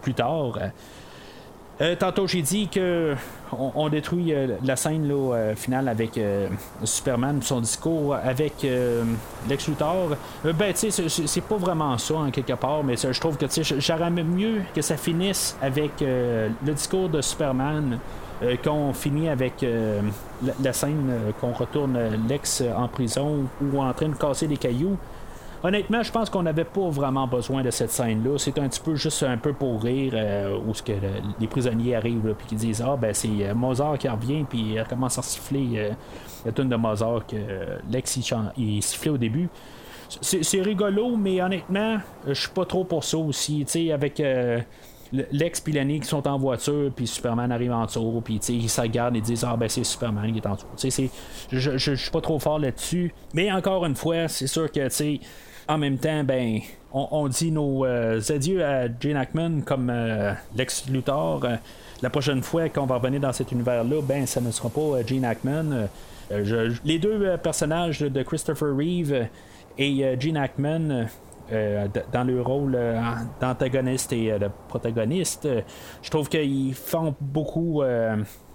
plus 0.00 0.14
tard. 0.14 0.58
Euh, 1.80 1.96
tantôt, 1.96 2.26
j'ai 2.26 2.42
dit 2.42 2.68
que 2.68 3.14
on, 3.50 3.88
détruit 3.88 4.32
euh, 4.32 4.56
la 4.62 4.76
scène 4.76 5.10
euh, 5.10 5.54
finale 5.54 5.88
avec 5.88 6.20
Superman, 6.84 7.40
son 7.42 7.60
discours 7.60 8.14
avec 8.14 8.66
Lex 9.48 9.68
Luthor. 9.68 10.10
ben, 10.44 10.72
tu 10.74 10.90
sais, 10.90 11.08
c'est 11.08 11.40
pas 11.40 11.56
vraiment 11.56 11.96
ça, 11.98 12.14
en 12.14 12.30
quelque 12.30 12.54
part, 12.54 12.84
mais 12.84 12.96
je 12.96 13.18
trouve 13.18 13.36
que 13.36 13.46
j'aurais 13.78 14.10
mieux 14.10 14.62
que 14.74 14.82
ça 14.82 14.96
finisse 14.96 15.56
avec 15.62 15.92
le 16.00 16.72
discours 16.72 17.08
de 17.08 17.20
Superman. 17.20 17.98
qu'on 18.64 18.92
finit 18.92 19.28
avec 19.28 19.62
la, 19.62 20.52
la, 20.62 20.72
scène 20.72 21.32
qu'on 21.40 21.52
retourne 21.52 21.98
Lex 22.28 22.62
en 22.76 22.88
prison 22.88 23.44
ou 23.60 23.80
en 23.80 23.92
train 23.92 24.08
de 24.08 24.16
casser 24.16 24.48
des 24.48 24.56
cailloux 24.56 24.96
honnêtement, 25.62 26.02
je 26.02 26.10
pense 26.10 26.30
qu'on 26.30 26.42
n'avait 26.42 26.64
pas 26.64 26.88
vraiment 26.88 27.26
besoin 27.26 27.62
de 27.62 27.70
cette 27.70 27.90
scène-là. 27.90 28.38
C'est 28.38 28.58
un 28.58 28.68
petit 28.68 28.80
peu 28.80 28.94
juste 28.94 29.22
un 29.22 29.36
peu 29.36 29.52
pour 29.52 29.82
rire, 29.82 30.12
euh, 30.14 30.58
où 30.66 30.74
ce 30.74 30.82
que 30.82 30.92
les 31.40 31.46
prisonniers 31.46 31.96
arrivent 31.96 32.28
et 32.28 32.48
qui 32.48 32.56
disent 32.56 32.82
Ah, 32.86 32.96
ben 32.96 33.14
c'est 33.14 33.28
euh, 33.40 33.54
Mozart 33.54 33.98
qui 33.98 34.08
revient, 34.08 34.44
puis 34.48 34.72
il 34.72 34.80
recommence 34.80 35.18
à 35.18 35.22
siffler 35.22 35.68
euh, 35.74 35.90
la 36.44 36.52
tune 36.52 36.68
de 36.68 36.76
Mozart 36.76 37.26
que 37.26 37.36
Lex 37.90 38.18
il, 38.56 38.82
sifflait 38.82 39.10
au 39.10 39.18
début. 39.18 39.48
C'est 40.20 40.60
rigolo, 40.60 41.16
mais 41.16 41.40
honnêtement, 41.40 41.96
je 42.26 42.34
suis 42.34 42.50
pas 42.50 42.66
trop 42.66 42.84
pour 42.84 43.02
ça 43.02 43.16
aussi. 43.16 43.64
Tu 43.64 43.72
sais, 43.72 43.92
avec. 43.92 44.22
Lex 45.30 45.62
et 45.66 45.72
Lenny 45.72 46.00
qui 46.00 46.06
sont 46.06 46.26
en 46.26 46.38
voiture, 46.38 46.90
puis 46.94 47.06
Superman 47.06 47.52
arrive 47.52 47.72
en 47.72 47.84
dessous, 47.84 48.22
puis 48.24 48.36
ils 48.48 48.70
se 48.70 48.80
regardent 48.80 49.16
et 49.16 49.20
disent 49.20 49.44
Ah, 49.46 49.56
ben 49.56 49.68
c'est 49.68 49.84
Superman 49.84 50.32
qui 50.32 50.38
est 50.38 50.46
en 50.46 50.54
dessous. 50.54 50.66
Je, 51.50 51.76
je, 51.76 51.94
suis 51.94 52.10
pas 52.10 52.20
trop 52.20 52.38
fort 52.38 52.58
là-dessus. 52.58 53.12
Mais 53.34 53.52
encore 53.52 53.84
une 53.84 53.94
fois, 53.94 54.28
c'est 54.28 54.46
sûr 54.46 54.70
que, 54.72 54.84
tu 54.84 54.90
sais, 54.90 55.20
en 55.68 55.78
même 55.78 55.98
temps, 55.98 56.24
ben, 56.24 56.60
on, 56.92 57.28
dit 57.28 57.50
nos 57.50 57.84
euh, 57.84 58.20
adieux 58.28 58.64
à 58.64 58.86
Jane 59.00 59.16
Ackman 59.16 59.62
comme 59.64 59.90
euh, 59.90 60.32
Lex 60.56 60.88
Luthor. 60.88 61.44
Euh, 61.44 61.56
la 62.02 62.10
prochaine 62.10 62.42
fois 62.42 62.68
qu'on 62.68 62.86
va 62.86 62.96
revenir 62.96 63.20
dans 63.20 63.32
cet 63.32 63.52
univers-là, 63.52 64.02
ben, 64.02 64.26
ça 64.26 64.40
ne 64.40 64.50
sera 64.50 64.68
pas 64.68 65.04
Gene 65.06 65.24
Hackman. 65.24 65.88
les 66.84 66.98
deux 66.98 67.36
personnages 67.42 68.00
de 68.00 68.22
Christopher 68.22 68.76
Reeve 68.76 69.28
et 69.78 70.16
Gene 70.18 70.36
Hackman. 70.36 71.06
dans 72.12 72.24
le 72.24 72.42
rôle 72.42 72.76
d'antagoniste 73.40 74.12
et 74.12 74.36
de 74.38 74.48
protagoniste, 74.68 75.48
je 76.02 76.10
trouve 76.10 76.28
qu'ils 76.28 76.74
font 76.74 77.14
beaucoup 77.20 77.82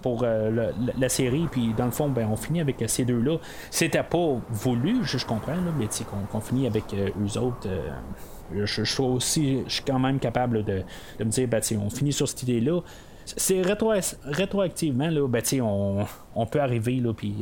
pour 0.01 0.21
euh, 0.23 0.71
la 0.97 1.09
série. 1.09 1.47
Puis 1.51 1.73
dans 1.77 1.85
le 1.85 1.91
fond, 1.91 2.09
ben, 2.09 2.27
on 2.31 2.35
finit 2.35 2.61
avec 2.61 2.83
ces 2.87 3.05
deux-là. 3.05 3.37
C'était 3.69 4.03
pas 4.03 4.35
voulu, 4.49 4.99
je, 5.03 5.23
comprends, 5.25 5.53
là, 5.53 5.71
mais 5.77 5.87
qu'on 6.31 6.39
finit 6.39 6.67
avec 6.67 6.93
euh, 6.93 7.09
eux 7.21 7.37
autres. 7.39 7.67
Euh, 7.67 8.65
je, 8.65 8.83
suis 8.83 9.03
aussi, 9.03 9.63
je 9.67 9.73
suis 9.73 9.83
quand 9.83 9.99
même 9.99 10.19
capable 10.19 10.63
de, 10.63 10.83
me 11.19 11.25
dire, 11.25 11.47
ben, 11.47 11.61
on 11.83 11.89
finit 11.89 12.13
sur 12.13 12.27
cette 12.27 12.43
idée-là. 12.43 12.81
C'est 13.25 13.61
rétro 13.61 13.91
rétroactivement, 14.23 15.09
là, 15.09 15.27
ben, 15.27 15.41
on, 15.61 16.05
on 16.33 16.45
peut 16.45 16.61
arriver, 16.61 17.01
là, 17.01 17.13
puis 17.13 17.35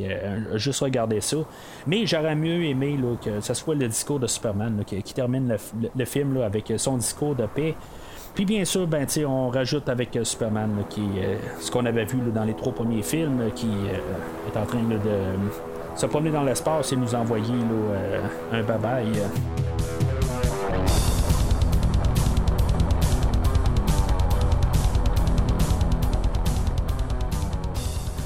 juste 0.55 0.79
regarder 0.79 1.21
ça. 1.21 1.37
Mais 1.85 2.07
j'aurais 2.07 2.35
mieux 2.35 2.63
aimé 2.63 2.97
que 3.23 3.39
ce 3.39 3.53
soit 3.53 3.75
le 3.75 3.87
discours 3.87 4.19
de 4.19 4.25
Superman 4.25 4.83
qui, 4.83 5.13
termine 5.13 5.47
le, 5.47 5.57
le 5.95 6.05
film 6.05 6.33
là, 6.33 6.45
avec 6.45 6.73
son 6.77 6.97
discours 6.97 7.35
de 7.35 7.45
paix. 7.45 7.75
Puis 8.35 8.43
bien 8.43 8.65
sûr, 8.65 8.85
ben, 8.85 9.07
on 9.25 9.47
rajoute 9.47 9.87
avec 9.87 10.13
euh, 10.17 10.25
Superman, 10.25 10.83
qui 10.89 11.01
euh, 11.19 11.37
ce 11.61 11.71
qu'on 11.71 11.85
avait 11.85 12.03
vu 12.03 12.17
dans 12.33 12.43
les 12.43 12.53
trois 12.53 12.73
premiers 12.73 13.01
films, 13.01 13.49
qui 13.55 13.65
euh, 13.67 14.51
est 14.51 14.57
en 14.57 14.65
train 14.65 14.83
de 14.83 14.99
se 15.95 16.05
promener 16.05 16.31
dans 16.31 16.43
l'espace 16.43 16.91
et 16.91 16.97
nous 16.97 17.15
envoyer 17.15 17.53
un 18.51 18.61
bye-bye. 18.61 19.05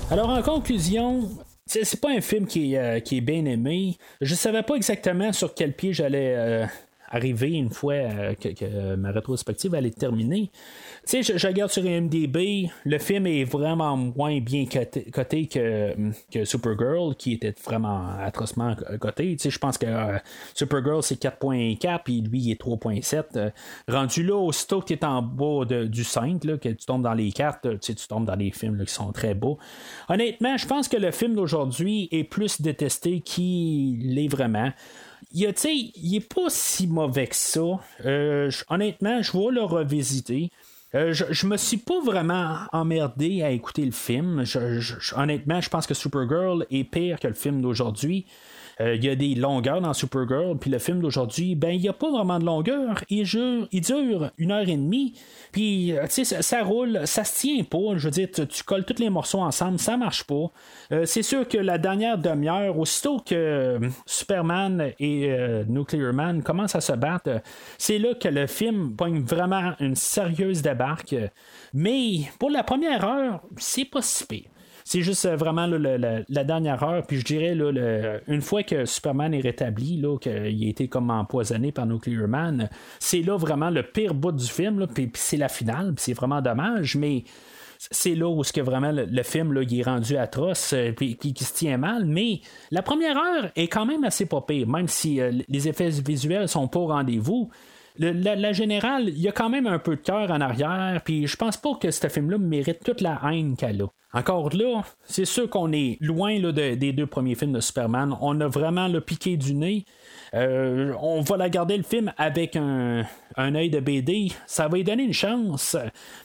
Alors 0.10 0.30
en 0.30 0.41
conclusion, 0.41 1.30
c'est 1.68 2.02
pas 2.02 2.10
un 2.10 2.22
film 2.22 2.48
qui 2.48 2.73
est, 2.73 3.03
qui 3.03 3.18
est, 3.18 3.22
bien 3.22 3.45
aimé. 3.45 3.99
Je 4.22 4.34
savais 4.34 4.64
pas 4.64 4.73
exactement 4.73 5.31
sur 5.34 5.53
quel 5.53 5.73
pied 5.73 5.94
j'allais 5.94 6.65
arriver 7.10 7.52
une 7.52 7.69
fois 7.69 7.94
euh, 7.94 8.34
que, 8.36 8.95
ma 8.95 9.11
rétrospective 9.11 9.73
allait 9.76 9.90
être 9.90 9.98
terminée. 9.98 10.52
Tu 11.07 11.23
sais, 11.23 11.38
je, 11.38 11.48
regarde 11.48 11.72
sur 11.72 11.86
IMDb, 11.86 12.69
le 12.86 12.99
film 12.99 13.27
est 13.27 13.44
vraiment 13.44 13.98
moins 13.98 14.40
bien 14.40 14.65
coté, 14.65 15.48
que, 15.48 15.95
que, 16.31 16.45
Supergirl, 16.45 17.15
qui 17.15 17.34
était 17.34 17.53
vraiment 17.65 18.10
atrocement 18.19 18.76
coté. 18.99 19.36
Tu 19.36 19.44
sais, 19.44 19.49
je 19.49 19.60
pense 19.60 19.77
que 19.77 19.88
euh, 19.88 20.18
Supergirl, 20.53 21.02
c'est 21.02 21.22
4.4, 21.22 22.02
puis 22.03 22.22
lui, 22.22 22.40
il 22.40 22.52
est 22.52 22.61
3.7. 22.61 23.23
Euh, 23.36 23.49
rendu 23.88 24.23
là, 24.23 24.36
aussitôt 24.36 24.81
que 24.81 24.88
tu 24.88 24.94
es 24.94 25.06
en 25.06 25.22
bas 25.22 25.65
du 25.65 26.03
5, 26.03 26.44
là, 26.44 26.57
que 26.57 26.69
tu 26.69 26.86
tombes 26.86 27.03
dans 27.03 27.14
les 27.14 27.31
cartes, 27.31 27.64
tu, 27.64 27.77
sais, 27.81 27.95
tu 27.95 28.07
tombes 28.07 28.26
dans 28.26 28.36
les 28.36 28.52
films 28.52 28.84
qui 28.86 28.94
sont 28.94 29.11
très 29.11 29.34
beaux. 29.34 29.57
Honnêtement, 30.07 30.57
je 30.57 30.68
pense 30.68 30.88
que 30.88 30.98
le 30.98 31.11
film 31.11 31.36
d'aujourd'hui 31.36 32.07
est 32.11 32.23
plus 32.23 32.61
détesté 32.61 33.22
qu'il 33.22 34.15
l'est 34.15 34.27
vraiment 34.27 34.72
il, 35.31 35.53
il 35.95 36.15
est 36.15 36.33
pas 36.33 36.49
si 36.49 36.87
mauvais 36.87 37.27
que 37.27 37.35
ça. 37.35 37.79
Euh, 38.05 38.51
honnêtement, 38.69 39.21
je 39.21 39.31
vais 39.31 39.51
le 39.51 39.63
revisiter. 39.63 40.51
Euh, 40.95 41.13
je, 41.13 41.25
je, 41.29 41.45
me 41.45 41.55
suis 41.57 41.77
pas 41.77 41.99
vraiment 42.01 42.57
emmerdé 42.73 43.43
à 43.43 43.51
écouter 43.51 43.85
le 43.85 43.91
film. 43.91 44.43
honnêtement, 45.15 45.61
je 45.61 45.69
pense 45.69 45.85
que 45.85 45.93
Supergirl 45.93 46.65
est 46.71 46.83
pire 46.83 47.19
que 47.19 47.27
le 47.27 47.35
film 47.35 47.61
d'aujourd'hui. 47.61 48.25
Euh, 48.81 48.95
il 48.95 49.03
y 49.03 49.10
a 49.10 49.15
des 49.15 49.35
longueurs 49.35 49.81
dans 49.81 49.93
Supergirl, 49.93 50.57
puis 50.57 50.69
le 50.69 50.80
film 50.80 51.01
d'aujourd'hui, 51.01 51.56
ben 51.56 51.72
il 51.72 51.81
n'y 51.81 51.89
a 51.89 51.93
pas 51.93 52.10
vraiment 52.10 52.39
de 52.39 52.45
longueur. 52.45 53.03
Il, 53.10 53.27
il 53.72 53.81
dure 53.81 54.31
une 54.38 54.51
heure 54.51 54.68
et 54.68 54.77
demie, 54.77 55.14
puis 55.51 55.93
euh, 55.93 56.06
ça, 56.07 56.64
roule, 56.64 57.01
ça 57.06 57.23
se 57.23 57.41
tient 57.41 57.64
pas. 57.64 57.97
Je 57.97 58.06
veux 58.06 58.11
dire, 58.11 58.30
tu, 58.31 58.64
colles 58.64 58.85
tous 58.85 58.99
les 58.99 59.10
morceaux 59.10 59.41
ensemble, 59.41 59.80
ça 59.80 59.97
marche 59.97 60.23
pas. 60.23 60.51
Euh, 60.91 61.06
c'est 61.06 61.23
sûr 61.23 61.47
que 61.47 61.57
la 61.57 61.77
dernière 61.77 62.18
demi-heure, 62.18 62.77
aussitôt 62.77 63.19
que 63.19 63.80
Superman 64.06 64.93
et 64.99 65.30
Nuclear 65.68 66.14
Man 66.14 66.41
commencent 66.43 66.76
à 66.76 66.81
se 66.81 66.93
battre, 66.93 67.41
c'est 67.77 67.99
là 67.99 68.14
que 68.14 68.27
le 68.27 68.47
film 68.47 68.95
pogne 68.95 69.22
vraiment 69.22 69.73
une 69.80 69.95
sérieuse 69.95 70.61
débarque. 70.61 71.15
Mais 71.73 72.22
pour 72.39 72.49
la 72.49 72.64
première 72.64 73.03
heure, 73.03 73.41
c'est 73.57 73.85
pas 73.85 74.01
si 74.01 74.26
pire. 74.26 74.49
C'est 74.90 75.03
juste 75.03 75.26
euh, 75.26 75.36
vraiment 75.36 75.68
la, 75.68 76.44
dernière 76.44 76.82
heure. 76.82 77.06
Puis 77.06 77.20
je 77.20 77.24
dirais, 77.24 77.56
une 78.28 78.41
fois 78.41 78.64
que 78.64 78.86
Superman 78.86 79.36
est 79.36 79.41
rétabli, 79.41 80.03
qu'il 80.20 80.32
a 80.32 80.68
été 80.68 80.88
comme 80.88 81.11
empoisonné 81.11 81.72
par 81.72 81.86
Nuclear 81.86 82.28
Man, 82.28 82.70
c'est 82.98 83.22
là 83.22 83.38
vraiment 83.38 83.70
le 83.70 83.84
pire 83.84 84.16
bout 84.16 84.32
du 84.32 84.48
film. 84.48 84.88
puis, 84.88 85.11
c'est 85.14 85.38
la 85.38 85.48
finale. 85.48 85.94
C'est 85.98 86.14
vraiment 86.14 86.41
dommage. 86.41 86.95
Mais 86.95 87.24
c'est 87.78 88.16
là 88.16 88.30
où 88.30 88.41
vraiment 88.64 88.91
le, 88.91 89.24
film 89.24 89.53
là, 89.53 89.61
est 89.61 89.84
rendu 89.84 90.18
atroce 90.18 90.74
euh, 90.74 90.91
puis 90.91 91.18
qui, 91.18 91.44
se 91.44 91.53
tient 91.53 91.78
mal 91.78 92.03
mais 92.03 92.41
la 92.72 92.82
première 92.82 93.16
heure 93.16 93.52
est 93.56 93.70
quand 93.70 93.86
même 93.86 94.03
assez 94.03 94.26
pas 94.26 94.44
même 94.68 94.90
si 94.90 95.22
euh, 95.22 95.32
les 95.48 95.70
effets 95.70 95.90
visuels 95.90 96.49
sont 96.49 96.68
pas 96.68 96.80
au 96.80 96.88
rendez-vous 96.88 97.49
la, 97.99 98.53
générale, 98.53 99.09
il 99.09 99.19
y 99.19 99.27
a 99.27 99.31
quand 99.31 99.49
même 99.49 99.67
un 99.67 99.80
peu 99.80 99.95
de 99.95 100.01
cœur 100.01 100.31
en 100.31 100.41
arrière, 100.41 101.01
puis 101.03 101.27
je 101.27 101.35
pense 101.35 101.57
pas 101.57 101.76
que 101.76 101.91
ce 101.91 102.07
film-là 102.07 102.38
mérite 102.38 102.80
toute 102.84 103.01
la 103.01 103.19
haine 103.26 103.55
qu'elle 103.57 103.81
a. 103.81 103.88
encore 104.17 104.55
là, 104.55 104.84
c'est 105.03 105.26
sûr 105.26 105.49
qu'on 105.49 105.71
est 105.73 105.97
loin 105.99 106.39
des 106.51 106.93
deux 106.93 107.07
premiers 107.07 107.35
films 107.35 107.53
de 107.53 107.59
Superman. 107.59 108.15
On 108.21 108.39
a 108.41 108.47
vraiment 108.47 108.88
le 108.88 109.01
piqué 109.01 109.38
du 109.38 109.53
nez. 109.53 109.85
Euh, 110.34 110.93
on 111.01 111.22
va 111.22 111.38
la 111.38 111.49
garder 111.49 111.77
le 111.77 111.84
film 111.84 112.14
avec 112.18 112.56
un, 112.56 113.03
un 113.35 113.56
œil 113.56 113.69
de 113.69 113.80
BD. 113.80 114.31
Ça 114.45 114.68
va 114.68 114.77
lui 114.77 114.84
donner 114.84 115.03
une 115.03 115.14
chance. 115.14 115.76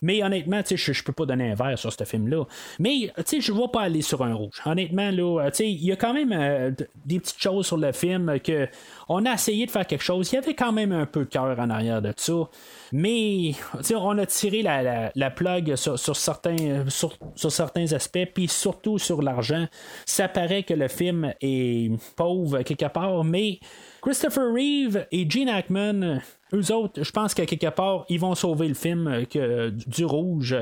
Mais 0.02 0.22
honnêtement, 0.22 0.62
je, 0.68 0.92
je 0.92 1.02
peux 1.02 1.12
pas 1.12 1.26
donner 1.26 1.50
un 1.52 1.54
verre 1.54 1.78
sur 1.78 1.92
ce 1.92 2.04
film-là. 2.04 2.44
Mais 2.78 3.12
je 3.16 3.52
ne 3.52 3.58
vais 3.58 3.68
pas 3.72 3.82
aller 3.82 4.02
sur 4.02 4.22
un 4.22 4.34
rouge. 4.34 4.60
Honnêtement, 4.64 5.10
là, 5.10 5.48
il 5.60 5.84
y 5.84 5.92
a 5.92 5.96
quand 5.96 6.14
même 6.14 6.32
euh, 6.32 6.70
des 7.04 7.20
petites 7.20 7.40
choses 7.40 7.66
sur 7.66 7.76
le 7.76 7.92
film 7.92 8.38
que 8.40 8.68
on 9.08 9.26
a 9.26 9.34
essayé 9.34 9.66
de 9.66 9.70
faire 9.70 9.86
quelque 9.86 10.04
chose. 10.04 10.30
Il 10.32 10.36
y 10.36 10.38
avait 10.38 10.54
quand 10.54 10.72
même 10.72 10.92
un 10.92 11.06
peu 11.06 11.20
de 11.20 11.30
cœur 11.30 11.58
en 11.58 11.70
arrière 11.70 12.00
de 12.02 12.12
ça. 12.16 12.48
Mais 12.92 13.52
on 13.94 14.18
a 14.18 14.26
tiré 14.26 14.62
la, 14.62 14.82
la, 14.82 15.12
la 15.14 15.30
plug 15.30 15.76
sur, 15.76 15.98
sur 15.98 16.16
certains, 16.16 16.88
sur, 16.88 17.16
sur 17.34 17.52
certains 17.52 17.92
aspects, 17.92 18.26
puis 18.32 18.48
surtout 18.48 18.98
sur 18.98 19.22
l'argent. 19.22 19.66
Ça 20.06 20.28
paraît 20.28 20.62
que 20.62 20.74
le 20.74 20.88
film 20.88 21.32
est 21.40 21.90
pauvre 22.16 22.62
quelque 22.62 22.86
part, 22.86 23.24
mais 23.24 23.58
Christopher 24.04 24.52
Reeve 24.52 25.06
et 25.12 25.28
Gene 25.30 25.48
Hackman, 25.48 26.20
eux 26.52 26.72
autres, 26.74 27.02
je 27.02 27.10
pense 27.10 27.32
qu'à 27.32 27.46
quelque 27.46 27.70
part, 27.70 28.04
ils 28.10 28.20
vont 28.20 28.34
sauver 28.34 28.68
le 28.68 28.74
film 28.74 29.08
euh, 29.08 29.24
que, 29.24 29.70
du 29.70 30.04
rouge. 30.04 30.54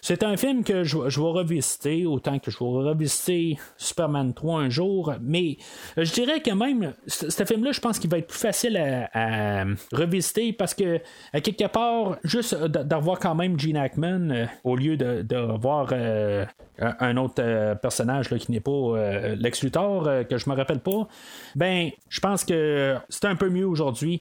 C'est 0.00 0.22
un 0.22 0.38
film 0.38 0.64
que 0.64 0.82
je, 0.82 0.96
je 1.06 1.20
vais 1.20 1.26
revisiter, 1.28 2.06
autant 2.06 2.38
que 2.38 2.50
je 2.50 2.58
vais 2.58 2.88
revisiter 2.88 3.58
Superman 3.76 4.32
3 4.32 4.60
un 4.60 4.70
jour, 4.70 5.12
mais 5.20 5.58
je 5.98 6.10
dirais 6.10 6.40
que 6.40 6.52
même, 6.52 6.94
ce 7.06 7.44
film-là, 7.44 7.72
je 7.72 7.80
pense 7.80 7.98
qu'il 7.98 8.08
va 8.08 8.16
être 8.16 8.28
plus 8.28 8.38
facile 8.38 8.78
à, 8.78 9.10
à 9.12 9.64
revisiter 9.92 10.54
parce 10.54 10.72
que, 10.72 10.98
à 11.34 11.42
quelque 11.42 11.66
part, 11.66 12.16
juste 12.24 12.54
d'avoir 12.54 13.18
quand 13.18 13.34
même 13.34 13.60
Gene 13.60 13.76
Hackman, 13.76 14.30
euh, 14.30 14.46
au 14.64 14.74
lieu 14.74 14.96
de, 14.96 15.36
voir 15.58 15.88
euh, 15.92 16.46
un 16.78 17.16
autre 17.16 17.34
euh, 17.38 17.74
personnage 17.74 18.30
là, 18.30 18.38
qui 18.38 18.52
n'est 18.52 18.60
pas 18.60 18.70
euh, 18.70 19.36
Lex 19.36 19.62
Luthor, 19.62 20.06
euh, 20.06 20.24
que 20.24 20.36
je 20.36 20.48
me 20.50 20.54
rappelle 20.54 20.80
pas, 20.80 21.08
ben, 21.54 21.90
je 22.08 22.20
pense 22.20 22.44
que 22.44 22.85
c'est 23.08 23.26
un 23.26 23.36
peu 23.36 23.48
mieux 23.48 23.66
aujourd'hui. 23.66 24.20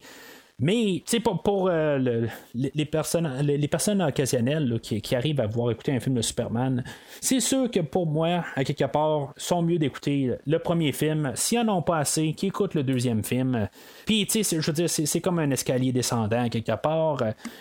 Mais, 0.57 1.03
pour, 1.43 1.67
euh, 1.67 1.97
le- 1.97 2.29
les, 2.53 2.85
personnes, 2.85 3.29
les, 3.41 3.67
personnes 3.67 4.01
occasionnelles 4.01 4.79
qui, 4.81 5.01
qui 5.01 5.13
arrivent 5.13 5.41
à 5.41 5.47
voir 5.47 5.71
écouter 5.71 5.91
un 5.91 5.99
film 5.99 6.15
de 6.15 6.21
Superman, 6.21 6.81
c'est 7.19 7.41
sûr 7.41 7.69
que 7.69 7.81
pour 7.81 8.07
moi, 8.07 8.45
à 8.55 8.63
quelque 8.63 8.85
part, 8.85 9.33
sont 9.35 9.61
mieux 9.61 9.77
d'écouter 9.77 10.31
le 10.47 10.59
premier 10.59 10.93
film. 10.93 11.33
S'ils 11.35 11.59
en 11.59 11.67
ont 11.67 11.81
pas 11.81 11.97
assez, 11.97 12.31
qui 12.31 12.47
écoutent 12.47 12.73
le 12.73 12.83
deuxième 12.83 13.21
film. 13.21 13.67
Puis, 14.05 14.25
tu 14.27 14.43
sais, 14.45 14.61
je 14.61 14.65
veux 14.65 14.73
dire, 14.73 14.89
c'est, 14.89 15.19
comme 15.19 15.39
un 15.39 15.51
escalier 15.51 15.91
descendant, 15.91 16.43
à 16.43 16.49
quelque 16.49 16.75
part. 16.77 17.17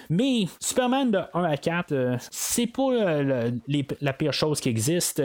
Mais 0.08 0.44
Superman 0.60 1.10
de 1.10 1.18
1 1.34 1.42
à 1.42 1.56
4, 1.56 1.92
euh, 1.92 2.16
c'est 2.30 2.68
pas 2.68 2.92
euh, 2.92 3.50
la 4.00 4.12
pire 4.12 4.32
chose 4.32 4.60
qui 4.60 4.68
existe. 4.68 5.20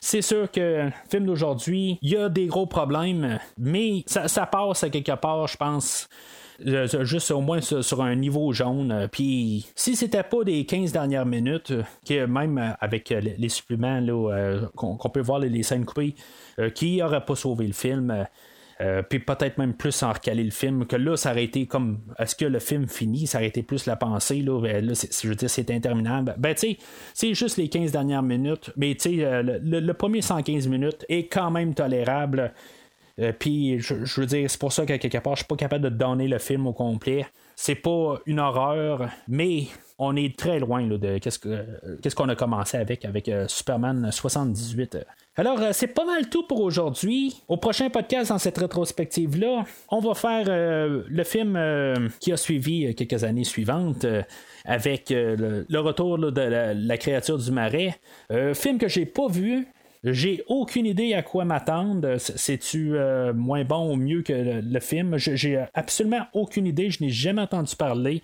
C'est 0.00 0.22
sûr 0.22 0.50
que 0.50 0.60
le 0.86 0.92
film 1.10 1.26
d'aujourd'hui, 1.26 1.98
il 2.00 2.10
y 2.10 2.16
a 2.16 2.30
des 2.30 2.46
gros 2.46 2.66
problèmes, 2.66 3.38
mais 3.58 4.02
ça 4.06 4.46
passe 4.46 4.84
à 4.84 4.88
quelque 4.88 5.12
part, 5.12 5.46
je 5.46 5.58
pense. 5.58 6.08
Euh, 6.66 6.86
juste 7.04 7.30
au 7.30 7.40
moins 7.40 7.60
sur, 7.60 8.02
un 8.02 8.14
niveau 8.14 8.52
jaune. 8.52 8.92
Euh, 8.92 9.08
Puis 9.08 9.66
si 9.74 9.96
c'était 9.96 10.22
pas 10.22 10.44
des 10.44 10.64
15 10.64 10.92
dernières 10.92 11.26
minutes, 11.26 11.70
euh, 11.70 11.82
que 12.06 12.26
même 12.26 12.76
avec 12.80 13.10
les, 13.10 13.48
suppléments 13.48 14.00
qu'on, 14.76 15.10
peut 15.10 15.20
voir 15.20 15.38
les, 15.38 15.62
scènes 15.62 15.84
coupées, 15.84 16.14
qui 16.74 16.98
n'aurait 16.98 17.24
pas 17.24 17.34
sauvé 17.34 17.66
le 17.66 17.72
film. 17.72 18.26
puis 19.08 19.18
peut-être 19.20 19.58
même 19.58 19.74
plus 19.74 20.02
en 20.02 20.12
recaler 20.12 20.44
le 20.44 20.50
film, 20.50 20.86
que 20.86 20.96
là, 20.96 21.16
ça 21.16 21.30
aurait 21.32 21.44
été 21.44 21.66
comme 21.66 22.00
est-ce 22.18 22.34
que 22.34 22.44
le 22.44 22.58
film 22.58 22.88
finit, 22.88 23.26
ça 23.26 23.38
aurait 23.38 23.48
été 23.48 23.62
plus 23.62 23.86
la 23.86 23.96
pensée, 23.96 24.42
là, 24.42 24.60
je 24.60 25.28
veux 25.28 25.34
dire, 25.34 25.50
c'est 25.50 25.70
interminable. 25.70 26.34
Ben, 26.38 26.54
tu 26.54 26.60
sais, 26.72 26.78
c'est 27.14 27.34
juste 27.34 27.56
les 27.56 27.68
15 27.68 27.92
dernières 27.92 28.22
minutes, 28.22 28.70
mais 28.76 28.94
tu 28.94 29.18
sais, 29.20 29.42
le, 29.42 29.58
le- 29.62 29.80
le 29.80 29.94
premier 29.94 30.20
115 30.22 30.68
minutes 30.68 31.04
est 31.08 31.26
quand 31.26 31.50
même 31.50 31.74
tolérable. 31.74 32.52
Euh, 33.18 33.32
Puis, 33.38 33.80
je, 33.80 34.20
veux 34.20 34.26
dire, 34.26 34.50
c'est 34.50 34.60
pour 34.60 34.72
ça 34.72 34.86
qu'à 34.86 34.98
quelque 34.98 35.18
part, 35.18 35.34
je 35.34 35.40
suis 35.40 35.46
pas 35.46 35.56
capable 35.56 35.84
de 35.84 35.88
donner 35.90 36.28
le 36.28 36.38
film 36.38 36.66
au 36.66 36.72
complet. 36.72 37.26
C'est 37.56 37.74
pas 37.74 38.18
une 38.26 38.40
horreur, 38.40 39.08
mais 39.28 39.66
on 39.98 40.16
est 40.16 40.36
très 40.36 40.58
loin 40.58 40.86
de 40.86 41.18
qu'est-ce, 41.18 41.38
que, 41.38 42.14
qu'on 42.14 42.28
a 42.28 42.34
commencé 42.34 42.76
avec, 42.76 43.04
avec 43.04 43.28
euh, 43.28 43.46
Superman 43.48 44.10
78. 44.10 44.98
Alors, 45.36 45.60
euh, 45.60 45.70
c'est 45.72 45.88
pas 45.88 46.04
mal 46.04 46.28
tout 46.28 46.46
pour 46.46 46.60
aujourd'hui. 46.60 47.42
Au 47.48 47.56
prochain 47.56 47.90
podcast, 47.90 48.30
dans 48.30 48.38
cette 48.38 48.58
rétrospective-là, 48.58 49.64
on 49.90 50.00
va 50.00 50.14
faire 50.14 50.44
le 50.48 51.24
film 51.24 51.58
qui 52.20 52.32
a 52.32 52.36
suivi 52.36 52.94
quelques 52.94 53.24
années 53.24 53.44
suivantes. 53.44 54.06
avec 54.64 55.10
le, 55.10 55.78
retour 55.78 56.18
de 56.18 56.40
la, 56.40 56.74
la 56.74 56.96
créature 56.96 57.38
du 57.38 57.50
marais. 57.50 57.98
Film 58.54 58.78
que 58.78 58.88
j'ai 58.88 59.06
pas 59.06 59.28
vu, 59.28 59.66
j'ai 60.04 60.42
aucune 60.48 60.86
idée 60.86 61.14
à 61.14 61.22
quoi 61.22 61.44
m'attendre. 61.44 62.16
C'est-tu 62.18 62.96
euh, 62.96 63.32
moins 63.32 63.64
bon 63.64 63.92
ou 63.92 63.96
mieux 63.96 64.22
que 64.22 64.32
le, 64.32 64.80
film? 64.80 65.16
J'ai- 65.16 65.64
absolument 65.74 66.26
aucune 66.32 66.66
idée. 66.66 66.90
Je 66.90 67.04
n'ai 67.04 67.10
jamais 67.10 67.42
entendu 67.42 67.76
parler. 67.76 68.22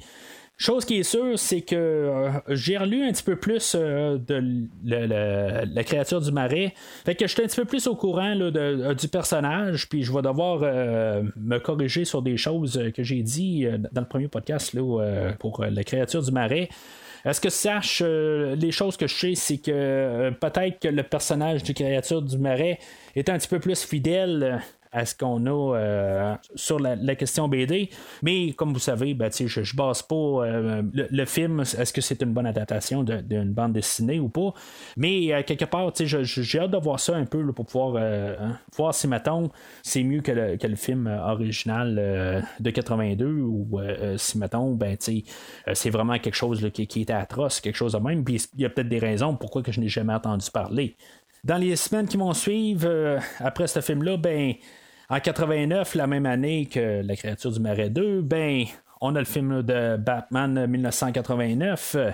Chose 0.57 0.85
qui 0.85 0.99
est 0.99 1.05
sûre, 1.05 1.39
c'est 1.39 1.61
que 1.61 1.77
euh, 1.77 2.31
j'ai 2.49 2.77
relu 2.79 3.05
un 3.05 3.13
petit 3.13 3.23
peu 3.23 3.37
plus 3.37 3.77
euh, 3.79 4.19
de 4.19 4.43
la 4.83 5.85
créature 5.85 6.21
du 6.21 6.33
marais. 6.33 6.75
Fait 7.05 7.15
que 7.15 7.29
j'étais 7.29 7.45
un 7.45 7.47
petit 7.47 7.61
peu 7.61 7.65
plus 7.65 7.87
au 7.87 7.95
courant 7.95 8.35
du 8.35 9.09
personnage, 9.09 9.89
puis 9.89 10.03
je 10.03 10.13
vais 10.13 10.23
devoir 10.23 10.63
me 11.37 11.59
corriger 11.59 12.05
sur 12.05 12.23
des 12.23 12.37
choses 12.37 12.91
que 12.93 13.05
j'ai 13.05 13.23
dit 13.23 13.67
dans 13.93 14.01
le 14.01 14.09
premier 14.09 14.27
podcast 14.27 14.77
pour 15.39 15.65
la 15.65 15.85
créature 15.85 16.23
du 16.23 16.33
marais. 16.33 16.69
Est-ce 17.29 17.43
que 17.43 17.51
sache 17.51 18.03
euh, 18.03 18.57
les 18.57 18.73
choses 18.73 18.97
que 18.97 19.07
je 19.07 19.15
sais, 19.15 19.35
c'est 19.35 19.59
que 19.59 19.71
euh, 19.71 20.31
peut-être 20.31 20.81
que 20.81 20.89
le 20.89 21.03
personnage 21.03 21.63
du 21.63 21.75
créature 21.75 22.23
du 22.23 22.39
marais 22.39 22.79
est 23.15 23.29
un 23.29 23.37
petit 23.37 23.49
peu 23.49 23.61
plus 23.61 23.85
fidèle 23.85 24.43
euh, 24.43 24.57
à 24.93 25.05
ce 25.05 25.15
qu'on 25.15 25.47
a 25.47 25.77
euh, 25.77 26.35
sur 26.55 26.79
la, 26.79 27.15
question 27.15 27.49
BD. 27.49 27.91
Mais 28.23 28.53
comme 28.53 28.73
vous 28.73 28.79
savez, 28.79 29.15
ben, 29.15 29.31
je 29.33 29.61
ne 29.61 29.77
base 29.77 30.03
pas 30.03 30.15
euh, 30.15 30.83
le, 30.93 31.09
le 31.11 31.25
film, 31.25 31.61
est-ce 31.61 31.93
que 31.93 32.01
c'est 32.01 32.23
une 32.23 32.33
bonne 32.33 32.47
adaptation 32.47 33.03
d'une 33.03 33.53
bande 33.53 33.73
dessinée 33.73 34.21
ou 34.21 34.29
pas? 34.29 34.53
Mais 34.97 35.33
euh, 35.33 35.43
quelque 35.43 35.65
part, 35.65 35.93
j'ai 35.97 36.61
hâte 36.61 36.71
de 36.71 36.79
voir 36.79 37.01
ça 37.01 37.17
un 37.17 37.25
peu 37.25 37.45
pour 37.53 37.67
pouvoir 37.67 37.97
hein, 37.97 38.59
voir 38.77 38.95
si, 38.95 39.09
mettons, 39.09 39.51
c'est 39.83 40.03
mieux 40.03 40.21
que 40.21 40.33
le, 40.33 40.57
que 40.57 40.67
le 40.67 40.77
film 40.77 41.07
original 41.07 42.45
de 42.61 42.71
82 42.71 43.27
ou 43.27 43.81
si, 44.17 44.39
mettons, 44.39 44.75
ben, 44.75 44.97
c'est 45.01 45.91
vraiment 45.91 46.19
quelque 46.19 46.35
chose 46.35 46.69
qui, 46.73 46.87
qui 46.87 47.03
était 47.03 47.13
atroce, 47.13 47.61
quelque 47.61 47.77
chose 47.77 47.93
de 47.93 47.99
même. 47.99 48.25
Puis 48.25 48.49
il 48.55 48.63
y 48.63 48.65
a 48.65 48.71
peut-être 48.71 48.89
des 48.89 48.99
raisons 48.99 49.35
pourquoi 49.37 49.63
que 49.63 49.73
je 49.73 49.81
n'ai 49.81 49.89
jamais 49.89 50.15
entendu 50.15 50.51
parler. 50.51 50.97
Dans 51.45 51.57
les 51.57 51.77
semaines 51.77 52.09
qui 52.09 52.17
vont 52.17 52.33
suivre, 52.33 52.87
euh, 52.87 53.19
après 53.39 53.69
ce 53.69 53.81
film-là, 53.81 54.17
ben, 54.17 54.55
en 55.09 55.21
89, 55.21 55.95
la 55.95 56.07
même 56.07 56.27
année 56.27 56.67
que 56.67 57.03
La 57.03 57.17
créature 57.17 57.53
du 57.53 57.61
marais 57.61 57.91
2, 57.91 58.23
ben, 58.23 58.65
on 59.01 59.15
a 59.15 59.21
le 59.21 59.25
film 59.25 59.63
de 59.63 59.97
Batman 59.97 60.67
1989. 60.67 61.95
euh, 61.97 62.11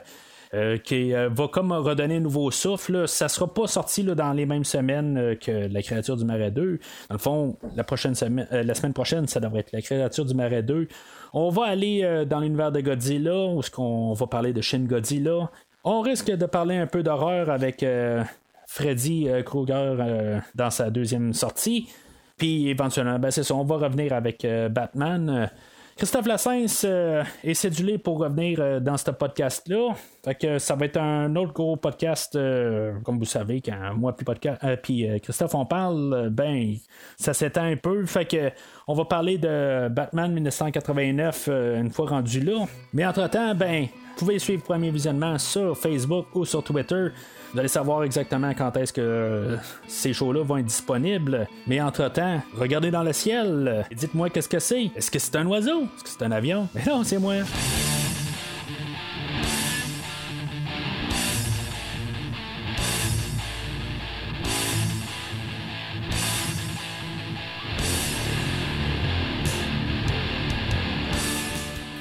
euh, 0.53 0.79
qui 0.79 1.11
va 1.11 1.49
comme 1.49 1.73
redonner 1.73 2.19
un 2.19 2.21
nouveau 2.21 2.49
souffle. 2.53 2.93
là. 2.93 3.07
Ça 3.09 3.29
sera 3.29 3.53
pas 3.53 3.67
sorti 3.67 4.05
là, 4.05 4.15
dans 4.15 4.33
les 4.33 4.47
mêmes 4.47 4.63
semaines 4.63 5.37
que 5.41 5.67
La 5.67 5.83
créature 5.83 6.17
du 6.17 6.25
marais 6.25 6.53
2. 6.53 6.79
Dans 7.09 7.15
le 7.15 7.19
fond, 7.19 7.57
la, 7.75 7.83
prochaine 7.83 8.15
semaine, 8.15 8.47
la 8.53 8.75
semaine 8.75 8.93
prochaine, 8.93 9.27
ça 9.27 9.41
devrait 9.41 9.61
être 9.61 9.73
La 9.73 9.83
créature 9.83 10.25
du 10.25 10.35
marais 10.35 10.63
2. 10.63 10.87
On 11.33 11.49
va 11.49 11.65
aller 11.65 12.25
dans 12.31 12.39
l'univers 12.39 12.71
de 12.71 12.81
Godzilla, 12.81 13.47
où 13.47 13.63
qu'on 13.73 14.13
va 14.13 14.29
parler 14.29 14.53
de 14.53 14.61
Shin 14.61 14.85
Godzilla. 14.85 15.51
On 15.83 16.03
risque 16.03 16.31
de 16.31 16.47
parler 16.47 16.77
un 16.77 16.87
peu 16.87 17.03
d'horreur 17.03 17.51
avec 17.51 17.85
Freddy 18.75 19.29
euh, 19.29 19.45
Krueger 19.45 19.97
euh, 20.01 20.41
dans 20.57 20.71
sa 20.71 20.91
deuxième 20.91 21.33
sortie. 21.33 21.89
Puis 22.37 22.69
éventuellement, 22.69 23.21
ben, 23.21 23.31
c'est 23.31 23.45
ça, 23.45 23.55
on 23.55 23.63
va 23.63 23.77
revenir 23.77 24.13
avec 24.13 24.45
euh, 24.45 24.69
Batman. 24.69 25.49
Christophe 25.97 26.27
Lassens 26.27 26.85
est 27.45 27.55
cédulé 27.55 27.99
pour 27.99 28.19
revenir 28.19 28.81
dans 28.81 28.97
ce 28.97 29.13
podcast-là. 29.13 29.95
Fait 30.25 30.35
que 30.35 30.59
ça 30.59 30.75
va 30.75 30.87
être 30.87 30.97
un 30.97 31.37
autre 31.37 31.53
gros 31.53 31.77
podcast, 31.77 32.37
comme 33.05 33.21
vous 33.21 33.25
savez, 33.25 33.61
quand 33.61 33.95
moi 33.95 34.17
puis 34.17 34.25
podcast, 34.25 34.61
puis 34.83 35.07
Christophe 35.23 35.55
on 35.55 35.67
parle, 35.67 36.31
ben 36.31 36.75
ça 37.17 37.33
s'étend 37.33 37.63
un 37.63 37.77
peu. 37.77 38.05
Fait 38.07 38.25
que 38.25 38.51
on 38.87 38.95
va 38.95 39.05
parler 39.05 39.39
de 39.39 39.89
Batman 39.89 40.33
1989 40.33 41.49
euh, 41.49 41.81
une 41.81 41.91
fois 41.91 42.07
rendu 42.07 42.41
là. 42.41 42.67
Mais 42.93 43.07
entre-temps, 43.07 43.55
ben, 43.55 43.87
vous 44.15 44.27
pouvez 44.27 44.39
suivre 44.39 44.63
Premier 44.63 44.91
Visionnement 44.91 45.39
sur 45.39 45.77
Facebook 45.77 46.27
ou 46.35 46.45
sur 46.45 46.63
Twitter. 46.63 47.09
Vous 47.53 47.59
allez 47.59 47.69
savoir 47.69 48.05
exactement 48.05 48.53
quand 48.55 48.77
est-ce 48.77 48.93
que 48.93 49.01
euh, 49.01 49.57
ces 49.89 50.13
shows-là 50.13 50.45
vont 50.45 50.57
être 50.57 50.67
disponibles. 50.67 51.49
Mais 51.67 51.81
entre-temps, 51.81 52.41
regardez 52.57 52.93
dans 52.93 53.03
le 53.03 53.13
ciel 53.13 53.87
et 53.91 53.95
dites-moi 53.95 54.31
qu'est-ce 54.31 54.49
que 54.49 54.61
c'est. 54.61 54.91
Est-ce 54.95 55.11
que 55.11 55.19
c'est 55.19 55.35
un 55.37 55.47
oiseau? 55.47 55.83
Est-ce 55.83 56.05
que 56.05 56.11
c'est 56.11 56.23
un 56.23 56.33
avion? 56.33 56.69
Mais 56.75 56.85
non, 56.87 57.03
c'est 57.03 57.19
moi. 57.19 57.35